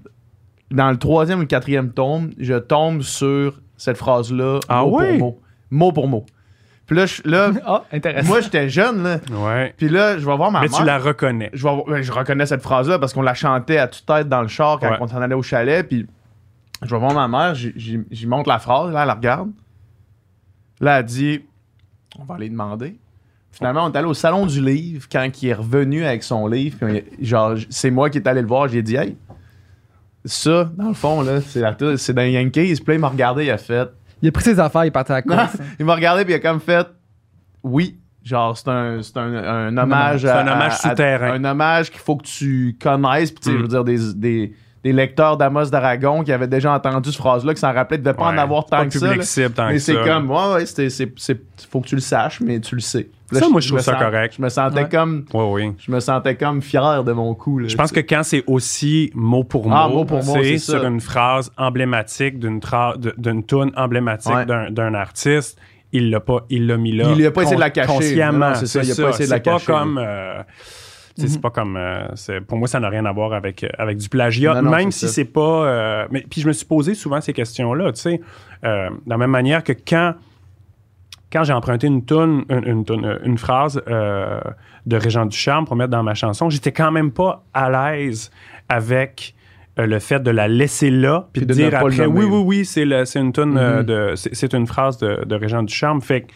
dans 0.72 0.90
le 0.92 0.98
troisième 0.98 1.40
ou 1.40 1.42
le 1.42 1.48
quatrième 1.48 1.92
tome, 1.92 2.32
je 2.40 2.56
tombe 2.56 3.02
sur 3.02 3.62
cette 3.78 3.98
phrase-là 3.98 4.60
Ah 4.68 4.82
mot 4.84 4.98
ouais? 5.00 5.18
pour 5.18 5.28
mot. 5.28 5.42
Mot 5.70 5.92
pour 5.92 6.08
mot. 6.08 6.26
Puis 6.88 6.96
là, 6.98 7.06
je- 7.06 7.22
là 7.26 7.52
Ah, 7.66 7.84
intéressant. 7.94 8.28
moi 8.28 8.42
j'étais 8.42 8.68
jeune, 8.68 9.04
là. 9.04 9.18
Ouais. 9.32 9.74
Puis 9.78 9.88
là, 9.90 10.18
je 10.18 10.26
vais 10.26 10.36
voir 10.36 10.52
ma 10.52 10.62
Mais 10.62 10.68
mère. 10.68 10.78
tu 10.80 10.84
la 10.86 10.98
reconnais. 10.98 11.50
je, 11.54 11.64
vais- 11.64 11.84
ouais, 11.92 12.04
je 12.04 12.12
reconnais 12.12 12.46
cette 12.46 12.62
phrase-là 12.62 13.00
parce 13.00 13.14
qu'on 13.14 13.22
la 13.22 13.34
chantait 13.34 13.78
à 13.78 13.88
toute 13.88 14.06
tête 14.06 14.28
dans 14.28 14.42
le 14.42 14.48
char 14.50 14.80
quand 14.80 14.90
Ouais. 14.90 14.98
on 15.00 15.08
s'en 15.08 15.22
allait 15.22 15.36
au 15.36 15.42
chalet. 15.44 15.88
Puis 15.88 16.06
je 16.82 16.90
vais 16.90 17.00
voir 17.00 17.14
ma 17.14 17.28
mère, 17.28 17.54
j'y 17.56 18.28
montre 18.28 18.50
la 18.50 18.60
phrase, 18.60 18.92
là, 18.92 19.02
elle 19.04 19.08
la 19.08 19.14
regarde. 19.14 19.52
Là, 20.82 21.00
elle 21.00 21.06
dit 21.06 21.42
On 22.20 22.24
va 22.26 22.36
aller 22.36 22.50
demander. 22.50 22.98
Finalement, 23.54 23.86
on 23.86 23.92
est 23.92 23.98
allé 23.98 24.08
au 24.08 24.14
salon 24.14 24.46
du 24.46 24.62
livre 24.64 25.08
quand 25.12 25.28
il 25.42 25.50
est 25.50 25.54
revenu 25.54 26.04
avec 26.06 26.24
son 26.24 26.48
livre. 26.48 26.78
Puis 26.82 27.04
on- 27.20 27.24
genre, 27.26 27.56
c'est 27.70 27.92
moi 27.92 28.10
qui 28.10 28.18
est 28.18 28.28
allé 28.28 28.42
le 28.42 28.48
voir. 28.48 28.68
J'ai 28.68 28.82
dit 28.82 28.96
Hey, 28.96 29.18
ça, 30.26 30.72
dans 30.76 30.88
le 30.90 30.94
fond, 30.94 31.22
là, 31.22 31.42
c'est 31.42 31.60
la 31.62 31.76
c'est 31.98 32.14
dans 32.14 32.22
les 32.22 32.32
Yankees. 32.32 32.76
Puis 32.76 32.84
là, 32.88 32.94
il 32.96 33.00
m'a 33.00 33.10
regardé, 33.10 33.46
il 33.46 33.52
a 33.52 33.58
fait 33.58 33.90
Il 34.22 34.30
a 34.30 34.32
pris 34.32 34.44
ses 34.44 34.60
affaires, 34.60 34.84
il 34.86 34.88
est 34.88 34.92
parti 34.92 35.12
à 35.12 35.16
la 35.16 35.22
course. 35.24 35.58
il 35.80 35.86
m'a 35.86 35.96
regardé 35.96 36.24
puis 36.26 36.34
il 36.34 36.38
a 36.38 36.40
comme 36.40 36.60
fait 36.60 36.88
oui. 37.64 37.98
Genre, 38.24 38.56
c'est 38.56 38.68
un, 38.68 39.02
c'est 39.02 39.18
un, 39.18 39.34
un 39.34 39.78
hommage 39.78 40.22
C'est 40.22 40.30
à- 40.30 40.42
un 40.42 40.48
hommage 40.48 40.74
à- 40.74 40.76
à- 40.76 40.90
souterrain. 40.92 41.32
Un 41.34 41.44
hommage 41.44 41.90
qu'il 41.90 42.00
faut 42.00 42.16
que 42.18 42.24
tu 42.26 42.78
connaisses. 42.80 43.32
Puis, 43.32 43.40
tu 43.42 43.50
sais, 43.50 43.56
Mm. 43.56 43.58
je 43.58 43.62
veux 43.64 43.68
dire, 43.68 43.84
des, 43.84 44.14
des, 44.14 44.54
des 44.84 44.94
lecteurs 44.94 45.38
d'Amos 45.38 45.66
d'Aragon 45.66 46.24
qui 46.24 46.32
avaient 46.32 46.48
déjà 46.48 46.74
entendu 46.74 47.12
cette 47.12 47.20
phrase-là, 47.20 47.54
qui 47.54 47.60
s'en 47.60 47.72
rappelaient, 47.72 47.98
ne 48.00 48.04
devaient 48.04 48.16
pas 48.16 48.26
en 48.30 48.34
Ouais. 48.34 48.40
avoir 48.40 48.66
tant 48.66 48.84
que 48.86 48.92
ça. 48.94 49.00
public 49.00 49.18
là. 49.20 49.24
cible 49.24 49.52
tant 49.52 49.68
Mais 49.68 49.78
c'est 49.80 49.96
comme, 50.02 50.32
ouais, 50.32 50.54
ouais, 50.56 50.66
c'est, 50.66 50.90
c'est, 50.90 51.12
c'est- 51.18 51.40
faut 51.70 51.82
que 51.82 51.88
tu 51.88 51.96
le 51.96 52.02
saches, 52.02 52.42
mais 52.42 52.60
tu 52.60 52.74
le 52.76 52.82
sais. 52.82 53.08
Puis 53.30 53.40
Ça, 53.40 53.46
je- 53.46 53.52
moi, 53.52 53.62
je 53.62 53.68
trouve 53.68 53.78
me 53.78 53.84
ça 53.84 53.94
sens- 53.94 54.02
correct. 54.02 54.34
Je 54.38 54.42
me 54.42 54.50
sentais 54.50 54.82
Ouais. 54.84 54.90
comme, 54.90 55.26
Oui, 55.34 55.46
oui. 55.52 55.74
je 55.80 55.92
me 55.92 56.00
sentais 56.00 56.36
comme 56.36 56.62
fier 56.62 57.04
de 57.04 57.12
mon 57.14 57.34
coup. 57.36 57.60
là, 57.60 57.68
Je 57.68 57.78
pense 57.78 57.92
que 57.92 58.00
quand 58.02 58.24
c'est 58.24 58.44
aussi 58.48 59.12
mot 59.14 59.44
pour 59.44 59.68
mot, 59.70 59.76
Ah, 59.78 59.88
mot 59.88 60.04
pour 60.04 60.22
c'est 60.24 60.58
ça. 60.58 60.74
sur 60.80 60.84
une 60.86 61.00
phrase 61.00 61.52
emblématique 61.58 62.40
d'une 62.40 62.60
tra- 62.60 62.98
de- 62.98 63.14
d'une 63.18 63.46
tune 63.46 63.72
emblématique 63.78 64.34
Ouais. 64.34 64.46
d'un- 64.46 64.70
d'un 64.72 64.94
artiste, 64.96 65.58
il 65.94 66.10
l'a 66.10 66.20
pas, 66.20 66.40
il 66.50 66.68
l'a 66.68 66.76
mis 66.78 66.92
là. 66.92 67.06
Il 67.16 67.26
a 67.26 67.32
pas 67.32 67.44
essayé 67.44 67.56
de 67.56 67.62
la 67.62 67.70
cacher. 67.70 67.88
Consciemment, 67.88 68.56
c'est 68.56 68.66
ça, 68.66 68.82
il 68.84 68.92
a 68.92 68.96
pas 68.96 69.10
essayé 69.12 69.26
de 69.28 69.32
la 69.32 69.38
C'est 69.38 69.44
pas 69.44 69.52
cacher, 69.54 69.66
comme, 69.66 69.98
euh, 69.98 70.42
sais, 71.18 71.24
Mhm. 71.24 71.28
c'est 71.30 71.42
pas 71.42 71.50
comme, 71.50 71.78
euh, 71.78 72.08
c'est- 72.16 72.42
pour 72.42 72.58
moi, 72.58 72.68
ça 72.68 72.80
n'a 72.80 72.90
rien 72.90 73.06
à 73.06 73.12
voir 73.12 73.34
avec 73.34 73.64
euh, 73.64 73.70
avec 73.78 73.98
du 73.98 74.08
plagiat, 74.10 74.54
Non, 74.56 74.62
non, 74.64 74.72
même 74.72 74.92
c'est 74.92 75.08
si 75.08 75.14
c'est 75.14 75.26
pas. 75.26 75.66
euh, 75.66 76.08
mais 76.12 76.26
puis 76.30 76.42
je 76.42 76.48
me 76.48 76.54
suis 76.54 76.66
posé 76.66 76.94
souvent 76.94 77.20
ces 77.22 77.34
questions-là, 77.34 77.92
tu 77.92 78.00
sais, 78.02 78.22
euh, 78.64 78.90
de 78.90 79.10
la 79.10 79.18
même 79.18 79.32
manière 79.32 79.64
que 79.64 79.74
quand 79.74 80.14
quand 81.32 81.44
j'ai 81.46 81.54
emprunté 81.54 81.88
une 81.88 82.04
une, 82.10 82.46
une, 82.68 82.86
toune, 82.86 83.20
une 83.24 83.38
phrase 83.38 83.82
de 83.86 84.96
Régent 84.98 85.26
Ducharme 85.26 85.66
pour 85.66 85.76
mettre 85.76 85.92
dans 85.92 86.04
ma 86.04 86.14
chanson, 86.14 86.50
j'étais 86.50 86.72
quand 86.74 86.92
même 86.92 87.12
pas 87.12 87.44
à 87.54 87.70
l'aise 87.70 88.32
avec 88.68 89.34
euh, 89.80 89.86
le 89.86 90.00
fait 90.00 90.20
de 90.22 90.32
la 90.32 90.50
laisser 90.50 90.90
là 90.92 91.30
puis 91.32 91.46
de 91.46 91.54
dire 91.54 91.74
après 91.74 92.06
oui 92.06 92.26
oui 92.26 92.42
oui 92.46 92.66
c'est 92.66 93.06
c'est 93.06 93.20
une 93.20 93.32
Mhm. 93.46 93.84
de 93.84 94.14
c'est 94.16 94.36
c'est 94.36 94.54
une 94.54 94.68
phrase 94.68 94.98
de, 94.98 95.24
de 95.26 95.36
Régent 95.36 95.64
Ducharme 95.64 96.02
fait 96.02 96.22
que 96.24 96.32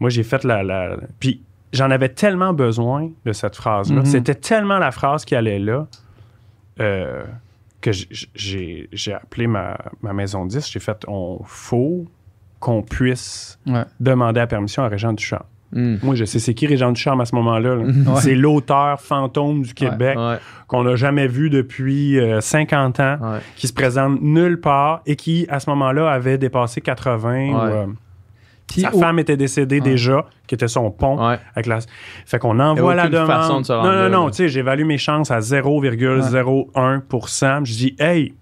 moi 0.00 0.10
j'ai 0.10 0.22
fait 0.22 0.44
la, 0.44 0.62
la 0.62 0.98
puis 1.18 1.40
j'en 1.76 1.90
avais 1.90 2.08
tellement 2.08 2.52
besoin 2.52 3.10
de 3.24 3.32
cette 3.32 3.54
phrase 3.56 3.92
là 3.92 4.00
Mhm. 4.00 4.06
c'était 4.06 4.34
tellement 4.34 4.78
la 4.78 4.90
phrase 4.90 5.24
qui 5.24 5.34
allait 5.36 5.58
là 5.60 5.86
euh, 6.80 7.24
que 7.80 7.90
j'ai 7.92 8.88
appelé 9.14 9.46
ma, 9.46 9.76
ma 10.02 10.12
maison 10.12 10.44
10 10.46 10.70
j'ai 10.70 10.80
fait 10.80 11.04
on 11.08 11.40
faut 11.44 12.06
qu'on 12.58 12.82
puisse 12.82 13.58
Ouais. 13.66 13.84
demander 14.00 14.40
la 14.40 14.46
permission 14.46 14.82
à 14.82 14.88
Régent 14.88 15.12
Ducharme. 15.12 15.44
Mm. 15.72 15.96
Moi, 16.02 16.14
je 16.14 16.24
sais 16.24 16.38
c'est 16.38 16.54
qui 16.54 16.66
Régent 16.66 16.92
Ducharme 16.92 17.20
à 17.20 17.24
ce 17.26 17.34
moment-là. 17.34 17.74
là? 17.76 17.82
Ouais. 18.14 18.20
C'est 18.20 18.34
l'auteur 18.34 19.00
fantôme 19.00 19.62
du 19.62 19.74
Québec 19.74 20.16
Ouais, 20.18 20.38
qu'on 20.68 20.84
n'a 20.84 20.96
jamais 20.96 21.26
vu 21.28 21.50
depuis 21.50 22.18
euh, 22.18 22.40
50 22.40 23.00
ans, 23.00 23.18
ouais. 23.20 23.38
qui 23.56 23.66
se 23.68 23.72
présente 23.74 24.22
nulle 24.22 24.58
part 24.60 25.02
et 25.06 25.16
qui, 25.16 25.44
à 25.50 25.60
ce 25.60 25.68
moment-là, 25.70 26.10
avait 26.10 26.38
dépassé 26.38 26.80
80. 26.80 27.48
ou, 27.50 27.54
Ouais. 27.56 27.72
euh, 27.72 27.86
Puis 28.68 28.80
sa 28.82 28.94
au- 28.94 28.98
femme 28.98 29.18
était 29.18 29.36
décédée 29.36 29.76
Ouais. 29.76 29.82
déjà, 29.90 30.24
qui 30.46 30.54
était 30.54 30.68
son 30.68 30.90
pont. 30.90 31.16
Ouais. 31.28 31.38
Avec 31.54 31.66
la... 31.66 31.78
Fait 32.26 32.38
qu'on 32.38 32.58
envoie 32.58 32.94
la 32.94 33.08
demande. 33.08 33.26
façon 33.28 33.60
de 33.60 33.66
se 33.66 33.72
rendre 33.72 33.90
non, 33.92 34.08
non, 34.10 34.24
non. 34.24 34.30
Tu 34.30 34.36
sais, 34.38 34.48
j'évalue 34.48 34.84
mes 34.84 34.98
chances 34.98 35.30
à 35.30 35.40
0,01% 35.40 37.64
Je 37.64 37.72
dis, 37.72 37.96
hey, 37.98 38.34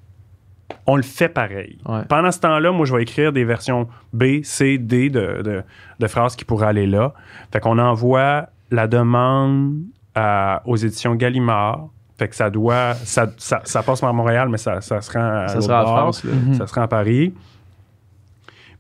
on 0.87 0.97
le 0.97 1.03
fait 1.03 1.29
pareil. 1.29 1.79
Ouais. 1.87 2.03
Pendant 2.09 2.31
ce 2.33 2.41
temps-là, 2.41 2.73
moi, 2.73 2.87
je 2.87 2.95
vais 2.95 3.03
écrire 3.03 3.33
des 3.33 3.45
versions 3.45 3.89
B, 4.13 4.43
C, 4.43 4.79
D 4.79 5.11
de, 5.11 5.43
de, 5.43 5.63
de 6.01 6.07
phrases 6.07 6.37
qui 6.37 6.45
pourraient 6.45 6.67
aller 6.69 6.87
là. 6.87 7.13
Fait 7.53 7.61
qu'on 7.61 7.79
envoie 7.79 8.47
la 8.71 8.87
demande 8.87 9.75
à- 10.15 10.63
aux 10.67 10.77
éditions 10.77 11.15
Gallimard. 11.15 11.89
Fait 12.19 12.29
que 12.29 12.37
ça 12.37 12.49
doit. 12.49 12.95
Ça, 12.95 13.27
ça, 13.39 13.61
ça 13.65 13.83
passe 13.83 14.01
par 14.01 14.15
Montréal, 14.15 14.49
mais 14.49 14.59
ça, 14.59 14.81
ça 14.81 15.01
se 15.01 15.13
rend 15.13 15.43
à 15.45 15.49
Ça 15.49 15.61
sera 15.61 15.83
en 15.83 15.85
bord. 15.85 15.97
France. 15.99 16.25
Là. 16.25 16.33
Mhm. 16.33 16.55
Ça 16.55 16.67
se 16.67 16.75
rend 16.75 16.83
à 16.83 16.89
Paris. 16.89 17.35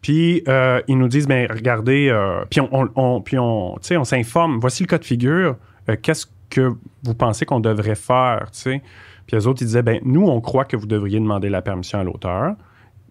Puis 0.05 0.42
euh, 0.48 0.82
ils 0.86 0.98
nous 0.98 1.09
disent, 1.09 1.26
ben 1.26 1.48
regardez, 1.50 2.09
euh, 2.11 2.44
puis 2.50 2.61
on, 2.61 2.68
on, 2.72 2.88
on- 2.94 3.20
puis 3.22 3.38
on, 3.38 3.72
tu 3.76 3.86
sais, 3.88 3.96
on 3.96 4.05
s'informe. 4.05 4.59
Voici 4.61 4.82
le 4.82 4.86
cas 4.86 4.98
de 4.98 5.05
figure. 5.05 5.57
Euh, 5.88 5.96
Qu'est-ce 6.00 6.26
que 6.50 6.72
vous 7.05 7.14
pensez 7.14 7.46
qu'on 7.46 7.59
devrait 7.61 7.94
faire, 7.94 8.48
tu 8.52 8.59
sais? 8.61 8.82
Puis 9.26 9.34
les 9.34 9.46
autres 9.46 9.62
ils 9.62 9.66
disaient, 9.66 9.82
ben 9.82 10.00
nous 10.05 10.26
on 10.26 10.42
croit 10.42 10.66
que 10.66 10.76
vous 10.76 10.86
devriez 10.86 11.18
demander 11.20 11.48
la 11.48 11.62
permission 11.62 11.98
à 12.00 12.05
l'auteur. 12.05 12.52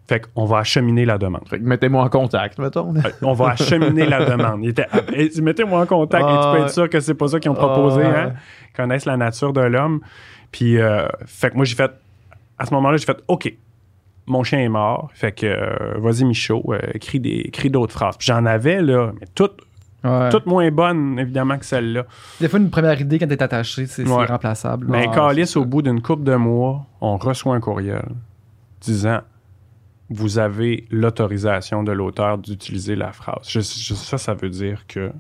Fait 0.08 0.22
qu'on 0.36 0.46
va 0.46 0.58
acheminer 0.60 1.06
la 1.06 1.18
demande. 1.18 1.48
Fait 1.50 1.58
que 1.58 1.64
mettez-moi 1.64 2.04
en 2.04 2.10
contact, 2.10 2.60
mettons. 2.60 2.94
On 3.24 3.34
va 3.34 3.50
acheminer 3.52 4.06
la 4.06 4.24
demande. 4.26 4.64
Eh, 5.16 5.42
mettez-moi 5.42 5.82
en 5.82 5.86
contact 5.88 6.24
et 6.24 6.28
tu 6.28 6.34
Ah, 6.38 6.52
peux 6.54 6.60
ouais. 6.60 6.66
être 6.66 6.74
sûr 6.74 6.90
que 6.90 7.00
c'est 7.00 7.16
pas 7.16 7.28
ça 7.30 7.40
qu'ils 7.40 7.50
ont 7.50 7.56
proposé, 7.56 8.02
Ah, 8.04 8.10
ouais. 8.10 8.16
hein? 8.18 8.34
Ils 8.70 8.76
connaissent 8.76 9.06
la 9.06 9.18
nature 9.18 9.52
de 9.54 9.62
l'homme. 9.62 10.02
Puis, 10.52 10.78
fait 11.26 11.50
que 11.50 11.56
moi, 11.56 11.66
j'ai 11.66 11.76
fait, 11.76 11.90
à 12.60 12.66
ce 12.68 12.74
moment-là, 12.76 12.98
j'ai 12.98 13.06
fait, 13.06 13.18
OK, 13.28 13.52
mon 14.26 14.44
chien 14.44 14.60
est 14.60 14.70
mort. 14.70 15.10
Fait 15.14 15.32
que, 15.32 15.46
euh, 15.46 15.96
vas-y, 15.98 16.24
Michaud, 16.26 16.64
euh, 16.74 16.80
des, 17.20 17.52
d'autres 17.70 17.94
phrases. 17.94 18.18
Puis 18.18 18.28
j'en 18.28 18.46
avais, 18.46 18.82
là, 18.82 19.12
mais 19.20 19.28
toutes, 19.36 19.62
Ouais. 20.04 20.30
toutes 20.30 20.46
moins 20.48 20.70
bonnes, 20.70 21.18
évidemment, 21.18 21.58
que 21.58 21.66
celle-là. 21.66 22.06
Des 22.42 22.50
fois, 22.50 22.60
une 22.60 22.70
première 22.70 23.00
idée, 23.00 23.20
quand 23.20 23.28
t'es 23.28 23.42
attaché, 23.42 23.86
c'est 23.86 24.06
Ouais. 24.08 24.26
remplaçable. 24.26 24.86
Mais 24.90 25.08
Ouais. 25.08 25.14
Calice, 25.16 25.56
au 25.56 25.64
bout 25.66 25.82
d'une 25.82 26.02
couple 26.02 26.24
de 26.24 26.36
mois, 26.36 26.86
on 27.00 27.16
reçoit 27.18 27.56
un 27.56 27.62
courriel 27.62 28.04
disant 28.82 29.22
vous 30.10 30.38
avez 30.40 30.86
l'autorisation 30.92 31.84
de 31.84 31.92
l'auteur 31.94 32.38
d'utiliser 32.38 32.96
la 32.96 33.14
phrase. 33.14 33.48
Je- 33.50 33.62
je- 33.62 33.94
ça, 33.94 34.18
ça 34.18 34.34
veut 34.34 34.50
dire 34.50 34.86
que 34.88 35.12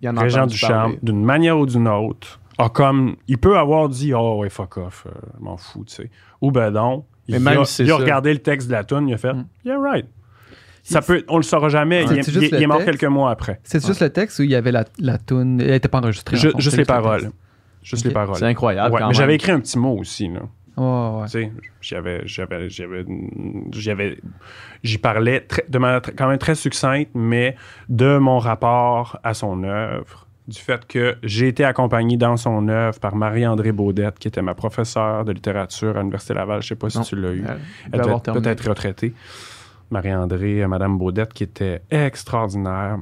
Il 0.00 0.06
y 0.06 0.08
en 0.08 0.16
Régent 0.20 0.46
Ducharme, 0.46 0.96
d'une 1.02 1.22
manière 1.24 1.58
ou 1.58 1.66
d'une 1.66 1.86
autre, 1.88 2.40
a 2.58 2.68
comme. 2.68 3.16
Il 3.28 3.38
peut 3.38 3.56
avoir 3.58 3.88
dit 3.88 4.12
Oh, 4.14 4.38
ouais, 4.40 4.50
fuck 4.50 4.76
off, 4.78 5.06
euh, 5.06 5.10
m'en 5.40 5.56
fous, 5.56 5.84
tu 5.86 5.94
sais. 5.94 6.10
Ou 6.40 6.50
ben 6.50 6.70
non. 6.70 7.04
Mais 7.28 7.36
il 7.38 7.42
même 7.42 7.60
a, 7.60 7.64
si 7.64 7.74
c'est 7.74 7.84
il 7.84 7.90
a 7.90 7.96
ça. 7.96 8.00
regardé 8.02 8.32
le 8.32 8.38
texte 8.40 8.68
de 8.68 8.72
la 8.72 8.84
tune, 8.84 9.08
il 9.08 9.14
a 9.14 9.18
fait 9.18 9.32
Mm. 9.32 9.46
Yeah, 9.64 9.78
right. 9.78 10.06
Ça 10.82 11.00
peut, 11.00 11.24
on 11.28 11.38
le 11.38 11.42
saura 11.42 11.70
jamais. 11.70 12.04
Ouais. 12.04 12.16
Il, 12.26 12.44
est- 12.44 12.60
il 12.60 12.68
mort 12.68 12.84
quelques 12.84 13.04
mois 13.04 13.30
après. 13.30 13.58
C'est 13.64 13.84
juste 13.84 14.02
le 14.02 14.10
texte 14.10 14.38
où 14.38 14.42
il 14.42 14.50
y 14.50 14.54
avait 14.54 14.70
la, 14.72 14.84
la 14.98 15.16
toune. 15.16 15.58
Elle 15.60 15.70
n'était 15.70 15.88
pas 15.88 15.98
enregistrée. 16.00 16.36
En 16.36 16.58
juste 16.58 16.76
les 16.76 16.82
le 16.82 16.86
paroles. 16.86 17.30
Juste 17.82 18.04
les 18.04 18.12
paroles. 18.12 18.36
C'est 18.36 18.44
incroyable 18.44 18.92
Ouais, 18.94 19.00
quand 19.00 19.06
mais 19.06 19.12
même. 19.12 19.18
j'avais 19.18 19.34
écrit 19.36 19.52
un 19.52 19.60
petit 19.60 19.78
mot 19.78 19.96
aussi, 19.98 20.28
là. 20.28 20.40
Ouais, 20.76 21.20
ouais. 21.20 21.24
Tu 21.26 21.30
sais, 21.30 21.52
j'avais, 21.80 22.22
j'avais, 22.26 22.68
j'avais, 22.68 23.04
j'avais, 23.72 24.18
j'y 24.82 24.98
parlais 24.98 25.40
très- 25.40 25.64
de 25.68 25.78
manière 25.78 26.02
très- 26.02 26.12
quand 26.12 26.28
même 26.28 26.38
très 26.38 26.54
succincte, 26.56 27.10
mais 27.14 27.54
de 27.88 28.18
mon 28.18 28.38
rapport 28.38 29.18
à 29.22 29.34
son 29.34 29.62
œuvre, 29.64 30.23
du 30.46 30.58
fait 30.58 30.86
que 30.86 31.16
j'ai 31.22 31.48
été 31.48 31.64
accompagné 31.64 32.16
dans 32.16 32.36
son 32.36 32.68
œuvre 32.68 32.98
par 33.00 33.16
Marie-André 33.16 33.72
Baudette, 33.72 34.18
qui 34.18 34.28
était 34.28 34.42
ma 34.42 34.54
professeure 34.54 35.24
de 35.24 35.32
littérature 35.32 35.96
à 35.96 36.00
l'Université 36.00 36.34
Laval. 36.34 36.62
Je 36.62 36.68
sais 36.68 36.74
pas 36.76 36.90
si 36.90 36.98
Non. 36.98 37.04
tu 37.04 37.16
l'as 37.16 37.32
eu. 37.32 37.44
Elle 37.92 38.00
Elle 38.00 38.20
terminé. 38.20 38.42
peut-être 38.42 38.68
retraitée. 38.68 39.14
Marie-André, 39.90 40.62
euh, 40.62 40.68
Madame 40.68 40.98
Baudette, 40.98 41.32
qui 41.32 41.44
était 41.44 41.80
extraordinaire. 41.90 42.98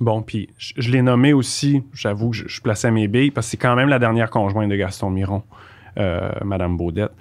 Bon, 0.00 0.22
puis 0.22 0.48
je, 0.58 0.72
je 0.78 0.90
l'ai 0.90 1.02
nommé 1.02 1.32
aussi, 1.32 1.82
j'avoue 1.92 2.30
que 2.30 2.36
je, 2.36 2.48
je 2.48 2.60
plaçais 2.60 2.90
mes 2.90 3.08
billes, 3.08 3.30
parce 3.30 3.46
que 3.46 3.50
c'est 3.52 3.56
quand 3.56 3.76
même 3.76 3.88
la 3.88 3.98
dernière 3.98 4.30
conjointe 4.30 4.70
de 4.70 4.76
Gaston 4.76 5.10
Miron, 5.10 5.42
euh, 5.98 6.30
Madame 6.44 6.76
Baudette. 6.76 7.12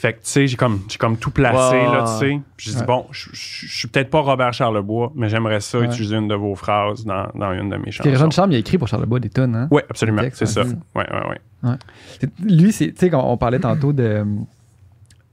Fait 0.00 0.12
que, 0.12 0.18
tu 0.18 0.30
sais, 0.30 0.46
j'ai 0.46 0.56
comme, 0.56 0.82
j'ai 0.88 0.96
comme 0.96 1.16
tout 1.16 1.32
placé, 1.32 1.74
là, 1.76 2.04
tu 2.06 2.18
sais. 2.26 2.40
Puis 2.56 2.66
J'ai 2.66 2.72
dit, 2.72 2.78
Ouais. 2.80 2.86
bon, 2.86 3.06
je, 3.10 3.30
suis 3.32 3.88
peut-être 3.88 4.10
pas 4.10 4.20
Robert 4.20 4.52
Charlebois, 4.52 5.10
mais 5.16 5.28
j'aimerais 5.28 5.58
ça 5.60 5.78
Ouais. 5.80 5.86
utiliser 5.86 6.14
une 6.16 6.28
de 6.28 6.36
vos 6.36 6.54
phrases 6.54 7.04
dans, 7.04 7.26
dans 7.34 7.52
une 7.52 7.68
de 7.68 7.76
mes 7.78 7.90
que 7.90 8.02
Régent 8.04 8.16
chansons. 8.18 8.28
Ducharme, 8.28 8.52
il 8.52 8.54
a 8.54 8.58
écrit 8.58 8.78
pour 8.78 8.86
Charlebois 8.86 9.18
des 9.18 9.28
tonnes. 9.30 9.56
Hein? 9.56 9.66
Oui, 9.72 9.82
absolument, 9.90 10.22
c'est 10.32 10.44
ouais, 10.44 10.46
ça. 10.52 10.62
ouais, 10.62 11.06
ouais. 11.64 11.70
C'est- 12.20 12.30
Lui, 12.40 12.70
c'est, 12.70 12.92
tu 12.92 12.94
sais, 12.98 13.10
quand 13.10 13.24
on 13.28 13.36
parlait 13.36 13.58
tantôt 13.58 13.92
de. 13.92 14.24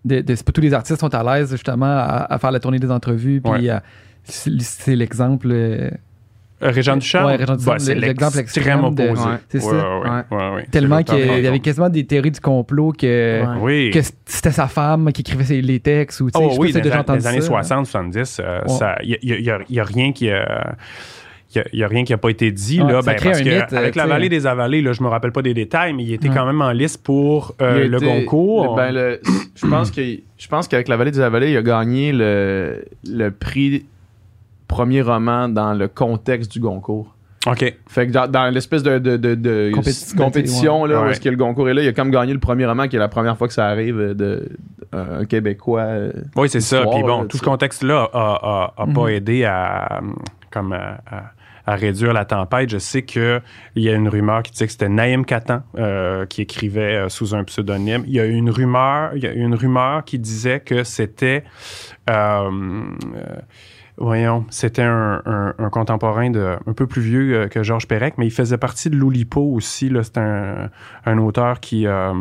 de, 0.04 0.22
de- 0.22 0.36
c'est 0.36 0.44
pas 0.46 0.52
tous 0.52 0.62
les 0.62 0.74
artistes 0.74 1.00
sont 1.00 1.14
à 1.14 1.24
l'aise 1.38 1.52
justement 1.52 1.86
à, 1.86 2.26
à 2.34 2.40
faire 2.40 2.52
la 2.52 2.60
tournée 2.60 2.80
des 2.80 2.90
entrevues. 2.90 3.42
Puis 3.42 3.52
Ouais. 3.52 3.70
à- 3.70 3.84
c'est, 4.24 4.52
c'est 4.62 4.96
l'exemple. 4.96 5.50
Euh, 6.64 6.70
Régent 6.72 6.98
Ducharme? 6.98 7.26
Ouais, 7.28 7.36
Régent 7.36 7.56
Ducharme, 7.56 7.78
Bah, 7.78 7.84
c'est 7.84 7.96
l'exemple 7.96 8.40
extrême 8.40 8.82
de- 8.82 8.86
opposé. 9.04 9.10
Ouais, 9.28 9.36
c'est 9.50 9.60
ça. 9.60 9.68
ouais, 9.70 9.76
ouais, 9.76 10.10
Ouais. 10.10 10.38
ouais, 10.38 10.56
ouais. 10.56 10.66
Tellement 10.72 11.04
qu'il 11.04 11.20
y 11.44 11.48
avait 11.48 11.60
quasiment 11.60 11.90
des 11.90 12.06
théories 12.06 12.32
du 12.32 12.40
complot 12.40 12.94
que, 12.94 13.42
Ouais. 13.42 13.60
Oui. 13.62 13.92
que 13.92 14.00
c'était 14.26 14.52
sa 14.52 14.68
femme 14.68 15.12
qui 15.12 15.22
écrivait 15.22 15.44
ses- 15.44 15.62
les 15.62 15.80
textes. 15.80 16.22
Ou, 16.22 16.30
Oh 16.34 16.56
oui, 16.58 16.72
dans 16.72 16.80
déjà 16.80 17.04
les, 17.08 17.28
années 17.28 17.42
ça, 17.42 17.48
60, 17.48 17.86
70, 17.88 18.42
Ouais. 18.68 18.88
il 19.04 19.42
n'y 19.42 19.50
a, 19.50 19.60
y 19.70 19.80
a 19.80 19.84
rien 19.84 20.12
qui 20.12 20.30
a... 20.30 20.76
Il 21.74 21.78
n'y 21.78 21.84
a, 21.84 21.88
rien 21.88 22.04
qui 22.04 22.12
n'a 22.12 22.18
pas 22.18 22.32
été 22.32 22.52
dit, 22.52 22.82
Ouais, 22.82 22.92
là, 22.92 23.00
ben, 23.02 23.16
parce 23.16 23.40
que 23.40 23.46
mythe, 23.48 23.72
avec 23.72 23.96
la 23.96 24.06
vallée 24.08 24.28
des 24.28 24.46
avalées, 24.46 24.82
là, 24.82 24.92
je 24.92 25.02
me 25.02 25.08
rappelle 25.08 25.32
pas 25.32 25.42
des 25.42 25.54
détails, 25.54 25.94
mais 25.94 26.04
il 26.04 26.12
était 26.14 26.28
Ouais. 26.28 26.36
quand 26.36 26.46
même 26.46 26.62
en 26.62 26.72
liste 26.72 27.02
pour 27.02 27.56
euh, 27.62 27.88
le 27.88 27.96
été- 27.96 28.06
le- 28.72 28.76
ben, 28.76 28.92
le- 28.94 29.22
je 29.56 29.66
pense 29.66 29.90
que 29.90 30.02
je 30.38 30.48
pense 30.50 30.68
qu'avec 30.68 30.90
la 30.90 30.98
vallée 30.98 31.12
des 31.12 31.22
avalées, 31.22 31.52
il 31.52 31.58
a 31.58 31.62
gagné 31.62 32.12
le, 32.12 32.84
le 33.08 33.30
prix 33.32 33.86
premier 34.68 35.02
roman 35.02 35.50
dans 35.50 35.74
le 35.74 35.88
contexte 35.88 36.52
du 36.52 36.60
Goncourt. 36.60 37.14
OK. 37.48 37.76
Fait 37.88 38.08
que 38.08 38.12
dans, 38.12 38.28
dans 38.28 38.52
l'espèce 38.52 38.82
de, 38.82 38.98
de, 38.98 39.18
de, 39.18 39.36
de 39.36 39.72
Compétition, 40.18 40.86
là, 40.86 41.04
où 41.04 41.06
est-ce 41.10 41.22
que 41.22 41.30
le 41.30 41.36
Goncourt 41.36 41.70
est 41.70 41.76
là, 41.76 41.84
il 41.84 41.88
a 41.88 41.94
comme 41.94 42.10
gagné 42.10 42.34
le 42.34 42.40
premier 42.40 42.66
roman 42.66 42.88
qui 42.88 42.96
est 42.96 43.00
la 43.00 43.08
première 43.08 43.38
fois 43.38 43.48
que 43.48 43.54
ça 43.54 43.68
arrive 43.68 44.00
euh, 44.00 44.14
de 44.16 44.50
euh, 44.96 45.22
un 45.22 45.26
Québécois. 45.26 45.82
euh, 45.82 46.12
Oui, 46.36 46.50
c'est 46.50 46.60
ça. 46.62 46.86
Puis 46.92 47.04
bon, 47.04 47.22
là, 47.22 47.28
tout 47.28 47.38
ce 47.38 47.44
contexte-là 47.44 48.10
a, 48.14 48.18
a- 48.18 48.74
a 48.82 48.86
Mhm. 48.88 48.94
pas 48.94 49.08
aidé 49.10 49.44
à, 49.46 50.02
comme 50.50 50.74
à, 50.74 50.98
à- 51.06 51.32
à 51.68 51.76
réduire 51.76 52.14
la 52.14 52.26
tempête. 52.26 52.70
Je 52.70 52.78
sais 52.80 53.04
qu'il 53.04 53.42
y 53.76 53.90
a 53.90 53.94
une 53.94 54.08
rumeur 54.08 54.42
qui 54.44 54.52
disait 54.52 54.66
que 54.68 54.72
c'était 54.72 54.90
Naïm 54.90 55.24
Katan 55.26 55.62
euh, 55.78 56.26
qui 56.28 56.42
écrivait 56.44 56.96
euh, 56.96 57.10
sous 57.10 57.34
un 57.36 57.44
pseudonyme. 57.44 58.04
Il 58.08 58.14
y 58.14 58.20
a 58.20 58.26
eu 58.26 58.34
une 58.34 58.50
rumeur, 58.52 59.12
il 59.16 59.24
y 59.24 59.28
a 59.28 59.34
eu 59.34 59.40
une 59.42 59.56
rumeur 59.56 60.04
qui 60.04 60.18
disait 60.20 60.60
que 60.62 60.84
c'était 60.84 61.44
euh, 62.10 62.50
euh, 62.50 63.36
Voyons, 63.98 64.46
c'était 64.50 64.82
un, 64.82 65.22
un- 65.26 65.54
un 65.58 65.70
contemporain 65.70 66.30
de, 66.30 66.58
un 66.68 66.74
peu 66.74 66.86
plus 66.86 67.02
vieux 67.02 67.34
euh, 67.36 67.48
que 67.48 67.64
Georges 67.64 67.88
Perec, 67.88 68.16
mais 68.18 68.28
il 68.28 68.32
faisait 68.32 68.58
partie 68.58 68.90
de 68.90 68.96
l'Oulipo 68.98 69.42
aussi. 69.42 69.92
C'est 70.04 70.18
un, 70.18 70.70
un 71.06 71.18
auteur 71.18 71.60
qui... 71.62 71.88
euh, 71.88 72.14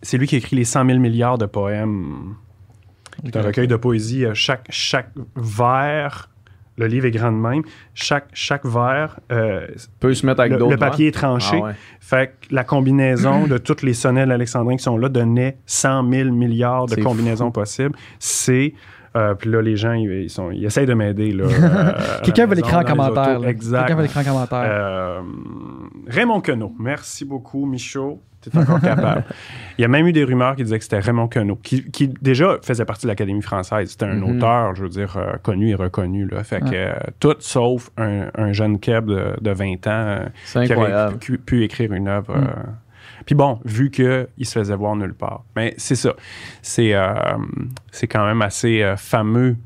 c'est 0.00 0.16
lui 0.16 0.26
qui 0.26 0.36
a 0.36 0.38
écrit 0.38 0.56
les 0.56 0.64
100 0.64 0.86
000 0.86 0.98
milliards 0.98 1.36
de 1.38 1.46
poèmes. 1.46 2.34
C'est 3.24 3.36
un 3.36 3.42
recueil 3.42 3.68
de 3.68 3.76
poésie. 3.76 4.24
euh, 4.24 4.32
Chaque, 4.34 4.66
chaque 4.70 5.10
vers, 5.36 6.30
le 6.78 6.86
livre 6.86 7.06
est 7.06 7.10
grand 7.10 7.30
de 7.30 7.36
même, 7.36 7.62
chaque, 7.94 8.28
chaque 8.32 8.64
vers, 8.66 9.20
euh, 9.32 9.66
peut 10.00 10.14
se 10.14 10.24
mettre 10.26 10.40
avec 10.40 10.52
d'autres. 10.58 10.70
le 10.72 10.76
papier 10.78 11.08
est 11.08 11.12
tranché. 11.12 11.58
Ah 11.60 11.66
ouais. 11.66 11.72
Fait 12.00 12.34
que 12.40 12.54
la 12.54 12.64
combinaison 12.64 13.46
de 13.46 13.58
toutes 13.58 13.82
les 13.82 13.92
sonnets 13.94 14.22
alexandrins 14.22 14.76
qui 14.76 14.82
sont 14.82 14.96
là 14.96 15.08
donnait 15.10 15.58
100 15.66 16.10
000 16.10 16.30
milliards 16.32 16.86
de 16.86 16.96
combinaisons 17.02 17.50
possibles. 17.50 17.94
C'est. 18.18 18.72
Euh, 19.16 19.34
puis 19.34 19.50
là, 19.50 19.62
les 19.62 19.76
gens, 19.76 19.92
ils, 19.92 20.28
sont, 20.30 20.50
ils 20.50 20.64
essayent 20.64 20.86
de 20.86 20.94
m'aider. 20.94 21.32
là, 21.32 21.44
euh, 21.48 21.92
Quelqu'un 22.22 22.46
va 22.46 22.54
l'écrire 22.54 22.78
en 22.78 22.84
commentaire. 22.84 23.38
autos. 23.38 23.48
Exact. 23.48 23.80
Quelqu'un 23.80 23.94
va 23.96 24.02
l'écrire 24.02 24.22
en 24.22 24.32
commentaire. 24.32 24.64
Euh, 24.66 25.20
Raymond 26.08 26.40
Queneau. 26.40 26.72
Merci 26.78 27.24
beaucoup, 27.24 27.64
Michaud. 27.66 28.20
T'es 28.40 28.58
encore 28.58 28.80
capable. 28.80 29.24
Il 29.78 29.82
y 29.82 29.84
a 29.86 29.88
même 29.88 30.06
eu 30.06 30.12
des 30.12 30.22
rumeurs 30.24 30.54
qui 30.54 30.64
disaient 30.64 30.76
que 30.76 30.84
c'était 30.84 30.98
Raymond 30.98 31.28
Queneau, 31.28 31.56
qui, 31.56 31.90
qui 31.90 32.08
déjà 32.08 32.58
faisait 32.62 32.84
partie 32.84 33.06
de 33.06 33.08
l'Académie 33.10 33.40
française. 33.40 33.88
C'était 33.90 34.04
un 34.04 34.16
Mhm. 34.16 34.36
auteur, 34.36 34.74
je 34.74 34.82
veux 34.82 34.90
dire, 34.90 35.16
connu 35.42 35.70
et 35.70 35.74
reconnu. 35.74 36.26
Là. 36.28 36.44
Fait 36.44 36.60
que 36.60 36.92
tout 37.20 37.34
sauf 37.38 37.90
un, 37.96 38.26
un 38.34 38.52
jeune 38.52 38.78
keb 38.80 39.06
de, 39.06 39.34
de 39.40 39.50
20 39.50 39.86
ans 39.86 40.18
qui 40.62 41.18
pu, 41.20 41.38
pu 41.38 41.64
écrire 41.64 41.92
une 41.94 42.06
œuvre. 42.08 42.36
Mm. 42.36 42.48
Puis 43.26 43.34
bon, 43.34 43.60
vu 43.64 43.90
qu'il 43.90 44.26
se 44.42 44.58
faisait 44.58 44.76
voir 44.76 44.96
nulle 44.96 45.14
part. 45.14 45.44
Mais 45.56 45.74
c'est 45.76 45.94
ça. 45.96 46.14
C'est 46.62 46.94
euh, 46.94 47.14
c'est 47.90 48.06
quand 48.06 48.24
même 48.26 48.42
assez 48.42 48.82
euh, 48.82 48.96
fameux 48.96 49.56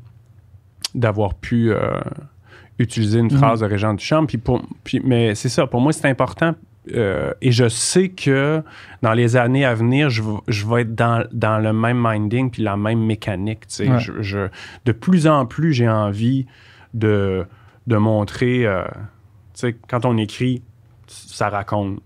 d'avoir 0.95 1.33
pu 1.35 1.71
euh, 1.71 1.99
utiliser 2.79 3.19
une 3.19 3.25
Mhm. 3.31 3.37
phrase 3.37 3.59
de 3.59 3.65
Régent 3.65 3.93
Duchamp. 3.93 4.25
Puis 4.25 4.37
pour, 4.37 4.61
puis, 4.83 5.01
mais 5.03 5.35
c'est 5.35 5.49
ça, 5.49 5.67
pour 5.67 5.81
moi, 5.81 5.93
c'est 5.93 6.07
important. 6.07 6.55
et 7.41 7.51
je 7.51 7.69
sais 7.69 8.09
que 8.09 8.63
dans 9.03 9.13
les 9.13 9.35
années 9.35 9.63
à 9.63 9.75
venir, 9.75 10.09
je, 10.09 10.23
vais- 10.23 10.39
je 10.47 10.65
vais 10.65 10.81
être 10.81 10.95
dans, 10.95 11.23
dans 11.31 11.59
le 11.59 11.71
même 11.71 12.01
minding 12.03 12.49
puis 12.49 12.63
la 12.63 12.77
même 12.77 13.05
mécanique. 13.05 13.67
tu 13.67 13.75
sais. 13.75 13.89
Ouais. 13.91 13.99
Je, 13.99 14.13
je- 14.21 14.47
de 14.85 14.91
plus 14.91 15.27
en 15.27 15.45
plus, 15.45 15.71
j'ai 15.73 15.87
envie 15.89 16.47
de, 16.95 17.45
de 17.85 17.97
montrer. 17.97 18.65
tu 19.53 19.59
sais, 19.59 19.75
quand 19.87 20.05
on 20.05 20.17
écrit, 20.17 20.63
ça 21.05 21.49
raconte 21.49 21.99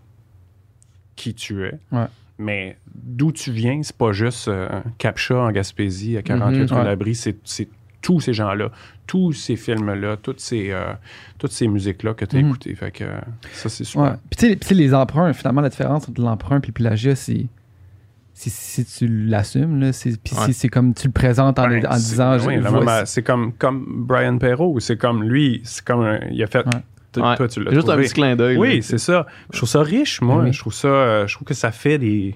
qui 1.16 1.34
tu 1.34 1.66
es. 1.66 1.74
Ouais. 1.92 2.06
Mais 2.40 2.78
d'où 2.94 3.32
tu 3.32 3.52
viens, 3.52 3.82
c'est 3.84 3.96
pas 3.96 4.12
juste 4.12 4.48
euh, 4.48 4.68
Captcha 4.98 5.36
en 5.38 5.52
Gaspésie, 5.52 6.18
à 6.18 6.22
48 6.24 6.60
Mhm, 6.60 6.66
rue 6.72 6.78
ouais. 6.78 6.84
l'Abri, 6.84 7.16
c'est 7.16 7.38
c'est 7.44 7.68
tous 8.02 8.20
ces 8.20 8.34
gens-là, 8.34 8.70
tous 9.08 9.32
ces 9.32 9.56
films-là, 9.56 10.18
toutes 10.18 10.42
ces, 10.42 10.72
euh, 10.72 10.92
toutes 11.38 11.52
ces 11.54 11.68
musiques-là 11.70 12.14
que 12.14 12.26
tu 12.26 12.36
as 12.36 12.42
Mhm. 12.42 12.48
écoutées. 12.50 12.76
Fait 12.76 12.92
que 12.92 13.04
euh, 13.06 13.20
ça, 13.54 13.70
c'est 13.70 13.84
super. 13.86 14.04
Ouais. 14.04 14.18
Puis 14.30 14.58
tu 14.58 14.68
sais, 14.68 14.74
les 14.74 14.94
emprunts, 14.94 15.32
finalement, 15.34 15.62
la 15.62 15.70
différence 15.70 16.10
entre 16.10 16.20
l'emprunt 16.22 16.60
et 16.62 16.68
le 16.68 16.74
plagiat, 16.74 17.16
c'est. 17.16 17.46
Si, 18.36 18.50
si 18.50 18.84
tu 18.84 19.08
l'assumes, 19.08 19.80
puis 20.24 20.36
Ouais. 20.36 20.46
si 20.48 20.54
c'est 20.54 20.68
comme 20.68 20.96
tu 20.96 21.06
le 21.08 21.14
présentes 21.14 21.60
en, 21.60 21.68
Ben, 21.68 21.86
en 21.86 21.94
disant. 21.96 22.36
oui, 22.48 22.56
c'est 23.06 23.22
comme, 23.22 23.54
comme 23.54 23.86
Brian 24.08 24.40
Perrault, 24.40 24.80
c'est 24.80 24.98
comme 24.98 25.24
lui, 25.24 25.62
c'est 25.64 25.86
comme 25.86 26.02
un- 26.02 26.20
il 26.32 26.42
a 26.42 26.48
fait. 26.48 26.66
Ouais. 26.66 26.82
Ouais. 27.22 27.36
Toi, 27.36 27.48
tu 27.48 27.64
l'as 27.64 27.72
Juste 27.74 27.90
un 27.90 27.98
petit 27.98 28.14
clin 28.14 28.36
d'œil. 28.36 28.58
Oui, 28.58 28.82
c'est 28.84 28.98
ça. 28.98 29.26
Je 29.52 29.58
trouve 29.58 29.70
ça 29.70 29.82
riche, 29.82 30.22
moi. 30.22 30.44
Oui. 30.44 30.54
Je 30.54 30.60
trouve 30.60 30.74
ça, 30.74 30.88
euh, 30.88 31.28
je 31.28 31.36
trouve 31.36 31.48
que 31.48 31.54
ça 31.54 31.72
fait 31.72 31.98
des, 31.98 32.36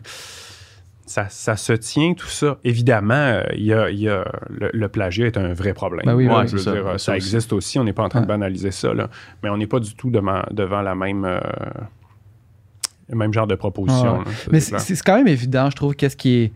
ça, 1.06 1.28
ça 1.30 1.56
se 1.56 1.74
tient, 1.74 2.14
tout 2.14 2.28
ça. 2.28 2.58
Évidemment, 2.64 3.14
euh, 3.14 3.44
il 3.56 3.64
y 3.66 3.74
a, 3.74 3.90
il 3.90 4.00
y 4.00 4.10
a- 4.10 4.26
le, 4.50 4.70
le 4.74 4.88
plagiat 4.90 5.28
est 5.28 5.38
un 5.38 5.54
vrai 5.54 5.74
problème. 5.74 6.06
Ben 6.06 6.16
oui, 6.16 6.28
Ouais, 6.28 6.46
je 6.48 6.54
veux 6.54 6.58
c'est 6.58 6.64
ça. 6.66 6.72
dire, 6.74 6.88
euh, 6.88 6.92
Ça 6.98 6.98
ça, 6.98 7.12
aussi. 7.18 7.28
existe 7.28 7.54
aussi. 7.54 7.80
On 7.80 7.84
n'est 7.84 7.94
pas 7.94 8.04
en 8.04 8.10
train 8.10 8.22
de 8.22 8.26
banaliser 8.28 8.72
ça, 8.72 8.94
là. 8.94 9.10
mais 9.42 9.50
on 9.50 9.58
n'est 9.58 9.68
pas 9.68 9.80
du 9.80 9.96
tout 9.96 10.10
devant, 10.10 10.42
devant 10.52 10.82
la 10.82 10.96
même, 10.96 11.24
euh, 11.26 11.40
le 13.10 13.16
même 13.16 13.34
genre 13.34 13.48
de 13.48 13.56
proposition. 13.56 14.20
Là, 14.20 14.24
ça, 14.26 14.50
Mais 14.52 14.60
c'est 14.60 15.02
quand 15.02 15.16
même 15.16 15.28
évident, 15.30 15.70
je 15.70 15.76
trouve, 15.76 15.96
qu'est-ce 15.96 16.18
qui 16.18 16.36
est. 16.44 16.52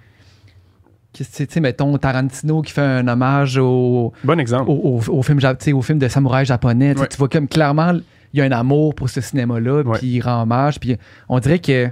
sais, 1.14 1.60
mettons, 1.60 1.98
Tarantino 1.98 2.62
qui 2.62 2.72
fait 2.72 2.82
un 2.82 3.08
hommage 3.08 3.58
au, 3.58 4.14
Bon 4.24 4.40
exemple. 4.40 4.70
au, 4.70 5.00
au- 5.08 5.12
au 5.20 5.22
film, 5.24 5.40
ja- 5.40 5.56
tu 5.56 5.66
sais, 5.66 5.74
au 5.74 5.82
film 5.82 6.00
de 6.00 6.08
samouraï 6.08 6.46
japonais. 6.46 6.92
tu 6.94 6.98
sais, 6.98 7.02
Ouais. 7.04 7.08
Tu 7.10 7.18
vois 7.18 7.30
comme 7.30 7.48
clairement, 7.48 7.94
il 8.34 8.40
y 8.40 8.42
a 8.42 8.46
un 8.46 8.52
amour 8.52 8.96
pour 8.96 9.10
ce 9.10 9.20
cinéma-là, 9.22 9.82
Ouais. 9.84 9.98
puis 9.98 10.08
il 10.08 10.22
rend 10.22 10.44
hommage. 10.44 10.80
Puis 10.80 10.96
on 11.30 11.40
dirait 11.40 11.60
que 11.60 11.90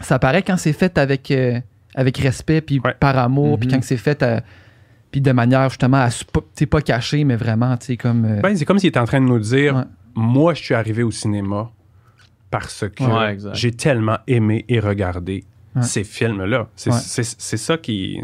ça 0.00 0.18
paraît 0.18 0.42
quand 0.42 0.56
c'est 0.58 0.72
fait 0.74 0.98
avec, 0.98 1.30
euh, 1.30 1.58
avec 1.94 2.18
respect, 2.18 2.60
puis 2.60 2.80
Ouais. 2.84 2.94
par 2.98 3.16
amour, 3.18 3.58
puis 3.58 3.68
Mhm. 3.68 3.74
quand 3.76 3.82
c'est 3.82 3.96
fait 3.96 4.22
euh, 4.22 4.40
puis 5.10 5.20
de 5.22 5.32
manière 5.32 5.70
justement, 5.70 5.96
à, 5.98 6.10
su- 6.10 6.24
pas- 6.26 6.40
tu 6.40 6.46
sais, 6.56 6.66
pas 6.66 6.82
cachée, 6.82 7.24
mais 7.24 7.36
vraiment, 7.36 7.74
tu 7.78 7.86
sais, 7.86 7.96
comme. 7.96 8.24
euh, 8.26 8.40
Ben, 8.42 8.54
c'est 8.54 8.66
comme 8.66 8.78
s'il 8.78 8.88
était 8.90 8.98
en 9.00 9.06
train 9.06 9.20
de 9.20 9.26
nous 9.26 9.38
dire 9.38 9.76
Ouais. 9.76 9.82
Moi, 10.18 10.54
je 10.54 10.62
suis 10.62 10.74
arrivé 10.74 11.02
au 11.02 11.10
cinéma 11.10 11.70
parce 12.50 12.84
que 12.88 13.02
j'ai 13.54 13.72
tellement 13.72 14.18
aimé 14.26 14.64
et 14.68 14.80
regardé 14.80 15.44
Ouais. 15.76 15.82
ces 15.82 16.04
films-là. 16.04 16.68
C'est 16.76 16.90
Ouais. 16.90 16.98
c'est- 17.00 17.36
c'est 17.40 17.56
ça 17.56 17.76
qui. 17.76 18.20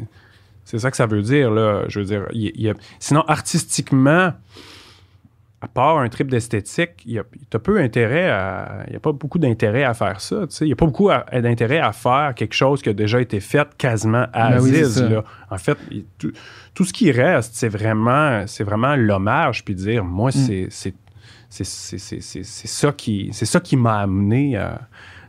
C'est 0.65 0.79
ça 0.79 0.91
que 0.91 0.97
ça 0.97 1.07
veut 1.07 1.23
dire, 1.23 1.51
là. 1.51 1.85
Je 1.89 1.99
veux 2.01 2.05
dire, 2.07 2.27
il- 2.33 2.53
il 2.55 2.63
y 2.63 2.71
a- 2.71 2.75
sinon, 2.99 3.23
artistiquement, 3.29 4.33
à 5.61 5.69
part 5.69 5.99
un 5.99 6.09
trip 6.09 6.29
d'esthétique, 6.29 6.91
il 7.07 7.13
y 7.13 7.19
a, 7.21 7.25
t'as 7.51 7.59
peu 7.61 7.79
intérêt 7.79 8.29
à. 8.31 8.83
Il 8.87 8.91
n'y 8.91 8.97
a 8.97 9.01
pas 9.01 9.13
beaucoup 9.13 9.39
d'intérêt 9.39 9.85
à 9.85 9.95
faire 9.95 10.21
ça. 10.21 10.47
tu 10.49 10.57
sais. 10.57 10.65
Il 10.65 10.69
n'y 10.69 10.73
a 10.73 10.77
pas 10.77 10.87
beaucoup 10.87 11.09
d'intérêt 11.33 11.79
à 11.79 11.93
faire 11.93 12.33
quelque 12.35 12.55
chose 12.55 12.83
qui 12.83 12.89
a 12.89 12.93
déjà 12.93 13.21
été 13.21 13.39
fait 13.39 13.69
quasiment 13.77 14.27
à 14.33 14.51
Ben 14.51 14.57
Aziz, 14.57 15.03
là. 15.03 15.23
En 15.51 15.59
fait, 15.59 15.79
il- 15.91 16.05
tout, 16.19 16.33
tout 16.75 16.85
ce 16.85 16.93
qui 16.93 17.13
reste, 17.13 17.55
c'est 17.55 17.69
vraiment, 17.69 18.45
c'est 18.47 18.65
vraiment 18.65 18.97
l'hommage, 18.97 19.65
puis 19.65 19.75
dire, 19.75 20.05
moi, 20.05 20.31
Mm. 20.31 20.33
c'est, 20.33 20.67
c'est, 20.71 20.95
c'est, 21.49 21.65
c'est, 21.65 21.99
c'est, 21.99 22.21
c'est- 22.23 22.43
c'est 22.45 22.69
ça 22.69 22.91
qui, 22.93 23.29
c'est 23.33 23.47
ça 23.47 23.61
qui 23.61 23.77
m'a 23.77 23.99
amené 24.01 24.57
à. 24.57 24.81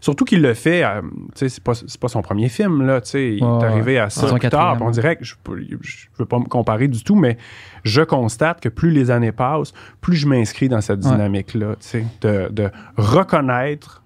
Surtout 0.04 0.26
qu'il 0.26 0.42
le 0.42 0.54
fait, 0.54 0.84
tu 1.02 1.08
sais, 1.36 1.48
c'est 1.48 1.64
pas, 1.64 1.74
c'est 1.76 1.98
pas 1.98 2.10
son 2.10 2.22
premier 2.22 2.50
film, 2.50 2.86
là, 2.86 3.00
tu 3.00 3.12
sais. 3.12 3.36
Il 3.38 3.44
est 3.44 3.64
arrivé 3.64 3.98
à 4.00 4.10
ça 4.10 4.28
plus 4.34 4.50
tard. 4.50 4.76
puis 4.76 4.84
On 4.86 4.92
dirait 4.92 5.16
que 5.16 5.24
je, 5.24 5.36
peux- 5.42 5.58
je 5.80 6.08
veux 6.20 6.26
pas 6.26 6.40
me 6.40 6.44
comparer 6.46 6.90
du 6.90 7.06
tout, 7.06 7.16
mais 7.16 7.38
je 7.86 8.02
constate 8.02 8.60
que 8.60 8.68
plus 8.68 8.92
les 8.92 9.12
années 9.12 9.32
passent, 9.32 9.72
plus 10.02 10.18
je 10.18 10.28
m'inscris 10.28 10.68
dans 10.68 10.82
cette 10.82 11.06
Ouais. 11.06 11.12
dynamique-là, 11.12 11.78
tu 11.80 11.88
sais, 11.88 12.06
de, 12.20 12.50
de 12.52 12.70
reconnaître 12.98 14.04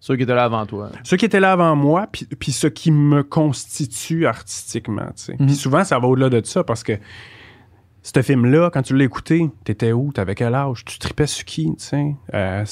Ceux 0.00 0.16
qui 0.16 0.24
étaient 0.24 0.34
là 0.34 0.44
avant 0.44 0.66
toi. 0.66 0.90
ceux 1.04 1.16
qui 1.16 1.26
étaient 1.26 1.38
là 1.40 1.52
avant 1.52 1.76
moi, 1.76 2.08
puis, 2.10 2.26
puis 2.38 2.50
ce 2.52 2.66
qui 2.66 2.90
me 2.90 3.22
constitue 3.22 4.26
artistiquement. 4.26 5.06
tu 5.16 5.24
sais. 5.24 5.36
Mhm. 5.38 5.46
Puis 5.46 5.54
souvent, 5.54 5.84
ça 5.84 5.98
va 6.00 6.08
au-delà 6.08 6.28
de 6.30 6.44
ça 6.44 6.64
parce 6.64 6.82
que 6.82 6.94
ce 8.02 8.22
film-là, 8.22 8.70
quand 8.72 8.82
tu 8.82 8.96
l'as 8.96 9.04
écouté, 9.04 9.50
t'étais 9.64 9.92
où? 9.92 10.12
T'avais 10.12 10.34
quel 10.34 10.54
âge? 10.54 10.84
Tu 10.84 10.98
tripais 10.98 11.26
sur 11.26 11.44
qui? 11.44 11.70
Euh, 12.34 12.64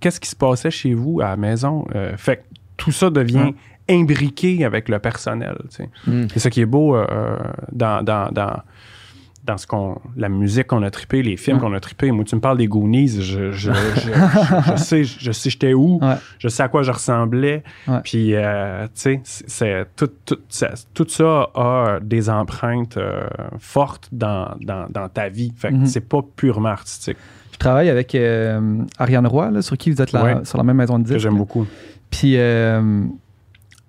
qu'est-ce 0.00 0.20
qui 0.20 0.28
se 0.28 0.36
passait 0.36 0.70
chez 0.70 0.94
vous 0.94 1.20
à 1.20 1.28
la 1.28 1.36
maison? 1.36 1.86
Euh, 1.94 2.16
fait 2.16 2.36
que 2.36 2.42
tout 2.76 2.92
ça 2.92 3.10
devient 3.10 3.52
imbriqué 3.88 4.64
avec 4.64 4.88
le 4.88 4.98
personnel. 4.98 5.56
tu 5.70 5.76
sais. 5.76 5.88
Mm. 6.06 6.28
C'est 6.32 6.40
ça 6.40 6.50
qui 6.50 6.60
est 6.60 6.66
beau 6.66 6.94
euh, 6.94 7.36
dans, 7.72 8.04
dans, 8.04 8.30
dans, 8.30 8.62
dans 9.44 9.56
ce 9.56 9.66
qu'on, 9.66 9.98
la 10.16 10.28
musique 10.28 10.66
qu'on 10.66 10.82
a 10.82 10.90
trippé, 10.90 11.22
les 11.22 11.36
films 11.38 11.56
Ouais. 11.56 11.62
qu'on 11.62 11.72
a 11.72 11.80
trippé. 11.80 12.10
Moi, 12.12 12.24
tu 12.24 12.36
me 12.36 12.40
parles 12.40 12.58
des 12.58 12.66
Goonies, 12.66 13.08
je, 13.22 13.50
je, 13.52 13.72
je, 13.72 14.76
sais, 14.76 15.04
je 15.04 15.32
sais 15.32 15.48
j'étais 15.50 15.72
où, 15.72 15.98
Ouais. 16.02 16.16
je 16.38 16.48
sais 16.48 16.62
à 16.62 16.68
quoi 16.68 16.82
je 16.82 16.92
ressemblais. 16.92 17.62
Ouais. 17.88 18.00
Puis, 18.04 18.34
euh, 18.34 18.86
tu 18.94 19.18
sais, 19.24 19.86
tout, 19.96 20.10
tout, 20.26 20.38
ça, 20.48 20.70
tout 20.92 21.06
ça 21.08 21.48
a 21.54 21.98
des 22.02 22.28
empreintes 22.28 22.98
euh, 22.98 23.22
fortes 23.58 24.08
dans, 24.12 24.54
dans, 24.60 24.86
dans 24.90 25.08
ta 25.08 25.28
vie. 25.30 25.52
Fait 25.56 25.70
que 25.70 25.74
Mhm. 25.74 25.86
c'est 25.86 26.06
pas 26.08 26.20
purement 26.36 26.68
artistique, 26.68 27.16
Je 27.52 27.58
travaille 27.58 27.88
avec 27.88 28.14
euh, 28.14 28.82
Ariane 28.98 29.26
Roy, 29.26 29.50
là, 29.50 29.62
sur 29.62 29.76
qui 29.78 29.90
vous 29.90 30.00
êtes 30.02 30.12
là, 30.12 30.44
sur 30.44 30.58
la 30.58 30.64
même 30.64 30.76
maison 30.76 30.98
de 30.98 31.04
que 31.04 31.08
disques. 31.08 31.20
j'aime 31.20 31.36
beaucoup. 31.38 31.66
Puis 32.10 32.34
euh, 32.36 33.04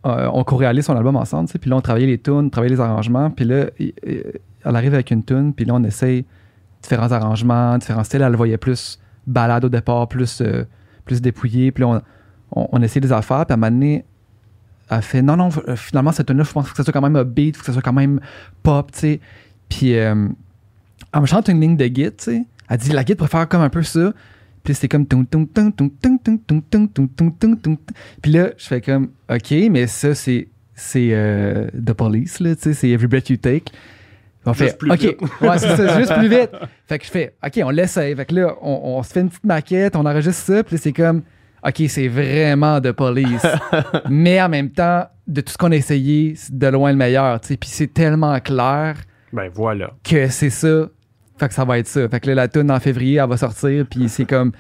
on 0.04 0.44
co-réalise 0.44 0.86
son 0.86 0.96
album 0.96 1.16
ensemble, 1.16 1.50
puis 1.60 1.70
là 1.70 1.76
on 1.76 1.82
travaillait 1.82 2.08
les 2.08 2.18
tunes, 2.18 2.50
travaillait 2.50 2.76
les 2.76 2.82
arrangements, 2.82 3.30
puis 3.30 3.46
là 3.46 3.66
il- 3.80 3.94
elle 4.64 4.76
arrive 4.76 4.94
avec 4.94 5.12
une 5.12 5.24
tune, 5.24 5.54
puis 5.54 5.66
là, 5.66 5.76
on 5.76 5.84
essaye 5.84 6.26
différents 6.82 7.12
arrangements, 7.12 7.78
différents 7.78 8.04
styles. 8.04 8.22
Elle 8.22 8.32
le 8.32 8.38
voyait 8.38 8.58
plus 8.58 9.00
balade 9.28 9.66
au 9.66 9.70
départ, 9.70 10.08
plus, 10.08 10.42
euh, 10.42 10.66
plus 11.06 11.22
dépouillé. 11.22 11.72
Puis 11.72 11.84
là, 11.84 12.02
on, 12.52 12.68
on, 12.72 12.82
essaye 12.82 13.02
des 13.02 13.12
affaires, 13.12 13.46
puis 13.46 13.54
à 13.54 13.56
un 13.56 13.58
moment 13.58 13.72
donné, 13.72 14.06
elle 14.90 15.02
fait 15.02 15.22
non, 15.22 15.38
non, 15.38 15.50
finalement, 15.76 16.12
cette 16.12 16.28
tune-là, 16.28 16.44
je 16.44 16.52
pense 16.52 16.70
que 16.70 16.76
ça 16.76 16.84
soit 16.84 16.94
quand 16.94 17.02
même 17.02 17.16
un 17.16 17.24
beat, 17.24 17.56
faut 17.56 17.62
que 17.62 17.66
ça 17.66 17.74
soit 17.74 17.82
quand 17.82 17.94
même 17.94 18.20
pop, 18.62 18.92
tu 18.92 19.00
sais. 19.00 19.20
Puis 19.70 19.92
elle 19.92 20.34
me 21.16 21.26
chante 21.26 21.48
une 21.48 21.62
ligne 21.62 21.78
de 21.78 21.88
guide, 21.88 22.18
tu 22.18 22.26
sais. 22.26 22.46
Elle 22.70 22.78
dit 22.78 22.92
la 22.92 23.04
guide 23.04 23.18
préfère 23.18 23.48
comme 23.48 23.62
un 23.62 23.70
peu 23.70 23.84
ça. 23.84 24.14
Puis 24.64 24.76
c'est 24.76 24.88
comme 24.88 25.06
Puis 25.06 25.20
là, 28.32 28.50
je 28.58 28.68
fais 28.68 28.82
comme 28.82 29.10
OK, 29.30 29.54
mais 29.72 29.88
ça 29.88 30.14
c'est 30.14 30.50
c'est 30.76 31.70
The 31.74 31.94
Police 31.94 32.40
là, 32.40 32.56
tu 32.56 32.62
sais, 32.62 32.74
c'est 32.74 32.90
Every 32.90 33.08
Breath 33.08 33.30
You 33.30 33.38
Take. 33.38 33.72
On 34.46 34.54
fait 34.54 34.66
Juste 34.66 34.78
plus 34.80 34.92
OK. 34.92 35.00
vite. 35.00 35.22
ouais, 35.42 35.58
c'est 35.60 35.76
ça, 35.76 36.00
juste 36.00 36.14
plus 36.16 36.28
vite. 36.28 36.50
Fait 36.88 36.98
que 37.00 37.06
je 37.06 37.12
fais 37.12 37.36
OK, 37.46 37.60
on 37.64 37.70
l'essaye. 37.70 38.16
Fait 38.16 38.26
que 38.26 38.34
là, 38.36 38.56
on, 38.62 38.98
on 38.98 39.04
se 39.04 39.14
fait 39.14 39.22
une 39.22 39.30
petite 39.30 39.44
maquette, 39.46 39.96
on 39.96 40.06
enregistre 40.06 40.44
ça, 40.54 40.64
puis 40.64 40.78
c'est 40.80 40.94
comme 40.94 41.22
OK, 41.66 41.84
c'est 41.88 42.08
vraiment 42.08 42.82
The 42.82 42.92
Police. 42.92 43.46
mais 44.10 44.42
en 44.42 44.50
même 44.50 44.72
temps, 44.72 45.06
de 45.28 45.42
tout 45.42 45.52
ce 45.54 45.58
qu'on 45.60 45.72
a 45.72 45.76
essayé, 45.76 46.34
c'est 46.36 46.58
de 46.58 46.68
loin 46.68 46.90
le 46.92 46.98
meilleur, 46.98 47.40
tu 47.40 47.50
sais. 47.50 47.58
Puis 47.58 47.70
c'est 47.70 47.94
tellement 47.94 48.40
clair 48.40 48.96
Ben 49.32 49.50
voilà. 49.54 49.92
que 50.04 50.28
c'est 50.30 50.50
ça. 50.50 50.88
Fait 51.38 51.48
que 51.48 51.54
ça 51.54 51.64
va 51.64 51.78
être 51.78 51.88
ça. 51.88 52.10
Fait 52.10 52.20
que 52.20 52.28
là, 52.30 52.36
la 52.36 52.48
tune 52.48 52.72
en 52.72 52.80
février, 52.80 53.18
elle 53.18 53.30
va 53.30 53.38
sortir, 53.38 53.86
puis 53.90 54.10
c'est 54.10 54.26
comme 54.26 54.52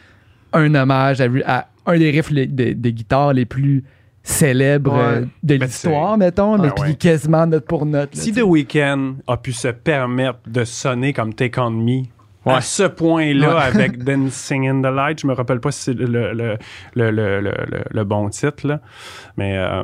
un 0.53 0.73
hommage 0.75 1.21
à, 1.21 1.27
à 1.47 1.67
un 1.87 1.97
des 1.97 2.11
riffs 2.11 2.29
les- 2.29 2.45
de, 2.47 2.73
de 2.73 2.89
guitare 2.91 3.33
les 3.33 3.45
plus 3.45 3.83
célèbres 4.23 4.93
Ouais. 4.93 4.99
euh, 5.21 5.25
de 5.43 5.55
l'histoire, 5.55 6.17
mettons, 6.17 6.57
mais 6.57 6.67
Ah, 6.69 6.73
puis 6.75 6.91
ouais. 6.91 6.95
quasiment 6.95 7.45
note 7.47 7.65
pour 7.65 7.85
note. 7.85 8.15
là, 8.15 8.21
Si 8.21 8.31
The 8.31 8.41
Weeknd 8.43 9.15
a 9.27 9.37
pu 9.37 9.51
se 9.53 9.67
permettre 9.69 10.39
de 10.47 10.63
sonner 10.63 11.13
comme 11.13 11.33
Take 11.33 11.59
On 11.59 11.71
Me 11.71 12.03
Ouais. 12.43 12.53
à 12.53 12.61
ce 12.61 12.83
point-là 12.83 13.55
Ouais. 13.55 13.61
avec 13.61 13.97
Dancing 14.03 14.67
in 14.67 14.81
the 14.81 14.93
Light, 14.93 15.21
je 15.21 15.27
me 15.27 15.33
rappelle 15.33 15.59
pas 15.59 15.71
si 15.71 15.81
c'est 15.83 15.93
le, 15.93 16.05
le, 16.07 16.33
le, 16.33 16.57
le, 16.95 17.11
le, 17.11 17.39
le- 17.41 17.83
le 17.89 18.03
bon 18.03 18.29
titre, 18.29 18.67
là. 18.67 18.79
mais 19.37 19.57
euh, 19.57 19.83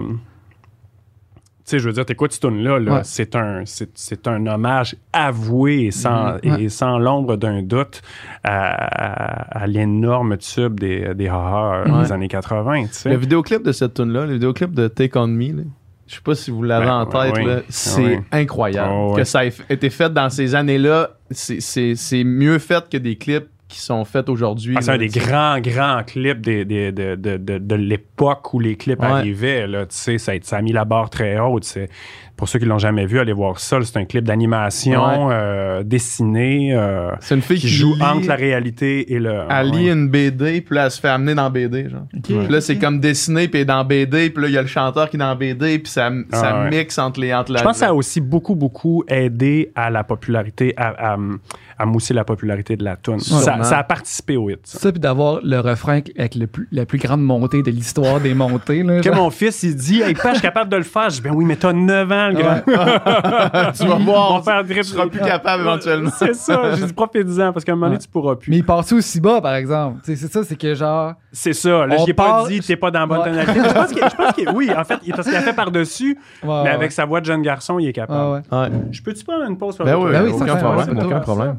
sais, 1.71 1.79
je 1.79 1.87
veux 1.87 1.93
dire, 1.93 2.05
t'écoutes 2.05 2.31
ce 2.33 2.39
tune-là, 2.39 2.79
là, 2.79 2.93
Ouais. 2.95 3.01
c'est 3.03 3.35
un, 3.35 3.63
c'est, 3.65 3.89
c'est 3.95 4.27
un 4.27 4.45
hommage 4.47 4.95
avoué 5.13 5.85
et 5.85 5.91
sans, 5.91 6.33
Mhm. 6.43 6.51
Ouais. 6.51 6.63
et 6.63 6.69
sans 6.69 6.97
l'ombre 6.97 7.35
d'un 7.37 7.61
doute 7.61 8.01
à, 8.43 8.71
à- 8.73 9.63
à 9.63 9.67
l'énorme 9.67 10.37
tube 10.37 10.79
des, 10.79 11.13
des 11.15 11.27
haha 11.27 11.83
des 12.03 12.11
années 12.11 12.27
80, 12.27 12.83
tu 12.83 12.93
sais. 12.93 13.09
Le 13.09 13.17
vidéoclip 13.17 13.63
de 13.63 13.71
cette 13.71 13.93
tune 13.95 14.11
là 14.13 14.25
le 14.25 14.33
vidéoclip 14.33 14.73
de 14.73 14.87
Take 14.87 15.17
On 15.19 15.27
Me, 15.27 15.51
là, 15.57 15.63
je 16.07 16.15
sais 16.15 16.21
pas 16.23 16.35
si 16.35 16.51
vous 16.51 16.63
l'avez 16.63 16.85
Ben, 16.85 17.01
en 17.01 17.05
tête, 17.05 17.33
oui. 17.35 17.45
là, 17.45 17.59
c'est 17.67 18.01
Oui. 18.01 18.17
incroyable. 18.31 18.93
Oh, 18.93 19.13
que 19.15 19.23
ça 19.25 19.45
ait 19.45 19.51
été 19.69 19.89
fait 19.89 20.11
dans 20.13 20.29
ces 20.29 20.55
années-là, 20.55 21.09
c'est- 21.31 21.59
c'est 21.59 21.95
c'est 21.95 22.23
mieux 22.23 22.59
fait 22.59 22.87
que 22.89 22.95
des 22.97 23.17
clips 23.17 23.47
qui 23.67 23.79
sont 23.81 24.05
faits 24.05 24.29
aujourd'hui. 24.29 24.75
Ah, 24.77 24.81
c'est 24.81 24.91
un 24.91 24.97
des 24.97 25.07
grands, 25.07 25.59
grands 25.59 26.01
clips 26.05 26.39
des- 26.41 26.63
des- 26.65 26.91
de, 26.93 27.15
de, 27.15 27.35
de, 27.37 27.57
de 27.57 27.75
l'époque 27.75 28.53
où 28.53 28.59
les 28.59 28.75
clips 28.77 29.01
Ouais. 29.01 29.07
arrivaient. 29.07 29.67
Là, 29.67 29.81
tu 29.85 29.95
sais, 29.95 30.17
ça, 30.17 30.31
a- 30.33 30.35
ça 30.41 30.57
a 30.57 30.61
mis 30.61 30.71
la 30.71 30.85
barre 30.85 31.09
très 31.09 31.37
haute. 31.39 31.63
C'est- 31.65 31.89
Pour 32.37 32.47
ceux 32.47 32.59
qui 32.59 32.65
l'ont 32.65 32.77
jamais 32.77 33.07
vu, 33.07 33.19
allez 33.19 33.33
voir 33.33 33.59
ça. 33.59 33.79
C'est 33.81 33.97
un 33.97 34.05
clip 34.05 34.23
d'animation 34.23 35.29
euh, 35.31 35.81
dessiné 35.81 36.69
euh, 36.71 37.09
C'est 37.19 37.33
une 37.33 37.41
fille 37.41 37.57
qui 37.57 37.65
qui, 37.65 37.73
joue 37.73 37.95
lit- 37.95 38.01
entre 38.03 38.27
la 38.27 38.35
réalité 38.35 39.11
et 39.11 39.17
le. 39.19 39.39
Elle 39.49 39.71
ouais. 39.71 39.77
lit 39.77 39.89
une 39.89 40.07
BD, 40.07 40.61
puis 40.61 40.75
là, 40.75 40.85
elle 40.85 40.91
se 40.91 40.99
fait 41.01 41.07
amener 41.09 41.33
dans 41.33 41.49
BD, 41.49 41.89
genre. 41.89 42.03
Puis 42.23 42.35
là, 42.47 42.61
c'est 42.61 42.77
comme 42.77 42.99
dessiné, 42.99 43.47
puis 43.47 43.57
elle 43.57 43.61
est 43.63 43.65
dans 43.65 43.83
BD, 43.83 44.29
puis 44.29 44.43
là, 44.43 44.49
il 44.49 44.53
y 44.53 44.57
a 44.59 44.61
le 44.61 44.67
chanteur 44.67 45.09
qui 45.09 45.15
est 45.15 45.19
dans 45.19 45.35
BD, 45.35 45.79
puis 45.79 45.91
ça, 45.91 46.11
ça 46.31 46.49
Ah, 46.55 46.63
ouais. 46.65 46.69
mixe 46.77 46.99
entre 46.99 47.19
les 47.19 47.33
entre 47.33 47.51
la. 47.53 47.57
Je 47.59 47.63
pense 47.63 47.73
que 47.73 47.79
ça 47.79 47.87
a 47.89 47.93
aussi 47.93 48.21
beaucoup, 48.21 48.53
beaucoup 48.55 49.03
aidé 49.07 49.71
à 49.75 49.89
la 49.89 50.03
popularité, 50.03 50.75
à, 50.77 50.89
à, 50.89 51.13
à 51.15 51.17
mousser 51.85 52.13
la 52.13 52.23
popularité 52.23 52.75
de 52.75 52.83
la 52.83 52.95
tune. 52.97 53.19
Ça, 53.19 53.53
a 53.77 53.83
participé 53.83 54.35
au 54.37 54.49
hit. 54.49 54.59
ça. 54.63 54.79
Ça, 54.79 54.91
puis 54.91 54.99
d'avoir 54.99 55.39
le 55.43 55.59
refrain 55.59 55.99
avec 56.17 56.35
le 56.35 56.47
plus, 56.47 56.67
la 56.71 56.85
plus 56.85 56.97
grande 56.97 57.21
montée 57.23 57.61
de 57.61 57.71
l'histoire 57.71 58.19
des 58.19 58.33
montées. 58.33 58.83
Là, 58.83 59.01
Que 59.01 59.09
mon 59.09 59.29
fils, 59.29 59.63
il 59.63 59.75
dit, 59.75 60.01
hey, 60.01 60.13
pas, 60.13 60.29
je 60.29 60.33
suis 60.35 60.41
capable 60.41 60.71
de 60.71 60.77
le 60.77 60.83
faire. 60.83 61.09
Je 61.09 61.15
dis, 61.15 61.21
ben 61.21 61.33
oui, 61.33 61.45
mais 61.45 61.55
t'as 61.55 61.73
9 61.73 62.11
ans, 62.11 62.27
le 62.29 62.33
grand. 62.33 63.71
tu 63.73 63.85
vas 63.87 63.95
voir, 63.95 64.31
Mon 64.33 64.41
père 64.41 64.63
drip- 64.63 64.77
tu 64.77 64.83
seras 64.83 65.07
plus 65.07 65.19
capable 65.19 65.63
éventuellement. 65.63 66.09
C'est 66.17 66.35
ça, 66.35 66.75
j'ai 66.75 66.85
dit 66.85 66.93
profite-en 66.93 67.53
parce 67.53 67.63
qu'à 67.65 67.71
un 67.73 67.75
moment 67.75 67.87
donné, 67.87 67.97
Ouais. 67.97 68.01
tu 68.03 68.07
pourras 68.09 68.35
plus. 68.35 68.49
Mais 68.51 68.57
il 68.57 68.65
passe 68.65 68.91
aussi 68.91 69.19
bas, 69.21 69.41
par 69.41 69.55
exemple. 69.55 69.99
Tu 70.05 70.15
C'est 70.15 70.27
ça, 70.31 70.43
c'est 70.43 70.55
que 70.55 70.73
genre. 70.75 71.13
C'est 71.31 71.53
ça. 71.53 71.85
Là, 71.85 71.97
n'ai 72.05 72.13
part- 72.13 72.43
pas 72.43 72.49
dit 72.49 72.59
t'es 72.61 72.75
pas 72.75 72.91
dans 72.91 72.99
la 73.01 73.05
bonne 73.05 73.19
Ouais. 73.19 73.25
tonalité. 73.45 73.59
Je 74.09 74.15
pense 74.15 74.33
qu'il- 74.33 74.49
oui, 74.55 74.71
en 74.75 74.83
fait, 74.83 74.97
il- 75.05 75.13
parce 75.13 75.27
qu'il 75.27 75.35
a 75.37 75.41
fait 75.41 75.53
par-dessus, 75.53 76.17
ouais, 76.43 76.47
mais 76.47 76.61
ouais. 76.63 76.69
avec 76.69 76.91
sa 76.91 77.05
voix 77.05 77.19
de 77.21 77.25
jeune 77.25 77.41
garçon, 77.41 77.79
il 77.79 77.87
est 77.87 77.93
capable. 77.93 78.35
Ouais, 78.35 78.41
ouais. 78.51 78.57
Ouais. 78.59 78.69
Je 78.91 79.01
peux-tu 79.01 79.23
prendre 79.23 79.45
une 79.49 79.57
pause? 79.57 79.77
Ben 79.77 79.95
oui, 79.95 80.11
Ben 80.11 80.23
oui, 80.25 80.31
aucun 80.33 80.55
problème, 80.55 81.57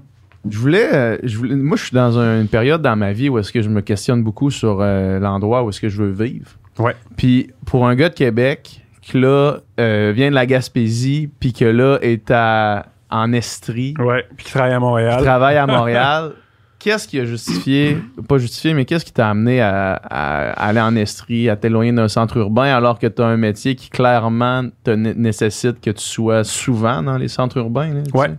Je 0.50 0.58
voulais, 0.58 0.88
euh, 0.92 1.16
je 1.22 1.36
voulais, 1.38 1.54
moi, 1.56 1.76
je 1.76 1.84
suis 1.84 1.94
dans 1.94 2.18
un- 2.18 2.40
une 2.40 2.48
période 2.48 2.82
dans 2.82 2.96
ma 2.96 3.12
vie 3.12 3.28
où 3.28 3.38
est-ce 3.38 3.52
que 3.52 3.62
je 3.62 3.68
me 3.68 3.80
questionne 3.80 4.22
beaucoup 4.22 4.50
sur 4.50 4.78
euh, 4.80 5.18
l'endroit 5.18 5.62
où 5.64 5.68
est-ce 5.70 5.80
que 5.80 5.88
je 5.88 6.02
veux 6.02 6.10
vivre. 6.24 6.48
Ouais. 6.78 6.94
Puis 7.16 7.50
pour 7.66 7.86
un 7.88 7.94
gars 7.94 8.08
de 8.08 8.14
Québec 8.14 8.82
là, 9.14 9.56
euh, 9.80 10.12
vient 10.14 10.28
de 10.28 10.34
la 10.34 10.44
Gaspésie, 10.44 11.30
puis 11.40 11.52
que 11.54 11.64
là, 11.64 11.98
est 12.02 12.30
à, 12.30 12.86
en 13.10 13.32
Estrie, 13.32 13.94
Ouais, 13.98 14.24
puis 14.36 14.44
qui 14.44 14.52
travaille 14.52 14.72
à 14.72 14.76
qui 14.76 14.80
Montréal. 14.82 15.22
travaille 15.22 15.56
à 15.56 15.66
Montréal. 15.66 16.32
Qu'est-ce 16.78 17.08
qui 17.08 17.18
a 17.18 17.24
justifié, 17.24 17.98
pas 18.28 18.38
justifié, 18.38 18.72
mais 18.72 18.84
qu'est-ce 18.84 19.04
qui 19.04 19.12
t'a 19.12 19.28
amené 19.30 19.60
à, 19.60 19.94
à 19.94 20.50
aller 20.68 20.80
en 20.80 20.94
Estrie, 20.94 21.48
à 21.50 21.56
t'éloigner 21.56 21.90
d'un 21.90 22.06
centre 22.06 22.36
urbain, 22.36 22.72
alors 22.72 23.00
que 23.00 23.08
tu 23.08 23.20
as 23.20 23.26
un 23.26 23.36
métier 23.36 23.74
qui 23.74 23.90
clairement 23.90 24.62
te 24.84 24.92
né- 24.92 25.12
nécessite 25.16 25.80
que 25.80 25.90
tu 25.90 26.04
sois 26.04 26.44
souvent 26.44 27.02
dans 27.02 27.16
les 27.16 27.26
centres 27.26 27.56
urbains? 27.56 27.92
là, 27.94 28.00
Ouais. 28.14 28.28
sais? 28.28 28.34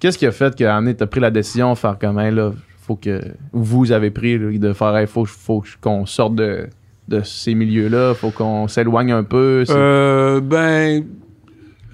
Qu'est-ce 0.00 0.18
qui 0.18 0.26
a 0.26 0.32
fait 0.32 0.56
que 0.56 0.64
amené, 0.64 0.94
t'as 0.94 1.06
pris 1.06 1.20
la 1.20 1.30
décision 1.30 1.72
de 1.72 1.78
faire 1.78 1.98
comme 1.98 2.18
Hey, 2.18 2.32
là, 2.34 2.52
faut 2.82 2.96
que 2.96 3.20
vous 3.52 3.92
avez 3.92 4.10
pris 4.10 4.38
là, 4.38 4.50
de 4.58 4.72
faire 4.72 4.96
Hey, 4.96 5.06
faut, 5.06 5.24
faut 5.26 5.62
qu'on 5.80 6.06
sorte 6.06 6.34
de, 6.36 6.68
de 7.08 7.20
ces 7.22 7.54
milieux-là, 7.54 8.14
faut 8.14 8.30
qu'on 8.30 8.66
s'éloigne 8.66 9.12
un 9.12 9.24
peu. 9.24 9.64
Euh, 9.68 10.40
ben, 10.40 11.04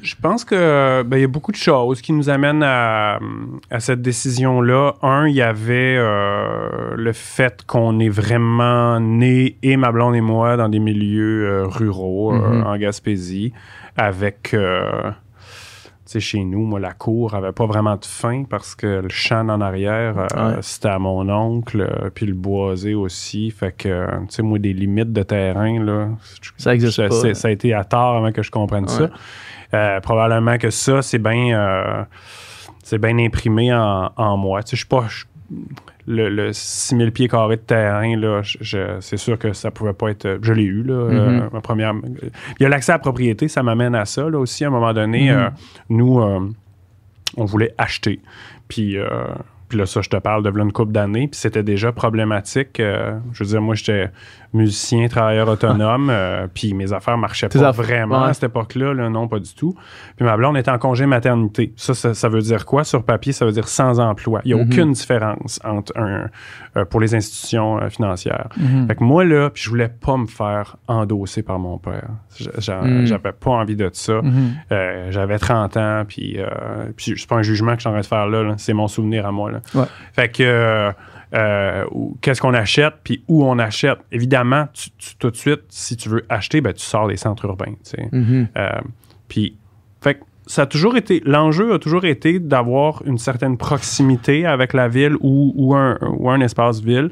je 0.02 0.14
pense 0.22 0.44
que 0.44 1.02
ben, 1.02 1.16
il 1.16 1.22
y 1.22 1.24
a 1.24 1.28
beaucoup 1.28 1.50
de 1.50 1.56
choses 1.56 2.00
qui 2.00 2.12
nous 2.12 2.30
amènent 2.30 2.62
à, 2.62 3.18
à 3.70 3.80
cette 3.80 4.02
décision-là. 4.02 4.94
Un, 5.02 5.26
il 5.26 5.34
y 5.34 5.42
avait 5.42 5.96
euh, 5.98 6.94
le 6.96 7.12
fait 7.12 7.64
qu'on 7.66 7.98
est 7.98 8.08
vraiment 8.08 9.00
né, 9.00 9.56
et 9.64 9.76
ma 9.76 9.90
blonde 9.90 10.14
et 10.14 10.20
moi, 10.20 10.56
dans 10.56 10.68
des 10.68 10.78
milieux 10.78 11.46
euh, 11.48 11.66
ruraux 11.66 12.32
euh, 12.34 12.38
Mhm. 12.38 12.66
en 12.66 12.76
Gaspésie, 12.76 13.52
avec... 13.96 14.54
sais, 16.12 16.20
chez 16.20 16.44
nous, 16.44 16.60
moi, 16.64 16.78
la 16.80 16.92
cour 16.92 17.34
avait 17.34 17.52
pas 17.52 17.66
vraiment 17.66 17.96
de 17.96 18.04
fin 18.04 18.44
parce 18.44 18.74
que 18.74 18.86
le 19.00 19.08
champ 19.08 19.48
en 19.48 19.60
arrière, 19.60 20.14
euh, 20.18 20.26
c'était 20.62 20.88
à 20.88 20.98
mon 20.98 21.28
oncle, 21.28 21.80
euh, 21.80 22.10
puis 22.14 22.26
le 22.26 22.34
boisé 22.34 22.94
aussi. 22.94 23.50
Fait 23.50 23.72
que, 23.72 23.88
euh, 23.88 24.06
tu 24.28 24.36
sais, 24.36 24.42
moi, 24.42 24.58
des 24.58 24.72
limites 24.72 25.12
de 25.12 25.22
terrain, 25.22 25.82
là, 25.82 26.08
Ça 26.56 26.74
existe 26.74 26.96
pas. 27.08 27.14
c'est- 27.20 27.34
ça 27.34 27.48
a 27.48 27.50
été 27.50 27.74
à 27.74 27.84
tort 27.84 28.16
avant 28.16 28.32
que 28.32 28.42
je 28.42 28.50
comprenne 28.50 28.86
ça. 28.88 29.10
Euh, 29.74 30.00
probablement 30.00 30.58
que 30.58 30.70
ça, 30.70 31.02
c'est 31.02 31.18
bien 31.18 32.06
c'est 32.82 32.98
bien 32.98 33.18
imprimé 33.18 33.74
en, 33.74 34.12
en 34.16 34.36
moi. 34.36 34.62
Tu 34.62 34.70
sais, 34.70 34.76
je 34.76 34.82
suis 34.82 34.88
pas. 34.88 35.06
Le, 36.06 36.28
le 36.28 36.52
6000 36.52 37.10
pieds 37.12 37.28
carrés 37.28 37.56
de 37.56 37.62
terrain, 37.62 38.16
là, 38.16 38.42
je- 38.42 38.58
je- 38.60 39.00
c'est 39.00 39.16
sûr 39.16 39.38
que 39.38 39.52
ça 39.52 39.70
pouvait 39.70 39.92
pas 39.92 40.10
être. 40.10 40.38
Je 40.42 40.52
l'ai 40.52 40.62
eu, 40.64 40.82
là, 40.82 40.94
euh, 40.94 41.30
Mhm. 41.42 41.48
ma 41.52 41.60
première. 41.60 41.94
Il 42.60 42.62
y 42.62 42.66
a 42.66 42.68
l'accès 42.68 42.92
à 42.92 42.94
la 42.96 42.98
propriété, 43.00 43.48
ça 43.48 43.62
m'amène 43.62 43.94
à 43.94 44.04
ça, 44.04 44.28
là 44.30 44.38
aussi. 44.38 44.64
À 44.64 44.68
un 44.68 44.70
moment 44.70 44.92
donné, 44.92 45.30
Mhm. 45.32 45.36
euh, 45.38 45.48
nous, 45.90 46.20
euh, 46.20 46.40
on 47.36 47.44
voulait 47.44 47.74
acheter. 47.78 48.20
Puis. 48.68 48.96
euh, 48.98 49.08
puis 49.68 49.78
là, 49.78 49.84
ça, 49.86 50.00
je 50.00 50.08
te 50.08 50.16
parle 50.16 50.44
de 50.44 50.48
là, 50.56 50.62
une 50.62 50.70
couple 50.70 50.92
d'années, 50.92 51.26
puis 51.26 51.40
c'était 51.40 51.64
déjà 51.64 51.90
problématique. 51.90 52.78
euh, 52.78 53.18
je 53.32 53.42
veux 53.42 53.50
dire, 53.50 53.60
moi, 53.60 53.74
j'étais 53.74 54.10
musicien, 54.56 55.06
travailleur 55.08 55.48
autonome, 55.48 56.08
euh, 56.10 56.46
puis 56.52 56.74
mes 56.74 56.92
affaires 56.92 57.16
marchaient 57.18 57.48
pas 57.48 57.58
affaires, 57.68 57.72
vraiment 57.84 58.22
ouais. 58.24 58.30
à 58.30 58.34
cette 58.34 58.44
époque-là, 58.44 58.94
là, 58.94 59.08
non, 59.08 59.28
pas 59.28 59.38
du 59.38 59.54
tout. 59.54 59.74
Puis 60.16 60.24
ma 60.24 60.36
blonde 60.36 60.56
était 60.56 60.70
en 60.70 60.78
congé 60.78 61.06
maternité. 61.06 61.72
Ça, 61.76 61.94
ça, 61.94 62.14
ça 62.14 62.28
veut 62.28 62.40
dire 62.40 62.64
quoi? 62.66 62.82
Sur 62.84 63.04
papier? 63.04 63.32
Ça 63.32 63.44
veut 63.44 63.52
dire 63.52 63.68
sans 63.68 64.00
emploi. 64.00 64.40
Il 64.44 64.54
n'y 64.54 64.60
a 64.60 64.64
Mhm. 64.64 64.70
aucune 64.72 64.92
différence 64.92 65.60
entre 65.64 65.92
un, 65.96 66.26
euh, 66.76 66.84
pour 66.84 67.00
les 67.00 67.14
institutions 67.14 67.78
euh, 67.80 67.88
financières. 67.90 68.48
Mhm. 68.56 68.88
Fait 68.88 68.94
que 68.96 69.04
moi, 69.04 69.24
là, 69.24 69.50
puis 69.50 69.62
je 69.62 69.68
voulais 69.68 69.88
pas 69.88 70.16
me 70.16 70.26
faire 70.26 70.76
endosser 70.88 71.42
par 71.42 71.58
mon 71.58 71.78
père. 71.78 72.08
Mhm. 72.68 73.06
J'avais 73.06 73.32
pas 73.32 73.50
envie 73.50 73.76
de 73.76 73.90
ça. 73.92 74.20
J'avais 75.10 75.38
30 75.38 75.76
ans, 75.76 76.02
puis, 76.06 76.38
puis 76.96 77.14
c'est 77.16 77.28
pas 77.28 77.36
un 77.36 77.42
jugement 77.42 77.72
que 77.72 77.76
je 77.78 77.80
suis 77.82 77.88
en 77.88 77.92
train 77.92 78.00
de 78.00 78.06
faire 78.06 78.26
là, 78.26 78.42
là. 78.42 78.54
c'est 78.58 78.72
mon 78.74 78.88
souvenir 78.88 79.26
à 79.26 79.32
moi. 79.32 79.50
Là. 79.50 79.60
Ouais. 79.74 79.84
Fait 80.12 80.28
que 80.28 80.92
euh, 81.36 81.84
qu'est-ce 82.22 82.40
qu'on 82.40 82.54
achète, 82.54 82.94
puis 83.04 83.22
où 83.28 83.44
on 83.44 83.58
achète. 83.58 83.98
Évidemment, 84.10 84.66
tu- 84.72 84.90
tu- 84.96 85.16
tout 85.16 85.30
de 85.30 85.36
suite, 85.36 85.62
si 85.68 85.96
tu 85.96 86.08
veux 86.08 86.24
acheter, 86.28 86.60
ben, 86.60 86.72
tu 86.72 86.82
sors 86.84 87.06
des 87.08 87.16
centres 87.16 87.44
urbains. 87.44 87.72
tu 87.84 87.90
sais. 87.90 88.08
Mhm. 88.10 88.48
Euh, 88.56 88.70
puis, 89.28 89.56
fait 90.00 90.14
que 90.14 90.20
ça 90.46 90.62
a 90.62 90.66
toujours 90.66 90.96
été, 90.96 91.20
l'enjeu 91.26 91.74
a 91.74 91.78
toujours 91.78 92.04
été 92.04 92.38
d'avoir 92.38 93.02
une 93.04 93.18
certaine 93.18 93.56
proximité 93.58 94.46
avec 94.46 94.72
la 94.72 94.88
ville 94.88 95.16
ou, 95.20 95.52
ou, 95.56 95.74
un, 95.74 95.98
ou 96.18 96.30
un 96.30 96.40
espace 96.40 96.80
ville, 96.80 97.10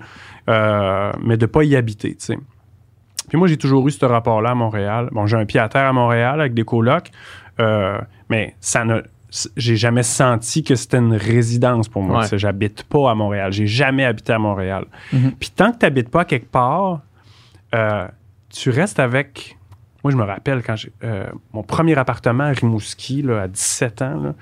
euh, 0.48 1.12
mais 1.22 1.36
de 1.36 1.46
pas 1.46 1.64
y 1.64 1.76
habiter, 1.76 2.10
tu 2.14 2.24
sais. 2.26 2.38
Puis 3.28 3.38
moi, 3.38 3.48
j'ai 3.48 3.56
toujours 3.56 3.86
eu 3.88 3.90
ce 3.90 4.04
rapport-là 4.04 4.50
à 4.50 4.54
Montréal. 4.54 5.08
Bon, 5.12 5.26
j'ai 5.26 5.36
un 5.36 5.46
pied 5.46 5.58
à 5.58 5.68
terre 5.68 5.86
à 5.86 5.92
Montréal 5.92 6.40
avec 6.40 6.52
des 6.54 6.64
colocs, 6.64 7.10
mais 8.28 8.54
ça 8.60 8.84
ne, 8.84 9.00
j'ai 9.56 9.76
jamais 9.76 10.02
senti 10.04 10.62
que 10.62 10.74
c'était 10.76 10.98
une 10.98 11.14
résidence 11.14 11.88
pour 11.88 12.02
moi. 12.02 12.26
Ouais. 12.30 12.38
J'habite 12.38 12.84
pas 12.84 13.10
à 13.10 13.14
Montréal. 13.14 13.52
J'ai 13.52 13.66
jamais 13.66 14.04
habité 14.04 14.32
à 14.32 14.38
Montréal. 14.38 14.84
Mhm. 15.12 15.32
Puis 15.32 15.50
tant 15.54 15.72
que 15.72 15.78
tu 15.78 15.84
n'habites 15.86 16.08
pas 16.10 16.24
quelque 16.24 16.50
part, 16.50 17.00
euh, 17.74 18.06
tu 18.50 18.70
restes 18.70 18.98
avec. 19.00 19.56
Moi, 20.04 20.12
je 20.12 20.16
me 20.16 20.22
rappelle 20.22 20.62
quand 20.62 20.76
j'ai. 20.76 20.92
euh, 21.02 21.26
mon 21.52 21.62
premier 21.62 21.96
appartement 21.98 22.44
à 22.44 22.48
Rimouski, 22.50 23.22
là, 23.22 23.42
à 23.42 23.48
17 23.48 24.02
ans, 24.02 24.20
là, 24.22 24.34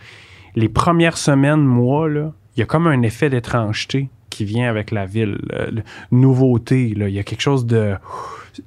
les 0.56 0.68
premières 0.68 1.16
semaines, 1.16 1.64
mois, 1.64 2.08
il 2.10 2.60
y 2.60 2.62
a 2.62 2.66
comme 2.66 2.86
un 2.86 3.00
effet 3.02 3.30
d'étrangeté 3.30 4.10
qui 4.28 4.44
vient 4.44 4.68
avec 4.68 4.90
la 4.90 5.06
ville. 5.06 5.38
euh, 5.54 5.70
le- 5.70 5.82
nouveauté, 6.10 6.88
il 6.90 7.08
y 7.08 7.18
a 7.18 7.22
quelque 7.22 7.40
chose 7.40 7.64
de 7.64 7.94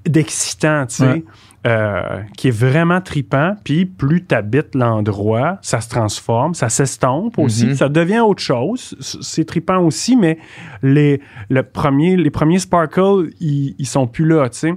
d'excitant, 0.05 0.85
tu 0.87 0.95
sais. 0.95 1.05
Ouais. 1.05 1.23
Euh, 1.65 2.21
qui 2.37 2.49
est 2.49 2.57
vraiment 2.57 3.01
tripant, 3.01 3.55
puis 3.63 3.85
plus 3.85 4.23
tu 4.23 4.35
habites 4.35 4.75
l'endroit, 4.75 5.57
ça 5.61 5.81
se 5.81 5.89
transforme, 5.89 6.53
ça 6.53 6.69
s'estompe 6.69 7.39
aussi, 7.39 7.67
Mhm. 7.67 7.75
ça 7.75 7.89
devient 7.89 8.19
autre 8.19 8.41
chose. 8.43 8.95
C'est 8.99 9.45
tripant 9.45 9.79
aussi, 9.79 10.15
mais 10.15 10.37
les, 10.83 11.21
le 11.49 11.63
premier, 11.63 12.17
les 12.17 12.29
premiers 12.29 12.59
sparkles, 12.59 13.29
ils, 13.39 13.73
ils 13.79 13.87
sont 13.87 14.05
plus 14.05 14.25
là, 14.27 14.47
tu 14.49 14.59
sais. 14.59 14.73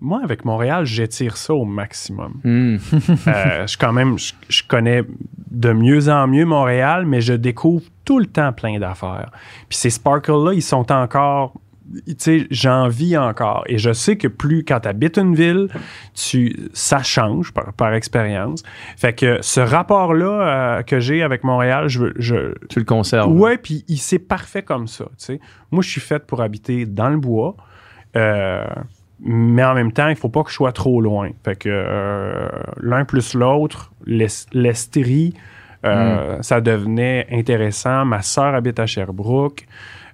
Moi, 0.00 0.20
avec 0.22 0.44
Montréal, 0.44 0.84
j'étire 0.84 1.36
ça 1.36 1.54
au 1.54 1.64
maximum. 1.64 2.34
Mhm. 2.44 2.78
Euh, 3.26 3.66
je 3.66 3.76
quand 3.76 3.92
même, 3.92 4.16
je, 4.18 4.32
je 4.48 4.62
connais 4.66 5.02
de 5.50 5.72
mieux 5.72 6.08
en 6.08 6.26
mieux 6.28 6.44
Montréal, 6.44 7.04
mais 7.06 7.20
je 7.20 7.32
découvre 7.34 7.84
tout 8.04 8.18
le 8.20 8.26
temps 8.26 8.52
plein 8.52 8.78
d'affaires. 8.78 9.30
Puis 9.68 9.78
ces 9.78 9.90
sparkles-là, 9.90 10.52
ils 10.54 10.62
sont 10.62 10.90
encore, 10.92 11.54
j'en 12.50 12.88
vis 12.88 13.16
encore. 13.16 13.64
Et 13.66 13.78
je 13.78 13.92
sais 13.92 14.16
que 14.16 14.28
plus 14.28 14.64
quand 14.64 14.80
tu 14.80 14.88
habites 14.88 15.16
une 15.18 15.34
ville, 15.34 15.68
tu, 16.14 16.68
ça 16.72 17.02
change 17.02 17.52
par, 17.52 17.72
par 17.72 17.94
expérience. 17.94 18.62
Fait 18.96 19.12
que 19.14 19.38
ce 19.40 19.60
rapport-là 19.60 20.78
euh, 20.78 20.82
que 20.82 21.00
j'ai 21.00 21.22
avec 21.22 21.44
Montréal, 21.44 21.88
je, 21.88 22.00
veux- 22.00 22.14
je, 22.18 22.54
Tu 22.68 22.78
le 22.78 22.84
conserves. 22.84 23.32
Ouais, 23.32 23.58
puis 23.58 23.84
il 23.88 23.98
c'est 23.98 24.18
parfait 24.18 24.62
comme 24.62 24.86
ça. 24.86 25.06
Moi, 25.70 25.82
je 25.82 25.88
suis 25.90 26.00
faite 26.00 26.26
pour 26.26 26.40
habiter 26.42 26.86
dans 26.86 27.08
le 27.10 27.18
bois. 27.18 27.56
euh, 28.16 28.64
mais 29.20 29.64
en 29.64 29.74
même 29.74 29.90
temps, 29.92 30.06
il 30.08 30.14
faut 30.16 30.28
pas 30.28 30.44
que 30.44 30.50
je 30.50 30.54
sois 30.54 30.70
trop 30.72 31.00
loin. 31.00 31.30
Fait 31.44 31.56
que 31.56 31.68
euh, 31.68 32.48
l'un 32.80 33.04
plus 33.04 33.34
l'autre, 33.34 33.90
l'Es- 34.06 34.46
l'Estrie, 34.52 35.34
euh, 35.84 36.38
ça 36.40 36.60
devenait 36.60 37.26
intéressant. 37.32 38.04
Ma 38.04 38.22
sœur 38.22 38.54
habite 38.54 38.78
à 38.78 38.86
Sherbrooke. 38.86 39.66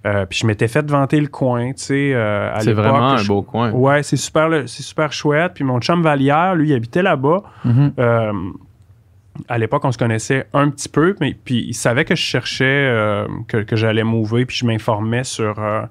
Euh, 0.06 0.26
puis 0.26 0.38
je 0.40 0.46
m'étais 0.46 0.68
fait 0.68 0.88
vanter 0.90 1.20
le 1.20 1.28
coin, 1.28 1.72
tu 1.72 1.82
sais, 1.82 2.12
euh, 2.14 2.52
à 2.54 2.60
C'est 2.60 2.66
l'époque. 2.70 2.84
vraiment 2.84 3.10
un 3.12 3.16
Je- 3.16 3.28
beau 3.28 3.42
coin. 3.42 3.70
Ouais, 3.70 4.02
c'est 4.02 4.16
super, 4.16 4.48
le- 4.48 4.66
c'est 4.66 4.82
super 4.82 5.12
chouette. 5.12 5.52
Puis 5.54 5.64
mon 5.64 5.80
chum 5.80 6.02
Vallière, 6.02 6.54
lui, 6.54 6.68
il 6.70 6.74
habitait 6.74 7.02
là-bas. 7.02 7.42
Mhm. 7.64 7.92
Euh, 7.98 8.32
à 9.48 9.58
l'époque, 9.58 9.84
on 9.84 9.90
se 9.92 9.98
connaissait 9.98 10.46
un 10.52 10.70
petit 10.70 10.88
peu, 10.88 11.16
mais 11.20 11.34
puis 11.44 11.64
il 11.66 11.74
savait 11.74 12.04
que 12.04 12.14
je 12.14 12.22
cherchais, 12.22 12.64
euh, 12.88 13.26
que, 13.48 13.56
que 13.58 13.74
j'allais 13.76 14.04
m'ouvrir, 14.04 14.46
puis 14.46 14.56
je 14.56 14.64
m'informais 14.66 15.24
sur, 15.24 15.58
euh, 15.58 15.82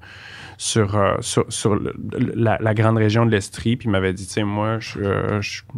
sur, 0.56 0.96
euh, 0.96 1.14
sur, 1.20 1.44
sur 1.48 1.74
le- 1.74 1.94
la, 2.34 2.58
la 2.60 2.74
grande 2.74 2.96
région 2.98 3.26
de 3.26 3.30
l'Estrie, 3.30 3.76
puis 3.76 3.88
il 3.88 3.90
m'avait 3.90 4.12
dit, 4.12 4.26
tu 4.26 4.32
sais, 4.34 4.42
moi, 4.44 4.78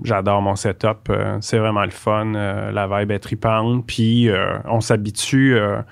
j'adore 0.04 0.42
mon 0.42 0.56
setup, 0.56 1.08
euh, 1.10 1.38
c'est 1.40 1.58
vraiment 1.58 1.84
le 1.84 1.90
fun, 1.90 2.34
euh, 2.34 2.70
la 2.72 2.86
vibe 2.86 3.10
est 3.10 3.18
tripante, 3.18 3.86
puis 3.86 4.28
on 4.66 4.80
s'habitue. 4.80 5.56
tu 5.56 5.84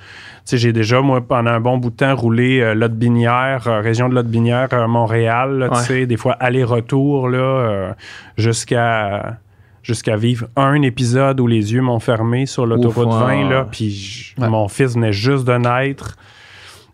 sais, 0.44 0.58
j'ai 0.58 0.72
déjà, 0.72 1.00
moi, 1.00 1.20
pendant 1.26 1.50
un 1.50 1.60
bon 1.60 1.78
bout 1.78 1.90
de 1.90 1.96
temps, 1.96 2.14
roulé 2.14 2.74
Lotte-Binière, 2.74 3.64
région 3.82 4.08
de 4.08 4.14
Lotte-Binière, 4.14 4.68
Montréal, 4.88 5.58
là, 5.58 5.68
tu 5.70 5.80
sais, 5.80 6.06
des 6.06 6.16
fois 6.16 6.34
aller-retour, 6.34 7.28
là, 7.28 7.94
jusqu'à 8.36 9.38
jusqu'à 9.82 10.16
vivre 10.16 10.46
un 10.56 10.80
épisode 10.80 11.40
où 11.40 11.46
les 11.46 11.74
yeux 11.74 11.82
m'ont 11.82 12.00
fermé 12.00 12.46
sur 12.46 12.64
l'autoroute 12.64 13.06
Ouf, 13.08 13.20
20, 13.20 13.26
ouais. 13.44 13.50
là, 13.50 13.66
puis 13.70 14.34
Ouais. 14.38 14.48
mon 14.48 14.66
fils 14.66 14.94
venait 14.94 15.12
juste 15.12 15.44
de 15.46 15.52
naître. 15.58 16.16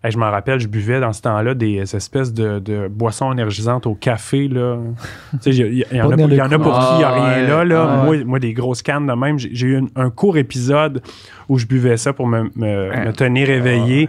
Hey, 0.02 0.10
je 0.10 0.16
m'en 0.18 0.30
rappelle, 0.30 0.58
je 0.60 0.66
buvais 0.68 0.98
dans 0.98 1.12
ce 1.12 1.20
temps-là 1.20 1.52
des 1.54 1.80
espèces 1.94 2.32
de, 2.32 2.58
de 2.58 2.88
boissons 2.88 3.32
énergisantes 3.32 3.86
au 3.86 3.94
café. 3.94 4.48
Là. 4.48 4.78
Il 5.46 5.52
y, 5.52 5.84
en 6.00 6.10
a, 6.10 6.16
y 6.16 6.40
en 6.40 6.48
pour 6.58 6.78
qui? 6.78 6.86
Il 6.94 6.98
n'y 6.98 7.04
a 7.04 7.08
Ah, 7.10 7.14
rien 7.14 7.42
ouais. 7.42 7.46
là. 7.48 7.64
là. 7.64 7.86
Ah, 8.00 8.04
moi, 8.04 8.16
moi, 8.24 8.38
des 8.38 8.54
grosses 8.54 8.80
cannes 8.80 9.06
de 9.06 9.12
même. 9.12 9.38
J'ai 9.38 9.66
eu 9.66 9.76
un, 9.76 9.86
un 9.96 10.08
court 10.10 10.38
épisode 10.38 11.02
où 11.50 11.58
je 11.58 11.66
buvais 11.66 11.98
ça 11.98 12.14
pour 12.14 12.26
me, 12.26 12.44
me- 12.56 12.90
Hein. 12.94 13.04
me 13.06 13.12
tenir 13.12 13.50
éveillé. 13.50 14.08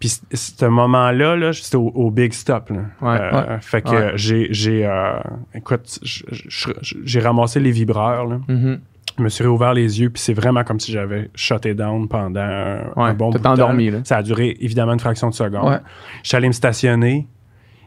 Puis 0.00 0.08
ce 0.32 0.64
moment-là, 0.64 1.36
là, 1.36 1.52
c'était 1.52 1.76
au, 1.76 1.88
au 1.94 2.10
Big 2.10 2.32
Stop. 2.32 2.70
là. 2.70 2.76
Ouais. 3.02 3.18
Euh, 3.20 3.58
Fait 3.60 3.82
que 3.82 3.90
Ouais. 3.90 4.12
j'ai, 4.14 4.48
j'ai 4.50 4.86
euh, 4.86 5.12
écoute, 5.54 5.98
j'ai 6.02 7.20
ramassé 7.20 7.60
les 7.60 7.70
vibreurs. 7.70 8.24
Là. 8.26 8.40
Mhm. 8.48 8.80
Je 9.18 9.22
me 9.22 9.28
suis 9.28 9.44
réouvert 9.44 9.74
les 9.74 10.00
yeux, 10.00 10.08
puis 10.10 10.22
c'est 10.22 10.32
vraiment 10.32 10.64
comme 10.64 10.80
si 10.80 10.90
j'avais 10.90 11.30
shoté 11.34 11.74
down 11.74 12.08
pendant 12.08 12.40
un, 12.40 12.78
Ouais, 12.96 13.10
un 13.10 13.14
bon 13.14 13.30
bout 13.30 13.38
de 13.38 13.42
temps. 13.42 13.52
endormi, 13.52 13.90
là. 13.90 13.98
Ça 14.04 14.16
a 14.18 14.22
duré 14.22 14.56
évidemment 14.60 14.94
une 14.94 15.00
fraction 15.00 15.28
de 15.28 15.34
seconde. 15.34 15.68
Ouais. 15.68 15.78
Je 16.22 16.28
suis 16.28 16.36
allé 16.36 16.48
me 16.48 16.52
stationner. 16.52 17.26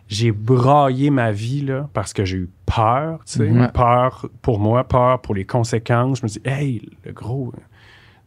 j'ai 0.07 0.31
braillé 0.31 1.09
ma 1.09 1.31
vie 1.31 1.61
là, 1.61 1.89
parce 1.93 2.13
que 2.13 2.25
j'ai 2.25 2.37
eu 2.37 2.49
peur, 2.67 3.21
tu 3.25 3.39
sais. 3.39 3.49
Ouais. 3.49 3.67
Peur 3.73 4.27
pour 4.43 4.59
moi, 4.59 4.83
peur 4.83 5.19
pour 5.21 5.33
les 5.33 5.45
conséquences. 5.45 6.19
Je 6.19 6.23
me 6.25 6.27
dis, 6.29 6.41
hey, 6.45 6.87
le 7.03 7.11
gros, 7.11 7.51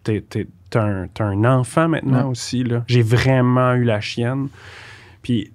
t'es, 0.02 0.20
t'es- 0.20 0.48
t'as 0.70 0.82
un, 0.82 1.06
t'as 1.06 1.24
un 1.26 1.44
enfant 1.44 1.86
maintenant 1.88 2.28
aussi. 2.30 2.64
Là. 2.64 2.82
J'ai 2.88 3.02
vraiment 3.02 3.74
eu 3.74 3.84
la 3.84 4.00
chienne. 4.00 4.48
Puis, 5.22 5.52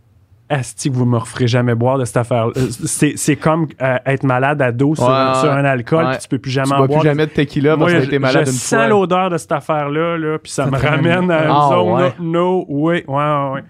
asti 0.54 0.90
que 0.90 0.96
vous 0.96 1.06
me 1.06 1.18
referez 1.18 1.48
jamais 1.48 1.76
boire 1.76 1.98
de 1.98 2.06
cette 2.06 2.18
affaire. 2.18 2.48
C'est, 2.56 3.14
c'est 3.18 3.36
comme 3.36 3.68
euh, 3.82 3.98
être 4.06 4.24
malade 4.24 4.62
à 4.62 4.72
dos 4.72 4.96
sur, 4.96 5.06
Ouais, 5.08 5.34
sur 5.36 5.50
ouais. 5.50 5.56
un 5.56 5.66
alcool, 5.66 6.06
Ouais. 6.06 6.12
puis 6.12 6.20
tu 6.22 6.28
peux 6.30 6.40
plus 6.40 6.52
jamais 6.52 6.68
Tu 6.68 6.74
en 6.74 6.78
bois 6.78 6.88
boire. 6.88 7.00
plus 7.02 7.10
jamais 7.10 7.26
de 7.28 7.32
tequila 7.32 7.76
Moi, 7.76 7.88
parce 7.88 8.00
que 8.00 8.08
été 8.08 8.20
malade 8.20 8.46
je 8.46 8.52
une 8.52 8.58
sens 8.58 8.90
l'odeur 8.90 9.30
de 9.30 9.38
cette 9.38 9.52
affaire-là, 9.52 10.18
là, 10.18 10.38
puis 10.40 10.52
ça, 10.52 10.66
Ça 10.66 10.72
me 10.72 10.78
ramène. 10.78 11.30
à 11.32 11.44
une 11.46 11.52
Ah, 11.52 11.70
zone. 11.70 12.12
No, 12.20 12.66
oui, 12.70 13.04
ouais, 13.08 13.14
ouais, 13.16 13.50
ouais. 13.54 13.64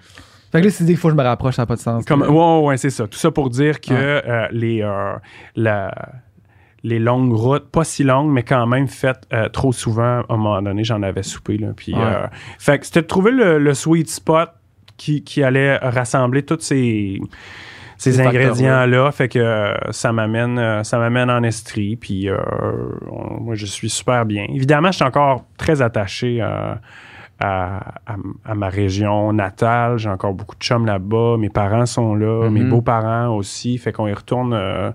Fait 0.52 0.60
que 0.62 0.66
là, 0.66 0.72
c'est 0.72 0.84
dit 0.84 0.92
qu'il 0.92 1.00
faut 1.00 1.08
que 1.08 1.14
je 1.14 1.18
me 1.18 1.24
rapproche, 1.24 1.56
ça 1.56 1.64
n'a 1.64 1.66
pas 1.66 1.76
de 1.76 1.80
sens. 1.80 2.06
Comme, 2.06 2.22
ouais, 2.22 2.28
ouais, 2.30 2.60
ouais, 2.68 2.78
c'est 2.78 2.92
ça. 2.92 3.08
Tout 3.08 3.18
ça 3.18 3.32
pour 3.32 3.50
dire 3.50 3.82
que 3.82 3.92
Ouais. 3.94 4.22
euh, 4.28 4.48
les, 4.52 4.82
euh, 4.84 5.14
la- 5.56 5.94
les 6.84 7.00
longues 7.00 7.34
routes, 7.34 7.70
pas 7.72 7.86
si 7.86 8.04
longues, 8.04 8.30
mais 8.30 8.44
quand 8.44 8.68
même 8.68 8.88
faites 8.88 9.22
euh, 9.34 9.48
trop 9.50 9.72
souvent, 9.72 10.20
à 10.20 10.26
un 10.30 10.38
moment 10.38 10.62
donné, 10.62 10.84
j'en 10.84 11.02
avais 11.02 11.24
soupé. 11.24 11.58
Là, 11.58 11.70
puis, 11.76 11.94
Ouais. 11.96 12.02
euh, 12.04 12.28
fait 12.60 12.78
que 12.80 12.86
c'était 12.86 13.02
de 13.02 13.08
trouver 13.08 13.32
le, 13.32 13.58
le 13.58 13.74
sweet 13.74 14.10
spot 14.10 14.50
qui, 15.04 15.24
qui 15.24 15.44
allait 15.44 15.78
rassembler 15.78 16.44
tous 16.44 16.60
ces, 16.62 17.20
ces 17.98 18.14
Ces 18.14 18.22
ingrédients-là. 18.22 19.12
Fait 19.12 19.28
que 19.30 19.40
euh, 19.40 19.74
ça 19.92 20.12
m'amène 20.14 20.58
euh, 20.60 20.84
ça 20.84 20.98
m'amène 20.98 21.30
en 21.30 21.44
Estrie. 21.44 21.96
Puis 21.96 22.30
euh, 22.30 22.38
on- 23.12 23.42
moi, 23.42 23.56
je 23.56 23.66
suis 23.66 23.90
super 23.90 24.26
bien. 24.26 24.46
Évidemment, 24.50 24.92
je 24.92 24.98
suis 24.98 25.06
encore 25.06 25.46
très 25.58 25.82
attaché 25.82 26.42
à, 26.42 26.80
à- 27.40 27.96
à 28.46 28.56
ma 28.56 28.70
région 28.70 29.34
natale. 29.34 29.98
J'ai 29.98 30.10
encore 30.10 30.34
beaucoup 30.34 30.56
de 30.56 30.62
chums 30.64 30.86
là-bas. 30.86 31.36
Mes 31.38 31.50
parents 31.50 31.86
sont 31.86 32.16
là, 32.16 32.50
mes 32.50 32.62
Mhm. 32.64 32.70
beaux-parents 32.70 33.36
aussi. 33.36 33.78
Fait 33.78 33.92
qu'on 33.92 34.08
y 34.08 34.14
retourne 34.14 34.54
euh, 34.54 34.92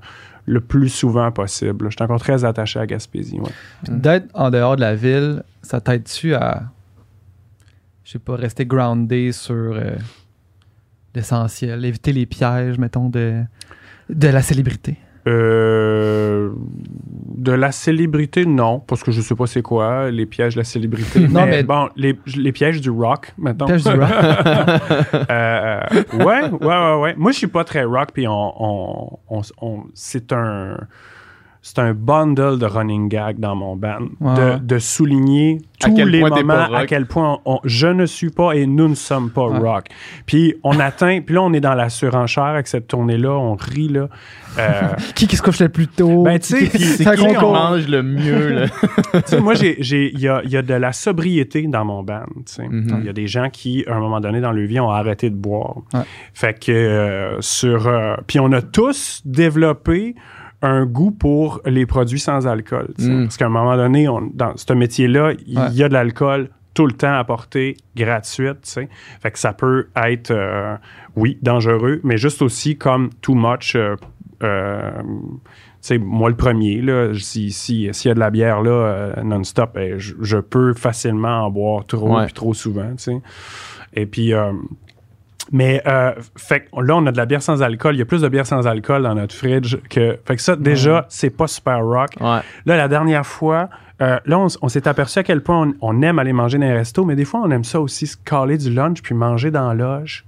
le 0.46 0.60
plus 0.60 0.88
souvent 0.88 1.30
possible. 1.30 1.86
Je 1.90 1.96
suis 1.96 2.02
encore 2.02 2.20
très 2.20 2.44
attaché 2.44 2.80
à 2.80 2.86
Gaspésie. 2.86 3.38
ouais. 3.38 3.50
Puis 3.84 3.92
D'être 3.94 4.28
en 4.34 4.48
dehors 4.50 4.76
de 4.76 4.80
la 4.80 4.94
ville, 4.94 5.42
ça 5.62 5.80
t'aide-tu 5.80 6.34
à, 6.34 6.62
je 8.08 8.12
sais 8.12 8.18
pas, 8.18 8.36
rester 8.36 8.64
groundé 8.64 9.32
sur 9.32 9.54
euh, 9.54 9.90
l'essentiel, 11.14 11.84
éviter 11.84 12.10
les 12.14 12.24
pièges, 12.24 12.78
mettons, 12.78 13.10
de, 13.10 13.42
de 14.08 14.28
la 14.28 14.40
célébrité? 14.40 14.96
Euh, 15.26 16.50
de 17.36 17.52
la 17.52 17.70
célébrité, 17.70 18.46
non, 18.46 18.80
parce 18.80 19.02
que 19.02 19.12
je 19.12 19.20
sais 19.20 19.34
pas 19.34 19.46
c'est 19.46 19.60
quoi, 19.60 20.10
les 20.10 20.24
pièges 20.24 20.54
de 20.54 20.60
la 20.60 20.64
célébrité. 20.64 21.20
Non, 21.28 21.44
mais, 21.44 21.50
mais- 21.50 21.62
bon, 21.64 21.90
les, 21.96 22.18
les 22.34 22.52
pièges 22.52 22.80
du 22.80 22.88
rock, 22.88 23.34
maintenant. 23.36 23.66
Pièges 23.66 23.84
du 23.84 23.90
rock. 23.90 24.08
Euh, 25.30 25.80
ouais, 26.14 26.48
ouais, 26.48 26.66
ouais, 26.66 26.94
ouais. 27.02 27.14
Moi, 27.18 27.32
je 27.32 27.36
suis 27.36 27.46
pas 27.46 27.64
très 27.64 27.84
rock, 27.84 28.08
puis 28.14 28.26
on, 28.26 28.32
on, 28.32 29.18
on- 29.28 29.42
on- 29.60 29.84
c'est 29.92 30.32
un, 30.32 30.78
c'est 31.62 31.78
un 31.80 31.92
bundle 31.92 32.58
de 32.58 32.66
running 32.66 33.08
gag 33.08 33.38
dans 33.38 33.54
mon 33.56 33.76
band, 33.76 33.98
Ouais, 34.20 34.58
de, 34.60 34.78
souligner 34.78 35.58
tous 35.80 35.94
les 35.96 36.20
moments 36.22 36.72
à 36.74 36.86
quel 36.86 37.06
point 37.06 37.38
on- 37.44 37.60
je 37.64 37.86
ne 37.88 38.06
suis 38.06 38.30
pas 38.30 38.52
et 38.52 38.66
nous 38.66 38.88
ne 38.88 38.94
sommes 38.94 39.30
pas 39.30 39.46
Ouais. 39.48 39.58
rock. 39.58 39.86
Puis 40.26 40.54
on 40.64 40.78
atteint, 40.80 41.20
puis 41.20 41.34
là 41.34 41.42
on 41.42 41.52
est 41.52 41.60
dans 41.60 41.74
la 41.74 41.88
surenchère 41.88 42.44
avec 42.44 42.66
cette 42.68 42.88
tournée-là, 42.88 43.30
on 43.32 43.54
rit 43.54 43.88
là. 43.88 44.08
Euh, 44.58 44.70
qui 45.14 45.26
qui 45.28 45.36
se 45.36 45.42
couche 45.42 45.60
le 45.60 45.68
plus 45.68 45.86
tôt? 45.88 46.22
Ben, 46.22 46.38
tu 46.38 46.46
sais, 46.46 46.68
Qui- 46.68 46.78
c'est 46.82 47.04
qui 47.16 47.22
on 47.22 47.34
concours. 47.34 47.52
mange 47.52 47.86
le 47.88 48.02
mieux, 48.02 48.48
là? 48.50 48.66
tu 49.12 49.20
sais, 49.26 49.40
moi, 49.40 49.54
j'ai, 49.54 49.76
j'ai, 49.80 50.10
il 50.12 50.20
y 50.20 50.28
a, 50.28 50.40
il 50.44 50.50
y 50.50 50.56
a 50.56 50.62
de 50.62 50.74
la 50.74 50.92
sobriété 50.92 51.62
dans 51.68 51.84
mon 51.84 52.02
band. 52.02 52.22
tu 52.46 52.54
sais. 52.54 52.66
Mhm. 52.68 52.98
Il 53.00 53.06
y 53.06 53.08
a 53.08 53.12
des 53.12 53.26
gens 53.28 53.50
qui, 53.50 53.84
à 53.86 53.94
un 53.94 54.00
moment 54.00 54.20
donné 54.20 54.40
dans 54.40 54.52
leur 54.52 54.66
vie, 54.66 54.80
ont 54.80 54.90
arrêté 54.90 55.28
de 55.30 55.36
boire. 55.36 55.76
Ouais. 55.94 56.00
Fait 56.34 56.58
que 56.58 56.72
euh, 56.72 57.40
sur, 57.40 57.86
euh, 57.86 58.14
puis 58.26 58.40
on 58.40 58.50
a 58.52 58.62
tous 58.62 59.20
développé 59.24 60.14
un 60.62 60.86
goût 60.86 61.10
pour 61.12 61.60
les 61.64 61.86
produits 61.86 62.18
sans 62.20 62.46
alcool. 62.46 62.92
tu 62.98 63.04
sais. 63.04 63.10
Mm. 63.10 63.22
Parce 63.24 63.36
qu'à 63.36 63.46
un 63.46 63.50
moment 63.50 63.76
donné, 63.76 64.08
on, 64.08 64.22
dans 64.34 64.56
ce 64.56 64.72
métier-là, 64.72 65.32
il 65.46 65.58
Ouais. 65.58 65.70
y 65.72 65.82
a 65.84 65.88
de 65.88 65.94
l'alcool 65.94 66.50
tout 66.74 66.86
le 66.86 66.92
temps 66.92 67.14
à 67.14 67.24
porter 67.24 67.76
gratuite. 67.96 68.60
tu 68.62 68.70
sais. 68.70 68.88
Fait 69.20 69.30
que 69.30 69.38
ça 69.38 69.52
peut 69.52 69.88
être, 69.96 70.30
euh, 70.30 70.76
oui, 71.16 71.38
dangereux, 71.42 72.00
mais 72.04 72.16
juste 72.18 72.42
aussi 72.42 72.76
comme 72.76 73.10
too 73.20 73.34
much. 73.34 73.74
euh, 73.76 73.96
euh, 74.42 74.90
moi, 76.00 76.28
le 76.28 76.36
premier, 76.36 76.80
là, 76.82 77.12
si, 77.14 77.50
si, 77.50 77.88
s'il 77.92 78.08
y 78.08 78.12
a 78.12 78.14
de 78.14 78.20
la 78.20 78.30
bière 78.30 78.60
là, 78.62 78.70
euh, 78.70 79.22
non-stop, 79.22 79.76
eh, 79.80 79.94
je, 79.98 80.14
je 80.20 80.36
peux 80.38 80.74
facilement 80.74 81.44
en 81.46 81.50
boire 81.50 81.86
trop 81.86 82.16
Ouais. 82.16 82.24
puis 82.26 82.34
trop 82.34 82.52
souvent, 82.54 82.90
tu 82.96 83.04
sais. 83.04 83.20
Et 83.94 84.04
puis, 84.06 84.32
mais 85.50 85.82
euh, 85.86 86.12
fait 86.36 86.60
que 86.60 86.80
là, 86.80 86.96
on 86.96 87.06
a 87.06 87.12
de 87.12 87.16
la 87.16 87.26
bière 87.26 87.42
sans 87.42 87.62
alcool. 87.62 87.94
Il 87.94 87.98
y 87.98 88.02
a 88.02 88.04
plus 88.04 88.22
de 88.22 88.28
bière 88.28 88.46
sans 88.46 88.66
alcool 88.66 89.02
dans 89.02 89.14
notre 89.14 89.34
fridge 89.34 89.76
que. 89.88 90.18
Fait 90.24 90.36
que 90.36 90.42
ça, 90.42 90.56
déjà, 90.56 91.06
c'est 91.08 91.30
pas 91.30 91.46
super 91.46 91.84
rock. 91.84 92.10
Ouais. 92.20 92.40
Là, 92.66 92.76
la 92.76 92.88
dernière 92.88 93.26
fois, 93.26 93.68
euh, 94.02 94.18
là, 94.26 94.38
on, 94.38 94.46
on 94.62 94.68
s'est 94.68 94.86
aperçu 94.86 95.18
à 95.18 95.22
quel 95.22 95.42
point 95.42 95.68
on, 95.68 95.74
on 95.80 96.02
aime 96.02 96.18
aller 96.18 96.32
manger 96.32 96.58
dans 96.58 96.66
les 96.66 96.74
restos, 96.74 97.04
mais 97.04 97.16
des 97.16 97.24
fois, 97.24 97.40
on 97.42 97.50
aime 97.50 97.64
ça 97.64 97.80
aussi, 97.80 98.06
se 98.06 98.16
caler 98.16 98.58
du 98.58 98.70
lunch 98.70 99.02
puis 99.02 99.14
manger 99.14 99.50
dans 99.50 99.68
la 99.68 99.74
loge. 99.74 100.24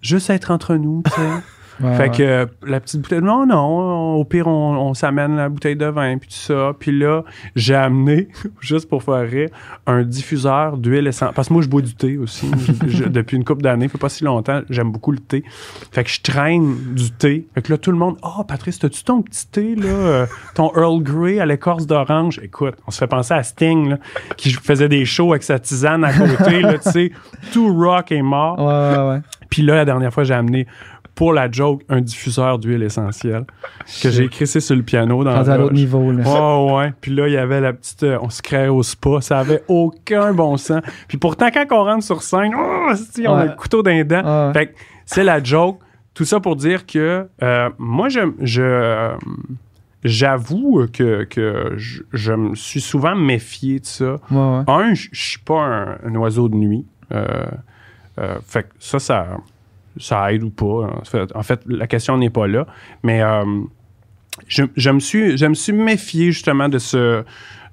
Juste 0.00 0.30
être 0.30 0.50
entre 0.50 0.76
nous, 0.76 1.02
tu 1.04 1.10
sais. 1.10 1.28
Ouais, 1.82 1.94
Fait 1.96 2.08
que 2.10 2.22
euh, 2.22 2.46
la 2.66 2.78
petite 2.80 3.00
bouteille, 3.00 3.20
non, 3.20 3.46
non, 3.46 4.14
au 4.14 4.24
pire, 4.24 4.46
on, 4.46 4.76
on 4.76 4.94
s'amène 4.94 5.36
la 5.36 5.48
bouteille 5.48 5.74
de 5.76 5.86
vin, 5.86 6.18
puis 6.18 6.28
tout 6.28 6.34
ça. 6.36 6.72
Puis 6.78 6.96
là, 6.96 7.22
j'ai 7.56 7.74
amené, 7.74 8.28
juste 8.60 8.88
pour 8.88 9.02
faire 9.02 9.28
rire, 9.28 9.48
un 9.86 10.02
diffuseur 10.04 10.76
d'huile 10.78 11.06
essentielle. 11.08 11.34
Parce 11.34 11.48
que 11.48 11.52
moi, 11.54 11.62
je 11.62 11.68
bois 11.68 11.82
du 11.82 11.94
thé 11.94 12.16
aussi. 12.16 12.48
Je- 12.58 12.88
je- 12.88 13.04
depuis 13.08 13.36
une 13.36 13.44
couple 13.44 13.62
d'années, 13.62 13.88
fait 13.88 13.98
pas 13.98 14.08
si 14.08 14.22
longtemps, 14.24 14.60
j'aime 14.70 14.92
beaucoup 14.92 15.10
le 15.12 15.18
thé. 15.18 15.42
Fait 15.90 16.04
que 16.04 16.10
je 16.10 16.20
traîne 16.22 16.76
du 16.94 17.10
thé. 17.10 17.46
Fait 17.54 17.62
que 17.62 17.72
là, 17.72 17.78
tout 17.78 17.90
le 17.90 17.98
monde, 17.98 18.16
oh, 18.22 18.44
Patrice, 18.44 18.78
t'as-tu 18.78 19.02
ton 19.02 19.22
petit 19.22 19.46
thé, 19.48 19.74
là, 19.74 19.88
euh, 19.88 20.26
ton 20.54 20.70
Earl 20.76 21.02
Grey 21.02 21.40
à 21.40 21.46
l'écorce 21.46 21.86
d'orange? 21.86 22.40
Écoute, 22.42 22.74
on 22.86 22.90
se 22.90 22.98
fait 22.98 23.06
penser 23.08 23.34
à 23.34 23.42
Sting, 23.42 23.88
là, 23.90 23.98
qui 24.36 24.50
faisait 24.52 24.88
des 24.88 25.04
shows 25.04 25.32
avec 25.32 25.42
sa 25.42 25.58
tisane 25.58 26.04
à 26.04 26.12
côté, 26.12 26.60
là, 26.60 26.74
tu 26.78 26.90
sais. 26.90 27.12
Tout 27.52 27.74
rock 27.76 28.12
est 28.12 28.22
mort. 28.22 28.58
Ouais, 28.58 28.98
ouais, 28.98 29.08
ouais. 29.10 29.20
Puis 29.50 29.62
là, 29.62 29.74
la 29.76 29.84
dernière 29.84 30.12
fois, 30.12 30.24
j'ai 30.24 30.34
amené 30.34 30.66
pour 31.14 31.32
la 31.32 31.50
joke 31.50 31.82
un 31.88 32.00
diffuseur 32.00 32.58
d'huile 32.58 32.82
essentielle 32.82 33.44
que 34.02 34.10
j'ai 34.10 34.28
crissé 34.28 34.60
sur 34.60 34.74
le 34.76 34.82
piano 34.82 35.22
dans 35.22 35.30
à 35.30 35.42
la 35.44 35.58
l'autre 35.58 35.74
niveau, 35.74 36.10
là. 36.12 36.24
Ouais, 36.66 36.72
ouais. 36.74 36.92
Puis 37.00 37.14
là, 37.14 37.28
il 37.28 37.34
y 37.34 37.36
avait 37.36 37.60
la 37.60 37.72
petite. 37.72 38.02
euh, 38.02 38.18
on 38.20 38.30
se 38.30 38.42
créait 38.42 38.68
au 38.68 38.82
spa. 38.82 39.20
Ça 39.20 39.38
avait 39.38 39.62
aucun 39.68 40.32
bon 40.32 40.56
sens. 40.56 40.82
Puis 41.08 41.18
pourtant, 41.18 41.48
quand 41.52 41.66
on 41.70 41.84
rentre 41.84 42.04
sur 42.04 42.22
scène, 42.22 42.52
oh, 42.56 42.86
on 42.88 42.90
a 42.90 43.36
Ouais. 43.38 43.46
le 43.46 43.54
couteau 43.56 43.82
d'un 43.82 44.02
dent. 44.04 44.46
Ouais. 44.48 44.52
Fait 44.52 44.66
que 44.66 44.72
c'est 45.06 45.24
la 45.24 45.42
joke. 45.42 45.78
Tout 46.14 46.24
ça 46.24 46.38
pour 46.40 46.56
dire 46.56 46.86
que 46.86 47.26
euh, 47.42 47.70
moi, 47.78 48.08
je. 48.08 48.20
je 48.40 49.10
J'avoue 50.02 50.86
que, 50.92 51.24
que 51.24 51.72
je, 51.78 52.02
je 52.12 52.32
me 52.34 52.54
suis 52.54 52.82
souvent 52.82 53.14
méfié 53.14 53.80
de 53.80 53.86
ça. 53.86 54.16
Ouais. 54.30 54.62
Un, 54.66 54.92
je 54.92 55.08
suis 55.12 55.38
pas 55.38 55.60
un, 55.62 55.98
un 56.04 56.14
oiseau 56.16 56.50
de 56.50 56.56
nuit. 56.56 56.84
Euh, 57.10 57.46
fait 58.46 58.64
que 58.64 58.68
ça, 58.78 58.98
ça, 58.98 59.26
ça 59.96 60.32
aide 60.32 60.42
ou 60.42 60.50
pas. 60.50 60.90
En 61.34 61.42
fait, 61.42 61.60
la 61.66 61.86
question 61.86 62.16
n'est 62.18 62.30
pas 62.30 62.46
là. 62.46 62.66
Mais 63.02 63.22
euh, 63.22 63.44
je, 64.48 64.64
je 64.76 64.90
me 64.90 65.00
suis, 65.00 65.36
je 65.36 65.46
me 65.46 65.54
suis 65.54 65.72
méfié 65.72 66.32
justement 66.32 66.68
de 66.68 66.78
ce, 66.78 67.24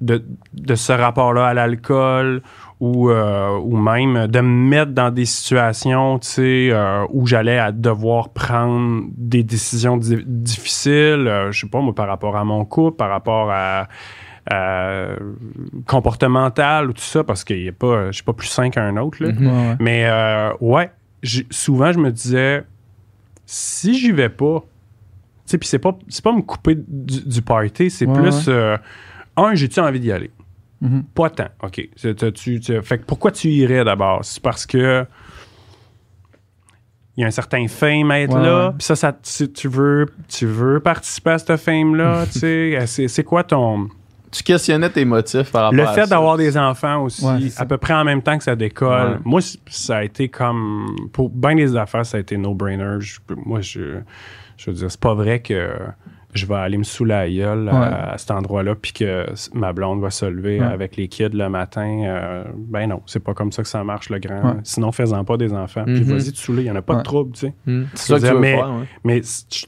de, 0.02 0.24
de 0.54 0.76
ce 0.76 0.94
rapport-là 0.94 1.48
à 1.48 1.54
l'alcool 1.54 2.42
ou, 2.80 3.10
euh, 3.10 3.60
ou 3.62 3.78
même 3.78 4.28
de 4.28 4.40
me 4.42 4.70
mettre 4.70 4.92
dans 4.92 5.12
des 5.12 5.26
situations 5.26 6.20
euh, 6.40 7.06
où 7.12 7.28
j'allais 7.28 7.60
à 7.60 7.72
devoir 7.72 8.30
prendre 8.30 9.04
des 9.16 9.44
décisions 9.44 9.98
di- 9.98 10.24
difficiles, 10.26 11.48
je 11.52 11.60
sais 11.60 11.68
pas 11.70 11.82
moi, 11.82 11.94
par 11.94 12.08
rapport 12.08 12.36
à 12.36 12.44
mon 12.44 12.66
couple, 12.66 12.98
par 12.98 13.10
rapport 13.10 13.52
à, 13.52 13.88
comportemental 15.86 16.90
ou 16.90 16.94
tout 16.94 17.02
ça, 17.02 17.24
parce 17.24 17.44
que 17.44 17.54
y 17.54 17.70
a 17.70 17.72
pas, 17.72 18.08
je 18.08 18.14
suis 18.14 18.24
pas 18.24 18.34
plus 18.34 18.48
sain 18.48 18.70
qu'un 18.72 18.98
autre. 18.98 19.24
Là. 19.24 19.30
Ouais. 19.30 19.76
Mais 19.80 20.06
euh, 20.06 20.52
ouais, 20.62 20.90
souvent 21.50 21.92
je 21.92 22.00
me 22.00 22.12
disais, 22.12 22.64
si 23.46 23.98
j'y 23.98 24.12
vais 24.12 24.30
pas, 24.30 24.62
tu 25.46 25.52
sais, 25.52 25.58
puis 25.58 25.68
c'est 25.68 25.80
pas, 25.80 25.98
c'est 26.08 26.24
pas 26.24 26.34
me 26.34 26.42
couper 26.42 26.76
du, 26.76 27.22
du 27.26 27.42
party, 27.42 27.90
c'est 27.90 28.06
Ouais, 28.08 28.14
plus, 28.22 28.46
euh, 28.48 28.78
un, 29.38 29.54
j'ai-tu 29.56 29.80
envie 29.80 30.00
d'y 30.00 30.12
aller? 30.12 30.32
Mhm. 30.82 31.04
Pas 31.14 31.30
tant, 31.30 31.50
OK. 31.62 31.88
Tu- 31.96 32.82
fait 32.82 32.98
que 32.98 33.04
pourquoi 33.06 33.32
tu 33.32 33.50
irais 33.50 33.84
d'abord? 33.84 34.26
C'est 34.26 34.42
parce 34.42 34.66
que 34.66 35.06
il 37.18 37.22
y 37.22 37.24
a 37.24 37.28
un 37.28 37.32
certain 37.32 37.68
fame 37.68 38.10
à 38.10 38.22
être 38.22 38.34
Ouais, 38.36 38.42
là, 38.44 38.68
ouais. 38.70 38.74
puis 38.78 38.86
ça, 38.86 38.96
ça 38.96 39.12
tu, 39.14 39.52
tu 39.52 39.68
veux, 39.68 40.08
tu 40.28 40.46
veux 40.46 40.80
participer 40.80 41.32
à 41.32 41.38
ce 41.40 41.58
fame-là, 41.58 42.26
tu 42.32 42.40
sais, 42.40 43.08
c'est 43.08 43.24
quoi 43.24 43.44
ton... 43.44 43.90
Tu 44.32 44.44
questionnais 44.44 44.90
tes 44.90 45.04
motifs 45.06 45.52
par 45.52 45.64
rapport 45.64 45.76
Le 45.76 45.84
à 45.88 45.94
fait 45.94 46.08
d'avoir 46.10 46.38
des 46.38 46.58
enfants 46.58 47.04
aussi, 47.04 47.26
Ouais, 47.26 47.40
à 47.58 47.66
peu 47.66 47.78
près 47.78 47.94
en 47.94 48.04
même 48.06 48.22
temps 48.22 48.38
que 48.38 48.44
ça 48.44 48.56
décolle, 48.56 49.12
Ouais. 49.14 49.18
moi, 49.26 49.42
ça 49.68 49.98
a 49.98 50.04
été 50.04 50.30
comme. 50.30 50.96
Pour 51.12 51.30
bien 51.30 51.56
des 51.56 51.76
affaires, 51.76 52.06
ça 52.06 52.18
a 52.18 52.20
été 52.22 52.38
no-brainer. 52.38 52.98
Je- 53.00 53.20
Moi, 53.46 53.60
je, 53.62 54.00
je 54.58 54.70
veux 54.72 54.76
dire, 54.78 54.90
c'est 54.90 55.00
pas 55.00 55.14
vrai 55.14 55.42
que 55.42 55.72
je 56.34 56.46
vais 56.46 56.56
aller 56.56 56.78
me 56.78 56.84
saouler 56.84 57.10
la 57.14 57.30
gueule 57.30 57.68
à- 57.68 57.74
Ouais. 57.74 57.86
à, 58.14 58.18
cet 58.18 58.32
endroit-là, 58.32 58.74
puis 58.76 58.94
que 58.94 59.26
ma 59.54 59.74
blonde 59.74 60.00
va 60.00 60.10
se 60.12 60.24
lever 60.26 60.62
Ouais. 60.62 60.66
avec 60.66 60.96
les 60.96 61.10
kids 61.10 61.28
le 61.34 61.50
matin. 61.50 62.04
euh, 62.06 62.46
ben 62.56 62.88
non, 62.88 63.02
c'est 63.08 63.20
pas 63.22 63.34
comme 63.34 63.52
ça 63.52 63.64
que 63.64 63.68
ça 63.68 63.84
marche, 63.84 64.10
le 64.10 64.20
grand. 64.20 64.42
Ouais. 64.42 64.60
Sinon, 64.64 64.94
fais-en 64.94 65.26
pas 65.26 65.36
des 65.36 65.52
enfants. 65.54 65.84
Puis 65.84 65.96
Mhm. 66.00 66.04
vas-y 66.04 66.32
te 66.32 66.38
saouler, 66.38 66.62
il 66.62 66.66
n'y 66.66 66.72
en 66.72 66.76
a 66.78 66.82
pas 66.82 66.94
Ouais. 66.94 67.00
de 67.00 67.04
trouble, 67.04 67.34
tu 67.34 67.48
sais. 67.48 67.54
Hmm. 67.68 67.84
C'est 67.96 68.14
ça 68.14 68.20
que 68.20 68.32
tu 68.34 68.34
veux 68.34 68.42
faire, 68.44 68.70
ouais. 68.70 68.86
Mais 69.04 69.22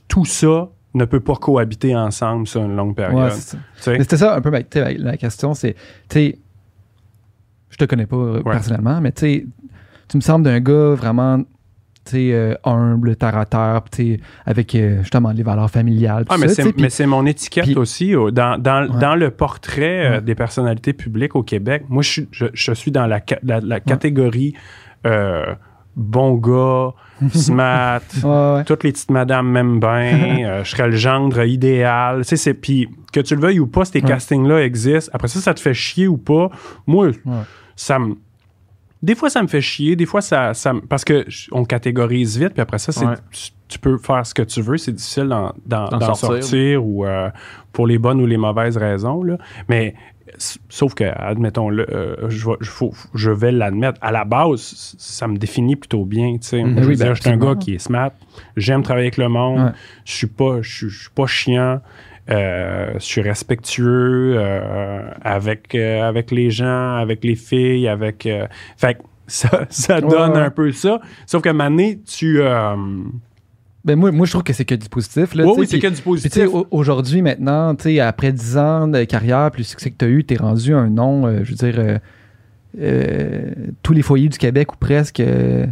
tout 0.07 0.23
ça 0.23 0.69
ne 0.93 1.05
peut 1.05 1.19
pas 1.19 1.35
cohabiter 1.35 1.95
ensemble 1.95 2.47
sur 2.47 2.63
une 2.63 2.75
longue 2.75 2.95
période. 2.95 3.31
c'était 3.77 4.17
ça 4.17 4.35
un 4.35 4.41
peu 4.41 4.51
la 4.51 5.17
question, 5.17 5.53
c'est, 5.53 5.73
tu 5.73 5.79
sais, 6.09 6.39
je 7.69 7.77
te 7.77 7.85
connais 7.85 8.05
pas 8.05 8.15
euh, 8.17 8.41
personnellement, 8.43 9.01
mais 9.01 9.11
tu 9.11 9.47
tu 10.09 10.17
me 10.17 10.21
sembles 10.21 10.45
d'un 10.45 10.59
gars 10.59 10.93
vraiment, 10.93 11.39
tu 11.39 11.45
sais, 12.05 12.29
euh, 12.33 12.53
humble, 12.65 13.15
terre 13.15 13.35
à 13.37 13.45
terre, 13.45 13.81
puis 13.89 13.91
tu 13.91 14.15
sais, 14.15 14.19
avec 14.45 14.75
euh, 14.75 14.99
justement 15.01 15.31
les 15.31 15.41
valeurs 15.41 15.71
familiales. 15.71 16.25
Ah, 16.29 16.35
mais 16.37 16.49
c'est, 16.89 17.05
mon 17.07 17.25
étiquette 17.25 17.75
aussi. 17.77 18.13
oh, 18.15 18.29
Dans, 18.29 18.61
dans, 18.61 18.83
Ouais. 18.93 18.99
dans 18.99 19.15
le 19.15 19.31
portrait 19.31 20.05
euh, 20.05 20.11
Ouais. 20.15 20.21
des 20.21 20.35
personnalités 20.35 20.93
publiques 20.93 21.35
au 21.35 21.41
Québec, 21.41 21.85
moi, 21.89 22.03
je, 22.03 22.09
suis- 22.09 22.27
je, 22.31 22.45
je 22.53 22.73
suis 22.73 22.91
dans 22.91 23.07
la, 23.07 23.21
la, 23.41 23.59
la 23.61 23.79
catégorie 23.79 24.53
bon 25.95 26.35
gars, 26.35 26.91
smart, 27.33 28.01
Ouais, 28.23 28.29
ouais. 28.57 28.63
toutes 28.65 28.83
les 28.83 28.91
petites 28.91 29.11
madames 29.11 29.47
m'aiment 29.49 29.79
bien, 29.79 30.37
euh, 30.45 30.63
je 30.63 30.69
serais 30.71 30.87
le 30.87 30.95
gendre 30.95 31.43
idéal. 31.43 32.19
Tu 32.19 32.29
sais, 32.29 32.35
c'est, 32.37 32.53
puis 32.53 32.89
que 33.11 33.19
tu 33.19 33.35
le 33.35 33.41
veuilles 33.41 33.59
ou 33.59 33.67
pas, 33.67 33.85
ces 33.85 34.01
castings-là 34.01 34.63
existent. 34.63 35.11
Après 35.13 35.27
ça, 35.27 35.39
ça 35.39 35.53
te 35.53 35.59
fait 35.59 35.73
chier 35.73 36.07
ou 36.07 36.17
pas? 36.17 36.49
Moi, 36.87 37.11
ça 37.75 37.99
me... 37.99 38.15
Des 39.01 39.15
fois, 39.15 39.29
ça 39.29 39.41
me 39.43 39.47
fait 39.47 39.59
chier. 39.61 39.95
Des 39.97 40.05
fois, 40.05 40.21
ça... 40.21 40.53
ça 40.53 40.73
parce 40.89 41.03
que 41.03 41.25
on 41.51 41.65
catégorise 41.65 42.37
vite, 42.37 42.53
puis 42.53 42.61
après 42.61 42.77
ça, 42.79 42.91
c'est, 42.93 43.05
Ouais. 43.05 43.15
tu, 43.31 43.49
tu 43.67 43.79
peux 43.79 43.97
faire 43.97 44.25
ce 44.25 44.33
que 44.33 44.43
tu 44.43 44.61
veux. 44.61 44.77
C'est 44.77 44.91
difficile 44.93 45.27
d'en, 45.65 45.89
sortir. 45.89 46.15
sortir, 46.15 46.85
ou 46.85 47.05
euh, 47.05 47.29
pour 47.73 47.85
les 47.87 47.97
bonnes 47.97 48.21
ou 48.21 48.25
les 48.25 48.37
mauvaises 48.37 48.77
raisons. 48.77 49.23
Là. 49.23 49.37
Mais 49.67 49.95
sauf 50.69 50.93
que, 50.93 51.03
admettons-le, 51.03 51.85
euh, 51.93 52.29
je, 52.29 52.47
vais, 52.49 52.55
je, 53.13 53.31
vais 53.31 53.51
l'admettre. 53.51 53.97
À 54.01 54.11
la 54.11 54.25
base, 54.25 54.95
ça 54.97 55.27
me 55.27 55.37
définit 55.37 55.75
plutôt 55.75 56.05
bien. 56.05 56.33
tu 56.33 56.47
sais. 56.47 56.63
Mhm. 56.63 56.79
Oui, 56.85 56.95
dire, 56.95 57.07
ben, 57.07 57.13
je 57.13 57.21
suis 57.21 57.29
un 57.29 57.37
gars 57.37 57.55
qui 57.55 57.75
est 57.75 57.79
smart. 57.79 58.11
J'aime 58.57 58.83
travailler 58.83 59.07
avec 59.07 59.17
le 59.17 59.29
monde. 59.29 59.59
Ouais. 59.65 59.71
Je 60.05 60.11
suis 60.13 60.27
pas, 60.27 60.61
je 60.61 60.71
suis- 60.77 60.89
je 60.89 60.99
suis 61.01 61.09
pas 61.11 61.25
chiant. 61.27 61.81
Euh, 62.29 62.93
je 62.95 62.99
suis 62.99 63.21
respectueux 63.21 64.35
euh, 64.37 65.01
avec, 65.23 65.75
euh, 65.75 66.07
avec 66.07 66.31
les 66.31 66.51
gens, 66.51 66.95
avec 66.95 67.23
les 67.23 67.35
filles, 67.35 67.87
avec. 67.87 68.27
fait 68.77 68.93
que 68.95 69.01
ça, 69.27 69.65
ça 69.69 69.95
Ouais, 69.95 70.01
donne 70.01 70.31
ouais. 70.31 70.37
un 70.39 70.49
peu 70.49 70.71
ça. 70.71 70.99
Sauf 71.25 71.41
que 71.41 71.49
Mané, 71.49 71.99
tu. 72.05 72.39
Ben, 73.85 73.97
moi, 73.97 74.11
moi, 74.11 74.25
je 74.25 74.31
trouve 74.31 74.43
que 74.43 74.53
c'est 74.53 74.63
que 74.65 74.75
du 74.75 74.87
positif. 74.87 75.35
Là, 75.35 75.45
oui, 75.45 75.67
c'est 75.67 75.79
que 75.79 75.87
du 75.87 75.93
Puis, 76.01 76.01
tu 76.01 76.29
sais, 76.29 76.45
positif. 76.45 76.47
au- 76.53 76.67
aujourd'hui, 76.71 77.21
maintenant, 77.21 77.75
tu 77.75 77.83
sais, 77.83 77.99
après 77.99 78.31
10 78.31 78.57
ans 78.57 78.87
de 78.87 79.03
carrière, 79.03 79.51
plus 79.51 79.61
le 79.61 79.65
succès 79.65 79.91
que 79.91 79.97
tu 79.97 80.05
as 80.05 80.07
eu, 80.07 80.23
tu 80.23 80.33
es 80.35 80.37
rendu 80.37 80.73
un 80.73 80.89
nom, 80.89 81.27
euh, 81.27 81.41
je 81.43 81.49
veux 81.51 81.55
dire, 81.57 81.75
euh, 81.79 81.97
euh, 82.79 83.51
tous 83.83 83.93
les 83.93 84.01
foyers 84.01 84.29
du 84.29 84.37
Québec 84.37 84.73
ou 84.73 84.77
presque 84.77 85.19
euh, 85.19 85.65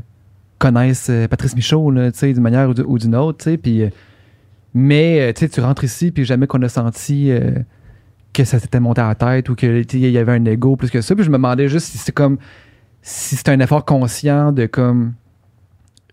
connaissent 0.57 1.09
Patrice 1.29 1.55
Michaud, 1.55 1.89
là, 1.91 2.11
tu 2.11 2.19
sais, 2.19 2.33
d'une 2.33 2.43
manière 2.43 2.69
ou 2.85 2.97
d'une 2.99 3.15
autre, 3.15 3.39
tu 3.45 3.51
sais, 3.51 3.57
puis... 3.57 3.83
mais, 4.73 5.33
tu 5.33 5.39
sais, 5.39 5.49
tu 5.49 5.61
rentres 5.61 5.83
ici, 5.83 6.11
puis 6.11 6.25
jamais 6.25 6.47
qu'on 6.47 6.61
a 6.61 6.69
senti 6.69 7.31
que 8.33 8.43
ça 8.43 8.59
s'était 8.59 8.79
monté 8.79 9.01
à 9.01 9.07
la 9.07 9.15
tête 9.15 9.49
ou 9.49 9.55
que, 9.55 9.81
tu 9.83 9.99
sais, 9.99 10.03
il 10.07 10.11
y 10.11 10.17
avait 10.17 10.33
un 10.33 10.45
ego 10.45 10.75
plus 10.75 10.89
que 10.91 11.01
ça. 11.01 11.15
Puis 11.15 11.23
je 11.23 11.29
me 11.29 11.35
demandais 11.38 11.67
juste 11.67 11.88
si 11.88 11.97
c'est 11.97 12.11
comme... 12.11 12.38
Si 13.01 13.35
c'est 13.35 13.49
un 13.49 13.59
effort 13.59 13.83
conscient 13.83 14.51
de, 14.51 14.67
comme 14.67 15.13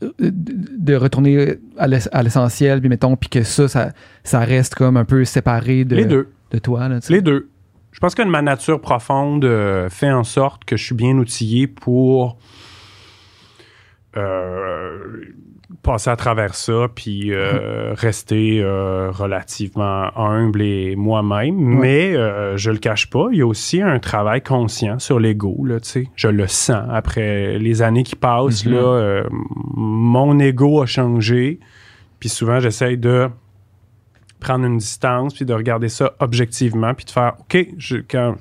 de, 0.01 0.95
retourner 0.95 1.57
à 1.77 1.87
l'ess- 1.89 2.09
à 2.13 2.23
l'essentiel, 2.23 2.81
puis 2.81 2.89
mettons, 2.89 3.17
puis 3.17 3.29
que 3.29 3.43
ça, 3.43 3.69
ça, 3.69 3.93
ça 4.25 4.41
reste 4.41 4.75
comme 4.75 4.97
un 4.97 5.05
peu 5.05 5.25
séparé 5.25 5.85
de, 5.85 5.97
les 5.97 6.05
deux. 6.05 6.29
de 6.53 6.59
toi. 6.59 6.89
Là. 6.89 7.01
Les 7.09 7.21
deux. 7.21 7.49
Je 7.93 7.99
pense 8.01 8.15
que 8.15 8.23
ma 8.23 8.43
nature 8.43 8.81
profonde 8.81 9.45
euh, 9.45 9.89
fait 9.89 10.11
en 10.13 10.23
sorte 10.25 10.65
que 10.65 10.77
je 10.77 10.85
suis 10.85 10.95
bien 10.95 11.17
outillé 11.19 11.67
pour 11.67 12.39
euh, 14.17 14.99
passer 15.89 16.11
à 16.11 16.17
travers 16.17 16.55
ça, 16.55 16.87
puis 16.95 17.33
euh, 17.33 17.95
rester 17.95 18.61
euh, 18.61 19.11
relativement 19.11 20.11
humble 20.19 20.61
et 20.61 20.97
moi-même. 20.97 21.57
Mais 21.57 22.15
euh, 22.15 22.59
je 22.59 22.71
le 22.71 22.77
cache 22.77 23.09
pas, 23.09 23.29
il 23.33 23.39
y 23.39 23.41
a 23.41 23.47
aussi 23.47 23.81
un 23.81 23.99
travail 23.99 24.43
conscient 24.43 24.99
sur 24.99 25.19
l'ego. 25.19 25.65
là. 25.65 25.79
Je 26.15 26.29
le 26.29 26.47
sens 26.47 26.85
après 26.91 27.59
les 27.59 27.81
années 27.81 28.03
qui 28.03 28.17
passent. 28.17 28.67
Mhm. 28.67 28.75
là, 28.75 28.81
euh, 28.81 29.25
mon 29.31 30.39
ego 30.39 30.83
a 30.83 30.87
changé. 30.87 31.59
Puis 32.21 32.29
souvent, 32.29 32.61
j'essaye 32.61 32.99
de 32.99 33.31
prendre 34.41 34.67
une 34.67 34.77
distance, 34.77 35.33
puis 35.33 35.47
de 35.47 35.55
regarder 35.55 35.89
ça 35.89 36.13
objectivement, 36.21 36.93
puis 36.93 37.07
de 37.07 37.11
faire, 37.11 37.37
OK, 37.41 37.67
je, 37.79 37.97
quand, 37.97 38.35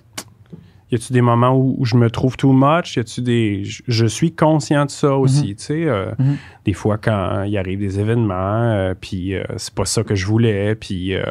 y 0.91 0.95
a-tu 0.95 1.11
des 1.13 1.21
moments 1.21 1.53
où, 1.55 1.75
où 1.77 1.85
je 1.85 1.95
me 1.97 2.09
trouve 2.09 2.37
too 2.37 2.53
much? 2.53 2.95
Y 2.95 2.99
a-tu 2.99 3.21
des... 3.21 3.63
Je, 3.65 3.81
je 3.87 4.05
suis 4.05 4.31
conscient 4.33 4.85
de 4.85 4.89
ça 4.91 5.15
aussi, 5.15 5.55
tu 5.55 5.63
sais. 5.63 5.83
euh, 5.85 6.11
Mhm. 6.19 6.37
Des 6.65 6.73
fois, 6.73 6.97
quand 6.97 7.43
il 7.43 7.57
arrive 7.57 7.79
des 7.79 7.99
événements, 7.99 8.71
euh, 8.71 8.93
puis 8.99 9.35
euh, 9.35 9.43
c'est 9.57 9.73
pas 9.73 9.85
ça 9.85 10.03
que 10.03 10.15
je 10.15 10.25
voulais, 10.25 10.75
puis... 10.75 11.13
euh, 11.15 11.23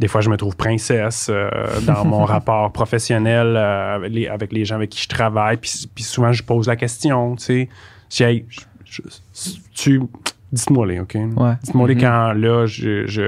des 0.00 0.06
fois, 0.06 0.20
je 0.20 0.30
me 0.30 0.36
trouve 0.36 0.54
princesse 0.56 1.28
dans 1.84 2.04
mon 2.04 2.24
rapport 2.34 2.70
professionnel 2.70 3.56
avec, 3.56 4.12
les, 4.12 4.28
avec 4.28 4.52
les 4.52 4.64
gens 4.64 4.76
avec 4.76 4.90
qui 4.90 5.02
je 5.02 5.08
travaille. 5.08 5.56
Puis, 5.56 5.88
puis 5.92 6.04
souvent, 6.04 6.30
je 6.32 6.44
pose 6.44 6.68
la 6.68 6.76
question, 6.76 7.34
tu 7.34 7.68
sais. 8.08 8.24
Hey, 8.24 8.44
tu... 9.74 10.00
Dites-moi 10.52 10.86
les, 10.86 11.00
OK? 11.00 11.14
Ouais. 11.36 11.54
Dites-moi 11.64 11.88
les 11.88 11.94
Mhm. 11.96 12.00
quand, 12.00 12.32
là, 12.32 12.66
je... 12.66 13.06
je 13.08 13.22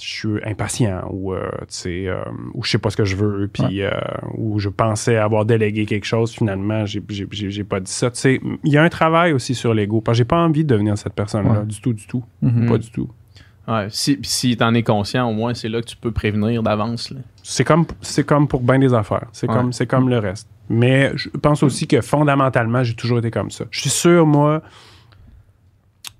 je 0.00 0.06
suis 0.08 0.44
impatient 0.44 1.02
ou 1.10 1.32
euh, 1.34 1.48
tu 1.60 1.64
sais 1.68 2.06
euh, 2.06 2.22
ou 2.54 2.62
je 2.64 2.70
sais 2.70 2.78
pas 2.78 2.90
ce 2.90 2.96
que 2.96 3.04
je 3.04 3.16
veux 3.16 3.48
puis 3.52 3.82
euh, 3.82 3.90
ou 4.36 4.58
je 4.58 4.68
pensais 4.68 5.16
avoir 5.16 5.44
délégué 5.44 5.86
quelque 5.86 6.04
chose 6.06 6.32
finalement 6.32 6.86
j'ai 6.86 7.02
j'ai- 7.08 7.26
j'ai 7.30 7.50
j'ai 7.50 7.64
pas 7.64 7.80
dit 7.80 7.90
ça 7.90 8.10
tu 8.10 8.20
sais 8.20 8.40
il 8.64 8.72
y 8.72 8.76
a 8.78 8.82
un 8.82 8.88
travail 8.88 9.32
aussi 9.32 9.54
sur 9.54 9.74
l'ego 9.74 10.00
parce 10.00 10.16
que 10.16 10.18
j'ai 10.18 10.24
pas 10.24 10.38
envie 10.38 10.64
de 10.64 10.68
devenir 10.68 10.96
cette 10.98 11.14
personne 11.14 11.44
là 11.46 11.60
Ouais. 11.60 11.66
du 11.66 11.80
tout 11.80 11.92
du 11.92 12.06
tout 12.06 12.22
Mhm. 12.42 12.68
pas 12.68 12.78
du 12.78 12.90
tout 12.90 13.08
Ouais, 13.66 13.88
si, 13.90 14.18
si 14.22 14.56
t'en 14.56 14.72
es 14.72 14.82
conscient, 14.82 15.28
au 15.28 15.34
moins, 15.34 15.52
c'est 15.52 15.68
là 15.68 15.82
que 15.82 15.86
tu 15.86 15.96
peux 15.98 16.10
prévenir 16.10 16.62
d'avance. 16.62 17.12
c'est 17.42 17.64
comme 17.64 17.84
c'est 18.00 18.24
comme 18.24 18.48
pour 18.48 18.60
bien 18.62 18.78
des 18.78 18.94
affaires 18.94 19.26
c'est 19.32 19.46
Ouais. 19.46 19.54
comme 19.54 19.72
c'est 19.74 19.86
comme 19.86 20.08
le 20.08 20.18
reste 20.18 20.48
mais 20.70 21.12
je 21.16 21.28
pense 21.30 21.62
aussi 21.62 21.86
que 21.86 22.00
fondamentalement 22.00 22.82
j'ai 22.82 22.94
toujours 22.94 23.18
été 23.18 23.30
comme 23.30 23.50
ça 23.50 23.64
je 23.70 23.80
suis 23.80 23.90
sûr 23.90 24.26
moi 24.26 24.62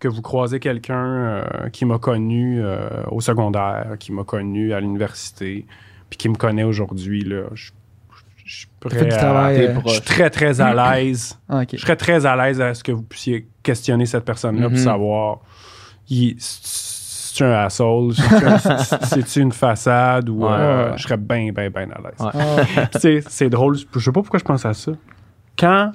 que 0.00 0.08
vous 0.08 0.22
croisez 0.22 0.60
quelqu'un 0.60 1.04
euh, 1.06 1.68
qui 1.72 1.84
m'a 1.84 1.98
connu 1.98 2.60
euh, 2.62 2.88
au 3.10 3.20
secondaire 3.20 3.96
qui 3.98 4.12
m'a 4.12 4.24
connu 4.24 4.72
à 4.72 4.80
l'université 4.80 5.66
puis 6.10 6.16
qui 6.16 6.28
me 6.28 6.36
connaît 6.36 6.62
aujourd'hui 6.64 7.22
là 7.24 7.42
je 7.54 7.70
je 8.44 8.52
suis 8.54 8.68
du 9.04 9.08
travail. 9.18 9.56
euh, 9.66 9.74
pro- 9.74 9.88
je 9.88 9.94
suis 9.94 10.02
très 10.02 10.30
très 10.30 10.60
à 10.60 10.72
l'aise 10.94 11.38
ah, 11.48 11.62
je 11.70 11.76
serais 11.76 11.96
très 11.96 12.24
à 12.26 12.34
l'aise 12.36 12.60
à 12.60 12.72
ce 12.74 12.82
que 12.82 12.92
vous 12.92 13.02
puissiez 13.02 13.46
questionner 13.62 14.06
cette 14.06 14.24
personne-là 14.24 14.68
pour 14.68 14.78
savoir 14.78 15.38
il- 16.08 16.36
c'est 16.38 17.44
un 17.44 17.52
asshole, 17.52 18.14
c'est- 18.14 19.04
c'est-tu 19.04 19.40
une 19.42 19.52
façade 19.52 20.28
ou 20.28 20.40
Ouais, 20.44 20.50
euh, 20.50 20.90
ouais. 20.90 20.96
je 20.98 21.02
serais 21.04 21.16
bien, 21.18 21.52
bien, 21.52 21.70
bien 21.70 21.88
à 21.90 22.00
l'aise. 22.00 22.18
Ouais. 22.18 22.30
Ah, 22.76 22.86
Tu 22.94 22.98
sais, 22.98 23.20
c'est 23.28 23.48
drôle, 23.48 23.76
je 23.76 23.98
sais 24.00 24.10
pas 24.10 24.22
pourquoi 24.22 24.40
je 24.40 24.44
pense 24.44 24.64
à 24.66 24.74
ça. 24.74 24.90
Quand, 25.56 25.92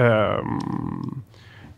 euh, 0.00 0.32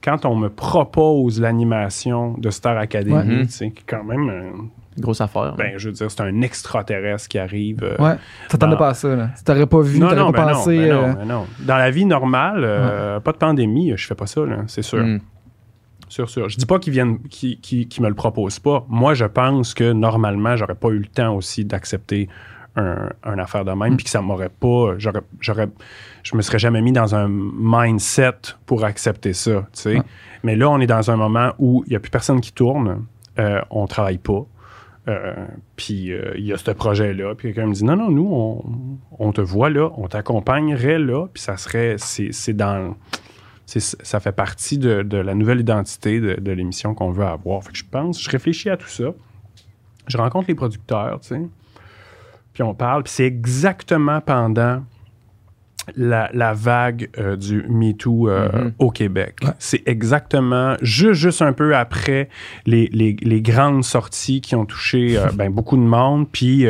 quand 0.02 0.24
on 0.26 0.34
me 0.36 0.48
propose 0.48 1.40
l'animation 1.40 2.34
de 2.38 2.50
Star 2.50 2.76
Academy, 2.78 3.14
Ouais. 3.14 3.46
tu 3.46 3.52
sais, 3.52 3.70
qui 3.70 3.80
est 3.80 3.84
quand 3.86 4.04
même, 4.04 4.28
euh, 4.28 4.50
Grosse 4.98 5.20
affaire. 5.20 5.54
ben, 5.56 5.72
je 5.78 5.88
veux 5.88 5.94
dire, 5.94 6.10
c'est 6.10 6.20
un 6.20 6.42
extraterrestre 6.42 7.28
qui 7.28 7.38
arrive. 7.38 7.82
euh, 7.82 7.96
ouais. 7.98 8.16
T'attendais 8.48 8.72
Dans- 8.72 8.78
pas 8.78 8.88
à 8.88 8.94
ça, 8.94 9.14
là. 9.16 9.30
Si 9.36 9.44
t'aurais 9.44 9.66
pas 9.66 9.80
vu, 9.80 9.98
non, 9.98 10.08
t'aurais 10.08 10.20
non, 10.20 10.32
pas 10.32 10.46
ben 10.46 10.52
pensé. 10.52 10.76
non, 10.76 10.82
ben 10.82 10.90
euh, 10.90 11.06
non, 11.06 11.14
ben 11.14 11.24
non. 11.26 11.46
Dans 11.60 11.76
la 11.76 11.90
vie 11.90 12.04
normale, 12.04 12.60
euh, 12.64 13.20
pas 13.20 13.32
de 13.32 13.38
pandémie, 13.38 13.92
je 13.96 14.06
fais 14.06 14.14
pas 14.14 14.26
ça, 14.26 14.44
là, 14.44 14.58
c'est 14.66 14.82
sûr. 14.82 15.02
Mm. 15.02 15.20
Sûr, 16.08 16.28
sûr. 16.28 16.46
Je 16.50 16.58
dis 16.58 16.66
pas 16.66 16.78
qu'ils 16.78 16.92
viennent, 16.92 17.18
qu'ils, 17.30 17.58
qu'ils- 17.60 17.88
qu'ils 17.88 18.02
me 18.02 18.08
le 18.08 18.14
proposent 18.14 18.58
pas. 18.58 18.84
Moi, 18.90 19.14
je 19.14 19.24
pense 19.24 19.72
que 19.72 19.92
normalement, 19.92 20.56
j'aurais 20.56 20.74
pas 20.74 20.88
eu 20.88 20.98
le 20.98 21.06
temps 21.06 21.34
aussi 21.34 21.64
d'accepter 21.64 22.28
un, 22.76 23.10
un 23.24 23.38
affaire 23.38 23.64
de 23.64 23.72
même, 23.72 23.94
Mm. 23.94 23.96
puis 23.96 24.04
que 24.04 24.10
ça 24.10 24.22
m'aurait 24.22 24.48
pas, 24.48 24.94
j'aurais, 24.98 25.20
j'aurais, 25.40 25.68
je 26.22 26.36
me 26.36 26.42
serais 26.42 26.58
jamais 26.58 26.80
mis 26.80 26.92
dans 26.92 27.14
un 27.14 27.28
mindset 27.28 28.32
pour 28.66 28.84
accepter 28.84 29.32
ça, 29.32 29.66
tu 29.72 29.80
sais. 29.82 30.02
Mais 30.42 30.56
là, 30.56 30.70
on 30.70 30.80
est 30.80 30.86
dans 30.86 31.10
un 31.10 31.16
moment 31.16 31.52
où 31.58 31.84
il 31.86 31.92
y 31.92 31.96
a 31.96 32.00
plus 32.00 32.10
personne 32.10 32.40
qui 32.40 32.52
tourne, 32.52 33.04
euh, 33.38 33.60
on 33.70 33.86
travaille 33.86 34.18
pas. 34.18 34.44
Euh, 35.08 35.34
puis 35.76 36.12
euh, 36.12 36.32
il 36.36 36.44
y 36.46 36.52
a 36.52 36.56
ce 36.56 36.70
projet-là, 36.70 37.34
puis 37.34 37.48
quelqu'un 37.52 37.66
me 37.68 37.74
dit 37.74 37.84
non, 37.84 37.96
non, 37.96 38.10
nous, 38.10 38.28
on, 38.32 38.64
on 39.18 39.32
te 39.32 39.40
voit 39.40 39.68
là, 39.68 39.90
on 39.96 40.06
t'accompagnerait 40.06 40.98
là, 41.00 41.26
puis 41.32 41.42
ça 41.42 41.56
serait, 41.56 41.96
c'est, 41.98 42.28
c'est 42.32 42.52
dans, 42.54 42.94
c'est- 43.66 44.00
ça 44.04 44.20
fait 44.20 44.30
partie 44.32 44.78
de, 44.78 45.02
de 45.02 45.16
la 45.18 45.34
nouvelle 45.34 45.60
identité 45.60 46.20
de, 46.20 46.34
de 46.40 46.52
l'émission 46.52 46.94
qu'on 46.94 47.10
veut 47.10 47.24
avoir. 47.24 47.64
Fait 47.64 47.72
que 47.72 47.78
je 47.78 47.84
pense, 47.90 48.22
je 48.22 48.30
réfléchis 48.30 48.70
à 48.70 48.76
tout 48.76 48.86
ça. 48.88 49.06
Je 50.06 50.16
rencontre 50.18 50.46
les 50.48 50.54
producteurs, 50.54 51.18
tu 51.20 51.28
sais. 51.28 51.40
Puis 52.54 52.62
on 52.62 52.74
parle, 52.74 53.02
puis 53.04 53.12
c'est 53.14 53.24
exactement 53.26 54.20
pendant 54.20 54.82
la, 55.96 56.30
la 56.32 56.52
vague 56.52 57.08
euh, 57.18 57.34
du 57.34 57.64
MeToo 57.68 58.28
euh, 58.28 58.48
Mhm. 58.52 58.72
au 58.78 58.90
Québec. 58.90 59.38
Ouais. 59.42 59.50
C'est 59.58 59.82
exactement 59.86 60.76
juste, 60.80 61.20
juste 61.20 61.42
un 61.42 61.52
peu 61.52 61.74
après 61.74 62.28
les, 62.66 62.88
les, 62.92 63.16
les 63.20 63.42
grandes 63.42 63.82
sorties 63.82 64.40
qui 64.40 64.54
ont 64.54 64.64
touché 64.64 65.18
euh, 65.18 65.26
ben, 65.34 65.50
beaucoup 65.50 65.76
de 65.76 65.82
monde, 65.82 66.28
puis 66.30 66.66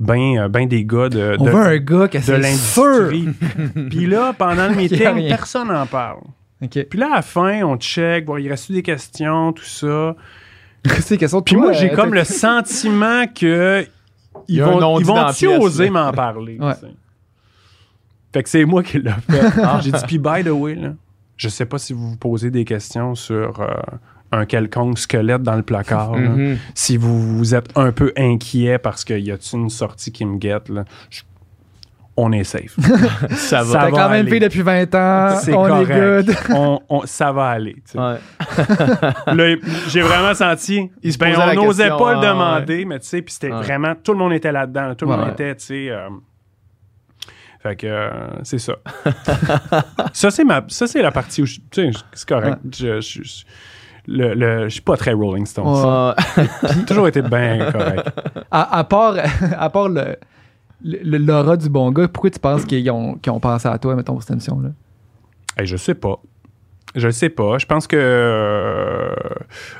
ben, 0.00 0.48
ben 0.48 0.68
des 0.68 0.84
gars 0.84 1.08
de, 1.08 1.36
On 1.38 1.44
de, 1.44 1.50
veut 1.50 1.56
un 1.66 1.78
gars 1.78 2.08
qui 2.08 2.18
a 2.18 2.20
de 2.20 2.24
c'est 2.26 2.52
sûr. 2.54 2.84
l'industrie. 2.84 3.28
puis 3.90 4.06
là, 4.06 4.34
pendant 4.36 4.68
le 4.68 4.74
meeting, 4.76 5.28
personne 5.28 5.68
n'en 5.68 5.86
parle. 5.86 6.20
Puis 6.60 6.86
là, 6.98 7.08
à 7.12 7.16
la 7.16 7.22
fin, 7.22 7.62
on 7.62 7.76
check, 7.76 8.26
bon, 8.26 8.36
il 8.36 8.48
reste 8.50 8.70
des 8.70 8.82
questions, 8.82 9.52
tout 9.52 9.64
ça. 9.64 10.14
Puis 11.44 11.56
moi, 11.56 11.72
j'ai 11.72 11.90
comme 11.90 12.12
le 12.14 12.24
sentiment 12.24 13.24
que 13.26 13.86
ils 14.48 14.62
vont, 14.62 14.98
ils 14.98 15.04
vont-tu 15.06 15.46
oser 15.48 15.90
m'en 15.90 16.12
parler? 16.12 16.58
Ouais. 16.58 16.72
Fait 18.32 18.42
que 18.42 18.48
c'est 18.48 18.64
moi 18.64 18.82
qui 18.82 18.98
l'ai 18.98 19.10
fait. 19.30 19.42
J'ai 19.82 19.92
dit, 19.92 19.98
puis 20.06 20.18
by 20.18 20.42
the 20.44 20.48
way, 20.48 20.74
là, 20.74 20.94
je 21.36 21.48
sais 21.48 21.66
pas 21.66 21.78
si 21.78 21.92
vous 21.92 22.10
vous 22.10 22.16
posez 22.16 22.50
des 22.50 22.64
questions 22.64 23.14
sur 23.14 23.60
euh, 23.60 23.68
un 24.30 24.46
quelconque 24.46 24.98
squelette 24.98 25.42
dans 25.42 25.56
le 25.56 25.62
placard. 25.62 26.12
là. 26.16 26.28
Mhm. 26.30 26.58
Si 26.74 26.96
vous, 26.96 27.36
vous 27.36 27.54
êtes 27.54 27.68
un 27.76 27.92
peu 27.92 28.12
inquiet 28.16 28.78
parce 28.78 29.04
qu'il 29.04 29.18
y 29.20 29.30
a 29.32 29.36
une 29.52 29.68
sortie 29.70 30.12
qui 30.12 30.24
me 30.24 30.38
guette, 30.38 30.68
là, 30.70 30.84
je- 31.10 31.22
on 32.16 32.30
est 32.32 32.44
safe. 32.44 32.76
Ça 33.30 33.62
va. 33.62 33.72
T'as 33.78 33.90
quand 33.90 34.08
même 34.10 34.28
fait 34.28 34.38
depuis 34.40 34.60
20 34.62 34.94
ans. 34.94 35.38
On 35.48 35.52
correct. 35.52 35.90
est 35.90 35.94
good. 35.94 36.36
on, 36.54 36.80
on- 36.88 37.06
ça 37.06 37.32
va 37.32 37.48
aller. 37.48 37.74
tu 37.74 37.92
sais. 37.92 37.98
Ouais. 37.98 38.18
Là, 39.34 39.56
j'ai 39.88 40.02
vraiment 40.02 40.34
senti. 40.34 40.90
Il 41.02 41.12
se 41.12 41.18
ben, 41.18 41.34
on 41.38 41.64
n'osait 41.64 41.88
pas 41.88 42.12
le 42.14 42.20
ouais, 42.20 42.26
demander, 42.28 42.84
mais 42.84 42.98
tu 42.98 43.06
sais, 43.08 43.22
puis 43.22 43.32
c'était 43.32 43.48
vraiment. 43.48 43.94
Tout 43.94 44.12
le 44.12 44.18
monde 44.18 44.32
était 44.34 44.52
là-dedans. 44.52 44.88
là. 44.88 44.94
Tout 44.94 45.06
le 45.06 45.12
Ouais, 45.12 45.16
monde 45.16 45.30
était, 45.30 45.54
tu 45.56 45.64
sais. 45.64 45.88
euh, 45.90 46.08
fait 47.62 47.76
que 47.76 47.86
euh, 47.86 48.10
c'est 48.42 48.58
ça. 48.58 48.74
ça, 50.12 50.30
c'est 50.30 50.44
ma, 50.44 50.64
ça, 50.68 50.86
c'est 50.86 51.00
la 51.00 51.12
partie 51.12 51.42
où 51.42 51.46
je- 51.46 51.60
tu 51.70 51.92
sais, 51.92 51.98
c'est 52.12 52.28
correct. 52.28 52.58
Je, 52.76 53.00
je, 53.00 53.22
je- 53.22 53.44
le, 54.08 54.34
le- 54.34 54.64
je 54.64 54.68
suis 54.70 54.80
pas 54.80 54.96
très 54.96 55.12
Rolling 55.12 55.46
Stones. 55.46 55.64
Ouais. 55.66 56.12
J'ai 56.74 56.84
toujours 56.84 57.06
été 57.06 57.22
bien 57.22 57.70
correct. 57.70 58.08
À, 58.50 58.78
à 58.78 58.84
part, 58.84 59.14
à 59.56 59.70
part 59.70 59.88
le- 59.88 60.16
l'aura 60.84 61.56
du 61.56 61.68
bon 61.68 61.90
gars, 61.90 62.08
pourquoi 62.08 62.30
tu 62.30 62.38
penses 62.38 62.64
qu'ils 62.64 62.90
ont, 62.90 63.14
qu'ils 63.14 63.32
ont 63.32 63.40
pensé 63.40 63.68
à 63.68 63.78
toi, 63.78 63.94
mettons, 63.96 64.12
pour 64.14 64.22
cette 64.22 64.32
émission-là? 64.32 64.70
Hey, 65.56 65.66
je 65.66 65.76
sais 65.76 65.94
pas. 65.94 66.18
Je 66.94 67.06
le 67.06 67.12
sais 67.12 67.30
pas. 67.30 67.56
Je 67.58 67.64
pense 67.66 67.86
que. 67.86 67.96
euh, 67.98 69.14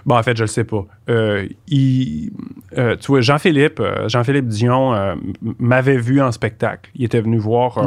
bon, 0.07 0.17
en 0.17 0.23
fait, 0.23 0.37
je 0.37 0.45
le 0.45 0.47
sais 0.49 0.65
pas. 0.65 0.87
Euh, 1.11 1.47
il- 1.69 2.31
euh, 2.79 2.97
tu 2.97 3.09
vois, 3.09 3.21
Jean-Philippe, 3.21 3.83
Jean-Philippe 4.07 4.47
Dion 4.49 5.17
m'avait 5.59 5.99
vu 5.99 6.21
en 6.23 6.33
spectacle. 6.33 6.91
Il 6.95 7.05
était 7.05 7.21
venu 7.21 7.37
voir. 7.39 7.79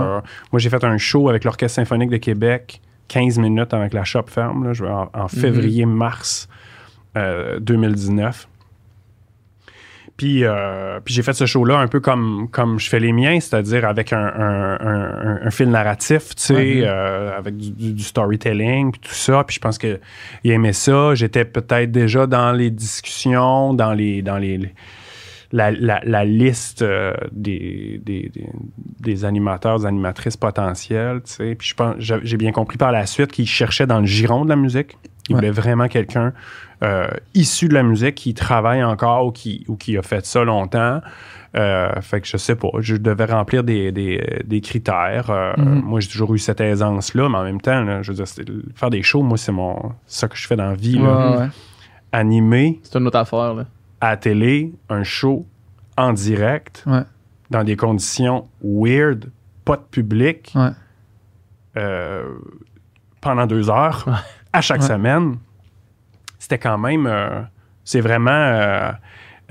moi, 0.51 0.59
j'ai 0.59 0.69
fait 0.69 0.83
un 0.83 0.97
show 0.97 1.27
avec 1.29 1.43
l'Orchestre 1.43 1.75
symphonique 1.75 2.09
de 2.11 2.17
Québec, 2.17 2.81
15 3.07 3.39
minutes 3.39 3.73
avec 3.73 3.93
la 3.93 4.03
shop 4.03 4.25
ferme, 4.27 4.71
là, 4.71 5.09
en, 5.13 5.19
en 5.23 5.27
février-mars 5.27 6.47
euh, 7.17 7.59
2019. 7.59 8.47
Puis, 10.17 10.45
euh, 10.45 10.99
puis 11.03 11.13
j'ai 11.13 11.23
fait 11.23 11.33
ce 11.33 11.45
show-là 11.45 11.77
un 11.77 11.87
peu 11.87 11.99
comme, 11.99 12.47
comme 12.49 12.79
je 12.79 12.87
fais 12.89 13.01
les 13.01 13.11
miens, 13.11 13.37
c'est-à-dire 13.41 13.83
avec 13.85 14.13
un, 14.13 14.17
un, 14.25 14.77
un- 14.79 15.39
un 15.45 15.51
fil 15.51 15.69
narratif, 15.69 16.35
tu 16.35 16.43
sais, 16.43 16.81
euh, 16.85 17.37
avec 17.37 17.57
du, 17.57 17.71
du- 17.71 17.93
du 17.93 18.03
storytelling, 18.03 18.91
puis 18.93 19.01
tout 19.01 19.13
ça. 19.13 19.43
Puis 19.43 19.55
je 19.55 19.59
pense 19.59 19.77
qu'il 19.77 19.99
aimait 20.45 20.71
ça. 20.71 21.15
J'étais 21.15 21.43
peut-être 21.43 21.91
déjà 21.91 22.27
dans 22.27 22.53
les 22.53 22.71
discussions, 22.71 23.73
dans 23.73 23.91
les... 23.93 24.21
Dans 24.21 24.37
les 24.37 24.57
les- 24.57 24.73
la, 25.51 25.71
la- 25.71 26.01
la 26.03 26.25
liste 26.25 26.81
euh, 26.81 27.13
des, 27.31 28.01
des, 28.03 28.29
des- 28.33 28.49
des 28.99 29.25
animateurs, 29.25 29.79
des 29.79 29.85
animatrices 29.85 30.35
potentielles, 30.35 31.21
tu 31.25 31.31
sais. 31.33 31.55
Puis 31.55 31.69
je 31.69 31.75
pense, 31.75 31.95
j'ai 31.99 32.15
j'ai 32.23 32.35
bien 32.35 32.51
compris 32.51 32.77
par 32.77 32.91
la 32.91 33.05
suite 33.05 33.31
qu'il 33.31 33.47
cherchait 33.47 33.85
dans 33.85 33.99
le 33.99 34.05
giron 34.05 34.43
de 34.43 34.49
la 34.49 34.55
musique. 34.57 34.97
Il 35.29 35.33
Ouais. 35.35 35.39
voulait 35.41 35.51
vraiment 35.51 35.87
quelqu'un 35.87 36.33
euh, 36.83 37.07
issu 37.33 37.67
de 37.69 37.73
la 37.73 37.83
musique 37.83 38.15
qui 38.15 38.33
travaille 38.33 38.83
encore 38.83 39.25
ou 39.27 39.31
qui, 39.31 39.63
ou 39.69 39.75
qui 39.77 39.97
a 39.97 40.01
fait 40.01 40.25
ça 40.25 40.43
longtemps. 40.43 40.99
Euh, 41.55 41.89
fait 42.01 42.19
que 42.19 42.27
je 42.27 42.35
sais 42.35 42.55
pas, 42.55 42.67
je 42.79 42.97
devais 42.97 43.23
remplir 43.25 43.63
des, 43.63 43.91
des- 43.93 44.41
des 44.45 44.59
critères. 44.61 45.29
Euh, 45.29 45.53
Mhm. 45.57 45.81
Moi, 45.83 45.99
j'ai 46.01 46.09
toujours 46.09 46.33
eu 46.35 46.37
cette 46.37 46.59
aisance-là, 46.59 47.29
mais 47.29 47.37
en 47.37 47.43
même 47.43 47.61
temps, 47.61 47.81
là, 47.81 48.01
je 48.01 48.11
veux 48.11 48.15
dire, 48.17 48.27
c'est- 48.27 48.43
faire 48.75 48.89
des 48.89 49.01
shows, 49.03 49.23
moi, 49.23 49.37
c'est 49.37 49.53
mon 49.53 49.93
ça 50.05 50.27
que 50.27 50.35
je 50.35 50.45
fais 50.45 50.57
dans 50.57 50.67
la 50.69 50.75
vie. 50.75 50.97
là. 50.99 51.31
Ouais, 51.31 51.37
ouais. 51.43 51.47
Animer 52.11 52.79
C'est 52.83 52.97
une 52.99 53.07
autre 53.07 53.17
affaire, 53.19 53.53
là. 53.53 53.65
à 54.01 54.09
la 54.11 54.17
télé, 54.17 54.73
un 54.89 55.03
show 55.03 55.45
en 55.97 56.11
direct, 56.13 56.83
Ouais. 56.85 57.03
dans 57.51 57.63
des 57.63 57.77
conditions 57.77 58.47
weird, 58.61 59.29
pas 59.63 59.77
de 59.77 59.81
public, 59.89 60.51
Ouais. 60.55 60.69
euh, 61.77 62.23
pendant 63.21 63.45
deux 63.47 63.69
heures, 63.69 64.05
à 64.55 64.61
chaque 64.61 64.81
Ouais. 64.81 64.87
semaine, 64.87 65.37
c'était 66.39 66.57
quand 66.59 66.77
même. 66.77 67.05
euh, 67.07 67.41
c'est 67.83 68.01
vraiment 68.01 68.31
euh, 68.31 68.91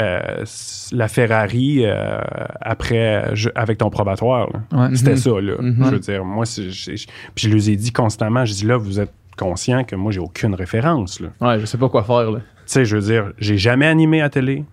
euh, 0.01 0.45
la 0.93 1.07
Ferrari 1.09 1.83
euh, 1.85 2.19
après, 2.61 3.31
je- 3.35 3.49
avec 3.55 3.79
ton 3.79 3.91
probatoire. 3.91 4.49
Ouais. 4.73 4.89
C'était 4.95 5.13
Mhm. 5.13 5.17
ça, 5.17 5.31
là. 5.41 5.55
Mhm. 5.61 5.77
Je 5.85 5.91
veux 5.91 5.99
dire, 6.01 6.25
moi, 6.25 6.45
j'ai- 6.47 6.95
puis 7.35 7.49
je 7.49 7.55
les 7.55 7.71
ai 7.71 7.77
dit 7.77 7.93
constamment, 7.93 8.45
je 8.45 8.53
dis 8.55 8.67
là, 8.67 8.77
vous 8.77 8.99
êtes 8.99 9.13
conscient 9.39 9.85
que 9.85 9.95
moi, 9.97 10.11
j'ai 10.13 10.21
aucune 10.21 10.55
référence, 10.55 11.21
là. 11.21 11.29
Ouais, 11.41 11.61
je 11.61 11.67
sais 11.67 11.79
pas 11.79 11.89
quoi 11.89 12.03
faire, 12.03 12.31
là. 12.31 12.39
Tu 12.39 12.45
sais, 12.67 12.85
je 12.85 12.97
veux 12.97 13.03
dire, 13.03 13.33
j'ai 13.39 13.57
jamais 13.59 13.87
animé 13.87 14.21
à 14.23 14.29
télé. 14.31 14.65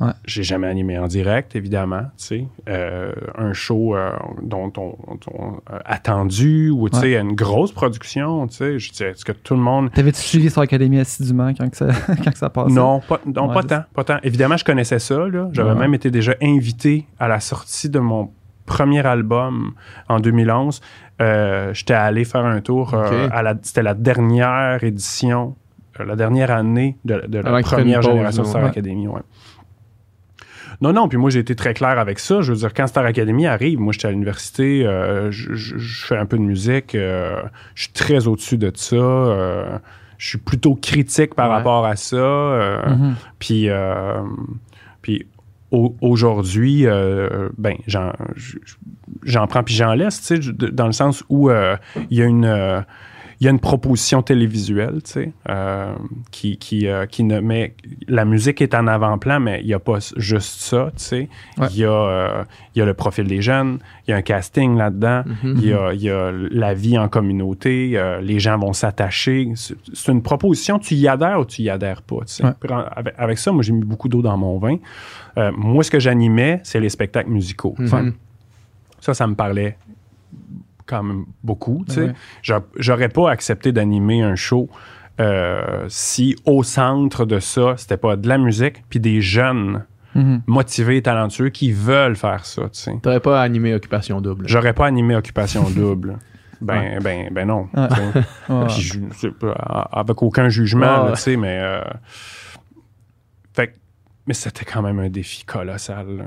Ouais. 0.00 0.10
J'ai 0.24 0.42
jamais 0.42 0.66
animé 0.66 0.98
en 0.98 1.06
direct, 1.06 1.54
évidemment. 1.54 2.02
Euh, 2.68 3.12
un 3.38 3.52
show 3.52 3.94
euh, 3.94 4.10
dont 4.42 4.72
on, 4.76 4.96
on- 5.32 5.52
euh, 5.72 5.78
attendu 5.84 6.70
ou 6.70 6.88
une 7.20 7.34
grosse 7.34 7.70
production. 7.72 8.46
Je 8.50 9.04
est-ce 9.04 9.24
que 9.24 9.32
tout 9.32 9.54
le 9.54 9.60
monde 9.60 9.92
T'avais-tu 9.92 10.20
suivi 10.20 10.50
sur 10.50 10.60
Académie 10.62 10.98
assidûment 10.98 11.52
quand, 11.54 11.68
que 11.70 11.76
ça, 11.76 11.88
quand 12.24 12.30
que 12.32 12.38
ça 12.38 12.50
passait? 12.50 12.72
non, 12.74 13.00
pas, 13.00 13.20
non, 13.26 13.48
Ouais, 13.48 13.54
pas 13.54 13.62
tant, 13.62 13.82
pas 13.94 14.04
tant. 14.04 14.18
Évidemment, 14.24 14.56
je 14.56 14.64
connaissais 14.64 14.98
ça. 14.98 15.14
J'avais 15.52 15.74
même 15.74 15.94
été 15.94 16.10
déjà 16.10 16.34
invité 16.42 17.06
à 17.20 17.28
la 17.28 17.38
sortie 17.40 17.88
de 17.88 17.98
mon 18.00 18.30
premier 18.66 19.04
album 19.06 19.74
en 20.08 20.18
2011. 20.20 20.80
Euh, 21.20 21.72
J'étais 21.74 21.94
allé 21.94 22.24
faire 22.24 22.44
un 22.44 22.60
tour. 22.60 22.94
Ok. 22.94 23.12
à 23.30 23.42
la, 23.42 23.54
C'était 23.62 23.82
la 23.82 23.94
dernière 23.94 24.82
édition, 24.82 25.54
la 26.04 26.16
dernière 26.16 26.50
année 26.50 26.96
de, 27.04 27.22
de 27.28 27.38
la 27.38 27.60
première 27.62 28.02
génération 28.02 28.42
de 28.42 28.48
Star. 28.48 28.64
Academy. 28.64 29.06
Non, 30.82 30.92
non, 30.92 31.08
puis 31.08 31.16
moi 31.16 31.30
j'ai 31.30 31.38
été 31.38 31.54
très 31.54 31.72
clair 31.74 31.98
avec 31.98 32.18
ça. 32.18 32.42
Je 32.42 32.52
veux 32.52 32.58
dire, 32.58 32.74
quand 32.74 32.86
Star 32.88 33.04
Academy 33.06 33.46
arrive, 33.46 33.78
moi 33.80 33.92
j'étais 33.92 34.08
à 34.08 34.10
l'université, 34.10 34.84
euh, 34.84 35.30
je, 35.30 35.54
je- 35.54 35.78
je 35.78 36.04
fais 36.06 36.16
un 36.18 36.26
peu 36.26 36.36
de 36.36 36.42
musique, 36.42 36.94
euh, 36.94 37.40
je 37.74 37.84
suis 37.84 37.92
très 37.92 38.26
au-dessus 38.26 38.58
de 38.58 38.70
ça. 38.74 38.96
euh, 38.96 39.78
je 40.18 40.28
suis 40.28 40.38
plutôt 40.38 40.74
critique 40.74 41.34
par 41.34 41.48
Ouais. 41.48 41.56
rapport 41.56 41.86
à 41.86 41.96
ça. 41.96 42.82
Mhm. 42.88 43.14
puis, 43.38 43.68
euh, 43.70 44.20
puis 45.02 45.26
au- 45.72 45.96
aujourd'hui, 46.00 46.86
euh, 46.86 47.48
ben, 47.58 47.76
j'en, 47.86 48.12
prends 49.46 49.62
puis 49.62 49.74
j'en 49.74 49.94
laisse, 49.94 50.20
tu 50.20 50.42
sais, 50.42 50.52
dans 50.72 50.86
le 50.86 50.92
sens 50.92 51.24
où 51.28 51.48
euh, 51.50 51.76
il 52.10 52.18
y 52.18 52.22
a 52.22 52.26
une. 52.26 52.84
Il 53.42 53.46
y 53.46 53.48
a 53.48 53.50
une 53.50 53.58
proposition 53.58 54.22
télévisuelle, 54.22 55.00
tu 55.02 55.10
sais, 55.10 55.32
euh, 55.48 55.94
qui, 56.30 56.58
qui, 56.58 56.86
euh, 56.86 57.06
qui 57.06 57.24
ne 57.24 57.40
met... 57.40 57.74
La 58.06 58.24
musique 58.24 58.62
est 58.62 58.72
en 58.72 58.86
avant-plan, 58.86 59.40
mais 59.40 59.58
il 59.62 59.66
n'y 59.66 59.74
a 59.74 59.80
pas 59.80 59.98
juste 60.16 60.60
ça, 60.60 60.92
tu 60.96 61.02
sais. 61.02 61.28
Ouais. 61.58 61.66
Il 61.72 61.78
y, 61.78 61.84
a, 61.84 61.90
euh, 61.90 62.44
il 62.72 62.78
y 62.78 62.82
a 62.82 62.84
le 62.84 62.94
profil 62.94 63.26
des 63.26 63.42
jeunes, 63.42 63.80
il 64.06 64.12
y 64.12 64.14
a 64.14 64.16
un 64.18 64.22
casting 64.22 64.76
là-dedans, 64.76 65.24
Mhm. 65.42 65.54
il, 65.58 65.64
y 65.64 65.72
a, 65.72 65.92
il 65.92 66.00
y 66.02 66.08
a 66.08 66.30
la 66.30 66.72
vie 66.72 66.96
en 66.96 67.08
communauté, 67.08 68.00
les 68.22 68.38
gens 68.38 68.56
vont 68.58 68.72
s'attacher. 68.74 69.50
C'est 69.56 69.74
c'est 69.92 70.12
une 70.12 70.22
proposition, 70.22 70.78
tu 70.78 70.94
y 70.94 71.08
adhères 71.08 71.40
ou 71.40 71.44
tu 71.44 71.62
y 71.62 71.68
adhères 71.68 72.02
pas, 72.02 72.20
tu 72.20 72.34
sais. 72.34 72.44
Ouais. 72.44 72.52
Avec, 72.94 73.14
avec 73.18 73.38
ça, 73.38 73.50
moi, 73.50 73.64
j'ai 73.64 73.72
mis 73.72 73.82
beaucoup 73.84 74.08
d'eau 74.08 74.22
dans 74.22 74.36
mon 74.36 74.56
vin. 74.58 74.76
Moi, 75.56 75.82
ce 75.82 75.90
que 75.90 75.98
j'animais, 75.98 76.60
c'est 76.62 76.78
les 76.78 76.90
spectacles 76.90 77.30
musicaux. 77.30 77.74
Mhm. 77.76 78.12
Ça, 79.00 79.14
ça 79.14 79.26
me 79.26 79.34
parlait 79.34 79.76
quand 80.92 81.02
même 81.02 81.24
beaucoup. 81.42 81.84
tu 81.88 81.94
sais. 81.94 82.00
Ouais. 82.02 82.12
J'a- 82.42 82.62
J'aurais 82.78 83.08
pas 83.08 83.30
accepté 83.30 83.72
d'animer 83.72 84.22
un 84.22 84.34
show 84.36 84.68
euh, 85.20 85.84
si 85.88 86.36
au 86.46 86.62
centre 86.62 87.24
de 87.26 87.38
ça, 87.38 87.74
c'était 87.76 87.96
pas 87.98 88.16
de 88.16 88.26
la 88.28 88.38
musique 88.38 88.82
puis 88.88 88.98
des 89.00 89.20
jeunes 89.20 89.84
Mhm. 90.14 90.42
motivés 90.46 90.98
et 90.98 91.02
talentueux 91.02 91.48
qui 91.50 91.72
veulent 91.72 92.16
faire 92.16 92.44
ça. 92.44 92.62
tu 92.64 92.68
sais. 92.80 92.92
T'aurais 93.02 93.20
pas 93.20 93.40
animé 93.42 93.74
Occupation 93.74 94.20
Double. 94.20 94.46
J'aurais 94.48 94.72
pas 94.74 94.86
animé 94.86 95.14
Occupation 95.16 95.64
Double. 95.76 96.18
Ben, 96.60 96.98
ben, 97.02 97.28
ben 97.32 97.46
non. 97.48 97.66
Pas- 99.40 99.88
avec 99.92 100.22
aucun 100.22 100.48
jugement, 100.48 101.04
là, 101.04 101.12
tu 101.14 101.20
sais, 101.22 101.36
mais. 101.36 101.58
euh, 101.60 101.82
fait 103.54 103.74
mais 104.26 104.34
c'était 104.34 104.64
quand 104.64 104.82
même 104.82 104.98
un 105.00 105.08
défi 105.08 105.44
colossal. 105.44 106.06
là. 106.18 106.24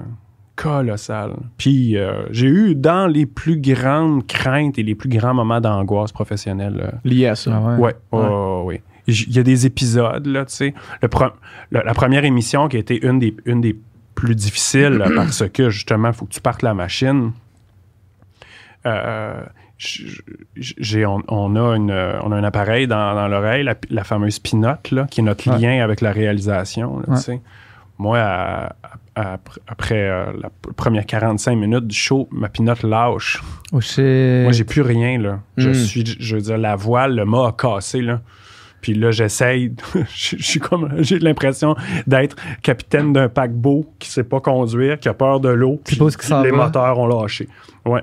Colossal. 0.55 1.33
Puis 1.57 1.97
euh, 1.97 2.23
j'ai 2.31 2.47
eu 2.47 2.75
dans 2.75 3.07
les 3.07 3.25
plus 3.25 3.59
grandes 3.59 4.25
craintes 4.25 4.77
et 4.79 4.83
les 4.83 4.95
plus 4.95 5.09
grands 5.09 5.33
moments 5.33 5.59
d'angoisse 5.61 6.11
professionnelle. 6.11 6.79
euh, 6.81 6.97
Lié 7.09 7.27
à 7.27 7.35
ça. 7.35 7.51
Ah 7.53 7.77
ouais? 7.77 7.95
Ouais. 8.11 8.81
J- 9.07 9.25
Il 9.29 9.35
y 9.35 9.39
a 9.39 9.43
des 9.43 9.65
épisodes, 9.65 10.25
là, 10.25 10.45
tu 10.45 10.53
sais. 10.55 10.73
Le 11.01 11.07
pre- 11.09 11.33
le- 11.71 11.81
la 11.83 11.93
première 11.93 12.23
émission 12.25 12.67
qui 12.69 12.77
a 12.77 12.79
été 12.79 13.05
une 13.05 13.19
des, 13.19 13.35
une 13.45 13.61
des 13.61 13.77
plus 14.15 14.33
difficiles 14.35 14.93
là, 14.93 15.07
parce 15.15 15.47
que, 15.49 15.69
justement, 15.69 16.07
il 16.09 16.13
faut 16.13 16.25
que 16.25 16.33
tu 16.33 16.41
partes 16.41 16.61
la 16.63 16.73
machine. 16.73 17.31
Euh, 18.85 19.41
j'ai, 20.55 21.05
on, 21.05 21.21
on 21.27 21.55
a 21.55 21.75
une, 21.75 21.91
on 21.91 22.31
a 22.31 22.35
un 22.35 22.43
appareil 22.43 22.87
dans, 22.87 23.13
dans 23.13 23.27
l'oreille, 23.27 23.63
la, 23.63 23.75
la 23.89 24.03
fameuse 24.03 24.39
pinote, 24.39 24.91
là, 24.91 25.05
qui 25.09 25.19
est 25.21 25.23
notre 25.23 25.49
Ouais. 25.51 25.59
lien 25.59 25.83
avec 25.83 26.01
la 26.01 26.11
réalisation. 26.11 26.99
là, 26.99 27.05
Ouais. 27.09 27.15
tu 27.17 27.21
sais. 27.23 27.41
Moi, 27.97 28.17
à- 28.19 28.67
à- 28.67 28.73
après 29.15 30.09
euh, 30.09 30.25
la 30.41 30.49
première 30.75 31.05
45 31.05 31.55
minutes 31.55 31.87
du 31.87 31.95
show, 31.95 32.27
ma 32.31 32.49
pinote 32.49 32.83
lâche. 32.83 33.41
Oh 33.71 33.79
shit. 33.81 34.43
Moi, 34.43 34.51
j'ai 34.51 34.63
plus 34.65 34.81
rien, 34.81 35.17
là. 35.19 35.39
Je 35.57 35.69
Mm. 35.69 35.73
suis, 35.73 36.17
je 36.19 36.35
veux 36.35 36.41
dire, 36.41 36.57
la 36.57 36.75
voile, 36.75 37.15
le 37.15 37.25
mât 37.25 37.47
a 37.47 37.51
cassé, 37.53 38.01
là. 38.01 38.21
Puis 38.81 38.93
là, 38.93 39.09
j'essaye, 39.11 39.73
je 40.13 40.35
je 40.37 40.43
suis 40.43 40.59
comme, 40.59 40.89
j'ai 40.99 41.17
l'impression 41.19 41.75
d'être 42.05 42.35
capitaine 42.61 43.13
d'un 43.13 43.29
paquebot 43.29 43.89
qui 43.99 44.09
sait 44.09 44.23
pas 44.23 44.39
conduire, 44.41 44.99
qui 44.99 45.09
a 45.09 45.13
peur 45.13 45.39
de 45.39 45.49
l'eau. 45.49 45.81
Puis 45.85 45.97
Les 46.43 46.51
va. 46.51 46.57
moteurs 46.65 46.99
ont 46.99 47.07
lâché. 47.07 47.47
Ouais. 47.85 48.01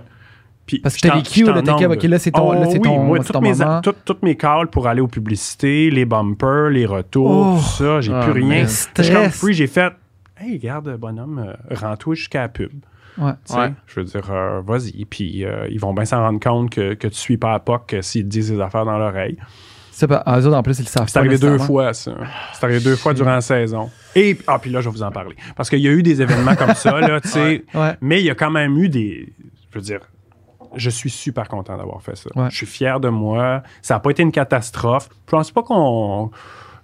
Puis, 0.64 0.78
Parce 0.78 0.94
que 0.94 1.00
j'étais 1.02 1.08
t'as 1.10 1.16
les 1.16 1.22
cues, 1.22 1.44
là, 1.44 1.60
t'es 1.60 1.86
ok, 1.86 2.02
là, 2.04 2.18
c'est 2.20 2.30
ton- 2.30 2.52
là, 2.52 2.66
c'est 2.66 2.74
oui, 2.78 2.82
ton- 2.82 3.02
moi, 3.02 3.18
toutes 3.18 3.32
ton 3.32 3.40
mes, 3.40 3.52
toutes, 3.82 4.04
toutes 4.04 4.22
mes 4.22 4.36
calls 4.36 4.68
pour 4.68 4.86
aller 4.86 5.00
aux 5.00 5.08
publicités, 5.08 5.90
les 5.90 6.04
bumpers, 6.04 6.70
les 6.70 6.86
retours, 6.86 7.30
Oh. 7.30 7.58
tout 7.58 7.84
ça, 7.84 8.00
j'ai 8.00 8.12
Ah, 8.14 8.20
plus 8.22 8.32
rien. 8.42 8.60
man. 8.62 8.68
Je 8.96 9.02
suis 9.02 9.12
comme 9.12 9.28
free, 9.30 9.54
j'ai 9.54 9.66
fait, 9.66 9.92
hey, 10.42 10.52
regarde, 10.54 10.96
bonhomme, 10.96 11.38
euh, 11.38 11.74
rends-toi 11.74 12.14
jusqu'à 12.14 12.42
la 12.42 12.48
pub. 12.48 12.72
Ouais. 13.18 13.32
Tu 13.46 13.52
sais, 13.52 13.58
Ouais. 13.58 13.72
Je 13.86 14.00
veux 14.00 14.06
dire, 14.06 14.30
euh, 14.30 14.60
vas-y. 14.62 15.04
Puis 15.04 15.44
euh, 15.44 15.66
ils 15.70 15.78
vont 15.80 15.92
bien 15.92 16.04
s'en 16.04 16.20
rendre 16.20 16.40
compte 16.40 16.70
que, 16.70 16.94
que 16.94 17.08
tu 17.08 17.16
suis 17.16 17.36
pas 17.36 17.54
à 17.54 17.58
POC 17.58 17.94
euh, 17.94 18.02
s'ils 18.02 18.24
te 18.24 18.28
disent 18.28 18.50
des 18.50 18.60
affaires 18.60 18.84
dans 18.84 18.98
l'oreille. 18.98 19.36
Ça, 19.90 20.06
bah, 20.06 20.24
eux 20.26 20.46
autres, 20.46 20.56
en 20.56 20.62
plus, 20.62 20.78
ils 20.78 20.84
le 20.84 20.88
savent 20.88 21.06
C'est 21.06 21.14
pas 21.14 21.20
arrivé 21.20 21.36
deux 21.36 21.58
fois, 21.58 21.92
ça. 21.92 22.12
C'est 22.54 22.64
arrivé 22.64 22.80
deux 22.80 22.96
fois 22.96 23.12
durant 23.12 23.32
la 23.32 23.42
saison. 23.42 23.90
Et, 24.16 24.38
ah, 24.46 24.58
puis 24.58 24.70
là, 24.70 24.80
je 24.80 24.88
vais 24.88 24.94
vous 24.94 25.02
en 25.02 25.10
parler. 25.10 25.36
Parce 25.54 25.68
qu'il 25.68 25.80
y 25.80 25.88
a 25.88 25.90
eu 25.90 26.02
des 26.02 26.22
événements 26.22 26.56
comme 26.56 26.74
ça, 26.74 26.98
là, 27.00 27.20
tu 27.20 27.28
sais. 27.28 27.64
Ouais. 27.74 27.94
Mais 28.00 28.20
il 28.20 28.24
y 28.24 28.30
a 28.30 28.34
quand 28.34 28.50
même 28.50 28.78
eu 28.78 28.88
des. 28.88 29.30
Je 29.70 29.78
veux 29.78 29.84
dire, 29.84 30.00
je 30.74 30.88
suis 30.88 31.10
super 31.10 31.46
content 31.46 31.76
d'avoir 31.76 32.00
fait 32.00 32.16
ça. 32.16 32.30
Ouais. 32.34 32.48
Je 32.48 32.56
suis 32.56 32.66
fier 32.66 33.00
de 33.00 33.10
moi. 33.10 33.62
Ça 33.82 33.94
n'a 33.94 34.00
pas 34.00 34.10
été 34.10 34.22
une 34.22 34.32
catastrophe. 34.32 35.10
Je 35.26 35.30
pense 35.30 35.50
pas 35.50 35.62
qu'on. 35.62 36.30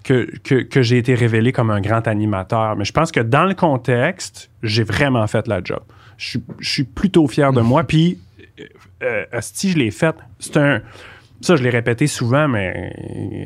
Que, 0.05 0.31
que, 0.43 0.63
que 0.63 0.81
j'ai 0.81 0.97
été 0.97 1.15
révélé 1.15 1.53
comme 1.53 1.71
un 1.71 1.81
grand 1.81 2.07
animateur. 2.09 2.77
Mais 2.77 2.85
je 2.85 2.93
pense 2.93 3.13
que 3.13 3.21
dans 3.21 3.45
le 3.45 3.55
contexte, 3.55 4.51
j'ai 4.63 4.83
vraiment 4.85 5.27
fait 5.27 5.47
la 5.49 5.63
job. 5.63 5.83
Je 6.17 6.29
suis, 6.29 6.43
je 6.61 6.71
suis 6.71 6.85
plutôt 6.85 7.27
fier 7.27 7.53
de 7.53 7.61
moi. 7.61 7.85
Puis, 7.87 8.19
euh, 8.59 8.65
euh, 9.03 9.25
asti, 9.33 9.71
je 9.73 9.79
l'ai 9.79 9.91
fait. 9.91 10.15
C'est 10.39 10.57
un. 10.57 10.81
Ça, 11.41 11.57
je 11.57 11.63
l'ai 11.63 11.71
répété 11.71 12.07
souvent, 12.07 12.49
mais 12.49 12.93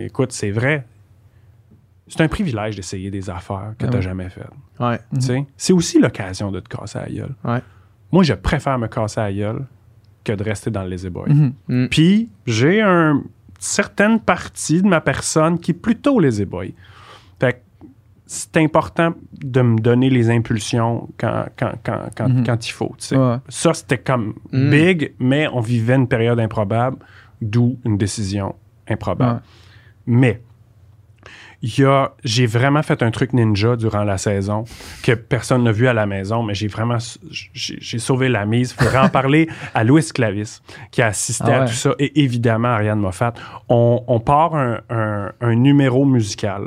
écoute, 0.07 0.33
c'est 0.33 0.51
vrai. 0.51 0.87
C'est 2.07 2.20
un 2.20 2.29
privilège 2.29 2.77
d'essayer 2.77 3.11
des 3.11 3.29
affaires 3.31 3.74
que 3.79 3.87
Ah 3.87 3.89
tu 3.89 3.97
n'as 3.97 4.01
jamais 4.01 4.29
faites. 4.29 4.45
Ouais. 4.79 4.99
Tu 5.15 5.20
sais, 5.23 5.45
C'est 5.57 5.73
aussi 5.73 5.99
l'occasion 5.99 6.51
de 6.51 6.61
te 6.61 6.69
casser 6.69 6.99
la 6.99 7.09
gueule. 7.09 7.35
Ouais. 7.45 7.61
Moi, 8.12 8.23
je 8.23 8.35
préfère 8.35 8.79
me 8.79 8.87
casser 8.87 9.20
la 9.20 9.33
gueule 9.33 9.65
que 10.24 10.33
de 10.33 10.45
rester 10.45 10.70
dans 10.70 10.85
le 10.85 10.91
lazy 10.91 11.11
boy. 11.11 11.33
Mhm. 11.33 11.53
Mm. 11.69 11.87
Puis, 11.89 12.29
j'ai 12.47 12.81
une 12.83 13.23
certaine 13.63 14.19
partie 14.21 14.83
de 14.83 14.89
ma 14.89 15.01
personne 15.01 15.59
qui 15.59 15.71
est 15.71 15.75
plutôt 15.75 16.19
lazy 16.19 16.45
boy. 16.45 16.75
Fait 17.41 17.53
que 17.55 17.87
c'est 18.27 18.57
important 18.57 19.15
de 19.33 19.61
me 19.63 19.79
donner 19.79 20.11
les 20.11 20.31
impulsions 20.31 21.09
quand, 21.19 21.45
quand, 21.57 21.73
quand, 21.85 22.01
quand, 22.17 22.29
Mhm. 22.29 22.45
quand 22.47 22.67
il 22.67 22.73
faut. 22.73 22.95
Ouais. 23.13 23.37
Ça, 23.49 23.73
c'était 23.75 23.99
comme 23.99 24.35
Mm. 24.53 24.71
big, 24.71 25.15
mais 25.21 25.47
on 25.53 25.61
vivait 25.61 25.95
une 25.95 26.09
période 26.09 26.41
improbable, 26.41 26.97
d'où 27.41 27.79
une 27.85 27.97
décision 27.99 28.55
improbable. 28.89 29.35
Ouais. 29.35 29.41
Mais 30.07 30.41
j'ai 31.63 32.47
vraiment 32.47 32.83
fait 32.83 33.03
un 33.03 33.11
truc 33.11 33.33
ninja 33.33 33.77
durant 33.77 34.03
la 34.05 34.19
saison 34.19 34.65
que 35.03 35.13
personne 35.13 35.63
n'a 35.65 35.73
vu 35.73 35.87
à 35.89 35.93
la 35.93 36.07
maison, 36.07 36.43
mais 36.43 36.55
j'ai 36.55 36.67
vraiment, 36.69 36.99
j'ai, 37.31 37.79
j'ai 37.81 37.99
sauvé 37.99 38.29
la 38.29 38.47
mise. 38.47 38.75
Il 38.79 38.83
faudrait 38.85 38.99
en 39.07 39.09
parler 39.09 39.49
à 39.75 39.85
Louis 39.85 40.05
Clavis, 40.13 40.61
qui 40.91 41.03
a 41.03 41.07
assisté 41.07 41.45
Ah 41.47 41.57
à 41.57 41.61
ouais. 41.61 41.67
tout 41.67 41.73
ça, 41.75 41.95
et 41.99 42.21
évidemment 42.23 42.69
Ariane 42.69 42.99
Moffat. 42.99 43.35
On, 43.69 44.03
on 44.07 44.19
part 44.21 44.55
un, 44.57 44.81
un- 44.91 45.33
un 45.41 45.55
numéro 45.55 46.05
musical. 46.05 46.65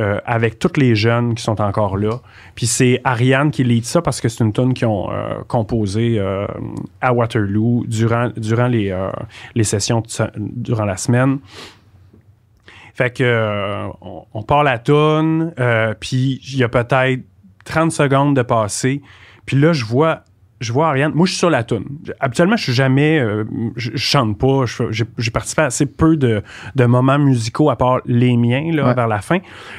euh, 0.00 0.20
avec 0.26 0.60
tous 0.60 0.78
les 0.78 0.94
jeunes 0.94 1.34
qui 1.34 1.42
sont 1.42 1.60
encore 1.60 1.96
là. 1.96 2.20
Puis 2.54 2.68
c'est 2.68 3.00
Ariane 3.02 3.50
qui 3.50 3.64
lead 3.64 3.84
ça 3.84 4.00
parce 4.00 4.20
que 4.20 4.28
c'est 4.28 4.44
une 4.44 4.52
tune 4.52 4.72
qu'ils 4.72 4.86
ont 4.86 5.10
euh, 5.10 5.40
composée 5.48 6.20
euh, 6.20 6.46
à 7.00 7.12
Waterloo 7.12 7.84
durant, 7.88 8.28
durant 8.36 8.68
les, 8.68 8.90
euh, 8.92 9.10
les 9.56 9.64
sessions 9.64 10.00
durant 10.36 10.84
la 10.84 10.96
semaine. 10.96 11.38
Fait 12.98 13.16
que 13.16 13.22
euh, 13.22 13.86
on, 14.34 14.42
part 14.42 14.64
la 14.64 14.80
tune, 14.80 15.54
euh, 15.60 15.94
puis 16.00 16.40
il 16.42 16.58
y 16.58 16.64
a 16.64 16.68
peut-être 16.68 17.22
30 17.64 17.92
secondes 17.92 18.34
de 18.34 18.42
passer. 18.42 19.02
Puis 19.46 19.56
là, 19.56 19.72
je 19.72 19.84
vois, 19.84 20.24
je 20.60 20.72
vois 20.72 20.88
Ariane. 20.88 21.12
Moi, 21.14 21.26
je 21.26 21.32
suis 21.32 21.38
sur 21.38 21.50
la 21.50 21.62
tune. 21.64 21.84
Habituellement, 22.20 22.56
je 22.56 22.64
suis 22.64 22.72
jamais, 22.72 23.18
euh, 23.20 23.44
je, 23.76 23.90
je 23.92 23.96
chante 23.96 24.38
pas. 24.38 24.64
J'ai 24.90 25.30
participé 25.30 25.62
à 25.62 25.66
assez 25.66 25.86
peu 25.86 26.16
de, 26.16 26.42
de 26.74 26.84
moments 26.84 27.18
musicaux 27.18 27.70
à 27.70 27.76
part 27.76 28.00
les 28.06 28.36
miens 28.36 28.70
là, 28.72 28.86
Ouais. 28.88 28.94
vers 28.94 29.08
la 29.08 29.20
fin. 29.20 29.38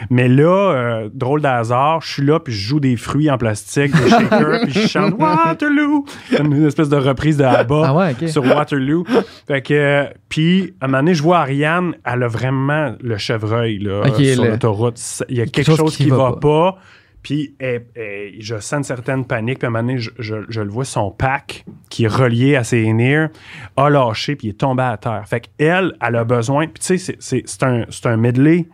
Mais 0.10 0.28
là, 0.28 0.72
euh, 0.72 1.10
drôle 1.14 1.42
de 1.42 1.48
hasard, 1.48 2.02
je 2.02 2.14
suis 2.14 2.24
là 2.24 2.40
puis 2.40 2.54
je 2.54 2.68
joue 2.68 2.80
des 2.80 2.96
fruits 2.96 3.30
en 3.30 3.38
plastique, 3.38 3.92
des 3.92 4.10
shakers, 4.10 4.62
puis 4.64 4.72
je 4.74 4.88
chante 4.88 5.16
Waterloo, 5.20 6.06
une 6.40 6.66
espèce 6.66 6.90
de 6.90 6.98
reprise 6.98 7.38
de 7.38 7.44
Abba 7.44 7.84
Ah 7.88 7.96
ouais, 7.96 8.28
sur 8.28 8.44
Waterloo. 8.46 9.06
Fait 9.48 9.62
que, 9.62 9.74
euh, 9.74 10.06
puis, 10.30 10.74
à 10.80 10.86
un 10.86 10.88
moment 10.88 11.00
donné, 11.00 11.14
je 11.14 11.24
vois 11.24 11.40
Ariane, 11.40 11.96
elle 12.06 12.24
a 12.24 12.28
vraiment 12.28 12.96
le 13.02 13.18
chevreuil 13.18 13.80
là, 13.80 14.02
Ok, 14.06 14.20
euh, 14.20 14.34
sur 14.36 14.46
l'autoroute. 14.46 15.00
Il 15.30 15.38
y 15.38 15.42
a 15.42 15.46
quelque, 15.46 15.76
chose, 15.76 15.98
qui, 15.98 16.10
va 16.10 16.18
va 16.18 16.34
pas. 16.34 16.78
Puis, 17.22 17.56
elle- 17.60 17.86
elle- 17.96 18.34
je 18.40 18.60
sens 18.60 18.74
une 18.80 18.84
certaine 18.84 19.26
panique. 19.26 19.60
Puis, 19.60 19.66
à 19.66 19.70
un 19.70 19.72
moment 19.72 19.88
donné, 19.88 20.00
je, 20.00 20.12
je- 20.20 20.46
je 20.48 20.62
le 20.62 20.70
vois, 20.70 20.86
son 20.86 21.12
pack 21.12 21.66
qui 21.90 22.06
est 22.06 22.08
relié 22.08 22.56
à 22.56 22.64
ses 22.64 22.84
ears 22.84 23.30
a 23.78 23.90
lâché, 23.90 24.36
puis 24.36 24.48
il 24.48 24.50
est 24.52 24.54
tombé 24.54 24.84
à 24.84 24.98
terre. 24.98 25.24
Fait 25.28 25.42
qu'elle, 25.58 25.94
elle 26.02 26.16
a 26.16 26.24
besoin. 26.24 26.68
Puis, 26.68 26.82
tu 26.86 26.98
sais, 26.98 27.16
c'est- 27.20 27.64
un, 27.64 27.84
c'est 27.90 28.06
un 28.06 28.18
medley 28.18 28.68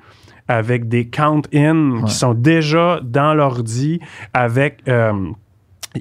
avec 0.48 0.88
des 0.88 1.08
count-in 1.08 1.92
Ouais. 1.98 2.04
qui 2.04 2.14
sont 2.14 2.34
déjà 2.36 3.00
dans 3.04 3.34
l'ordi 3.34 4.00
avec. 4.34 4.80
euh, 4.88 5.12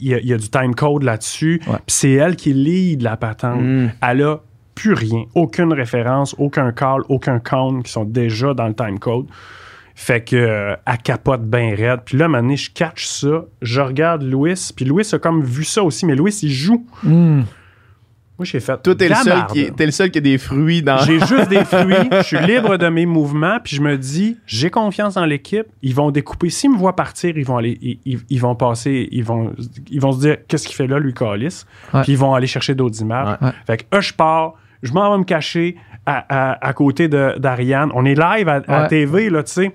il 0.00 0.08
y, 0.08 0.14
a, 0.14 0.18
il 0.18 0.26
y 0.26 0.32
a 0.32 0.36
du 0.36 0.48
time 0.50 0.74
code 0.74 1.04
là-dessus. 1.04 1.62
Ouais. 1.68 1.74
Puis 1.86 1.94
c'est 1.94 2.10
elle 2.12 2.34
qui 2.34 2.52
lead 2.52 3.00
la 3.02 3.16
patente. 3.16 3.60
Mm. 3.62 3.90
Elle 4.02 4.22
a 4.22 4.40
plus 4.74 4.92
rien, 4.92 5.22
aucune 5.36 5.72
référence, 5.72 6.34
aucun 6.36 6.72
call, 6.72 7.02
aucun 7.08 7.38
count 7.38 7.80
qui 7.80 7.92
sont 7.92 8.04
déjà 8.04 8.54
dans 8.54 8.66
le 8.66 8.74
time 8.74 8.98
code. 8.98 9.26
Fait 9.96 10.22
que 10.24 10.34
euh, 10.36 10.74
elle 10.86 10.98
capote 10.98 11.42
bien 11.44 11.74
raide. 11.76 12.00
Puis 12.04 12.18
là, 12.18 12.24
à 12.24 12.26
un 12.26 12.28
moment 12.30 12.42
donné, 12.42 12.56
je 12.56 12.70
catch 12.70 13.06
ça, 13.06 13.44
je 13.62 13.80
regarde 13.80 14.22
Louis, 14.22 14.54
puis 14.74 14.84
Louis 14.84 15.04
a 15.12 15.18
comme 15.18 15.42
vu 15.44 15.62
ça 15.64 15.82
aussi, 15.84 16.04
mais 16.04 16.16
Louis, 16.16 16.36
il 16.42 16.50
joue. 16.50 16.84
Hmm. 17.04 17.42
Moi, 18.36 18.44
j'ai 18.44 18.58
fait. 18.58 18.82
Toi, 18.82 18.96
t'es 18.96 19.08
le, 19.08 19.14
seul 19.14 19.46
qui, 19.46 19.60
est- 19.60 19.76
t'es 19.76 19.86
le 19.86 19.92
seul 19.92 20.10
qui 20.10 20.18
a 20.18 20.20
des 20.20 20.38
fruits 20.38 20.82
dans. 20.82 20.98
J'ai 20.98 21.20
juste 21.24 21.48
des 21.48 21.64
fruits, 21.64 21.94
je 22.10 22.22
suis 22.24 22.38
libre 22.44 22.76
de 22.76 22.88
mes 22.88 23.06
mouvements, 23.06 23.58
puis 23.62 23.76
je 23.76 23.80
me 23.80 23.96
dis, 23.96 24.36
j'ai 24.44 24.70
confiance 24.70 25.14
dans 25.14 25.24
l'équipe, 25.24 25.66
ils 25.82 25.94
vont 25.94 26.10
découper. 26.10 26.50
S'ils 26.50 26.72
me 26.72 26.76
voient 26.76 26.96
partir, 26.96 27.38
ils 27.38 27.44
vont 27.44 27.58
aller, 27.58 27.78
ils, 27.80 28.00
ils- 28.04 28.20
ils 28.28 28.40
vont 28.40 28.56
passer, 28.56 29.08
ils 29.12 29.22
vont, 29.22 29.52
ils 29.88 30.00
vont 30.00 30.10
se 30.10 30.18
dire, 30.18 30.38
qu'est-ce 30.48 30.66
qu'il 30.66 30.74
fait 30.74 30.88
là, 30.88 30.98
lui, 30.98 31.14
Calis? 31.14 31.62
Ouais. 31.92 32.02
Puis 32.02 32.12
ils 32.14 32.18
vont 32.18 32.34
aller 32.34 32.48
chercher 32.48 32.74
d'autres 32.74 33.00
images. 33.00 33.38
Ouais. 33.40 33.50
Fait 33.68 33.76
que, 33.88 33.96
eux, 33.96 34.00
je 34.00 34.12
pars, 34.12 34.54
je 34.82 34.92
m'en 34.92 35.12
vais 35.12 35.18
me 35.18 35.24
cacher 35.24 35.76
à, 36.04 36.24
à- 36.54 36.66
à 36.68 36.72
côté 36.72 37.06
de- 37.06 37.38
d'Ariane. 37.38 37.90
On 37.94 38.04
est 38.04 38.18
live 38.18 38.48
à, 38.48 38.60
à 38.66 38.82
Ouais. 38.82 38.88
TV, 38.88 39.30
là, 39.30 39.44
tu 39.44 39.52
sais. 39.52 39.74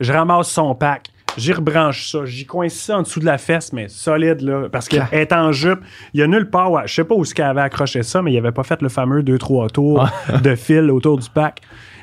Je 0.00 0.12
ramasse 0.12 0.48
son 0.48 0.74
pack. 0.74 1.08
J'y 1.36 1.52
rebranche 1.52 2.10
ça. 2.10 2.24
J'y 2.24 2.46
coince 2.46 2.72
ça 2.74 2.96
en 2.98 3.02
dessous 3.02 3.20
de 3.20 3.26
la 3.26 3.36
fesse, 3.36 3.72
mais 3.72 3.88
solide, 3.88 4.40
là. 4.40 4.68
Parce 4.72 4.88
qu'elle 4.88 5.06
est 5.12 5.32
en 5.34 5.52
jupe. 5.52 5.80
Il 6.14 6.20
y 6.20 6.22
a 6.22 6.26
nulle 6.26 6.48
part. 6.48 6.70
elle- 6.80 6.88
je 6.88 6.94
sais 6.94 7.04
pas 7.04 7.14
où 7.14 7.24
ce 7.26 7.34
qu'elle 7.34 7.44
avait 7.46 7.60
accroché 7.60 8.02
ça, 8.02 8.22
mais 8.22 8.32
il 8.32 8.38
avait 8.38 8.52
pas 8.52 8.62
fait 8.62 8.80
le 8.80 8.88
fameux 8.88 9.22
2-3 9.22 9.68
tours 9.68 10.08
de 10.42 10.54
fil 10.54 10.90
autour 10.90 11.18
du 11.18 11.28
pack. 11.28 11.60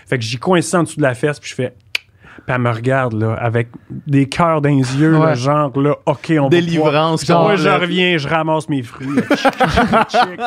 Fait 0.08 0.18
que 0.20 0.24
j'y 0.24 0.38
coince 0.38 0.66
ça 0.68 0.80
en 0.80 0.84
dessous 0.84 0.98
de 0.98 1.02
la 1.02 1.16
fesse, 1.16 1.40
puis 1.40 1.50
je 1.50 1.56
fais. 1.56 1.74
Puis 2.46 2.54
elle 2.56 2.62
me 2.62 2.70
regarde, 2.72 3.14
là, 3.14 3.34
avec 3.36 3.70
des 3.90 4.28
cœurs 4.28 4.60
dans 4.62 4.70
les 4.70 4.76
yeux, 4.98 5.12
là, 5.14 5.20
Ouais. 5.20 5.36
genre, 5.36 5.72
là, 5.80 5.96
OK, 6.06 6.32
on 6.38 6.44
va 6.44 6.50
Délivrance. 6.50 7.26
Genre, 7.26 7.42
moi, 7.44 7.56
je 7.56 7.70
reviens, 7.70 8.18
je 8.18 8.28
ramasse 8.28 8.68
mes 8.70 8.84
fruits. 8.84 9.08
Chic. 10.10 10.40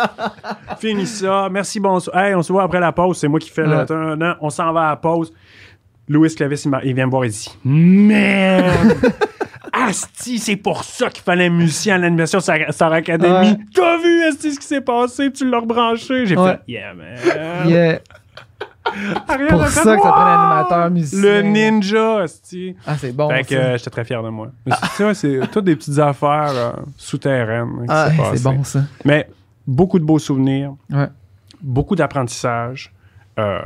Fini 0.79 1.07
ça. 1.07 1.49
Merci, 1.51 1.81
bonsoir. 1.81 2.17
Hey, 2.19 2.35
on 2.35 2.43
se 2.43 2.53
voit 2.53 2.65
après 2.65 2.81
la 2.81 2.93
pause. 2.93 3.19
C'est 3.19 3.29
moi 3.29 3.41
qui 3.41 3.51
fais 3.51 3.63
Ouais. 3.67 3.85
le. 3.89 4.15
Non, 4.17 4.35
On 4.41 4.51
s'en 4.51 4.73
va 4.73 4.83
à 4.83 4.91
la 4.91 4.97
pause. 4.97 5.33
Louis 6.09 6.35
Clavis, 6.35 6.67
il, 6.85 6.95
vient 6.95 7.07
me 7.07 7.11
voir 7.11 7.25
et 7.25 7.29
dit 7.29 7.59
Merde! 7.65 8.97
Asti, 9.73 10.39
c'est 10.39 10.57
pour 10.57 10.85
ça 10.85 11.11
qu'il 11.11 11.23
fallait 11.23 11.47
un 11.47 11.51
musicien 11.51 11.97
à 11.97 11.99
l'animation 11.99 12.39
Academy. 12.49 13.51
Ouais. 13.51 13.59
T'as 13.75 13.99
vu, 13.99 14.23
Asti, 14.25 14.55
ce 14.55 14.61
qui 14.61 14.67
s'est 14.67 14.81
passé? 14.81 15.31
Tu 15.33 15.49
l'as 15.51 15.59
rebranché. 15.61 16.25
J'ai 16.27 16.37
Ouais. 16.37 16.53
fait 16.67 16.73
Yeah, 16.73 16.95
man. 16.95 17.69
Yeah. 17.69 17.99
Ariane 19.29 19.49
Pour 19.51 19.67
ça 19.67 19.83
fait, 19.83 19.97
que 19.97 20.03
ça 20.03 20.09
prend 20.09 20.15
un 20.15 20.37
Wow! 20.37 20.53
animateur 20.53 20.91
musicien. 20.91 21.21
Le 21.21 21.43
ninja, 21.43 22.19
Asti. 22.23 22.77
Ah, 22.87 22.95
c'est 22.97 23.13
bon. 23.15 23.29
fait 23.29 23.43
que 23.43 23.49
ça. 23.55 23.61
euh, 23.61 23.77
j'étais 23.79 23.91
très 23.91 24.05
fier 24.05 24.23
de 24.23 24.29
moi. 24.29 24.49
Tu 24.97 25.03
vois, 25.03 25.13
c'est 25.15 25.41
toutes 25.53 25.65
des 25.65 25.77
petites 25.77 25.99
affaires 25.99 26.53
euh, 26.55 26.73
souterraines. 26.97 27.81
hein, 27.83 27.87
Ah, 27.89 28.09
c'est 28.33 28.43
bon, 28.45 28.63
ça. 28.65 28.83
Mais 29.05 29.29
beaucoup 29.67 29.99
de 29.99 30.05
beaux 30.05 30.21
souvenirs, 30.21 30.75
Ouais. 30.91 31.09
beaucoup 31.61 31.97
d'apprentissage 31.97 32.93
euh, 33.39 33.59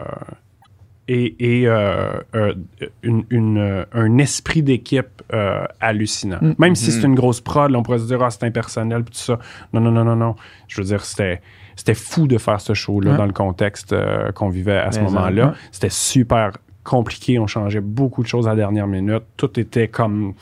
et, 1.12 1.60
et, 1.60 1.66
euh, 1.66 2.12
euh, 2.36 2.54
une- 3.02 3.24
une, 3.30 3.58
euh, 3.58 3.84
un 3.92 4.18
esprit 4.18 4.62
d'équipe 4.62 5.22
euh, 5.32 5.64
hallucinant. 5.80 6.38
Mm. 6.40 6.54
Même 6.58 6.74
si 6.76 6.92
c'est 6.92 7.06
une 7.06 7.14
grosse 7.16 7.40
prod, 7.40 7.70
là, 7.70 7.78
on 7.78 7.82
pourrait 7.82 7.98
se 7.98 8.06
dire 8.06 8.22
ah, 8.22 8.30
c'est 8.30 8.44
impersonnel 8.44 9.02
tout 9.04 9.10
ça. 9.14 9.38
Non, 9.72 9.80
non, 9.80 9.90
non, 9.90 10.04
non, 10.04 10.16
non. 10.16 10.36
Je 10.68 10.80
veux 10.80 10.86
dire, 10.86 11.04
c'était 11.04 11.40
c'était 11.76 11.94
fou 11.94 12.26
de 12.26 12.38
faire 12.38 12.60
ce 12.60 12.74
show-là 12.74 13.16
dans 13.16 13.26
le 13.26 13.32
contexte 13.32 13.94
qu'on 14.34 14.48
vivait 14.50 14.76
à 14.78 14.92
ce 14.92 15.00
moment-là. 15.00 15.54
C'était 15.72 15.88
super 15.90 16.52
compliqué. 16.82 17.38
On 17.38 17.46
changeait 17.46 17.80
beaucoup 17.80 18.22
de 18.22 18.26
choses 18.28 18.46
à 18.48 18.50
la 18.50 18.56
dernière 18.56 18.86
minute. 18.86 19.22
Tout 19.36 19.58
était 19.60 19.88
comme 19.88 20.34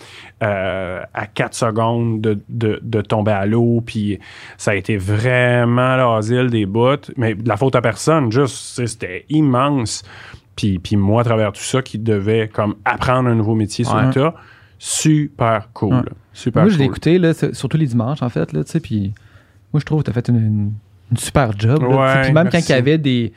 euh, 0.43 1.01
à 1.15 1.27
4 1.27 1.55
secondes 1.55 2.21
de, 2.21 2.41
de, 2.49 2.79
de 2.83 3.01
tomber 3.03 3.33
à 3.33 3.45
l'eau. 3.47 3.83
Puis 3.85 4.19
ça 4.57 4.71
a 4.73 4.75
été 4.75 4.97
vraiment 4.97 5.97
l'asile 5.97 6.49
des 6.51 6.65
bouts. 6.67 7.11
Mais 7.17 7.35
de 7.35 7.47
la 7.49 7.57
faute 7.57 7.77
à 7.77 7.81
personne, 7.83 8.31
juste, 8.33 8.87
c'était 8.87 9.25
immense. 9.29 10.05
Puis, 10.59 10.79
puis 10.81 10.97
moi, 10.97 11.21
à 11.21 11.25
travers 11.25 11.53
tout 11.53 11.63
ça, 11.63 11.81
qui 11.83 11.99
devait 12.01 12.49
comme 12.53 12.75
apprendre 12.85 13.29
un 13.29 13.35
nouveau 13.37 13.55
métier 13.55 13.85
sur 13.85 13.95
Ouais. 13.95 14.07
le 14.07 14.13
tas, 14.13 14.35
super 14.79 15.69
cool. 15.73 15.95
Ouais. 15.95 16.03
Super 16.33 16.63
moi, 16.65 16.71
je 16.73 16.77
l'ai 16.79 16.87
cool. 16.87 16.93
écouté, 16.97 17.19
là, 17.19 17.33
surtout 17.53 17.77
les 17.77 17.87
dimanches, 17.87 18.23
en 18.23 18.29
fait, 18.29 18.53
là, 18.53 18.65
tu 18.65 18.73
sais, 18.73 18.81
puis 18.81 19.13
moi, 19.73 19.79
je 19.81 19.85
trouve 19.87 20.01
que 20.03 20.07
tu 20.07 20.11
as 20.11 20.15
fait 20.15 20.29
une, 20.29 20.37
une- 20.37 20.73
une 21.13 21.17
super 21.17 21.53
job. 21.57 21.81
là, 21.83 22.23
puis 22.25 22.33
même 22.33 22.49
merci. 22.53 22.59
quand 22.69 22.75
il 22.75 22.77
y 22.77 22.79
avait 22.79 22.99
des, 22.99 23.33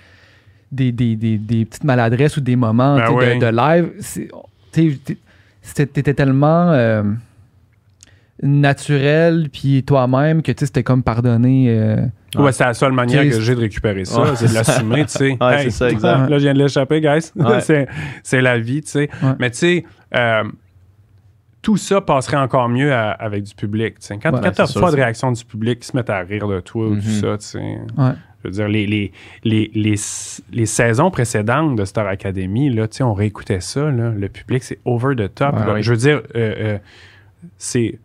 des, 0.71 0.91
des, 0.91 1.15
des, 1.15 1.37
des 1.37 1.65
petites 1.65 1.83
maladresses 1.83 2.37
ou 2.37 2.41
des 2.41 2.55
moments 2.55 2.95
Ben 2.97 3.39
de, 3.39 3.39
de 3.39 3.55
live, 3.55 3.91
c'était- 5.61 6.13
tellement 6.13 6.71
euh, 6.71 7.03
naturel, 8.43 9.49
puis 9.51 9.83
toi-même, 9.83 10.41
que 10.41 10.51
tu 10.51 10.59
sais, 10.59 10.65
c'était 10.65 10.83
comme 10.83 11.03
pardonné. 11.03 11.67
euh, 11.69 12.05
Ouais, 12.37 12.51
c'est 12.51 12.63
la 12.63 12.73
seule 12.73 12.93
manière 12.93 13.23
que 13.23 13.39
j'ai 13.41 13.55
de 13.55 13.59
récupérer 13.59 14.05
ça, 14.05 14.21
Ouais. 14.21 14.35
c'est 14.35 14.47
de 14.49 14.53
l'assumer, 14.53 15.01
tu 15.05 15.11
sais. 15.11 15.37
Ouais, 15.41 15.63
c'est 15.63 15.69
ça, 15.71 15.89
exact. 15.91 16.29
Là, 16.29 16.37
je 16.37 16.43
viens 16.43 16.53
de 16.53 16.59
l'échapper, 16.59 17.01
guys. 17.01 17.31
C'est, 18.23 18.41
la 18.41 18.57
vie, 18.57 18.81
tu 18.81 18.89
sais. 18.91 19.09
Mais 19.39 19.49
tu 19.51 19.57
sais, 19.57 19.85
euh, 20.15 20.43
tout 21.61 21.77
ça 21.77 22.01
passerait 22.01 22.37
encore 22.37 22.69
mieux 22.69 22.91
à- 22.93 23.11
avec 23.11 23.43
du 23.43 23.53
public, 23.53 23.99
tu 23.99 24.07
sais. 24.07 24.17
Quand, 24.21 24.31
Ouais, 24.33 24.39
quand 24.41 24.51
t'as 24.51 24.65
c'est 24.67 24.79
pas 24.79 24.91
de 24.91 24.95
réaction 24.95 25.31
du 25.31 25.43
public 25.45 25.79
qui 25.81 25.87
se 25.87 25.95
mettent 25.97 26.09
à 26.09 26.19
rire 26.19 26.47
de 26.47 26.59
toi 26.61 26.87
ou 26.87 26.95
tout 26.95 27.01
Mhm. 27.07 27.21
ça, 27.21 27.37
tu 27.37 27.45
sais. 27.45 27.59
Ouais. 27.97 28.11
Je 28.43 28.47
veux 28.47 28.51
dire, 28.53 28.67
les, 28.67 28.87
les, 28.87 29.11
les, 29.43 29.69
les, 29.75 29.95
les 30.51 30.65
saisons 30.65 31.11
précédentes 31.11 31.75
de 31.75 31.85
Star 31.85 32.07
Academy, 32.07 32.71
là, 32.71 32.87
tu 32.87 32.97
sais, 32.97 33.03
on 33.03 33.13
réécoutait 33.13 33.59
ça, 33.59 33.91
là, 33.91 34.09
le 34.09 34.29
public, 34.29 34.63
c'est 34.63 34.79
over 34.85 35.15
the 35.15 35.31
top. 35.35 35.53
Ouais. 35.67 35.83
Je 35.83 35.91
veux 35.91 35.97
dire, 35.97 36.21
euh, 36.35 36.55
euh, 36.75 36.77
c'est... 37.57 37.99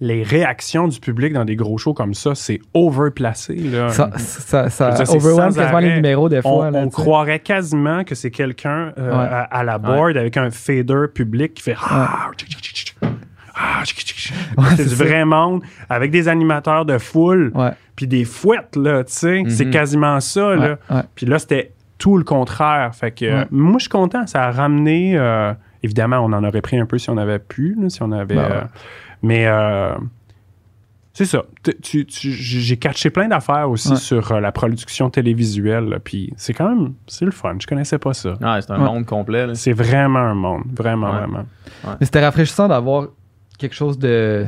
Les 0.00 0.22
réactions 0.22 0.88
du 0.88 1.00
public 1.00 1.32
dans 1.32 1.46
des 1.46 1.56
gros 1.56 1.78
shows 1.78 1.94
comme 1.94 2.12
ça, 2.12 2.34
c'est 2.34 2.60
overplacé. 2.74 3.54
Là. 3.54 3.88
Ça, 3.88 4.10
ça, 4.18 4.68
ça 4.68 4.90
dire, 4.90 5.06
c'est 5.06 5.16
overwhelm 5.16 5.80
les 5.80 5.94
numéros 5.94 6.28
des 6.28 6.40
on, 6.40 6.42
fois. 6.42 6.70
là, 6.70 6.78
on 6.80 6.90
croirait 6.90 7.38
quasiment 7.40 8.04
que 8.04 8.14
c'est 8.14 8.30
quelqu'un 8.30 8.92
euh, 8.98 9.10
Ouais. 9.10 9.24
à, 9.24 9.40
à 9.44 9.64
la 9.64 9.78
board 9.78 10.16
avec 10.18 10.36
un 10.36 10.50
fader 10.50 11.04
public 11.14 11.54
qui 11.54 11.62
fait 11.62 11.76
Ah. 11.80 12.28
Ah. 13.58 13.82
Ouais, 14.58 14.64
c'est 14.76 14.88
du 14.88 14.94
vrai 14.94 15.24
monde 15.24 15.62
avec 15.88 16.10
des 16.10 16.28
animateurs 16.28 16.84
de 16.84 16.98
foule 16.98 17.52
puis 17.94 18.06
des 18.06 18.24
fouettes 18.26 18.76
là 18.76 19.02
tu 19.04 19.12
sais 19.14 19.42
c'est 19.48 19.64
Mhm. 19.64 19.70
quasiment 19.70 20.20
ça 20.20 20.54
là 20.54 20.78
puis 21.14 21.24
là 21.24 21.38
c'était 21.38 21.72
tout 21.96 22.18
le 22.18 22.24
contraire 22.24 22.94
fait 22.94 23.12
que 23.12 23.24
euh, 23.24 23.44
moi 23.50 23.76
je 23.78 23.84
suis 23.84 23.88
content 23.88 24.26
ça 24.26 24.42
a 24.44 24.50
ramené 24.50 25.16
euh, 25.16 25.54
évidemment 25.82 26.18
on 26.18 26.32
en 26.34 26.44
aurait 26.44 26.60
pris 26.60 26.78
un 26.78 26.84
peu 26.84 26.98
si 26.98 27.08
on 27.08 27.16
avait 27.16 27.38
pu 27.38 27.74
là, 27.80 27.88
si 27.88 28.02
on 28.02 28.12
avait 28.12 28.34
Ben 28.34 28.42
euh. 28.42 28.60
Mais 29.22 29.46
euh, 29.46 29.94
c'est 31.12 31.24
ça. 31.24 31.44
T- 31.62 31.76
tu- 31.82 32.04
tu- 32.06 32.30
J'ai 32.32 32.76
catché 32.76 33.10
plein 33.10 33.28
d'affaires 33.28 33.70
aussi 33.70 33.90
Ouais. 33.90 33.96
sur 33.96 34.32
euh, 34.32 34.40
la 34.40 34.52
production 34.52 35.08
télévisuelle. 35.10 35.98
Puis 36.04 36.32
c'est 36.36 36.52
quand 36.52 36.68
même, 36.68 36.92
c'est 37.06 37.24
le 37.24 37.30
fun. 37.30 37.56
Je 37.60 37.66
connaissais 37.66 37.98
pas 37.98 38.12
ça. 38.14 38.30
Ouais, 38.32 38.60
c'est 38.60 38.70
un 38.70 38.78
Ouais. 38.78 38.84
monde 38.84 39.06
complet. 39.06 39.46
C'est 39.54 39.72
vraiment 39.72 40.18
un 40.18 40.34
monde. 40.34 40.64
Vraiment, 40.76 41.10
Ouais. 41.10 41.18
vraiment. 41.18 41.46
Mais 42.00 42.04
c'était 42.06 42.24
rafraîchissant 42.24 42.68
d'avoir 42.68 43.08
quelque 43.58 43.74
chose 43.74 43.98
de. 43.98 44.46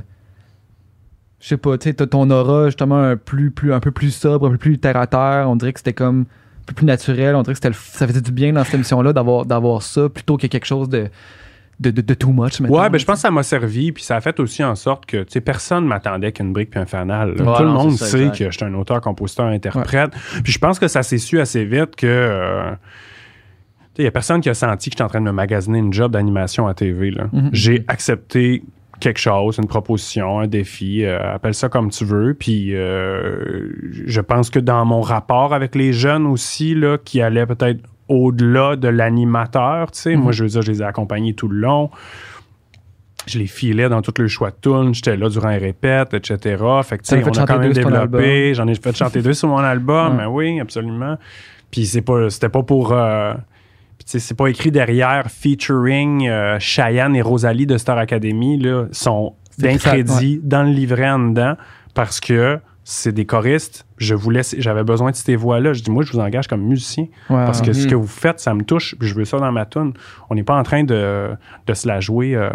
Je 1.40 1.46
sais 1.48 1.56
pas, 1.56 1.78
tu 1.78 1.88
sais, 1.88 1.94
ton 1.94 2.28
aura 2.30 2.66
justement 2.66 2.98
un, 3.00 3.16
plus, 3.16 3.50
plus, 3.52 3.72
un 3.72 3.78
peu 3.80 3.92
plus 3.92 4.10
sobre, 4.10 4.48
un 4.48 4.50
peu 4.50 4.58
plus 4.58 4.78
terre 4.78 4.96
à 4.96 5.06
terre. 5.06 5.46
On 5.48 5.54
dirait 5.56 5.72
que 5.72 5.78
c'était 5.78 5.92
comme 5.92 6.22
un 6.22 6.64
peu 6.66 6.74
plus 6.74 6.84
naturel. 6.84 7.36
On 7.36 7.42
dirait 7.42 7.54
que 7.54 7.68
le- 7.68 7.74
ça 7.74 8.06
faisait 8.08 8.20
du 8.20 8.32
bien 8.32 8.52
dans 8.52 8.64
cette 8.64 8.74
émission-là 8.74 9.12
d'avoir, 9.12 9.46
d'avoir 9.46 9.82
ça 9.82 10.08
plutôt 10.08 10.36
que 10.36 10.48
quelque 10.48 10.66
chose 10.66 10.88
de, 10.88 11.08
de, 11.80 11.90
de, 11.90 12.00
de 12.00 12.14
too 12.14 12.32
much. 12.32 12.60
mettons, 12.60 12.80
Ouais, 12.80 12.90
ben 12.90 12.98
je 12.98 13.04
pense 13.04 13.16
que 13.16 13.20
ça 13.22 13.30
m'a 13.30 13.42
servi, 13.42 13.92
puis 13.92 14.02
ça 14.02 14.16
a 14.16 14.20
fait 14.20 14.38
aussi 14.40 14.64
en 14.64 14.74
sorte 14.74 15.06
que, 15.06 15.18
tu 15.18 15.26
sais, 15.30 15.40
personne 15.40 15.86
m'attendait 15.86 16.32
qu'une 16.32 16.52
brique 16.52 16.70
puis 16.70 16.80
un 16.80 16.86
fanal. 16.86 17.30
Ouais, 17.30 17.36
Tout 17.56 17.62
le 17.62 17.68
monde 17.70 17.92
ça, 17.92 18.06
sait 18.06 18.18
exact. 18.26 18.38
que 18.38 18.50
je 18.50 18.56
suis 18.56 18.64
un 18.66 18.74
auteur, 18.74 19.00
compositeur, 19.00 19.46
interprète. 19.46 20.10
Puis 20.42 20.52
je 20.52 20.58
pense 20.58 20.78
que 20.78 20.88
ça 20.88 21.02
s'est 21.02 21.18
su 21.18 21.38
assez 21.40 21.64
vite 21.64 21.94
que. 21.96 22.06
euh, 22.06 22.70
il 23.96 24.02
n'y 24.02 24.06
a 24.08 24.12
personne 24.12 24.40
qui 24.40 24.48
a 24.48 24.54
senti 24.54 24.90
que 24.90 24.94
j'étais 24.94 25.02
en 25.02 25.08
train 25.08 25.18
de 25.20 25.24
me 25.24 25.32
magasiner 25.32 25.78
une 25.80 25.92
job 25.92 26.12
d'animation 26.12 26.68
à 26.68 26.74
TV. 26.74 27.10
là. 27.10 27.24
Mhm. 27.32 27.50
J'ai 27.52 27.84
accepté 27.88 28.62
quelque 29.00 29.18
chose, 29.18 29.58
une 29.58 29.66
proposition, 29.66 30.38
un 30.40 30.46
défi, 30.46 31.04
euh, 31.04 31.34
appelle 31.34 31.54
ça 31.54 31.68
comme 31.68 31.90
tu 31.90 32.04
veux. 32.04 32.34
Puis 32.34 32.76
euh, 32.76 33.70
je 34.06 34.20
pense 34.20 34.50
que 34.50 34.58
dans 34.60 34.84
mon 34.84 35.00
rapport 35.00 35.52
avec 35.52 35.74
les 35.74 35.92
jeunes 35.92 36.26
aussi, 36.26 36.74
là, 36.76 36.96
qui 37.04 37.20
allaient 37.20 37.46
peut-être 37.46 37.80
au-delà 38.08 38.76
de 38.76 38.88
l'animateur, 38.88 39.90
tu 39.92 40.00
sais, 40.00 40.16
Mhm. 40.16 40.22
moi 40.22 40.32
je 40.32 40.42
veux 40.44 40.48
dire, 40.50 40.62
je 40.62 40.70
les 40.72 40.80
ai 40.82 40.84
accompagnés 40.84 41.34
tout 41.34 41.48
le 41.48 41.58
long. 41.58 41.90
Je 43.26 43.38
les 43.38 43.46
filais 43.46 43.88
dans 43.90 44.00
tout 44.00 44.14
le 44.18 44.26
choix 44.28 44.50
de 44.50 44.92
j'étais 44.92 45.16
là 45.16 45.28
durant 45.28 45.50
les 45.50 45.58
répètes, 45.58 46.14
etc. 46.14 46.64
Fait 46.82 46.96
que, 46.96 47.02
tu 47.02 47.08
sais, 47.10 47.22
on 47.24 47.32
a 47.32 47.46
quand 47.46 47.58
même 47.58 47.72
développé. 47.72 48.54
J'en 48.54 48.66
ai 48.68 48.74
fait 48.74 48.96
chanter 48.96 49.20
deux 49.20 49.34
sur 49.34 49.48
mon 49.48 49.58
album, 49.58 50.12
Ouais. 50.12 50.18
mais 50.22 50.26
oui, 50.26 50.60
absolument. 50.60 51.18
Puis 51.70 51.84
c'est 51.84 52.00
pas, 52.00 52.30
c'était 52.30 52.48
pas 52.48 52.62
pour. 52.62 52.92
euh, 52.92 53.34
puis 53.98 54.04
tu 54.06 54.10
sais, 54.12 54.18
c'est 54.20 54.34
pas 54.36 54.46
écrit 54.46 54.70
derrière 54.70 55.26
featuring 55.30 56.26
euh, 56.28 56.56
Cheyenne 56.58 57.14
et 57.16 57.20
Rosalie 57.20 57.66
de 57.66 57.76
Star 57.76 57.98
Academy, 57.98 58.56
là, 58.58 58.86
sont 58.92 59.34
d'un 59.58 59.76
crédit 59.76 60.40
dans 60.42 60.62
le 60.62 60.70
livret 60.70 61.10
en 61.10 61.18
dedans 61.18 61.56
parce 61.94 62.20
que 62.20 62.58
c'est 62.90 63.12
des 63.12 63.26
choristes. 63.26 63.86
Je 63.98 64.14
voulais, 64.14 64.40
j'avais 64.56 64.82
besoin 64.82 65.10
de 65.10 65.16
ces 65.16 65.36
voix-là. 65.36 65.74
Je 65.74 65.82
dis, 65.82 65.90
moi, 65.90 66.02
je 66.04 66.12
vous 66.12 66.20
engage 66.20 66.48
comme 66.48 66.62
musicien 66.62 67.06
parce 67.28 67.60
que 67.60 67.74
ce 67.74 67.84
Mhm. 67.84 67.90
que 67.90 67.94
vous 67.94 68.06
faites, 68.06 68.40
ça 68.40 68.54
me 68.54 68.62
touche. 68.64 68.94
puis 68.98 69.06
Je 69.06 69.14
veux 69.14 69.26
ça 69.26 69.38
dans 69.38 69.52
ma 69.52 69.66
tune. 69.66 69.92
On 70.30 70.34
n'est 70.34 70.42
pas 70.42 70.56
en 70.58 70.62
train 70.62 70.84
de, 70.84 71.28
de 71.66 71.74
se 71.74 71.86
la 71.86 72.00
jouer. 72.00 72.34
euh, 72.34 72.48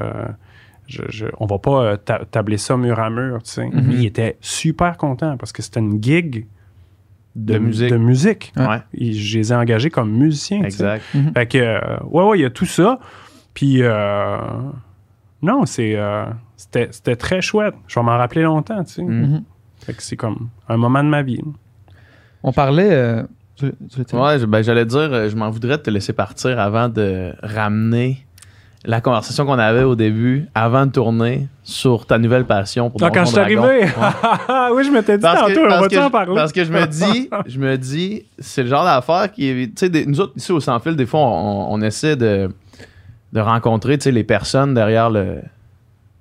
je, 0.87 1.03
je- 1.09 1.27
on 1.39 1.45
va 1.45 1.59
pas 1.59 1.83
euh, 1.83 1.97
ta- 1.97 2.25
tabler 2.25 2.57
ça 2.57 2.75
mur 2.77 2.99
à 2.99 3.09
mur. 3.11 3.43
tu 3.43 3.51
sais. 3.51 3.65
Mhm. 3.67 3.91
Il 3.91 4.05
était 4.07 4.37
super 4.41 4.97
content 4.97 5.37
parce 5.37 5.51
que 5.51 5.61
c'était 5.61 5.79
une 5.81 6.01
gig 6.03 6.47
de, 7.35 7.53
De 7.53 7.59
musique. 7.59 7.89
de 7.91 7.97
musique. 7.97 8.53
Ouais. 8.57 8.67
Ouais, 8.67 8.81
Et 8.95 9.13
je 9.13 9.37
les 9.37 9.51
ai 9.51 9.55
engagés 9.55 9.91
comme 9.91 10.11
musiciens. 10.11 10.63
tu 10.63 10.71
sais. 10.71 10.95
exact. 10.95 11.03
Fait 11.35 11.45
que, 11.45 11.57
euh, 11.59 11.79
ouais, 12.09 12.23
ouais, 12.23 12.39
il 12.39 12.41
y 12.41 12.45
a 12.45 12.49
tout 12.49 12.65
ça. 12.65 12.97
Puis, 13.53 13.83
euh, 13.83 14.37
non, 15.43 15.65
c'est, 15.67 15.93
euh, 15.95 16.25
c'était, 16.55 16.87
c'était 16.91 17.15
très 17.15 17.41
chouette. 17.41 17.75
Je 17.87 17.99
vais 17.99 18.03
m'en 18.05 18.17
rappeler 18.17 18.41
longtemps, 18.41 18.83
tu 18.83 18.93
sais. 18.93 19.03
Fait 19.85 19.93
que 19.93 20.01
c'est 20.03 20.15
comme 20.17 20.49
un 20.69 20.77
moment 20.77 21.03
de 21.03 21.09
ma 21.09 21.21
vie. 21.21 21.41
On 22.43 22.51
parlait. 22.51 22.89
euh, 22.91 23.23
tu- 23.55 23.71
tu? 24.05 24.15
Ouais, 24.15 24.45
ben, 24.45 24.61
j'allais 24.63 24.85
dire, 24.85 24.99
euh, 25.13 25.29
je 25.29 25.35
m'en 25.35 25.49
voudrais 25.49 25.77
de 25.77 25.83
te 25.83 25.89
laisser 25.89 26.13
partir 26.13 26.59
avant 26.59 26.89
de 26.89 27.33
ramener 27.43 28.25
la 28.85 28.99
conversation 28.99 29.45
qu'on 29.45 29.59
avait 29.59 29.83
au 29.83 29.95
début, 29.95 30.45
avant 30.53 30.85
de 30.85 30.91
tourner, 30.91 31.47
sur 31.63 32.05
ta 32.05 32.17
nouvelle 32.17 32.43
passion 32.45 32.89
pour 32.89 33.01
Ah, 33.01 33.11
quand 33.11 33.23
je 33.23 33.29
suis 33.29 33.39
arrivé! 33.39 33.61
Ouais. 33.61 33.85
oui, 34.73 34.83
je 34.83 34.91
m'étais 34.91 35.17
dit 35.17 35.21
Parce 35.21 35.39
tantôt, 35.39 35.53
que, 35.53 35.59
on 35.65 35.69
parce, 35.69 35.81
va-tu 35.83 35.95
que 35.95 36.01
en 36.01 36.05
je, 36.07 36.11
parler? 36.11 36.35
parce 36.35 36.51
que 36.51 36.63
je 36.65 36.71
me 36.73 36.85
dis, 36.87 37.29
je 37.45 37.59
me 37.59 37.77
dis, 37.77 38.25
c'est 38.39 38.63
le 38.63 38.69
genre 38.69 38.83
d'affaire 38.83 39.31
qui 39.31 39.47
est, 39.47 39.67
tu 39.77 39.87
sais, 39.89 40.05
nous 40.05 40.19
autres 40.19 40.33
ici 40.35 40.51
au 40.51 40.59
Sans 40.59 40.79
Fil, 40.79 40.97
des 40.97 41.05
fois, 41.05 41.21
on, 41.21 41.73
on 41.73 41.81
essaie 41.81 42.17
de, 42.17 42.49
de 43.31 43.39
rencontrer, 43.39 43.97
tu 43.97 44.03
sais, 44.03 44.11
les 44.11 44.25
personnes 44.25 44.73
derrière 44.73 45.09
le, 45.09 45.37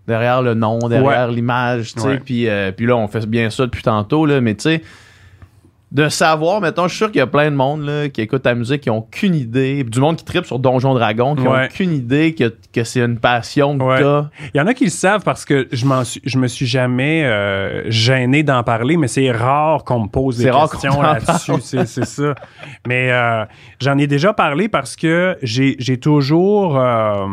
derrière 0.07 0.43
le 0.43 0.55
nom, 0.55 0.79
derrière 0.89 1.29
l'image, 1.29 1.95
tu 1.95 2.01
sais, 2.01 2.19
puis, 2.19 2.49
euh, 2.49 2.73
puis 2.73 2.87
là, 2.87 2.97
on 2.97 3.09
fait 3.09 3.27
bien 3.27 3.51
ça 3.51 3.65
depuis 3.65 3.83
tantôt, 3.83 4.27
là, 4.27 4.41
mais 4.41 4.55
tu 4.55 4.63
sais, 4.63 4.83
de 5.93 6.09
savoir, 6.09 6.63
mettons, 6.63 6.85
je 6.85 6.89
suis 6.89 6.97
sûr 6.97 7.09
qu'il 7.09 7.19
y 7.19 7.23
a 7.23 7.27
plein 7.27 7.51
de 7.51 7.55
monde 7.57 7.83
là, 7.85 8.09
qui 8.09 8.23
écoute 8.23 8.43
ta 8.43 8.55
musique, 8.55 8.81
qui 8.81 8.89
ont 8.89 8.99
aucune 9.01 9.35
idée, 9.35 9.85
du 9.85 10.01
monde 10.01 10.17
qui 10.17 10.25
tripe 10.25 10.47
sur 10.47 10.59
Donjon 10.59 10.95
Dragon, 10.95 11.35
qui 11.37 11.47
ont 11.47 11.53
Ouais. 11.53 11.67
aucune 11.71 11.93
idée 11.93 12.35
que, 12.35 12.55
que 12.73 12.83
c'est 12.83 13.01
une 13.01 13.19
passion 13.19 13.77
que 13.77 13.85
Ouais. 13.85 14.01
t'as. 14.01 14.31
Il 14.55 14.57
y 14.57 14.61
en 14.63 14.67
a 14.67 14.73
qui 14.73 14.85
le 14.85 14.91
savent 14.91 15.23
parce 15.23 15.45
que 15.45 15.69
je, 15.71 15.85
m'en 15.85 16.03
suis, 16.05 16.23
je 16.25 16.39
me 16.39 16.49
suis 16.49 16.65
jamais 16.65 17.25
euh, 17.25 17.91
gêné 17.91 18.43
d'en 18.43 18.63
parler, 18.63 18.97
mais 18.97 19.07
c'est 19.07 19.31
rare 19.31 19.85
qu'on 19.85 20.05
me 20.05 20.09
pose 20.09 20.39
des 20.39 20.45
C'est 20.45 20.51
rare 20.51 20.71
questions 20.71 21.03
là-dessus. 21.03 21.53
C'est, 21.61 21.87
ça. 21.87 22.35
Mais 22.87 23.13
euh, 23.13 23.45
j'en 23.79 23.99
ai 23.99 24.07
déjà 24.07 24.33
parlé 24.33 24.69
parce 24.69 24.97
que 24.97 25.37
j'ai, 25.43 25.77
j'ai 25.79 25.99
toujours, 25.99 26.79
euh, 26.79 27.27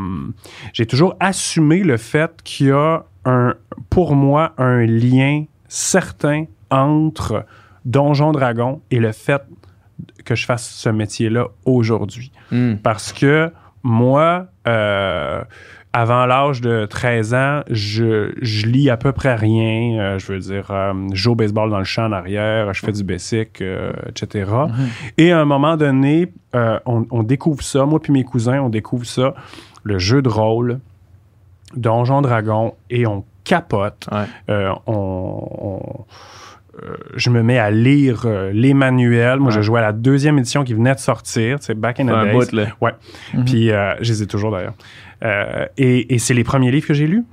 j'ai 0.74 0.86
toujours 0.86 1.16
assumé 1.22 1.80
le 1.84 1.96
fait 1.96 2.32
qu'il 2.44 2.68
y 2.68 2.72
a 2.72 3.06
un, 3.24 3.54
pour 3.90 4.16
moi 4.16 4.52
un 4.58 4.86
lien 4.86 5.46
certain 5.70 6.44
entre 6.72 7.46
Donjon 7.90 8.32
Dragon 8.32 8.82
et 8.92 9.00
le 9.00 9.12
fait 9.12 9.42
que 10.24 10.36
je 10.36 10.46
fasse 10.46 10.70
ce 10.70 10.90
métier-là 10.90 11.48
aujourd'hui. 11.66 12.32
Hmm. 12.52 12.76
Parce 12.76 13.12
que 13.12 13.52
moi, 13.84 14.46
euh, 14.68 15.44
avant 15.92 16.28
l'âge 16.28 16.62
de 16.62 16.86
13 16.86 17.34
ans, 17.34 17.62
je, 17.70 18.32
je 18.42 18.68
lis 18.68 18.92
à 18.92 18.98
peu 18.98 19.12
près 19.12 19.34
rien. 19.36 20.00
Euh, 20.00 20.20
je 20.20 20.32
veux 20.32 20.40
dire, 20.40 20.68
euh, 20.70 20.94
je 21.14 21.16
joue 21.24 21.32
au 21.32 21.36
baseball 21.36 21.72
dans 21.72 21.80
le 21.80 21.84
champ 21.84 22.06
en 22.06 22.12
arrière, 22.12 22.72
je 22.76 22.86
fais 22.86 22.92
du 22.92 23.04
basic, 23.04 23.60
euh, 23.62 23.92
etc. 24.08 24.52
Et 25.18 25.32
à 25.32 25.40
un 25.40 25.46
moment 25.46 25.76
donné, 25.76 26.32
on, 26.54 27.08
on 27.10 27.24
découvre 27.24 27.64
ça, 27.64 27.86
moi 27.86 28.00
puis 28.00 28.14
mes 28.14 28.24
cousins, 28.24 28.62
on 28.62 28.70
découvre 28.70 29.06
ça, 29.08 29.34
le 29.84 29.98
jeu 29.98 30.22
de 30.22 30.30
rôle, 30.30 30.80
Donjon 31.76 32.22
Dragon, 32.22 32.76
et 32.92 33.08
on 33.08 33.24
capote. 33.44 34.08
Ouais. 34.12 34.66
On, 34.86 34.92
on- 35.62 36.06
je 37.16 37.30
me 37.30 37.42
mets 37.44 37.58
à 37.58 37.72
lire 37.72 38.24
euh, 38.26 38.52
les 38.54 38.74
manuels. 38.74 39.40
Moi, 39.40 39.50
Ouais. 39.50 39.56
je 39.56 39.62
jouais 39.62 39.80
à 39.80 39.84
la 39.84 39.92
deuxième 39.92 40.38
édition 40.38 40.64
qui 40.64 40.74
venait 40.74 40.94
de 40.96 41.00
sortir, 41.00 41.58
c'est 41.62 41.74
back 41.76 42.00
in 42.00 42.06
the 42.06 42.26
days. 42.26 42.32
bout, 42.34 42.52
là. 42.54 42.68
Ouais. 42.82 42.92
Mhm. 43.34 43.46
Puis 43.46 43.72
euh, 43.72 43.94
je 44.02 44.12
les 44.14 44.24
ai 44.24 44.28
toujours 44.28 44.52
d'ailleurs. 44.52 44.74
Euh, 45.24 45.66
et 45.78 46.14
et 46.14 46.20
c'est 46.20 46.34
les 46.34 46.44
premiers 46.44 46.72
livres 46.72 46.88
que 46.88 46.94
j'ai 46.94 47.08
lus. 47.08 47.24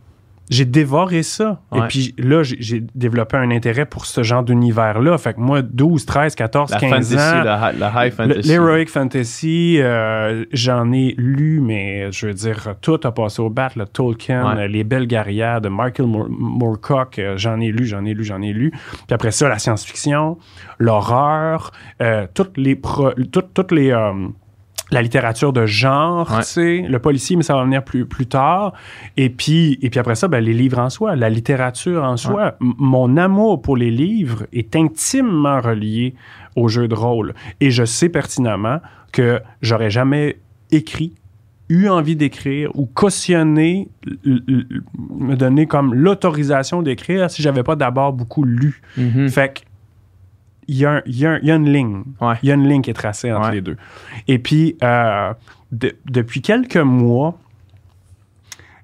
J'ai 0.51 0.65
dévoré 0.65 1.23
ça. 1.23 1.61
Ouais. 1.73 1.81
Et 1.81 1.83
puis 1.89 2.15
là, 2.19 2.43
j'ai- 2.43 2.85
développé 2.95 3.37
un 3.37 3.51
intérêt 3.51 3.85
pour 3.87 4.07
ce 4.07 4.23
genre 4.23 4.43
d'univers-là. 4.43 5.19
Fait 5.19 5.35
que 5.35 5.41
moi, 5.41 5.63
12, 5.63 6.07
13, 6.07 6.35
14, 6.35 6.71
La 6.71 6.79
15 6.79 6.91
fantasy, 6.91 7.15
ans, 7.17 7.43
la, 7.43 7.73
la 7.73 8.07
high 8.07 8.13
fantasy. 8.13 8.49
L'Heroic 8.49 8.87
Fantasy, 8.87 9.79
euh, 9.81 10.45
j'en 10.53 10.93
ai 10.93 11.15
lu, 11.19 11.61
mais 11.61 12.11
je 12.13 12.27
veux 12.29 12.35
dire, 12.35 12.75
tout 12.81 13.01
a 13.05 13.13
passé 13.13 13.43
au 13.43 13.51
bat. 13.51 13.71
Le 13.77 13.87
Tolkien, 13.87 14.55
Ouais. 14.55 14.63
euh, 14.63 14.67
Les 14.69 14.85
Belles 14.85 15.07
Guerrières 15.07 15.61
de 15.61 15.69
Michael 15.69 16.07
Moor- 16.07 16.29
Moorcock, 16.31 17.19
euh, 17.19 17.37
j'en 17.37 17.61
ai 17.61 17.73
lu, 17.73 17.85
j'en 17.87 18.05
ai 18.05 18.15
lu, 18.15 18.23
j'en 18.25 18.41
ai 18.43 18.53
lu. 18.53 18.71
Puis 18.71 19.15
après 19.15 19.31
ça, 19.33 19.49
la 19.49 19.59
science-fiction, 19.59 20.39
l'horreur, 20.79 21.73
euh, 22.03 22.27
toutes 22.35 22.57
les... 22.57 22.77
pro- 22.77 23.13
toutes, 23.33 23.53
toutes 23.55 23.73
les 23.73 23.91
la 24.93 25.03
littérature 25.03 25.53
de 25.53 25.67
genre, 25.67 26.31
Ouais. 26.31 26.39
tu 26.39 26.45
sais, 26.45 26.79
le 26.89 26.99
policier, 27.01 27.35
mais 27.37 27.43
ça 27.43 27.55
va 27.57 27.65
venir 27.65 27.83
plus, 27.83 28.07
plus 28.07 28.27
tard. 28.27 28.73
Et 29.17 29.31
puis, 29.31 29.79
et 29.83 29.91
puis 29.91 29.99
après 29.99 30.15
ça, 30.15 30.29
ben, 30.29 30.39
les 30.45 30.53
livres 30.55 30.79
en 30.79 30.91
soi, 30.91 31.17
la 31.17 31.29
littérature 31.29 32.05
en 32.05 32.17
soi. 32.17 32.57
Mon 32.61 33.17
amour 33.17 33.63
pour 33.63 33.77
les 33.77 33.91
livres 33.91 34.47
est 34.53 34.77
intimement 34.77 35.61
relié 35.61 36.15
au 36.55 36.69
jeu 36.69 36.87
de 36.87 36.95
rôle. 36.95 37.35
Et 37.61 37.71
je 37.71 37.85
sais 37.85 38.09
pertinemment 38.09 38.79
que 39.13 39.41
j'aurais 39.61 39.91
jamais 39.91 40.37
écrit, 40.71 41.13
eu 41.69 41.89
envie 41.89 42.15
d'écrire 42.15 42.71
ou 42.75 42.87
cautionné, 42.87 43.89
me 44.25 45.35
donner 45.35 45.67
comme 45.67 45.95
l'autorisation 45.95 46.83
d'écrire 46.83 47.29
si 47.31 47.43
j'avais 47.43 47.63
pas 47.65 47.75
d'abord 47.77 48.13
beaucoup 48.13 48.45
lu. 48.45 48.81
Mhm. 48.97 49.29
Fait 49.29 49.53
que, 49.55 49.61
il 50.69 50.77
y, 50.77 50.85
a 50.87 50.91
un- 50.97 51.03
il 51.07 51.19
y 51.19 51.27
a 51.27 51.33
un- 51.33 51.39
il 51.43 51.49
y 51.49 51.51
a 51.51 51.55
une 51.57 51.73
ligne. 51.73 52.03
Ouais. 52.21 52.35
Il 52.43 52.49
y 52.49 52.53
a 52.53 52.55
une 52.55 52.69
ligne 52.69 52.83
qui 52.83 52.91
est 52.91 52.95
tracée 52.95 53.33
entre 53.33 53.49
Ouais. 53.49 53.55
les 53.55 53.61
deux. 53.61 53.77
Et 54.29 54.39
puis, 54.39 54.77
euh, 54.83 55.33
de- 55.73 55.95
depuis 56.07 56.43
quelques 56.43 56.77
mois, 56.77 57.39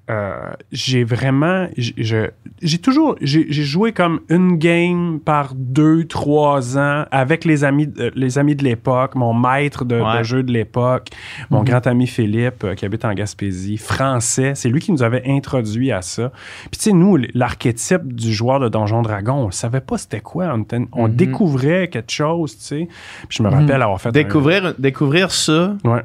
euh, 0.09 0.51
j'ai 0.71 1.03
vraiment. 1.05 1.67
J'ai 1.77 2.77
toujours. 2.81 3.15
J'ai 3.21 3.45
joué 3.51 3.93
comme 3.93 4.19
une 4.29 4.57
game 4.57 5.19
par 5.23 5.53
deux, 5.55 6.03
trois 6.05 6.77
ans 6.77 7.05
avec 7.11 7.45
les 7.45 7.63
amis, 7.63 7.87
de- 7.87 8.11
les 8.13 8.37
amis 8.37 8.55
de 8.55 8.63
l'époque, 8.65 9.15
mon 9.15 9.33
maître 9.33 9.85
de, 9.85 10.01
jeu 10.23 10.43
de 10.43 10.51
l'époque, 10.51 11.07
mon 11.49 11.63
grand 11.63 11.87
ami 11.87 12.05
Philippe 12.07 12.63
euh, 12.65 12.75
qui 12.75 12.85
habite 12.85 13.05
en 13.05 13.13
Gaspésie, 13.13 13.77
français. 13.77 14.53
C'est 14.55 14.67
lui 14.69 14.81
qui 14.81 14.91
nous 14.91 15.03
avait 15.03 15.23
introduit 15.25 15.91
à 15.93 16.01
ça. 16.01 16.31
Puis, 16.69 16.71
tu 16.77 16.79
sais, 16.81 16.91
nous, 16.93 17.17
l'archétype 17.33 18.13
du 18.13 18.33
joueur 18.33 18.59
de 18.59 18.67
Donjon 18.69 19.03
Dragon, 19.03 19.35
on 19.35 19.51
savait 19.51 19.79
pas 19.81 19.97
c'était 19.97 20.19
quoi. 20.19 20.51
On, 20.53 20.63
était- 20.63 20.79
on 20.91 21.07
Mhm. 21.07 21.15
découvrait 21.15 21.87
quelque 21.87 22.11
chose, 22.11 22.57
tu 22.57 22.63
sais. 22.63 22.87
Puis, 23.29 23.37
je 23.37 23.43
me 23.43 23.49
Mhm. 23.49 23.55
rappelle 23.55 23.81
avoir 23.81 24.01
fait. 24.01 24.09
un- 24.09 24.11
Découvrir, 24.11 24.73
découvrir 24.77 25.31
ça 25.31 25.75
Ouais. 25.85 26.01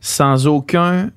sans 0.00 0.46
aucun. 0.46 1.10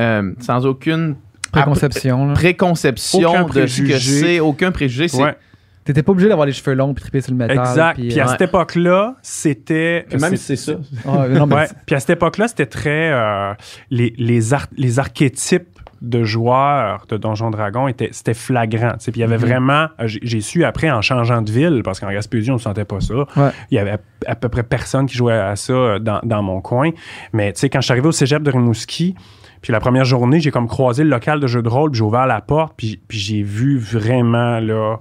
euh, 0.00 0.32
sans 0.40 0.64
aucune 0.64 1.16
Préconception. 1.52 2.26
là. 2.28 2.34
préconception 2.34 3.28
Aucun 3.30 3.44
de 3.44 3.66
ce 3.66 3.82
que 3.82 3.98
c'est, 3.98 4.40
aucun 4.40 4.70
préjugé. 4.70 5.06
Ouais. 5.16 5.36
T'étais 5.82 6.02
pas 6.02 6.12
obligé 6.12 6.28
d'avoir 6.28 6.46
les 6.46 6.52
cheveux 6.52 6.74
longs 6.74 6.92
puis 6.92 7.02
triper 7.02 7.20
sur 7.22 7.32
le 7.32 7.38
métal. 7.38 7.58
Exact. 7.58 7.94
Puis, 7.94 8.08
Puis 8.08 8.20
à 8.20 8.26
euh, 8.26 8.30
cette 8.32 8.42
époque-là, 8.42 9.16
c'était. 9.22 10.04
Puis 10.08 10.18
même 10.20 10.36
c'est- 10.36 10.56
si 10.56 10.56
c'est 10.64 10.72
ça. 10.72 10.78
ah, 11.08 11.26
non, 11.26 11.46
mais 11.46 11.54
Ouais. 11.54 11.68
Puis 11.86 11.96
à 11.96 12.00
cette 12.00 12.10
époque-là, 12.10 12.48
c'était 12.48 12.66
très. 12.66 13.10
euh, 13.12 13.54
les, 13.90 14.12
les, 14.18 14.52
ar- 14.54 14.68
les 14.76 14.98
archétypes 14.98 15.79
de 16.02 16.24
joueurs 16.24 17.04
de 17.08 17.16
Donjon 17.18 17.50
Dragon 17.50 17.86
étaient 17.88 18.08
c'était 18.12 18.34
flagrant. 18.34 18.92
Puis 18.98 19.12
il 19.16 19.18
y 19.18 19.22
avait 19.22 19.36
Mhm. 19.36 19.40
vraiment. 19.44 19.86
J'ai 20.04 20.20
j'ai 20.22 20.40
su 20.40 20.64
après 20.64 20.90
en 20.90 21.02
changeant 21.02 21.42
de 21.42 21.50
ville, 21.52 21.82
parce 21.84 22.00
qu'en 22.00 22.10
Gaspésie, 22.10 22.50
on 22.50 22.54
ne 22.54 22.58
sentait 22.58 22.84
pas 22.86 23.00
ça. 23.00 23.14
Ouais. 23.36 23.50
Il 23.70 23.74
y 23.74 23.78
avait 23.78 23.92
à, 23.92 23.98
à 24.26 24.34
peu 24.34 24.48
près 24.48 24.62
personne 24.62 25.06
qui 25.06 25.16
jouait 25.16 25.34
à 25.34 25.56
ça 25.56 25.72
euh, 25.72 25.98
dans, 25.98 26.20
dans 26.22 26.42
mon 26.42 26.60
coin. 26.60 26.90
Mais 27.32 27.52
tu 27.52 27.60
sais, 27.60 27.68
quand 27.68 27.80
je 27.80 27.84
suis 27.86 27.92
arrivé 27.92 28.08
au 28.08 28.12
cégep 28.12 28.42
de 28.42 28.50
Rimouski, 28.50 29.14
puis 29.60 29.72
la 29.72 29.80
première 29.80 30.06
journée, 30.06 30.40
j'ai 30.40 30.50
comme 30.50 30.68
croisé 30.68 31.04
le 31.04 31.10
local 31.10 31.38
de 31.38 31.46
jeux 31.46 31.60
de 31.62 31.68
rôle, 31.68 31.90
puis 31.90 31.98
j'ai 31.98 32.04
ouvert 32.04 32.26
la 32.26 32.40
porte, 32.40 32.72
puis, 32.78 32.98
puis 33.06 33.18
j'ai 33.18 33.42
vu 33.42 33.76
vraiment 33.78 34.58
là, 34.58 34.96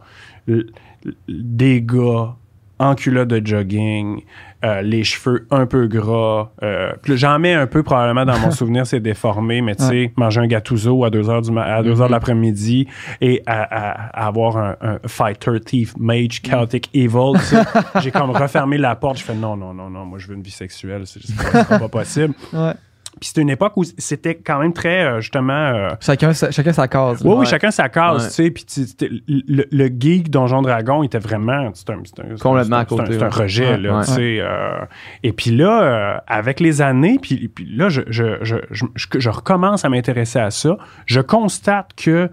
l- 0.49 0.65
l- 1.05 1.13
des 1.29 1.81
gars 1.81 2.35
en 2.77 2.95
culotte 2.95 3.29
de 3.29 3.45
jogging, 3.45 4.21
euh, 4.63 4.81
les 4.81 5.03
cheveux 5.03 5.47
un 5.51 5.65
peu 5.65 5.87
gras. 5.87 6.51
Euh, 6.63 6.91
j'en 7.05 7.39
mets 7.39 7.53
un 7.53 7.67
peu 7.67 7.83
probablement 7.83 8.25
dans 8.25 8.37
mon 8.39 8.51
souvenir, 8.59 8.85
c'est 8.85 8.99
déformé, 8.99 9.61
mais 9.61 9.75
tu 9.75 9.83
sais, 9.83 10.13
manger 10.17 10.41
un 10.41 10.47
gâteau 10.47 11.03
à 11.05 11.09
2 11.09 11.29
heures, 11.29 11.41
du 11.41 11.57
à 11.57 11.81
deux 11.83 12.01
heures 12.01 12.07
de 12.07 12.11
l'après-midi 12.13 12.87
et 13.21 13.41
à, 13.45 13.61
à- 13.63 14.23
à 14.23 14.27
avoir 14.27 14.57
un, 14.57 14.75
un 14.81 14.97
fighter, 15.07 15.59
thief, 15.59 15.93
mage, 15.97 16.41
chaotic, 16.41 16.89
evil. 16.93 17.33
J'ai 18.01 18.11
comme 18.11 18.31
refermé 18.31 18.77
la 18.77 18.95
porte. 18.95 19.17
Je 19.19 19.23
fais 19.23 19.33
non, 19.35 19.55
non, 19.55 19.73
non, 19.73 19.89
non, 19.89 20.05
moi 20.05 20.19
je 20.19 20.27
veux 20.27 20.35
une 20.35 20.43
vie 20.43 20.51
sexuelle, 20.51 21.03
c'est 21.05 21.21
pas, 21.67 21.79
pas 21.79 21.87
possible. 21.89 22.33
ouais. 22.53 22.73
Puis 23.19 23.27
c'était 23.29 23.41
une 23.41 23.49
époque 23.49 23.73
où 23.75 23.83
c'était 23.83 24.35
quand 24.35 24.59
même 24.59 24.73
très, 24.73 25.03
euh, 25.05 25.21
justement. 25.21 25.53
euh, 25.53 25.89
Chacun, 25.99 26.33
sa- 26.33 26.51
chacun 26.51 26.73
sa 26.73 26.87
case. 26.87 27.21
oui, 27.23 27.35
oui, 27.39 27.45
chacun 27.45 27.71
sa 27.71 27.89
case, 27.89 28.23
Ouais. 28.23 28.27
tu 28.29 28.33
sais. 28.33 28.51
Puis 28.51 28.65
tu- 28.65 29.21
le, 29.27 29.65
le 29.71 29.87
geek 29.87 30.29
Donjon 30.29 30.61
Dragon 30.61 31.03
était 31.03 31.19
vraiment. 31.19 31.69
C'est 31.73 31.89
un, 31.89 32.01
c'est 32.05 32.19
un- 32.21 32.23
c'est 32.27 32.33
un- 32.33 32.37
Complètement 32.37 32.77
à 32.77 32.85
côté, 32.85 33.13
C'est 33.13 33.23
un, 33.23 33.29
rejet, 33.29 33.71
Ouais, 33.71 33.77
là, 33.77 33.97
ouais. 33.99 34.05
tu 34.05 34.11
sais. 34.11 34.37
euh, 34.39 34.79
et 35.23 35.31
puis 35.33 35.51
là, 35.51 35.81
euh, 35.83 36.17
avec 36.27 36.59
les 36.59 36.81
années, 36.81 37.17
puis, 37.21 37.47
puis 37.49 37.65
là, 37.75 37.89
je, 37.89 38.01
je, 38.07 38.37
je, 38.41 38.55
je, 38.71 38.85
je- 38.95 39.19
je 39.19 39.29
recommence 39.29 39.83
à 39.85 39.89
m'intéresser 39.89 40.39
à 40.39 40.51
ça. 40.51 40.77
Je 41.05 41.19
constate 41.21 41.89
que 41.95 42.29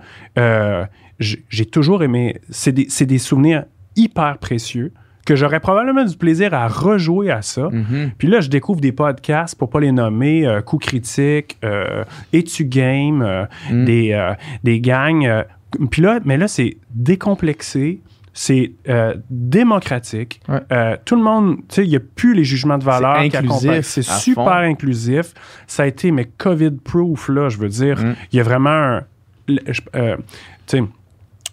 j'ai 1.19 1.67
toujours 1.67 2.03
aimé. 2.03 2.41
C'est 2.51 2.73
des, 2.73 2.87
c'est 2.89 3.07
des 3.07 3.19
souvenirs 3.19 3.65
hyper 3.97 4.39
précieux 4.39 4.93
que 5.27 5.37
j'aurais 5.37 5.61
probablement 5.61 6.05
du 6.05 6.17
plaisir 6.17 6.55
à 6.55 6.67
rejouer 6.69 7.31
à 7.31 7.43
ça. 7.43 7.69
Mhm. 7.71 8.13
Puis 8.17 8.29
là, 8.29 8.41
je 8.41 8.49
découvre 8.49 8.81
des 8.81 8.93
podcasts, 8.93 9.59
pour 9.59 9.69
pas 9.69 9.81
les 9.81 9.93
nommer, 9.93 10.47
euh, 10.47 10.63
Coup 10.63 10.79
Critique, 10.79 11.59
euh, 11.65 12.05
Et-tu 12.33 12.65
Game, 12.65 13.21
euh, 13.23 13.45
Mm. 13.71 13.85
des, 13.85 14.13
euh, 14.13 14.33
des 14.65 14.81
gangs. 14.81 15.45
puis 15.91 16.01
là, 16.01 16.21
mais 16.25 16.39
là, 16.39 16.49
c'est 16.49 16.77
décomplexé, 16.95 18.01
c'est 18.33 18.73
euh, 18.89 19.15
démocratique. 19.31 20.41
Ouais. 20.49 20.61
Euh, 20.73 20.97
tout 21.05 21.17
le 21.17 21.23
monde, 21.23 21.57
tu 21.69 21.75
sais, 21.77 21.85
il 21.85 21.91
n'y 21.91 21.97
a 21.97 22.01
plus 22.01 22.35
les 22.35 22.45
jugements 22.45 22.79
de 22.79 22.85
valeur 22.85 23.23
qui 23.29 23.37
accompagnent. 23.37 23.83
C'est 23.83 24.03
super 24.03 24.45
fond. 24.45 24.51
inclusif. 24.51 25.33
Ça 25.67 25.83
a 25.85 25.87
été, 25.87 26.11
mais 26.11 26.27
COVID-proof, 26.39 27.29
là, 27.31 27.49
je 27.49 27.59
veux 27.59 27.69
dire. 27.69 27.99
Mm. 27.99 28.15
Il 28.33 28.37
y 28.37 28.41
a 28.41 28.45
vraiment 28.45 28.71
un... 28.71 29.03
euh, 29.95 30.17
tu 30.67 30.79
sais, 30.79 30.83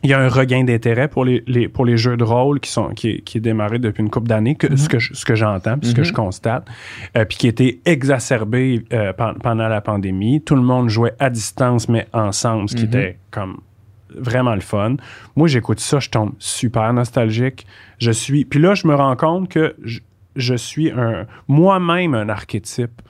il 0.04 0.10
y 0.10 0.14
a 0.14 0.20
un 0.20 0.28
regain 0.30 0.64
d'intérêt 0.64 1.08
pour 1.08 1.24
les, 1.26 1.44
les- 1.48 1.68
pour 1.68 1.86
les 1.86 1.98
jeux 1.98 2.18
de 2.18 2.24
rôle 2.24 2.60
qui, 2.60 2.70
sont, 2.70 2.90
qui, 2.90 3.10
est, 3.10 3.22
qui 3.22 3.38
est 3.38 3.42
démarré 3.42 3.80
depuis 3.80 4.02
une 4.04 4.10
couple 4.10 4.28
d'années, 4.28 4.56
que, 4.56 4.76
ce 4.76 4.90
que 4.90 5.00
je- 5.00 5.14
ce 5.14 5.24
que 5.26 5.36
j'entends, 5.36 5.78
puis 5.80 5.90
ce 5.90 5.96
que 5.96 6.02
Mhm. 6.02 6.06
je 6.08 6.14
constate, 6.14 6.68
euh, 7.18 7.26
puis 7.26 7.38
qui 7.38 7.48
a 7.48 7.50
été 7.50 7.82
exacerbé 7.86 8.84
euh, 8.94 9.14
pen- 9.14 9.36
pendant 9.42 9.68
la 9.68 9.82
pandémie. 9.82 10.42
Tout 10.42 10.56
le 10.56 10.62
monde 10.62 10.90
jouait 10.90 11.14
à 11.20 11.30
distance, 11.30 11.88
mais 11.90 12.08
ensemble, 12.14 12.70
ce 12.70 12.76
qui 12.76 12.84
Mhm. 12.84 12.90
était 12.90 13.18
comme 13.32 13.58
vraiment 14.16 14.54
le 14.54 14.62
fun. 14.62 14.98
Moi, 15.36 15.48
j'écoute 15.48 15.80
ça, 15.80 16.00
je 16.00 16.10
tombe 16.10 16.34
super 16.38 16.94
nostalgique. 16.94 17.66
Je 17.98 18.12
suis... 18.12 18.46
Puis 18.46 18.60
là, 18.60 18.76
je 18.76 18.88
me 18.88 18.94
rends 18.94 19.16
compte 19.16 19.50
que 19.50 19.76
je, 19.84 20.02
je 20.36 20.54
suis 20.54 20.92
un 20.92 21.26
moi-même 21.48 22.14
un 22.14 22.30
archétype 22.30 23.02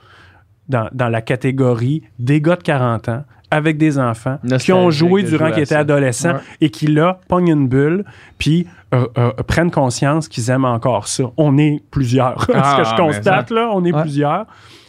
dans, 0.68 0.88
dans 0.92 1.08
la 1.10 1.20
catégorie 1.20 2.02
des 2.18 2.40
gars 2.40 2.56
de 2.56 2.62
40 2.62 3.08
ans 3.10 3.24
avec 3.54 3.78
des 3.78 3.98
enfants 3.98 4.38
qui 4.58 4.72
ont 4.72 4.90
joué 4.90 5.22
durant 5.22 5.50
qu'ils 5.52 5.62
étaient 5.62 5.74
adolescents 5.74 6.34
Ouais. 6.34 6.40
et 6.60 6.70
qui, 6.70 6.86
là, 6.88 7.20
pognent 7.28 7.48
une 7.52 7.68
bulle, 7.68 8.04
puis 8.38 8.66
euh, 8.92 9.06
euh, 9.18 9.30
prennent 9.46 9.70
conscience 9.70 10.28
qu'ils 10.28 10.50
aiment 10.50 10.64
encore 10.64 11.06
ça. 11.08 11.24
On 11.36 11.56
est 11.58 11.82
plusieurs. 11.90 12.42
Ce 12.46 12.52
Ah, 12.54 12.76
que 12.78 12.84
je 12.84 12.90
mais 12.90 12.96
constate, 12.96 13.50
là, 13.50 13.70
on 13.72 13.84
est 13.84 13.92
Ouais. 13.92 14.02
plusieurs. 14.02 14.46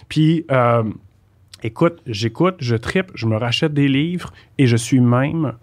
Puis, 0.09 0.45
euh, 0.51 0.83
écoute, 1.63 1.99
j'écoute, 2.07 2.55
je 2.59 2.75
tripe, 2.75 3.11
je 3.15 3.25
me 3.27 3.37
rachète 3.37 3.73
des 3.73 3.87
livres 3.87 4.31
et 4.57 4.67
je 4.67 4.75
suis 4.77 4.99
même 4.99 5.53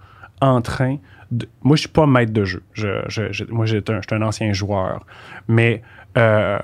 en 0.41 0.61
train 0.61 0.97
de... 1.31 1.49
Moi, 1.63 1.77
je 1.77 1.81
suis 1.83 1.89
pas 1.89 2.07
maître 2.07 2.33
de 2.33 2.45
jeu. 2.45 2.63
Je, 2.73 2.89
je- 3.09 3.31
je- 3.33 3.45
moi, 3.45 3.65
j'étais 3.67 3.93
un, 3.93 4.01
un 4.11 4.23
ancien 4.23 4.53
joueur. 4.53 5.07
Mais 5.49 5.83
euh, 6.19 6.59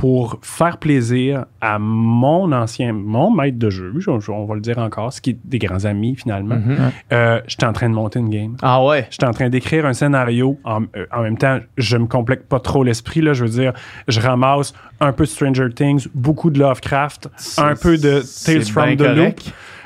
pour 0.00 0.38
faire 0.40 0.78
plaisir 0.78 1.44
à 1.60 1.78
mon 1.78 2.50
ancien, 2.52 2.94
mon 2.94 3.30
maître 3.30 3.58
de 3.58 3.68
jeu, 3.68 3.92
je- 3.98 4.18
je- 4.18 4.30
on 4.30 4.46
va 4.46 4.54
le 4.54 4.62
dire 4.62 4.78
encore, 4.78 5.12
ce 5.12 5.20
qui 5.20 5.30
est 5.30 5.38
des 5.44 5.58
grands 5.58 5.84
amis 5.84 6.16
finalement, 6.16 6.54
Mhm. 6.56 6.76
euh, 7.12 7.38
j'étais 7.46 7.66
en 7.66 7.74
train 7.74 7.90
de 7.90 7.94
monter 7.94 8.18
une 8.18 8.30
game. 8.30 8.56
Ah 8.62 8.82
ouais. 8.82 9.06
J'étais 9.10 9.26
en 9.26 9.32
train 9.32 9.50
d'écrire 9.50 9.84
un 9.84 9.92
scénario. 9.92 10.58
En, 10.64 10.84
euh, 10.96 11.04
en 11.14 11.20
même 11.20 11.36
temps, 11.36 11.58
je 11.76 11.98
me 11.98 12.06
complique 12.06 12.48
pas 12.48 12.60
trop 12.60 12.82
l'esprit. 12.82 13.20
Là, 13.20 13.34
je 13.34 13.44
veux 13.44 13.50
dire, 13.50 13.74
je 14.08 14.20
ramasse 14.20 14.72
un 15.00 15.12
peu 15.12 15.24
de 15.24 15.28
Stranger 15.28 15.68
Things, 15.74 16.08
beaucoup 16.14 16.48
de 16.48 16.58
Lovecraft, 16.58 17.28
un 17.58 17.74
peu 17.74 17.98
de 17.98 18.22
Tales 18.46 18.62
from 18.64 18.96
the 18.96 19.02
Loop. 19.02 19.40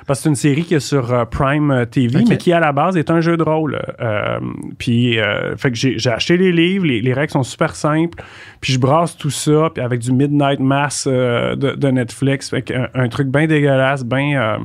Parce 0.07 0.21
que 0.21 0.23
c'est 0.25 0.29
une 0.29 0.35
série 0.35 0.65
qui 0.65 0.75
est 0.75 0.81
sur 0.81 1.13
euh, 1.13 1.25
Prime 1.25 1.71
euh, 1.71 1.85
TV, 1.87 2.25
mais 2.29 2.37
qui 2.37 2.53
à 2.53 2.61
la 2.61 2.73
base 2.73 2.97
est 2.97 3.11
un 3.11 3.21
jeu 3.21 3.37
de 3.37 3.43
rôle. 3.43 3.81
Euh, 4.01 4.39
puis, 4.79 5.19
fait 5.57 5.71
que 5.71 5.77
j'ai 5.77 6.11
acheté 6.11 6.37
les 6.37 6.53
livres, 6.53 6.87
les, 6.87 7.01
les 7.01 7.13
règles 7.13 7.33
sont 7.33 7.43
super 7.43 7.75
simples. 7.75 8.23
Puis 8.61 8.73
je 8.73 8.79
brasse 8.79 9.17
tout 9.17 9.31
ça, 9.31 9.71
puis 9.73 9.83
avec 9.83 10.01
du 10.01 10.13
Midnight 10.13 10.61
Mass 10.61 11.07
de, 11.07 11.55
de 11.55 11.89
Netflix, 11.89 12.51
fait 12.51 12.63
que 12.63 12.75
un, 12.75 12.89
un 12.95 13.09
truc 13.09 13.29
bien 13.29 13.47
dégueulasse, 13.47 14.05
bien 14.05 14.59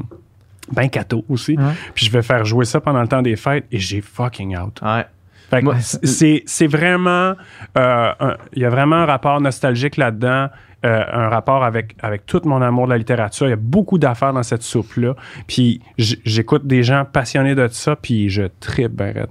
ben 0.72 0.88
cato 0.90 1.26
aussi. 1.30 1.58
Ouais. 1.58 1.74
Puis 1.94 2.06
je 2.06 2.12
vais 2.12 2.22
faire 2.22 2.46
jouer 2.46 2.66
ça 2.66 2.80
pendant 2.80 3.02
le 3.02 3.08
temps 3.08 3.22
des 3.22 3.36
fêtes 3.36 3.66
et 3.72 3.80
j'ai 3.80 4.02
fucking 4.02 4.58
out. 4.58 4.80
Ouais. 4.82 5.06
Fait 5.50 5.64
que 5.64 5.70
c'est 5.80 6.44
c'est 6.46 6.68
vraiment 6.68 7.34
euh, 7.78 8.12
il 8.54 8.62
y 8.62 8.66
a 8.66 8.70
vraiment 8.70 8.98
un 8.98 9.06
rapport 9.06 9.42
nostalgique 9.42 9.98
là-dedans. 9.98 10.50
Euh, 10.86 11.04
un 11.12 11.30
rapport 11.30 11.64
avec, 11.64 11.96
avec 12.02 12.26
tout 12.26 12.42
mon 12.46 12.62
amour 12.62 12.86
de 12.86 12.92
la 12.92 12.98
littérature. 12.98 13.48
Il 13.48 13.52
y 13.52 13.54
a 13.54 13.58
beaucoup 13.58 13.98
d'affaires 13.98 14.34
dans 14.34 14.44
cette 14.44 14.64
soupe-là. 14.64 15.16
Puis 15.48 15.82
j'écoute 15.98 16.66
des 16.68 16.84
gens 16.84 17.06
passionnés 17.12 17.56
de 17.56 17.68
ça, 17.70 17.96
puis 17.96 18.30
je 18.30 18.44
tripe 18.60 18.92
ben 18.94 19.14
raide. 19.14 19.28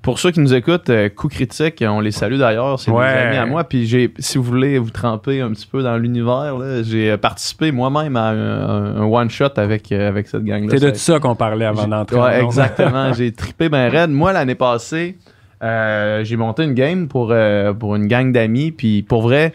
Pour 0.00 0.20
ceux 0.20 0.30
qui 0.30 0.40
nous 0.40 0.54
écoutent, 0.54 0.88
euh, 0.90 1.08
Coup 1.08 1.28
Critique, 1.28 1.84
on 1.86 2.00
les 2.00 2.12
salue 2.12 2.38
d'ailleurs, 2.38 2.78
c'est 2.78 2.90
Ouais. 2.90 3.12
des 3.12 3.18
amis 3.20 3.36
à 3.36 3.46
moi. 3.46 3.64
Puis 3.64 3.84
j'ai, 3.86 4.14
si 4.18 4.38
vous 4.38 4.44
voulez 4.44 4.78
vous 4.78 4.90
tremper 4.90 5.40
un 5.40 5.50
petit 5.50 5.66
peu 5.66 5.82
dans 5.82 5.96
l'univers, 5.98 6.56
là, 6.56 6.82
j'ai 6.84 7.10
euh, 7.10 7.16
participé 7.18 7.72
moi-même 7.72 8.16
à 8.16 8.28
un, 8.28 8.96
un 8.96 9.04
one-shot 9.04 9.48
avec, 9.56 9.90
euh, 9.92 10.08
avec 10.08 10.28
cette 10.28 10.44
gang-là. 10.44 10.68
C'est 10.78 10.90
de 10.92 10.94
Ça- 10.94 11.18
qu'on 11.18 11.34
parlait 11.34 11.66
avant 11.66 11.88
d'entrer. 11.88 12.18
Ouais, 12.18 12.42
exactement. 12.44 13.12
j'ai 13.16 13.32
trippé 13.32 13.68
ben 13.68 13.90
raide. 13.90 14.10
Moi, 14.10 14.32
l'année 14.32 14.54
passée, 14.54 15.18
euh, 15.64 16.22
j'ai 16.24 16.36
monté 16.36 16.62
une 16.62 16.74
game 16.74 17.08
pour, 17.08 17.30
euh, 17.32 17.72
pour 17.74 17.96
une 17.96 18.06
gang 18.06 18.30
d'amis. 18.32 18.70
Puis 18.70 19.02
pour 19.02 19.22
vrai, 19.22 19.52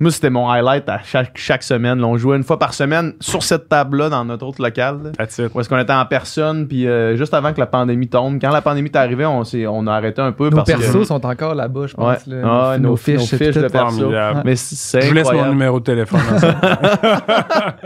moi, 0.00 0.10
c'était 0.10 0.30
mon 0.30 0.50
highlight 0.50 0.88
à 0.88 1.00
chaque, 1.04 1.32
chaque 1.36 1.62
semaine. 1.62 1.98
là. 2.00 2.06
on 2.06 2.16
jouait 2.16 2.36
une 2.36 2.42
fois 2.42 2.58
par 2.58 2.72
semaine 2.74 3.12
sur 3.20 3.42
cette 3.42 3.68
table-là 3.68 4.08
dans 4.08 4.24
notre 4.24 4.46
autre 4.46 4.62
local. 4.62 4.98
là. 5.04 5.10
That's 5.10 5.38
it. 5.38 5.50
Où 5.54 5.60
est-ce 5.60 5.68
qu'on 5.68 5.78
était 5.78 5.92
en 5.92 6.06
personne, 6.06 6.66
puis 6.66 6.86
euh, 6.88 7.16
juste 7.16 7.34
avant 7.34 7.52
que 7.52 7.60
la 7.60 7.66
pandémie 7.66 8.08
tombe. 8.08 8.38
Quand 8.40 8.50
la 8.50 8.62
pandémie 8.62 8.88
est 8.88 8.96
arrivée, 8.96 9.26
on, 9.26 9.44
s'est- 9.44 9.66
on 9.66 9.86
a 9.86 9.92
arrêté 9.94 10.22
un 10.22 10.32
peu 10.32 10.48
Nos 10.48 10.56
parce 10.56 10.70
persos 10.70 10.92
que... 10.92 11.04
sont 11.04 11.24
encore 11.26 11.54
là-bas, 11.54 11.86
je 11.86 11.96
Ouais. 11.96 12.14
pense. 12.14 12.26
là. 12.26 12.36
Ah, 12.72 12.78
nos, 12.78 12.90
nos 12.90 12.96
fiches, 12.96 13.30
de 13.32 13.68
perso. 13.68 14.10
Mais 14.44 14.56
c'est 14.56 15.02
Je 15.02 15.08
vous 15.08 15.14
laisse 15.14 15.30
mon 15.32 15.46
numéro 15.50 15.78
de 15.80 15.84
téléphone. 15.84 16.20
dans 16.30 16.38
ça. 16.38 17.76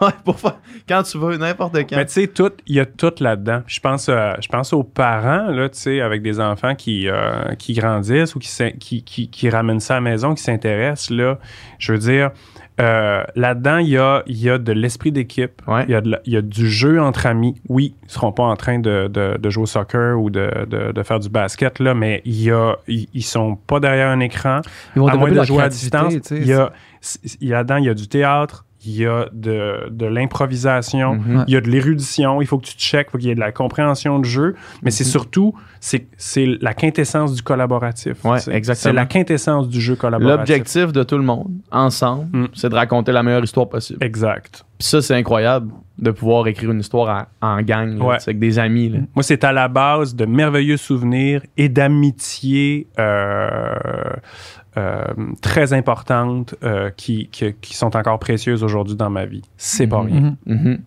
Ouais, 0.00 0.08
pour 0.24 0.38
faire- 0.40 0.56
Quand 0.88 1.02
tu 1.02 1.18
veux, 1.18 1.36
n'importe 1.36 1.76
quand. 1.88 1.96
Mais 1.96 2.06
tu 2.06 2.12
sais, 2.12 2.30
il 2.66 2.74
y 2.74 2.80
a 2.80 2.86
tout 2.86 3.12
là-dedans. 3.20 3.62
Je 3.66 3.80
pense, 3.80 4.08
euh, 4.08 4.32
je 4.40 4.48
pense 4.48 4.72
aux 4.72 4.82
parents, 4.82 5.50
là, 5.50 5.68
tu 5.68 5.78
sais, 5.78 6.00
avec 6.00 6.22
des 6.22 6.40
enfants 6.40 6.74
qui, 6.74 7.08
euh, 7.08 7.54
qui 7.58 7.74
grandissent 7.74 8.34
ou 8.34 8.38
qui, 8.38 9.02
qui, 9.04 9.30
qui 9.30 9.50
ramènent 9.50 9.80
ça 9.80 9.94
à 9.94 9.96
la 9.98 10.00
maison, 10.02 10.34
qui 10.34 10.42
s'intéressent, 10.42 11.10
là. 11.10 11.38
Je 11.78 11.92
veux 11.92 11.98
dire, 11.98 12.30
euh, 12.80 13.22
là-dedans, 13.36 13.78
il 13.78 13.88
y 13.88 13.98
a, 13.98 14.22
il 14.26 14.38
y 14.40 14.48
a 14.48 14.56
de 14.58 14.72
l'esprit 14.72 15.12
d'équipe. 15.12 15.60
Ouais. 15.66 15.84
Il, 15.86 15.90
y 15.90 15.94
a 15.94 16.00
de 16.00 16.10
la- 16.12 16.20
il 16.24 16.32
y 16.32 16.36
a 16.36 16.42
du 16.42 16.68
jeu 16.70 17.00
entre 17.00 17.26
amis. 17.26 17.60
Oui, 17.68 17.94
ils 18.04 18.10
seront 18.10 18.32
pas 18.32 18.44
en 18.44 18.56
train 18.56 18.78
de, 18.78 19.08
de, 19.08 19.36
de 19.36 19.50
jouer 19.50 19.64
au 19.64 19.66
soccer 19.66 20.18
ou 20.18 20.30
de, 20.30 20.50
faire 21.04 21.20
du 21.20 21.28
basket, 21.28 21.78
là, 21.78 21.94
mais 21.94 22.22
il 22.24 22.42
y 22.42 22.50
a, 22.50 22.76
ils, 22.88 23.06
ils 23.12 23.22
sont 23.22 23.56
pas 23.56 23.80
derrière 23.80 24.08
un 24.08 24.20
écran 24.20 24.60
Ils 24.96 25.00
vont 25.00 25.08
à 25.08 25.16
moins 25.16 25.30
de 25.30 25.42
jouer 25.42 25.62
à 25.62 25.68
distance. 25.68 26.14
il 26.30 26.46
y 26.46 26.52
a 26.54 26.70
là-dedans, 27.40 27.76
il 27.76 27.84
y 27.84 27.88
a 27.90 27.94
du 27.94 28.08
théâtre, 28.08 28.64
il 28.84 28.92
y 28.96 29.06
a 29.06 29.26
de, 29.32 29.88
de 29.90 30.06
l'improvisation, 30.06 31.14
Mhm. 31.16 31.44
il 31.48 31.54
y 31.54 31.56
a 31.56 31.60
de 31.60 31.68
l'érudition, 31.68 32.40
il 32.40 32.46
faut 32.46 32.58
que 32.58 32.66
tu 32.66 32.74
checkes, 32.78 33.08
il 33.08 33.10
faut 33.12 33.18
qu'il 33.18 33.28
y 33.28 33.30
ait 33.30 33.34
de 33.34 33.40
la 33.40 33.52
compréhension 33.52 34.18
de 34.18 34.24
jeu, 34.24 34.54
mais 34.82 34.90
c'est 34.90 35.04
surtout, 35.04 35.54
c'est 35.80 36.06
la 36.60 36.72
quintessence 36.74 37.34
du 37.34 37.42
collaboratif. 37.42 38.24
Ouais, 38.24 38.38
exactement. 38.50 38.74
C'est 38.74 38.92
la 38.92 39.06
quintessence 39.06 39.68
du 39.68 39.80
jeu 39.80 39.96
collaboratif. 39.96 40.38
L'objectif 40.38 40.92
de 40.92 41.02
tout 41.02 41.16
le 41.18 41.24
monde, 41.24 41.50
ensemble, 41.70 42.28
Mm. 42.36 42.48
c'est 42.54 42.68
de 42.70 42.74
raconter 42.74 43.12
la 43.12 43.22
meilleure 43.22 43.44
histoire 43.44 43.68
possible. 43.68 44.02
Exact. 44.04 44.64
Puis 44.78 44.88
ça, 44.88 45.02
c'est 45.02 45.14
incroyable 45.14 45.70
de 45.98 46.10
pouvoir 46.10 46.46
écrire 46.48 46.70
une 46.70 46.80
histoire 46.80 47.26
en, 47.42 47.56
en 47.56 47.60
gang, 47.62 47.98
là, 47.98 48.04
Ouais. 48.06 48.16
avec 48.22 48.38
des 48.38 48.58
amis. 48.58 48.88
là. 48.88 48.98
Moi, 49.14 49.22
c'est 49.22 49.44
à 49.44 49.52
la 49.52 49.68
base 49.68 50.14
de 50.16 50.24
merveilleux 50.24 50.78
souvenirs 50.78 51.42
et 51.58 51.68
d'amitiés 51.68 52.86
euh, 52.98 53.48
euh, 53.84 54.16
très 55.40 55.72
importantes 55.72 56.54
euh, 56.62 56.90
qui, 56.96 57.28
qui, 57.32 57.52
qui 57.60 57.74
sont 57.76 57.96
encore 57.96 58.18
précieuses 58.18 58.62
aujourd'hui 58.62 58.96
dans 58.96 59.10
ma 59.10 59.26
vie. 59.26 59.42
C'est 59.56 59.86
pas 59.86 60.02
Mhm. 60.02 60.06
rien. 60.06 60.36
Mhm. 60.46 60.56
Mhm. 60.62 60.78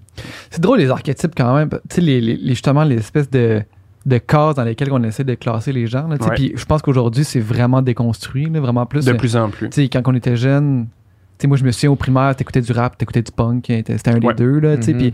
C'est 0.52 0.62
drôle 0.62 0.80
les 0.80 0.90
archétypes 0.90 1.34
quand 1.36 1.56
même. 1.56 1.70
Tu 1.70 1.78
sais, 1.96 2.02
les, 2.02 2.22
les- 2.22 2.50
justement, 2.50 2.84
les 2.84 2.98
espèces 2.98 3.30
de, 3.30 3.62
de 4.06 4.18
cases 4.20 4.56
dans 4.56 4.64
lesquelles 4.64 4.92
on 4.92 5.04
essaie 5.04 5.24
de 5.24 5.34
classer 5.36 5.72
les 5.72 5.88
gens. 5.88 6.08
Puis 6.36 6.54
je 6.56 6.66
pense 6.66 6.82
qu'aujourd'hui, 6.82 7.24
c'est 7.24 7.40
vraiment 7.40 7.82
déconstruit, 7.82 8.50
là, 8.50 8.60
vraiment 8.60 8.86
plus. 8.86 9.06
De 9.06 9.12
euh, 9.12 9.16
plus 9.18 9.36
en 9.36 9.50
plus. 9.50 9.70
Tu 9.70 9.82
sais, 9.84 9.90
quand 9.90 10.02
on 10.08 10.14
était 10.16 10.36
jeune, 10.38 10.86
tu 10.86 11.44
sais, 11.44 11.48
moi, 11.48 11.58
je 11.58 11.64
me 11.64 11.72
souviens 11.72 11.92
au 11.92 11.96
primaire, 11.96 12.36
t'écoutais 12.36 12.62
du 12.62 12.72
rap, 12.74 12.98
t'écoutais 12.98 13.22
du 13.24 13.32
punk, 13.32 13.70
hein, 13.70 13.82
c'était 13.86 14.12
un 14.12 14.14
Ouais. 14.20 14.34
des 14.34 14.44
deux, 14.44 14.60
là, 14.60 14.78
tu 14.78 14.84
sais. 14.84 14.94
Mhm. 14.94 15.00
Puis, 15.00 15.14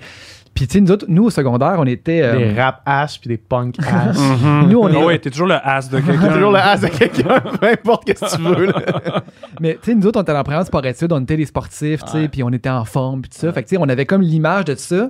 puis 0.60 0.68
tu 0.68 0.74
sais, 0.74 0.82
nous 0.82 0.92
autres, 0.92 1.06
nous, 1.08 1.24
au 1.24 1.30
secondaire, 1.30 1.76
on 1.78 1.86
était... 1.86 2.22
euh, 2.22 2.38
Des 2.54 2.60
rap 2.60 2.82
ass 2.86 3.18
puis 3.18 3.30
des 3.30 3.38
punk 3.38 3.76
ass. 3.88 4.18
Mhm. 4.20 4.68
Nous, 4.70 4.78
on 4.78 4.90
est- 4.90 4.98
Ah 5.02 5.06
ouais, 5.06 5.18
t'es 5.18 5.30
toujours 5.30 5.48
le 5.48 5.56
as 5.56 5.90
de 5.90 6.00
quelqu'un. 6.02 6.34
toujours 6.34 6.52
le 6.52 6.58
ass 6.58 6.82
de 6.82 6.88
quelqu'un, 6.98 7.40
peu 7.40 7.68
importe 7.68 8.10
ce 8.10 8.14
que 8.14 8.36
tu 8.36 8.42
veux. 8.42 8.66
là. 8.66 8.74
Mais 9.62 9.76
tu 9.82 9.92
sais, 9.92 9.96
nous 9.96 10.06
autres, 10.06 10.20
on 10.20 10.24
était 10.24 10.34
en 10.34 10.44
première 10.44 10.66
sport-études, 10.66 11.14
on 11.14 11.22
était 11.22 11.38
des 11.38 11.46
sportifs, 11.46 12.04
tu 12.04 12.12
sais, 12.12 12.28
puis 12.28 12.44
on 12.44 12.50
était 12.50 12.70
en 12.70 12.84
forme, 12.84 13.22
puis 13.22 13.30
tout 13.30 13.38
ça. 13.38 13.54
Fait 13.54 13.64
que 13.64 13.70
tu 13.70 13.76
sais, 13.76 13.82
on 13.82 13.88
avait 13.88 14.06
comme 14.06 14.22
l'image 14.22 14.66
de 14.66 14.76
ça. 14.76 15.10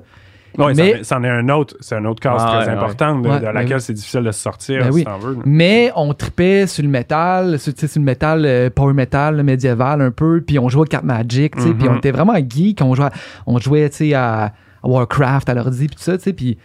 Ouais, 0.57 0.73
Mais- 0.75 1.03
c'en 1.03 1.23
est- 1.23 1.29
un 1.29 1.47
autre, 1.49 1.75
c'est 1.79 1.95
un 1.95 2.05
autre 2.05 2.19
case 2.21 2.41
Ah, 2.43 2.61
très 2.61 2.71
ouais, 2.71 2.77
important 2.77 3.19
de, 3.19 3.27
ouais. 3.27 3.39
de 3.39 3.45
Ouais, 3.45 3.53
laquelle 3.53 3.69
ben 3.73 3.79
c'est 3.79 3.93
difficile 3.93 4.21
de 4.23 4.31
se 4.31 4.39
sortir, 4.41 4.79
Ben 4.83 4.91
si 4.91 4.95
oui. 4.97 5.03
t'en 5.03 5.17
veux. 5.19 5.33
là. 5.35 5.39
Mais 5.45 5.91
on 5.95 6.11
tripait 6.13 6.65
sur 6.67 6.83
le 6.83 6.89
métal, 6.89 7.59
sur, 7.59 7.73
tu 7.73 7.81
sais, 7.81 7.87
sur 7.87 7.99
le 7.99 8.05
métal 8.05 8.43
euh, 8.45 8.69
power 8.71 8.93
metal 8.93 9.37
là, 9.37 9.43
médiéval 9.43 10.01
un 10.01 10.09
peu, 10.11 10.41
puis 10.45 10.57
on 10.57 10.67
jouait 10.69 10.81
au 10.81 10.85
Carte 10.85 11.03
Magic, 11.05 11.55
tu 11.55 11.61
sais, 11.61 11.69
Mhm. 11.69 11.77
puis 11.77 11.87
on 11.89 11.97
était 11.97 12.11
vraiment 12.11 12.33
geek, 12.35 12.79
on 12.83 12.95
jouait, 12.95 13.09
on 13.45 13.59
jouait, 13.59 13.89
tu 13.91 13.97
sais, 13.97 14.13
à 14.15 14.53
Warcraft, 14.83 15.49
à 15.49 15.53
l'ordi, 15.53 15.87
puis 15.87 15.95
tout 15.95 16.01
ça, 16.03 16.17
tu 16.17 16.23
sais, 16.23 16.33
puis 16.33 16.57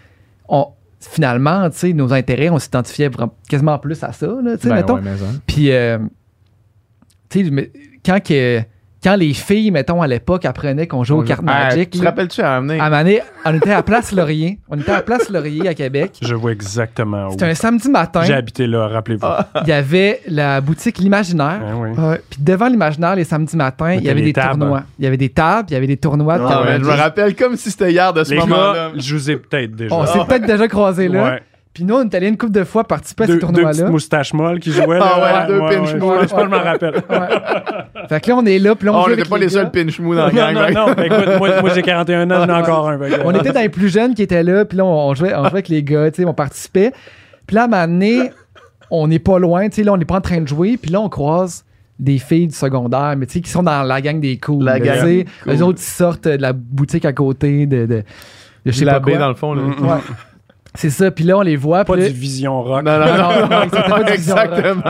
on, 0.48 0.68
finalement, 1.00 1.68
tu 1.70 1.76
sais, 1.78 1.92
nos 1.92 2.12
intérêts, 2.12 2.48
on 2.50 2.58
s'identifiait 2.58 3.08
vraiment- 3.08 3.34
quasiment 3.48 3.78
plus 3.78 4.02
à 4.02 4.12
ça, 4.12 4.26
là, 4.26 4.56
tu 4.56 4.62
sais, 4.62 4.68
Ben 4.68 4.76
mettons. 4.76 4.96
Puis, 5.46 5.70
euh, 5.72 5.98
tu 7.28 7.44
sais, 7.46 7.72
quand, 8.04 8.22
que, 8.22 8.60
quand 9.04 9.16
les 9.16 9.34
filles, 9.34 9.70
mettons, 9.70 10.00
à 10.00 10.06
l'époque, 10.06 10.46
apprenaient 10.46 10.86
qu'on 10.86 11.04
jouait 11.04 11.18
aux 11.18 11.22
cartes 11.22 11.44
Ah, 11.46 11.64
Magic, 11.68 11.90
Tu 11.90 11.98
te 11.98 12.04
rappelles-tu 12.04 12.40
à 12.40 12.56
amener? 12.56 12.80
à 12.80 13.04
on 13.44 13.54
était 13.54 13.72
à 13.72 13.82
Place 13.82 14.12
Laurier. 14.12 14.58
On 14.70 14.78
était 14.78 14.92
à 14.92 15.02
Place 15.02 15.28
Laurier 15.28 15.68
à 15.68 15.74
Québec. 15.74 16.12
Je 16.22 16.34
vois 16.34 16.52
exactement 16.52 17.28
où. 17.28 17.32
C'était 17.32 17.44
un 17.44 17.54
samedi 17.54 17.90
matin. 17.90 18.22
J'ai 18.22 18.32
habité 18.32 18.66
là, 18.66 18.88
rappelez-vous. 18.88 19.26
Il 19.62 19.68
y 19.68 19.72
avait 19.72 20.22
la 20.26 20.60
boutique 20.62 20.98
L'Imaginaire. 20.98 21.60
Oui. 21.76 21.90
Ouais. 21.90 22.20
Puis 22.30 22.40
devant 22.42 22.68
l'imaginaire, 22.68 23.14
les 23.14 23.24
samedis 23.24 23.56
matins, 23.56 23.92
il 23.92 24.04
y 24.04 24.08
avait 24.08 24.22
des 24.22 24.32
tables. 24.32 24.58
tournois. 24.60 24.84
Il 24.98 25.04
y 25.04 25.08
avait 25.08 25.16
des 25.16 25.28
tables, 25.28 25.68
il 25.70 25.74
y 25.74 25.76
avait 25.76 25.86
des 25.86 25.96
tournois. 25.96 26.38
de 26.38 26.44
Ah, 26.48 26.62
ouais, 26.62 26.78
je 26.78 26.84
me 26.84 26.92
rappelle 26.92 27.34
comme 27.36 27.56
si 27.56 27.70
c'était 27.70 27.92
hier 27.92 28.12
de 28.12 28.24
ce 28.24 28.34
moment-là. 28.34 28.92
je 28.96 29.14
vous 29.16 29.30
ai 29.30 29.36
peut-être 29.36 29.74
déjà. 29.74 29.94
On 29.94 30.06
s'est 30.06 30.24
peut-être 30.26 30.46
déjà 30.46 30.66
croisés 30.68 31.08
là. 31.08 31.24
Ouais. 31.24 31.42
Puis 31.74 31.82
nous, 31.84 31.94
on 31.96 32.02
est 32.04 32.14
allés 32.14 32.28
une 32.28 32.36
couple 32.38 32.52
de 32.52 32.62
fois 32.62 32.84
participer 32.84 33.24
à 33.24 33.26
Deux, 33.26 33.40
ces 33.40 33.46
deux 33.52 33.64
petites 33.64 33.88
moustaches 33.88 34.32
molles 34.32 34.60
qui 34.60 34.70
jouaient. 34.70 34.98
Ah 35.02 35.18
là. 35.18 35.40
ouais, 35.40 35.46
deux 35.48 35.58
pinch. 35.76 35.90
Je 35.90 36.46
m'en 36.46 36.62
rappelle. 36.62 36.94
Ouais. 36.94 38.06
Fait 38.08 38.20
que 38.20 38.30
là, 38.30 38.36
on 38.36 38.46
est 38.46 38.58
là, 38.60 38.74
puis 38.76 38.86
là, 38.86 38.92
on, 38.92 39.00
Oh, 39.00 39.04
on 39.06 39.10
n'était 39.10 39.28
pas 39.28 39.38
les 39.38 39.48
seuls 39.48 39.70
pinch 39.72 39.98
mou 39.98 40.14
dans 40.14 40.26
la 40.26 40.30
gang. 40.30 40.54
non, 40.54 40.60
right? 40.60 40.74
non. 40.76 40.88
Écoute, 41.02 41.38
moi, 41.38 41.60
moi 41.60 41.70
j'ai 41.74 41.82
41 41.82 42.30
ans, 42.30 42.46
j'en 42.46 42.48
ai 42.48 42.52
encore 42.62 42.88
un. 42.90 42.98
que- 42.98 43.22
On 43.24 43.32
était 43.32 43.52
dans 43.52 43.60
les 43.60 43.68
plus 43.68 43.88
jeunes 43.88 44.14
qui 44.14 44.22
étaient 44.22 44.42
là, 44.44 44.64
puis 44.64 44.78
là, 44.78 44.84
on 44.84 45.14
jouait, 45.14 45.34
on 45.34 45.40
jouait 45.40 45.48
avec 45.48 45.68
les 45.68 45.82
gars, 45.82 46.10
tu 46.12 46.22
sais, 46.22 46.28
on 46.28 46.32
participait. 46.34 46.92
Puis 47.46 47.56
là, 47.56 47.62
à 47.62 47.64
un 47.64 47.68
moment 47.68 47.86
donné, 47.88 48.30
on 48.90 49.08
n'est 49.08 49.18
pas 49.18 49.38
loin, 49.40 49.68
tu 49.68 49.76
sais, 49.76 49.82
là, 49.82 49.92
on 49.92 49.96
n'est 49.96 50.04
pas 50.04 50.16
en 50.18 50.20
train 50.20 50.40
de 50.40 50.46
jouer, 50.48 50.76
puis 50.76 50.92
là, 50.92 51.00
on 51.00 51.08
croise 51.08 51.64
des 51.98 52.18
filles 52.18 52.46
du 52.48 52.54
secondaire, 52.54 53.14
mais 53.18 53.26
tu 53.26 53.32
sais, 53.34 53.40
qui 53.40 53.50
sont 53.50 53.62
dans 53.64 53.82
la 53.82 54.00
gang 54.00 54.20
des 54.20 54.36
cools. 54.38 54.64
La 54.64 54.78
gang 54.78 55.00
cool. 55.00 55.24
Eux 55.52 55.62
autres, 55.62 55.78
ils 55.80 55.84
sortent 55.84 56.28
de 56.28 56.40
la 56.40 56.52
boutique 56.52 57.04
à 57.04 57.12
côté 57.12 57.66
de, 57.66 57.80
de, 57.80 57.86
de 57.86 58.02
je 58.66 58.70
sais 58.72 58.84
la 58.84 58.94
pas 58.94 59.00
baie 59.00 59.12
quoi. 59.12 59.20
dans 59.20 59.28
le 59.28 59.34
fond. 59.34 59.54
Là. 59.54 59.62
Mm, 59.62 59.86
Ouais. 59.86 59.98
C'est 60.76 60.90
ça, 60.90 61.10
puis 61.10 61.24
là, 61.24 61.38
on 61.38 61.42
les 61.42 61.56
voit, 61.56 61.84
Pas 61.84 61.96
là, 61.96 62.08
du 62.08 62.12
Vision 62.14 62.62
Rock. 62.62 62.82
Non, 62.84 62.98
non, 62.98 63.06
Non, 63.06 63.48
non. 63.48 63.94
Rock. 63.96 64.08
Exactement. 64.10 64.82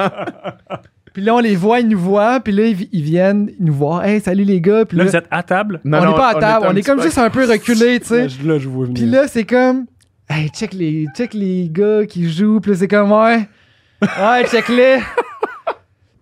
puis 1.12 1.22
là, 1.22 1.34
on 1.34 1.40
les 1.40 1.56
voit, 1.56 1.80
ils 1.80 1.88
nous 1.88 1.98
voient, 1.98 2.40
puis 2.40 2.52
là, 2.52 2.64
ils, 2.66 2.88
ils 2.92 3.02
viennent 3.02 3.50
nous 3.60 3.74
voir. 3.74 4.04
Hey, 4.04 4.20
salut 4.20 4.44
les 4.44 4.60
gars, 4.60 4.84
puis 4.84 4.96
Là, 4.96 5.04
là, 5.04 5.10
vous 5.10 5.16
êtes 5.16 5.26
à 5.30 5.42
table? 5.42 5.80
Non, 5.84 5.98
on 5.98 6.04
non, 6.04 6.10
n'est 6.12 6.16
pas 6.16 6.28
à 6.30 6.34
table, 6.36 6.66
on 6.68 6.72
est 6.72 6.74
petit 6.76 6.84
comme 6.84 6.98
peu- 6.98 7.04
juste 7.04 7.18
un 7.18 7.30
peu 7.30 7.44
reculé, 7.48 8.00
tu 8.00 8.06
sais. 8.06 8.22
Là, 8.22 8.28
je- 8.28 8.48
là, 8.48 8.58
je 8.58 8.68
vois 8.68 8.86
venir. 8.86 8.94
Puis 9.00 9.10
là, 9.10 9.28
c'est 9.28 9.44
comme, 9.44 9.84
hey, 10.30 10.48
check 10.48 10.72
les, 10.72 11.06
check 11.16 11.34
les 11.34 11.68
gars 11.70 12.06
qui 12.06 12.30
jouent. 12.30 12.60
Puis 12.60 12.72
là, 12.72 12.78
c'est 12.78 12.88
comme, 12.88 13.12
ouais, 13.12 13.46
ouais, 14.02 14.46
check-les. 14.50 14.98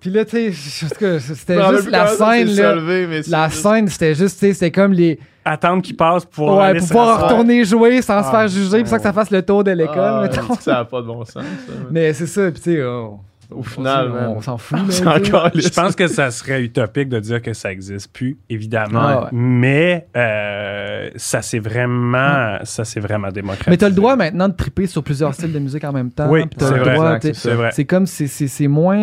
Puis 0.02 0.10
là, 0.10 0.24
tu 0.24 0.52
sais, 0.52 0.52
c'était 0.52 1.70
juste 1.70 1.88
la 1.90 2.08
scène, 2.08 2.48
là. 2.56 2.74
c'est 3.22 3.28
La 3.30 3.48
juste- 3.48 3.62
scène, 3.62 3.86
c'était 3.88 4.14
juste, 4.14 4.38
tu 4.40 4.46
sais, 4.48 4.52
c'était 4.52 4.70
comme 4.72 4.92
les. 4.92 5.18
Attendre 5.44 5.80
qu'ils 5.82 5.96
passent 5.96 6.24
pour. 6.24 6.56
ouais, 6.56 6.64
aller 6.64 6.78
pour 6.80 6.88
pouvoir 6.88 7.22
retourner 7.24 7.64
jouer 7.64 8.02
sans 8.02 8.22
se 8.22 8.28
Ah, 8.28 8.30
faire 8.32 8.48
juger, 8.48 8.80
pour 8.80 8.88
ça 8.88 8.96
que 8.98 9.02
ça 9.04 9.12
fasse 9.12 9.30
le 9.30 9.42
tour 9.42 9.62
de 9.64 9.70
l'école, 9.70 9.96
Ah, 9.98 10.22
mettons. 10.22 10.54
Ça 10.60 10.72
n'a 10.74 10.84
pas 10.84 11.00
de 11.00 11.06
bon 11.06 11.24
sens. 11.24 11.34
ça. 11.34 11.72
Mais 11.90 12.12
c'est 12.12 12.26
ça, 12.26 12.50
puis 12.50 12.60
tu 12.60 12.74
sais, 12.74 12.84
on- 12.84 13.18
Au 13.50 13.62
final, 13.62 14.10
on, 14.34 14.40
s'en 14.40 14.56
fout. 14.56 14.78
C'est 14.88 15.02
tu 15.20 15.60
Je 15.60 15.68
pense 15.68 15.94
que 15.94 16.06
ça 16.06 16.30
serait 16.30 16.62
utopique 16.62 17.08
de 17.10 17.20
dire 17.20 17.42
que 17.42 17.52
ça 17.52 17.70
existe 17.70 18.10
plus, 18.12 18.38
évidemment. 18.48 19.00
Ah 19.02 19.20
ouais. 19.24 19.28
Mais 19.32 20.06
euh, 20.16 21.10
ça 21.16 21.42
s'est 21.42 21.58
vraiment, 21.58 22.58
ça 22.64 22.84
s'est 22.86 23.00
vraiment 23.00 23.28
démocratisé. 23.28 23.70
Mais 23.70 23.76
t'as 23.76 23.88
le 23.90 23.94
droit 23.94 24.16
maintenant 24.16 24.48
de 24.48 24.54
triper 24.54 24.86
sur 24.86 25.02
plusieurs 25.04 25.34
styles 25.34 25.52
de 25.52 25.58
musique 25.58 25.84
en 25.84 25.92
même 25.92 26.10
temps. 26.10 26.30
Oui, 26.30 26.44
t'as 26.56 26.66
c'est 26.68 26.76
le 26.76 26.82
vrai, 26.82 27.18
c'est 27.20 27.34
C'est 27.34 27.54
vrai. 27.54 27.70
C'est 27.72 27.84
comme, 27.84 28.06
c'est- 28.06 28.26
c'est 28.26 28.48
c'est 28.48 28.68
moins. 28.68 28.96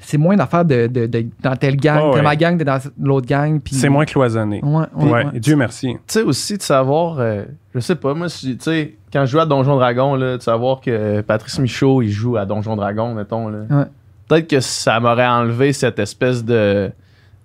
Euh, 0.00 0.04
c'est 0.04 0.18
moins 0.18 0.34
une 0.34 0.40
affaire 0.40 0.64
de, 0.64 0.86
de, 0.86 1.06
de- 1.06 1.26
dans 1.42 1.56
telle 1.56 1.76
gang, 1.76 2.12
ouais. 2.14 2.22
ma 2.22 2.36
gang, 2.36 2.56
t'es 2.58 2.64
dans 2.64 2.78
l'autre 3.00 3.26
gang. 3.26 3.60
puis- 3.60 3.74
C'est 3.74 3.88
moins 3.88 4.04
cloisonné. 4.04 4.60
Ouais, 4.62 4.84
ouais, 4.96 5.26
et 5.34 5.40
Dieu 5.40 5.56
merci. 5.56 5.94
Tu 5.94 5.98
sais 6.08 6.22
aussi 6.22 6.56
de 6.56 6.62
savoir, 6.62 7.16
euh, 7.18 7.44
je 7.74 7.80
sais 7.80 7.96
pas, 7.96 8.14
moi, 8.14 8.28
tu 8.28 8.56
sais, 8.60 8.94
quand 9.12 9.26
je 9.26 9.30
joue 9.32 9.40
à 9.40 9.46
Donjon 9.46 9.76
Dragon, 9.76 10.14
là, 10.14 10.36
de 10.36 10.42
savoir 10.42 10.80
que 10.80 11.20
Patrice 11.20 11.58
Michaud, 11.58 12.02
il 12.02 12.10
joue 12.10 12.36
à 12.36 12.46
Donjon 12.46 12.76
Dragon, 12.76 13.14
mettons, 13.14 13.48
là. 13.48 13.58
Ouais. 13.70 13.84
Peut-être 14.28 14.48
que 14.48 14.60
ça 14.60 15.00
m'aurait 15.00 15.26
enlevé 15.26 15.72
cette 15.72 15.98
espèce 15.98 16.44
de 16.44 16.90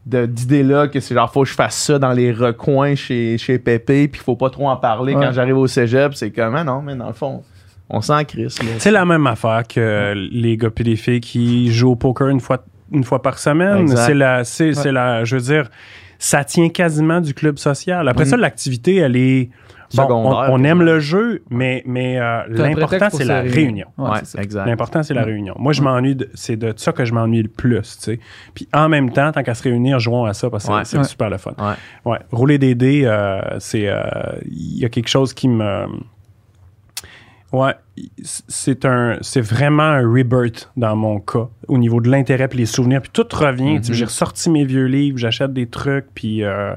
de- 0.05 0.27
d'idée-là 0.27 0.87
que 0.87 0.99
c'est 0.99 1.15
genre 1.15 1.31
faut 1.33 1.41
que 1.41 1.49
je 1.49 1.55
fasse 1.55 1.75
ça 1.75 1.97
dans 1.97 2.11
les 2.11 2.31
recoins 2.31 2.93
chez, 2.93 3.39
chez 3.39 3.57
Pépé 3.57 4.07
puis 4.07 4.19
qu'il 4.19 4.23
faut 4.23 4.35
pas 4.35 4.51
trop 4.51 4.69
en 4.69 4.75
parler 4.77 5.15
Ouais. 5.15 5.25
quand 5.25 5.31
j'arrive 5.31 5.57
au 5.57 5.65
cégep 5.65 6.13
c'est 6.13 6.29
comme 6.29 6.53
ah 6.53 6.63
non 6.63 6.83
mais 6.83 6.95
dans 6.95 7.07
le 7.07 7.13
fond 7.13 7.41
On 7.89 8.01
s'en 8.01 8.23
crisse. 8.23 8.61
là. 8.63 8.69
C'est 8.79 8.91
la 8.91 9.05
même 9.05 9.27
affaire 9.27 9.63
que 9.67 10.13
les 10.15 10.57
gars 10.57 10.69
puis 10.69 10.83
les 10.83 10.95
filles 10.95 11.21
qui 11.21 11.71
jouent 11.71 11.91
au 11.91 11.95
poker 11.95 12.29
une 12.29 12.39
fois, 12.39 12.63
une 12.91 13.03
fois 13.03 13.21
par 13.21 13.37
semaine. 13.39 13.87
C'est 13.87 14.13
la, 14.15 14.43
c'est, 14.43 14.73
c'est 14.73 14.91
la, 14.91 15.23
je 15.23 15.35
veux 15.35 15.41
dire, 15.41 15.69
ça 16.17 16.43
tient 16.43 16.69
quasiment 16.69 17.21
du 17.21 17.33
club 17.33 17.57
social. 17.57 18.07
Après 18.07 18.25
ça, 18.25 18.37
l'activité, 18.37 18.95
elle 18.97 19.15
est. 19.15 19.49
Bon, 19.93 20.01
on, 20.01 20.07
Secondaire, 20.07 20.49
on 20.51 20.63
aime 20.63 20.81
le 20.81 20.99
jeu, 20.99 21.43
mais, 21.51 21.83
mais 21.85 22.19
euh, 22.19 22.41
l'important, 22.49 23.07
c'est 23.11 23.23
la 23.23 23.41
réunion. 23.41 23.85
Ouais. 23.99 24.19
L'important, 24.65 25.03
c'est 25.03 25.13
la 25.13 25.23
réunion. 25.23 25.53
Moi, 25.59 25.73
je 25.73 25.83
m'ennuie, 25.83 26.15
de- 26.15 26.27
c'est 26.33 26.57
de 26.57 26.73
ça 26.75 26.91
que 26.91 27.05
je 27.05 27.13
m'ennuie 27.13 27.43
le 27.43 27.49
plus, 27.49 27.79
tu 27.97 28.03
sais. 28.03 28.19
Puis 28.55 28.67
en 28.73 28.89
même 28.89 29.11
temps, 29.11 29.31
tant 29.31 29.43
qu'à 29.43 29.53
se 29.53 29.61
réunir, 29.61 29.99
jouons 29.99 30.25
à 30.25 30.33
ça 30.33 30.49
parce 30.49 30.65
que 30.67 30.71
Ouais. 30.73 30.85
c'est- 30.85 30.97
Ouais. 30.97 31.03
super 31.03 31.29
le 31.29 31.37
fun. 31.37 31.51
Ouais. 31.59 32.11
Ouais. 32.13 32.17
Rouler 32.31 32.57
des 32.57 32.73
dés, 32.73 33.03
euh, 33.05 33.39
c'est. 33.59 33.87
euh, 33.87 34.01
Il 34.51 34.79
y 34.79 34.85
a 34.85 34.89
quelque 34.89 35.07
chose 35.07 35.35
qui 35.35 35.47
me. 35.47 35.85
Ouais, 37.53 37.73
c'est 38.23 38.85
un, 38.85 39.17
c'est 39.21 39.39
vraiment 39.41 39.83
un 39.83 40.01
rebirth 40.01 40.71
dans 40.75 40.95
mon 40.95 41.19
cas 41.19 41.47
au 41.67 41.77
niveau 41.77 42.01
de 42.01 42.09
l'intérêt 42.09 42.47
puis 42.47 42.59
les 42.59 42.65
souvenirs 42.65 43.01
puis 43.01 43.11
tout 43.13 43.25
revient. 43.33 43.75
Mhm. 43.75 43.83
J'ai 43.93 44.05
ressorti 44.05 44.49
mes 44.49 44.65
vieux 44.65 44.85
livres, 44.85 45.17
j'achète 45.17 45.53
des 45.53 45.67
trucs 45.67 46.07
puis 46.13 46.43
euh, 46.43 46.73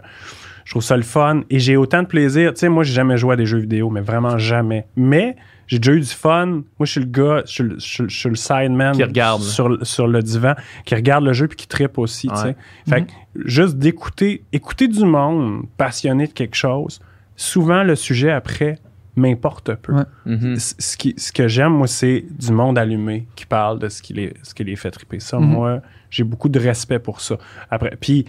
je 0.64 0.72
trouve 0.72 0.82
ça 0.82 0.96
le 0.96 1.02
fun 1.02 1.42
et 1.50 1.58
j'ai 1.58 1.76
autant 1.76 2.02
de 2.02 2.06
plaisir. 2.06 2.52
Tu 2.54 2.60
sais, 2.60 2.68
moi 2.68 2.84
j'ai 2.84 2.92
jamais 2.92 3.16
joué 3.16 3.32
à 3.32 3.36
des 3.36 3.46
jeux 3.46 3.58
vidéo, 3.58 3.90
mais 3.90 4.02
vraiment 4.02 4.38
jamais. 4.38 4.86
Mais 4.94 5.34
j'ai 5.66 5.78
déjà 5.80 5.92
eu 5.92 6.00
du 6.00 6.06
fun. 6.06 6.46
Moi 6.46 6.62
je 6.82 6.92
suis 6.92 7.00
le 7.00 7.06
gars, 7.06 7.42
je 7.46 7.50
suis 7.52 7.64
le, 7.64 7.74
je 7.78 7.84
suis- 7.86 8.04
je 8.08 8.16
suis 8.18 8.28
le 8.28 8.36
sideman 8.36 8.92
Qui 8.94 9.02
regarde, 9.04 9.42
sur, 9.42 9.78
sur 9.84 10.06
le 10.06 10.22
divan, 10.22 10.54
qui 10.84 10.94
regarde 10.94 11.24
le 11.24 11.32
jeu 11.32 11.48
puis 11.48 11.56
qui 11.56 11.66
tripe 11.66 11.98
aussi. 11.98 12.28
tu 12.28 12.36
sais. 12.36 12.44
Ouais. 12.48 12.56
Fait 12.88 13.02
que 13.04 13.10
juste 13.46 13.78
d'écouter, 13.78 14.44
écouter 14.52 14.86
du 14.86 15.04
monde 15.04 15.62
passionné 15.76 16.26
de 16.28 16.32
quelque 16.32 16.56
chose. 16.56 17.00
Souvent 17.34 17.82
le 17.82 17.96
sujet 17.96 18.30
après 18.30 18.78
m'importe 19.18 19.74
peu. 19.74 19.92
Ouais. 19.94 20.04
Mhm. 20.26 20.56
C- 20.56 20.74
ce, 20.78 20.96
qui, 20.96 21.14
ce 21.18 21.32
que 21.32 21.46
j'aime, 21.48 21.72
moi, 21.72 21.86
c'est 21.86 22.24
du 22.30 22.52
monde 22.52 22.78
allumé 22.78 23.26
qui 23.36 23.44
parle 23.46 23.78
de 23.78 23.88
ce 23.88 24.00
qui 24.02 24.14
les, 24.14 24.34
ce 24.42 24.54
qui 24.54 24.64
les 24.64 24.76
fait 24.76 24.90
triper. 24.90 25.20
Ça, 25.20 25.38
Mhm. 25.38 25.46
moi, 25.46 25.82
j'ai 26.10 26.24
beaucoup 26.24 26.48
de 26.48 26.58
respect 26.58 26.98
pour 26.98 27.20
ça. 27.20 27.36
Après, 27.70 27.96
puis, 28.00 28.24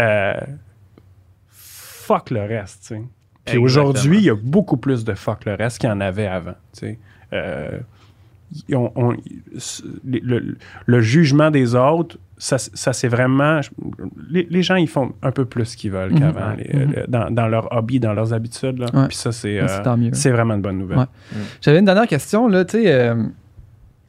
euh, 0.00 0.34
fuck 1.48 2.30
le 2.30 2.40
reste, 2.42 2.82
tu 2.82 2.86
sais. 2.88 3.02
Puis 3.44 3.56
Exactement. 3.58 3.64
aujourd'hui, 3.64 4.18
il 4.18 4.24
y 4.24 4.30
a 4.30 4.34
beaucoup 4.34 4.76
plus 4.76 5.04
de 5.04 5.14
fuck 5.14 5.44
le 5.44 5.54
reste 5.54 5.78
qu'il 5.78 5.88
y 5.88 5.92
en 5.92 6.00
avait 6.00 6.26
avant, 6.26 6.54
tu 6.72 6.80
sais. 6.80 6.98
Euh, 7.32 7.78
on- 8.72 8.92
on- 8.96 9.16
s- 9.54 9.82
le, 10.04 10.18
le- 10.20 10.56
le 10.86 11.00
jugement 11.00 11.50
des 11.50 11.74
autres, 11.74 12.18
ça, 12.38 12.58
ça 12.58 12.92
c'est 12.92 13.08
vraiment. 13.08 13.60
Les, 14.30 14.46
les 14.50 14.62
gens, 14.62 14.76
ils 14.76 14.88
font 14.88 15.12
un 15.22 15.30
peu 15.30 15.44
plus 15.44 15.64
ce 15.66 15.76
qu'ils 15.76 15.90
veulent 15.92 16.12
Mhm. 16.12 16.18
qu'avant, 16.18 16.54
les- 16.56 16.86
Mhm. 16.86 16.94
dans, 17.08 17.30
dans 17.30 17.46
leur 17.48 17.72
hobby, 17.76 18.00
dans 18.00 18.12
leurs 18.14 18.32
habitudes. 18.32 18.78
là. 18.78 18.86
Ouais. 18.94 19.08
Puis 19.08 19.16
ça, 19.16 19.30
c'est 19.32 19.60
euh, 19.60 19.66
vraiment 20.32 20.54
une 20.54 20.62
bonne 20.62 20.78
nouvelle. 20.78 20.98
Ouais. 20.98 21.04
J'avais 21.60 21.78
une 21.78 21.84
dernière 21.84 22.06
question, 22.08 22.48
là, 22.48 22.64
tu 22.64 22.78
sais, 22.82 22.92
euh, 22.92 23.14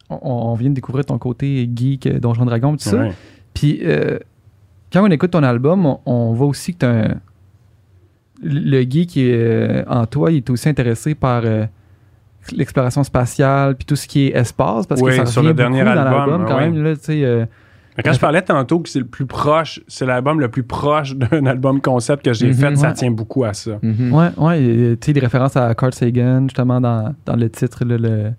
on, 0.09 0.17
on 0.21 0.53
vient 0.55 0.69
de 0.69 0.75
découvrir 0.75 1.05
ton 1.05 1.17
côté 1.17 1.69
geek, 1.75 2.07
euh, 2.07 2.19
Donjon 2.19 2.45
Dragon, 2.45 2.71
tout 2.73 2.79
ça. 2.83 2.97
Ouais. 2.97 3.11
Puis, 3.53 3.79
euh, 3.83 4.17
quand 4.93 5.05
on 5.05 5.11
écoute 5.11 5.31
ton 5.31 5.43
album, 5.43 5.85
on, 5.85 5.99
on 6.05 6.33
voit 6.33 6.47
aussi 6.47 6.73
que 6.73 6.79
t'as 6.79 6.89
un- 7.09 7.15
le 8.43 8.81
geek 8.81 9.09
qui 9.09 9.21
est 9.29 9.33
euh, 9.33 9.83
en 9.87 10.05
toi, 10.05 10.31
il 10.31 10.37
est 10.37 10.49
aussi 10.49 10.67
intéressé 10.67 11.13
par 11.15 11.43
euh, 11.45 11.65
l'exploration 12.51 13.03
spatiale, 13.03 13.75
puis 13.75 13.85
tout 13.85 13.95
ce 13.95 14.07
qui 14.07 14.27
est 14.27 14.35
espace, 14.37 14.85
parce 14.87 15.01
Oui, 15.01 15.11
que 15.11 15.17
ça 15.17 15.25
sur 15.25 15.41
revient 15.41 15.49
le 15.49 15.53
dernier 15.55 15.83
beaucoup 15.83 15.95
dans 15.95 16.01
album, 16.01 16.17
l'album 16.29 16.45
quand 16.47 16.55
ouais. 16.57 16.69
même, 16.69 16.83
là, 16.83 16.95
tu 16.95 17.03
sais. 17.03 17.23
euh, 17.25 17.45
Mais 17.97 18.03
quand 18.03 18.13
je 18.13 18.19
parlais 18.19 18.41
tantôt 18.41 18.79
que 18.79 18.89
c'est 18.89 18.99
le 18.99 19.05
plus 19.05 19.25
proche, 19.25 19.81
c'est 19.87 20.05
l'album 20.05 20.39
le 20.39 20.47
plus 20.49 20.63
proche 20.63 21.15
d'un 21.15 21.45
album 21.45 21.81
concept 21.81 22.23
que 22.25 22.33
j'ai 22.33 22.47
Mhm, 22.47 22.53
fait, 22.53 22.75
ça 22.77 22.87
ouais. 22.89 22.93
tient 22.93 23.11
beaucoup 23.11 23.43
à 23.43 23.53
ça. 23.53 23.79
Mhm. 23.81 24.13
Ouais, 24.13 24.29
ouais, 24.37 24.63
et, 24.63 24.97
tu 24.97 25.07
sais, 25.07 25.13
des 25.13 25.19
références 25.19 25.55
à 25.57 25.73
Carl 25.75 25.93
Sagan, 25.93 26.43
justement, 26.43 26.79
dans, 26.81 27.13
dans 27.25 27.35
le 27.35 27.49
titre, 27.49 27.83
là, 27.85 27.97
le. 27.97 28.31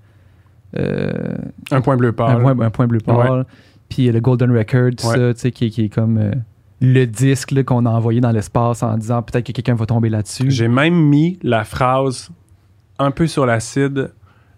euh, 0.78 1.10
Un 1.70 1.80
point 1.80 1.96
bleu 1.96 2.12
pâle. 2.12 2.36
un, 2.36 2.40
point, 2.54 2.60
un 2.66 2.70
point 2.70 2.86
bleu 2.86 3.00
pâle. 3.00 3.44
Puis 3.88 4.08
euh, 4.08 4.12
le 4.12 4.20
Golden 4.20 4.50
Record, 4.56 4.90
tout 4.96 5.06
Ouais. 5.08 5.16
ça, 5.16 5.34
tu 5.34 5.40
sais, 5.40 5.50
qui, 5.50 5.70
qui 5.70 5.84
est 5.84 5.88
comme 5.88 6.18
euh, 6.18 6.30
le 6.80 7.04
disque 7.04 7.62
qu'on 7.64 7.84
a 7.86 7.90
envoyé 7.90 8.20
dans 8.20 8.30
l'espace 8.32 8.82
en 8.82 8.96
disant 8.96 9.22
peut-être 9.22 9.46
que 9.46 9.52
quelqu'un 9.52 9.74
va 9.74 9.86
tomber 9.86 10.08
là-dessus. 10.08 10.50
J'ai 10.50 10.68
même 10.68 10.94
mis 10.94 11.38
la 11.42 11.64
phrase 11.64 12.30
un 13.02 13.10
peu 13.10 13.26
sur 13.26 13.46
l'acide 13.46 14.12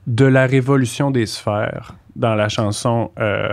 de 0.07 0.25
la 0.25 0.47
révolution 0.47 1.11
des 1.11 1.27
sphères 1.27 1.95
dans 2.17 2.35
la 2.35 2.49
chanson 2.49 3.11
euh, 3.19 3.49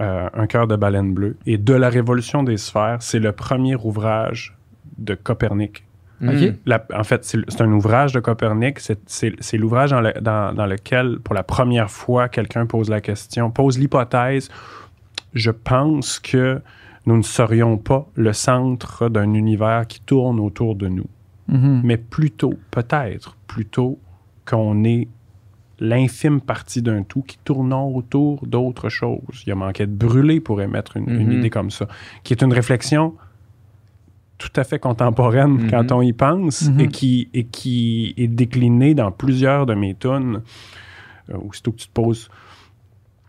euh, 0.00 0.28
Un 0.34 0.46
cœur 0.46 0.66
de 0.66 0.76
baleine 0.76 1.12
bleue. 1.12 1.36
Et 1.46 1.58
de 1.58 1.74
la 1.74 1.88
révolution 1.88 2.42
des 2.42 2.56
sphères, 2.56 2.98
c'est 3.00 3.18
le 3.18 3.32
premier 3.32 3.74
ouvrage 3.76 4.56
de 4.96 5.14
Copernic. 5.14 5.84
La- 6.66 6.84
en 6.94 7.04
fait, 7.04 7.24
c'est 7.24 7.60
un 7.60 7.70
ouvrage 7.72 8.12
de 8.12 8.20
Copernic. 8.20 8.80
C'est- 9.06 9.56
l'ouvrage 9.56 9.90
dans, 9.90 10.00
le- 10.00 10.14
dans- 10.20 10.52
dans 10.52 10.66
lequel, 10.66 11.18
pour 11.20 11.34
la 11.34 11.42
première 11.44 11.90
fois, 11.90 12.28
quelqu'un 12.28 12.66
pose 12.66 12.90
la 12.90 13.00
question, 13.00 13.50
pose 13.52 13.78
l'hypothèse. 13.78 14.48
Je 15.34 15.50
pense 15.52 16.18
que 16.18 16.60
nous 17.06 17.16
ne 17.16 17.22
serions 17.22 17.76
pas 17.78 18.06
le 18.16 18.32
centre 18.32 19.08
d'un 19.08 19.32
univers 19.34 19.86
qui 19.86 20.00
tourne 20.00 20.40
autour 20.40 20.74
de 20.74 20.88
nous, 20.88 21.06
Mhm. 21.48 21.80
mais 21.84 21.96
plutôt, 21.96 22.54
peut-être, 22.70 23.36
plutôt 23.46 23.98
qu'on 24.46 24.84
est 24.84 25.08
l'infime 25.80 26.40
partie 26.40 26.82
d'un 26.82 27.02
tout 27.04 27.22
qui 27.22 27.38
tourne 27.44 27.72
autour 27.72 28.46
d'autre 28.46 28.88
chose. 28.88 29.44
Il 29.46 29.52
a 29.52 29.54
manqué 29.54 29.86
de 29.86 29.92
brûler 29.92 30.40
pour 30.40 30.60
émettre 30.60 30.96
une, 30.96 31.08
une 31.08 31.28
Mhm. 31.28 31.32
idée 31.38 31.50
comme 31.50 31.70
ça, 31.70 31.86
qui 32.24 32.32
est 32.34 32.42
une 32.42 32.52
réflexion 32.52 33.14
tout 34.38 34.50
à 34.56 34.64
fait 34.64 34.78
contemporaine 34.78 35.52
Mhm. 35.62 35.70
quand 35.70 35.90
on 35.92 36.00
y 36.02 36.12
pense 36.12 36.70
et, 36.78 36.88
qui, 36.88 37.28
et 37.34 37.44
qui 37.44 38.14
est 38.16 38.28
déclinée 38.28 38.94
dans 38.94 39.10
plusieurs 39.10 39.66
de 39.66 39.74
mes 39.74 39.94
tunes. 39.94 40.42
Euh, 41.30 41.36
aussitôt 41.48 41.72
que 41.72 41.76
tu 41.78 41.88
te 41.88 41.92
poses 41.92 42.28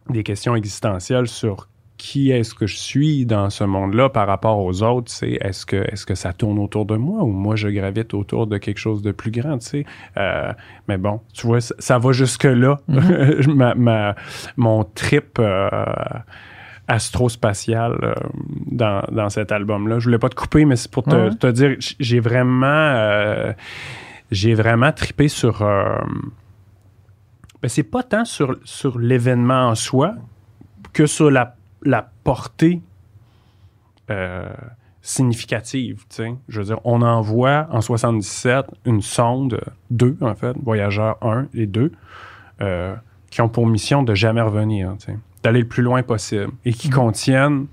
des 0.09 0.23
questions 0.23 0.55
existentielles 0.55 1.27
sur 1.27 1.67
qui 1.99 2.31
est-ce 2.31 2.55
que 2.55 2.65
je 2.65 2.77
suis 2.77 3.25
dans 3.25 3.49
ce 3.51 3.63
monde-là 3.65 4.09
par 4.09 4.25
rapport 4.25 4.57
aux 4.57 4.81
autres, 4.83 5.11
c'est 5.11 5.33
est-ce 5.41 5.65
que, 5.65 5.75
est 5.75 6.03
que 6.05 6.15
ça 6.15 6.31
tourne 6.33 6.57
autour 6.57 6.85
de 6.85 6.95
moi 6.95 7.21
ou 7.23 7.27
moi 7.27 7.55
je 7.57 7.67
gravite 7.67 8.13
autour 8.13 8.47
de 8.47 8.57
quelque 8.57 8.77
chose 8.79 9.01
de 9.03 9.11
plus 9.11 9.29
grand, 9.31 9.57
tu 9.59 9.65
sais? 9.67 9.85
Euh, 10.17 10.51
mais 10.87 10.97
bon, 10.97 11.19
tu 11.33 11.45
vois, 11.45 11.59
ça, 11.61 11.75
ça 11.77 11.97
va 11.99 12.11
jusque-là. 12.13 12.79
ma, 12.87 13.75
ma- 13.75 14.15
mon 14.55 14.85
trip 14.85 15.37
euh, 15.39 15.69
astro-spatial 16.87 17.97
euh, 18.01 18.13
dans, 18.71 19.01
dans 19.11 19.29
cet 19.29 19.51
album-là. 19.51 19.99
Je 19.99 20.05
voulais 20.05 20.17
pas 20.19 20.29
te 20.29 20.35
couper, 20.35 20.65
mais 20.65 20.75
c'est 20.77 20.89
pour 20.91 21.03
te, 21.03 21.15
Ouais. 21.15 21.35
te 21.35 21.47
dire, 21.47 21.75
j'ai 21.99 22.19
vraiment, 22.21 23.53
j'ai 24.31 24.53
vraiment 24.53 24.91
tripé 24.91 25.27
sur. 25.27 25.59
ben, 27.61 27.67
c'est 27.67 27.83
pas 27.83 28.03
tant 28.03 28.23
sur, 28.25 28.57
sur 28.63 28.97
l'événement 28.99 29.67
en 29.67 29.75
soi 29.75 30.13
que 30.93 31.05
sur 31.05 31.29
la, 31.29 31.55
la 31.83 32.09
portée 32.23 32.81
euh, 34.09 34.49
significative. 35.01 36.03
Je 36.47 36.59
veux 36.59 36.65
dire, 36.65 36.79
on 36.83 37.01
envoie 37.01 37.67
en 37.71 37.81
77 37.81 38.65
une 38.85 39.01
sonde, 39.01 39.61
deux 39.89 40.17
en 40.21 40.35
fait, 40.35 40.55
Voyageur 40.61 41.17
1 41.21 41.47
et 41.53 41.67
2, 41.67 41.91
euh, 42.61 42.95
qui 43.29 43.41
ont 43.41 43.49
pour 43.49 43.65
mission 43.67 44.03
de 44.03 44.13
jamais 44.13 44.41
revenir, 44.41 44.95
d'aller 45.43 45.61
le 45.61 45.67
plus 45.67 45.83
loin 45.83 46.03
possible 46.03 46.51
et 46.65 46.73
qui 46.73 46.89
contiennent 46.89 47.67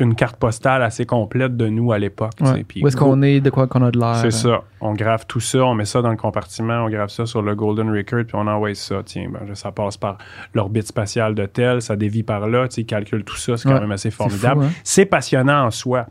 une 0.00 0.14
carte 0.14 0.36
postale 0.36 0.82
assez 0.82 1.06
complète 1.06 1.56
de 1.56 1.66
nous 1.68 1.90
à 1.92 1.98
l'époque. 1.98 2.34
Ouais. 2.40 2.64
Où 2.82 2.86
est-ce 2.86 2.96
qu'on 2.96 3.20
est, 3.22 3.40
de 3.40 3.50
quoi 3.50 3.66
qu'on 3.66 3.82
a 3.82 3.90
de 3.90 3.98
l'air. 3.98 4.16
c'est 4.16 4.30
ça. 4.30 4.62
On 4.80 4.94
grave 4.94 5.26
tout 5.26 5.40
ça, 5.40 5.64
on 5.64 5.74
met 5.74 5.84
ça 5.86 6.02
dans 6.02 6.10
le 6.10 6.16
compartiment, 6.16 6.84
on 6.84 6.88
grave 6.88 7.08
ça 7.08 7.26
sur 7.26 7.42
le 7.42 7.54
Golden 7.56 7.90
Record, 7.90 8.24
puis 8.24 8.36
on 8.36 8.46
envoie 8.46 8.74
ça. 8.74 9.02
Tiens, 9.04 9.28
ben, 9.28 9.54
ça 9.56 9.72
passe 9.72 9.96
par 9.96 10.18
l'orbite 10.54 10.86
spatiale 10.86 11.34
de 11.34 11.46
tel, 11.46 11.82
ça 11.82 11.96
dévie 11.96 12.22
par 12.22 12.46
là, 12.48 12.68
tu 12.68 12.76
sais, 12.76 12.80
ils 12.82 12.86
calculent 12.86 13.24
tout 13.24 13.36
ça, 13.36 13.56
c'est 13.56 13.68
quand 13.68 13.74
Ouais. 13.74 13.80
même 13.80 13.90
assez 13.92 14.10
C'est 14.10 14.16
formidable. 14.16 14.64
hein? 14.64 14.70
C'est 14.84 15.06
passionnant 15.06 15.64
en 15.66 15.70
soi. 15.72 16.06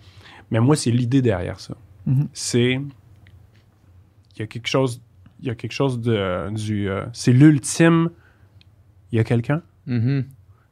Mais 0.51 0.59
moi, 0.59 0.75
c'est 0.75 0.91
l'idée 0.91 1.21
derrière 1.21 1.59
ça. 1.59 1.75
Mhm. 2.05 2.27
C'est. 2.33 2.73
Il 4.35 4.39
y 4.39 4.41
a 4.41 4.47
quelque 4.47 4.67
chose. 4.67 5.01
Il 5.41 5.47
y 5.47 5.49
a 5.49 5.55
quelque 5.55 5.71
chose 5.73 5.99
de. 6.01 6.49
Du, 6.53 6.89
euh, 6.89 7.03
c'est 7.13 7.31
l'ultime. 7.33 8.09
Il 9.11 9.17
y 9.17 9.19
a 9.19 9.23
quelqu'un? 9.23 9.61
Mhm. 9.85 10.25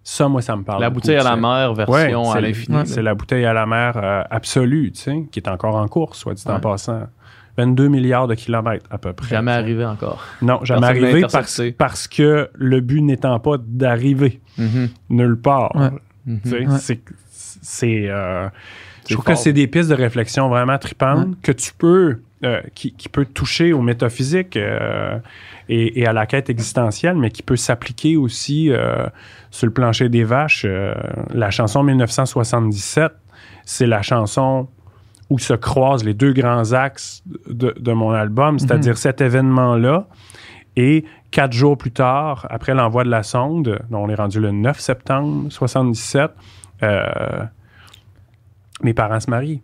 Ça, 0.07 0.27
moi, 0.27 0.41
ça 0.43 0.55
me 0.55 0.61
parle. 0.63 0.81
La 0.81 0.89
beaucoup, 0.91 1.01
bouteille 1.01 1.17
à 1.17 1.23
la 1.23 1.35
mer, 1.35 1.73
version 1.73 2.29
Ouais, 2.29 2.37
à 2.37 2.39
l'infini. 2.39 2.77
C'est 2.85 3.01
la 3.01 3.15
bouteille 3.15 3.43
à 3.43 3.53
la 3.53 3.65
mer 3.65 3.93
euh, 3.97 4.21
absolue, 4.29 4.91
tu 4.91 5.01
sais, 5.01 5.23
qui 5.31 5.39
est 5.39 5.49
encore 5.49 5.75
en 5.75 5.87
course, 5.87 6.19
soit 6.19 6.35
dit 6.35 6.43
en 6.47 6.59
passant. 6.59 7.07
22 7.57 7.87
milliards 7.87 8.27
de 8.27 8.35
kilomètres 8.35 8.85
à 8.91 8.97
peu 8.99 9.13
près. 9.13 9.29
Jamais 9.29 9.51
arrivé 9.53 9.83
encore. 9.85 10.23
Non, 10.43 10.59
jamais 10.63 10.81
Personne 10.81 11.03
arrivé 11.05 11.21
parce, 11.31 11.61
parce 11.77 12.07
que 12.07 12.49
le 12.53 12.81
but 12.81 13.01
n'étant 13.01 13.39
pas 13.39 13.55
d'arriver 13.59 14.41
Mhm. 14.59 14.89
nulle 15.09 15.37
part. 15.41 15.75
Ouais. 15.75 15.89
Tu 16.43 16.49
sais, 16.49 16.67
Ouais. 16.67 16.77
c'est- 16.77 17.01
C'est. 17.31 18.05
euh, 18.09 18.47
C'est 19.01 19.09
je 19.09 19.13
trouve 19.15 19.25
fort. 19.25 19.33
que 19.33 19.39
c'est 19.39 19.53
des 19.53 19.65
pistes 19.67 19.89
de 19.89 19.95
réflexion 19.95 20.49
vraiment 20.49 20.77
tripantes 20.77 21.41
que 21.41 21.51
tu 21.51 21.71
peux. 21.73 22.19
euh, 22.43 22.61
qui, 22.75 22.91
qui 22.93 23.09
peut 23.09 23.25
toucher 23.25 23.73
au 23.73 23.81
métaphysique 23.81 24.55
euh, 24.57 25.17
et, 25.67 26.01
et 26.01 26.05
à 26.05 26.13
la 26.13 26.27
quête 26.27 26.47
existentielle, 26.49 27.15
mais 27.15 27.31
qui 27.31 27.41
peut 27.41 27.55
s'appliquer 27.55 28.17
aussi 28.17 28.69
euh, 28.69 29.07
sur 29.55 29.67
le 29.67 29.71
plancher 29.71 30.09
des 30.09 30.25
vaches. 30.25 30.65
Euh, 30.65 30.93
la 31.33 31.49
chanson 31.49 31.81
1977, 31.81 33.13
c'est 33.63 33.87
la 33.87 34.01
chanson 34.01 34.67
où 35.29 35.39
se 35.39 35.53
croisent 35.53 36.03
les 36.03 36.13
deux 36.13 36.33
grands 36.33 36.73
axes 36.73 37.23
de, 37.47 37.73
de 37.79 37.93
mon 37.93 38.11
album, 38.11 38.59
c'est-à-dire 38.59 38.97
cet 38.97 39.21
événement-là 39.21 40.07
Et 40.75 41.05
quatre 41.31 41.53
jours 41.53 41.77
plus 41.77 41.91
tard, 41.91 42.45
après 42.49 42.73
l'envoi 42.73 43.05
de 43.05 43.09
la 43.09 43.23
sonde, 43.23 43.79
dont 43.89 43.99
on 43.99 44.09
est 44.09 44.15
rendu 44.15 44.41
le 44.41 44.51
9 44.51 44.77
septembre 44.77 45.49
77, 45.49 46.31
euh, 46.83 47.05
mes 48.83 48.93
parents 48.93 49.21
se 49.21 49.29
marient. 49.29 49.61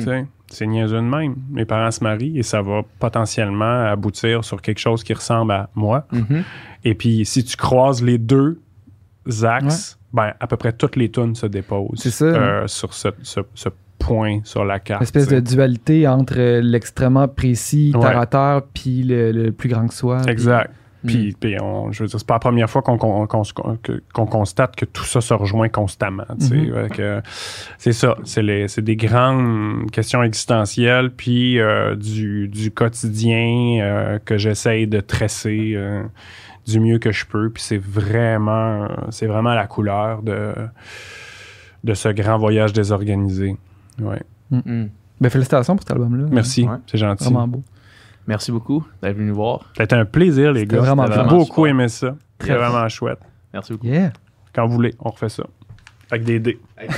Sais, 0.00 0.26
C'est 0.46 0.66
niaiseux 0.66 0.96
de 0.96 1.02
même. 1.02 1.36
Mes 1.50 1.66
parents 1.66 1.90
se 1.90 2.02
marient 2.02 2.38
et 2.38 2.42
ça 2.42 2.62
va 2.62 2.80
potentiellement 2.98 3.84
aboutir 3.84 4.42
sur 4.42 4.62
quelque 4.62 4.80
chose 4.80 5.04
qui 5.04 5.12
ressemble 5.12 5.52
à 5.52 5.68
moi. 5.74 6.06
Mhm. 6.10 6.42
Et 6.84 6.94
puis, 6.94 7.26
si 7.26 7.44
tu 7.44 7.58
croises 7.58 8.02
les 8.02 8.16
deux 8.16 8.63
axes, 9.44 9.98
ben, 10.12 10.32
à 10.40 10.46
peu 10.46 10.56
près 10.56 10.72
toutes 10.72 10.96
les 10.96 11.10
tunes 11.10 11.34
se 11.34 11.46
déposent 11.46 11.98
ça. 11.98 12.24
euh, 12.24 12.66
sur 12.66 12.92
ce, 12.94 13.08
ce- 13.22 13.40
ce 13.54 13.68
point 13.98 14.40
sur 14.44 14.64
la 14.64 14.80
carte. 14.80 15.00
Une 15.00 15.04
espèce 15.04 15.28
de 15.28 15.40
dualité 15.40 16.06
entre 16.06 16.34
euh, 16.38 16.60
l'extrêmement 16.60 17.26
précis, 17.28 17.92
terre 17.98 18.18
à 18.18 18.26
terre, 18.26 18.62
puis 18.74 19.02
le, 19.02 19.32
le 19.32 19.52
plus 19.52 19.68
grand 19.68 19.86
que 19.88 19.94
soi. 19.94 20.20
Exact. 20.28 20.70
Mm. 21.02 21.06
Puis, 21.06 21.36
puis 21.38 21.56
on- 21.60 21.92
je 21.92 22.02
veux 22.02 22.08
dire, 22.08 22.18
c'est 22.18 22.26
pas 22.26 22.34
la 22.36 22.38
première 22.40 22.68
fois 22.70 22.80
qu'on 22.80 22.96
qu'on- 22.96 23.26
que- 23.26 24.02
qu'on 24.14 24.24
constate 24.26 24.74
que 24.74 24.86
tout 24.86 25.04
ça 25.04 25.20
se 25.20 25.34
rejoint 25.34 25.68
constamment. 25.68 26.24
tu 26.40 26.46
sais. 26.46 26.54
Mhm. 26.56 26.74
Fait 26.88 26.94
que 26.96 27.22
C'est 27.76 27.92
ça. 27.92 28.16
C'est 28.24 28.42
les- 28.42 28.68
c'est 28.68 28.80
des 28.82 28.96
grandes 28.96 29.90
questions 29.90 30.22
existentielles, 30.22 31.10
puis 31.10 31.58
euh, 31.60 31.94
du, 31.94 32.48
du 32.48 32.70
quotidien 32.70 33.80
euh, 33.82 34.18
que 34.24 34.38
j'essaye 34.38 34.86
de 34.86 35.00
tresser 35.00 35.72
euh, 35.76 36.02
du 36.66 36.80
mieux 36.80 36.98
que 36.98 37.12
je 37.12 37.24
peux. 37.26 37.50
Puis 37.50 37.62
c'est 37.62 37.78
vraiment, 37.78 38.88
c'est 39.10 39.26
vraiment 39.26 39.54
la 39.54 39.66
couleur 39.66 40.22
de, 40.22 40.54
de 41.84 41.94
ce 41.94 42.08
grand 42.08 42.38
voyage 42.38 42.72
désorganisé. 42.72 43.56
Ouais. 44.00 44.22
Hmm. 44.50 44.86
Ben, 45.20 45.30
félicitations 45.30 45.74
pour 45.76 45.82
cet 45.82 45.92
album-là. 45.92 46.26
Merci, 46.30 46.64
Ouais. 46.64 46.76
c'est 46.86 46.98
gentil. 46.98 47.24
Vraiment 47.24 47.48
beau. 47.48 47.62
Merci 48.26 48.50
beaucoup 48.52 48.84
d'être 49.02 49.16
venu 49.16 49.28
nous 49.28 49.34
voir. 49.34 49.60
Ça 49.76 49.82
a 49.82 49.84
été 49.84 49.94
un 49.94 50.04
plaisir, 50.06 50.52
les 50.52 50.60
C'était 50.60 50.76
gars. 50.76 50.82
vraiment 50.82 51.06
J'ai 51.06 51.22
beaucoup 51.24 51.44
super. 51.62 51.66
aimé 51.66 51.88
ça. 51.88 52.16
Très 52.38 52.54
vraiment 52.56 52.88
chouette. 52.88 53.20
Merci 53.52 53.72
beaucoup. 53.72 53.86
Yeah. 53.86 54.12
Quand 54.54 54.66
vous 54.66 54.72
voulez, 54.74 54.94
on 54.98 55.10
refait 55.10 55.28
ça. 55.28 55.44
Avec 56.10 56.24
des 56.24 56.38
dés. 56.40 56.58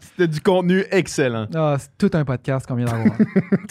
C'était 0.00 0.28
du 0.28 0.40
contenu 0.40 0.84
excellent. 0.90 1.46
Ah, 1.54 1.76
c'est 1.78 1.90
tout 1.98 2.10
un 2.16 2.24
podcast 2.24 2.66
qu'on 2.66 2.74
vient 2.74 2.86
d'avoir. 2.86 3.16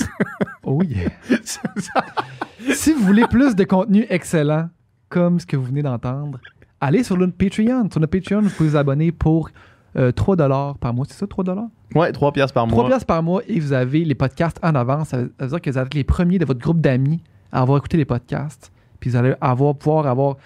oh 0.64 0.82
yeah. 0.84 1.10
si 2.74 2.94
vous 2.94 3.04
voulez 3.04 3.26
plus 3.28 3.56
de 3.56 3.64
contenu 3.64 4.06
excellent, 4.10 4.70
comme 5.10 5.40
ce 5.40 5.46
que 5.46 5.56
vous 5.58 5.66
venez 5.66 5.82
d'entendre, 5.84 6.40
allez 6.80 7.04
sur 7.04 7.18
notre 7.18 7.34
Patreon. 7.34 7.90
Sur 7.92 8.00
notre 8.02 8.18
Patreon, 8.18 8.42
vous 8.42 8.50
pouvez 8.50 8.70
vous 8.70 8.78
abonner 8.78 9.12
pour 9.12 9.50
euh, 9.98 10.12
3 10.12 10.36
par 10.80 10.94
mois. 10.94 11.06
C'est 11.08 11.18
ça, 11.18 11.28
3 11.28 11.44
Ouais, 11.96 12.12
3 12.12 12.32
piastres 12.32 12.54
par 12.54 12.68
3 12.68 12.78
mois. 12.78 12.88
piastres 12.88 13.06
par 13.06 13.22
mois 13.24 13.42
et 13.48 13.60
vous 13.60 13.74
avez 13.74 14.06
les 14.06 14.16
podcasts 14.16 14.60
en 14.64 14.76
avance. 14.76 15.10
Ça 15.10 15.18
veut 15.18 15.34
ça 15.38 15.46
veut 15.46 15.52
dire 15.52 15.62
que 15.62 15.70
vous 15.70 15.78
êtes 15.78 15.94
les 15.94 16.04
premiers 16.04 16.40
de 16.40 16.46
votre 16.46 16.60
groupe 16.60 16.80
d'amis 16.82 17.22
à 17.52 17.62
avoir 17.62 17.78
écouté 17.78 17.98
les 17.98 18.06
podcasts. 18.06 18.72
Puis 19.00 19.10
vous 19.10 19.16
allez 19.18 19.34
avoir, 19.42 19.76
pouvoir 19.76 20.08
avoir. 20.08 20.38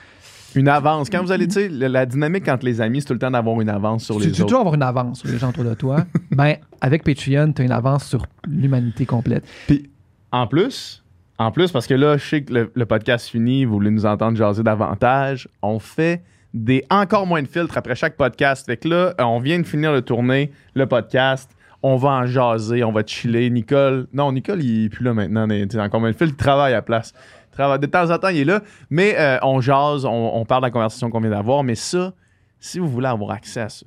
Une 0.55 0.67
avance. 0.67 1.09
Quand 1.09 1.21
vous 1.21 1.31
allez, 1.31 1.47
tu 1.47 1.53
sais, 1.53 1.69
la, 1.69 2.05
dynamique 2.05 2.47
entre 2.47 2.65
les 2.65 2.81
amis, 2.81 3.01
c'est 3.01 3.07
tout 3.07 3.13
le 3.13 3.19
temps 3.19 3.31
d'avoir 3.31 3.59
une 3.61 3.69
avance 3.69 4.05
sur 4.05 4.17
Tu 4.17 4.27
les 4.27 4.31
tu 4.31 4.41
autres. 4.41 4.49
toujours 4.49 4.59
avoir 4.61 4.75
une 4.75 4.83
avance 4.83 5.19
sur 5.19 5.27
les 5.27 5.37
gens 5.37 5.49
autour 5.49 5.63
de 5.65 5.73
toi. 5.73 6.05
ben, 6.31 6.55
avec 6.81 7.03
Patreon, 7.03 7.51
tu 7.53 7.61
as 7.61 7.65
une 7.65 7.71
avance 7.71 8.05
sur 8.05 8.25
l'humanité 8.47 9.05
complète. 9.05 9.45
Puis, 9.67 9.89
en 10.31 10.47
plus, 10.47 11.03
en 11.37 11.51
plus, 11.51 11.71
parce 11.71 11.87
que 11.87 11.93
là, 11.93 12.17
je 12.17 12.25
sais 12.25 12.43
que 12.43 12.53
le, 12.53 12.71
le 12.73 12.85
podcast 12.85 13.27
finit, 13.27 13.65
vous 13.65 13.73
voulez 13.73 13.91
nous 13.91 14.05
entendre 14.05 14.37
jaser 14.37 14.63
davantage, 14.63 15.49
on 15.61 15.79
fait 15.79 16.23
des 16.55 16.85
encore 16.89 17.27
moins 17.27 17.41
de 17.43 17.47
filtres 17.47 17.77
après 17.77 17.95
chaque 17.95 18.15
podcast. 18.15 18.65
Fait 18.65 18.77
que 18.77 18.87
là, 18.87 19.13
euh, 19.19 19.23
on 19.23 19.39
vient 19.39 19.59
de 19.59 19.65
finir 19.65 19.93
de 19.93 19.99
tourner 19.99 20.51
le 20.73 20.87
podcast. 20.87 21.51
On 21.83 21.97
va 21.97 22.09
en 22.09 22.25
jaser, 22.25 22.83
on 22.83 22.91
va 22.91 23.03
chiller. 23.05 23.49
Nicole, 23.49 24.07
non, 24.13 24.31
Nicole, 24.31 24.63
il 24.63 24.85
est 24.85 24.89
plus 24.89 25.03
là 25.03 25.13
maintenant. 25.13 25.47
tu 25.47 25.67
sais, 25.69 25.79
encore 25.79 25.99
moins 25.99 26.11
de 26.11 26.15
filtres, 26.15 26.33
il 26.33 26.43
travaille 26.43 26.71
à 26.71 26.77
la 26.77 26.81
place. 26.81 27.13
De 27.57 27.85
temps 27.85 28.11
en 28.11 28.17
temps, 28.17 28.29
il 28.29 28.39
est 28.39 28.45
là. 28.45 28.61
Mais 28.89 29.15
euh, 29.17 29.37
on 29.41 29.61
jase, 29.61 30.05
on, 30.05 30.35
on 30.35 30.45
parle 30.45 30.61
de 30.61 30.67
la 30.67 30.71
conversation 30.71 31.09
qu'on 31.09 31.21
vient 31.21 31.29
d'avoir. 31.29 31.63
Mais 31.63 31.75
ça, 31.75 32.13
si 32.59 32.79
vous 32.79 32.87
voulez 32.87 33.07
avoir 33.07 33.31
accès 33.31 33.61
à 33.61 33.69
ça, 33.69 33.85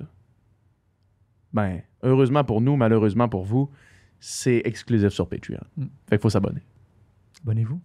ben, 1.53 1.81
heureusement 2.03 2.43
pour 2.43 2.61
nous, 2.61 2.75
malheureusement 2.75 3.27
pour 3.27 3.43
vous, 3.43 3.69
c'est 4.19 4.61
exclusif 4.65 5.09
sur 5.09 5.27
Patreon. 5.27 5.59
Mm. 5.77 5.85
Fait 6.07 6.17
qu'il 6.17 6.21
faut 6.21 6.29
s'abonner. 6.29 6.61
Abonnez-vous. 7.43 7.79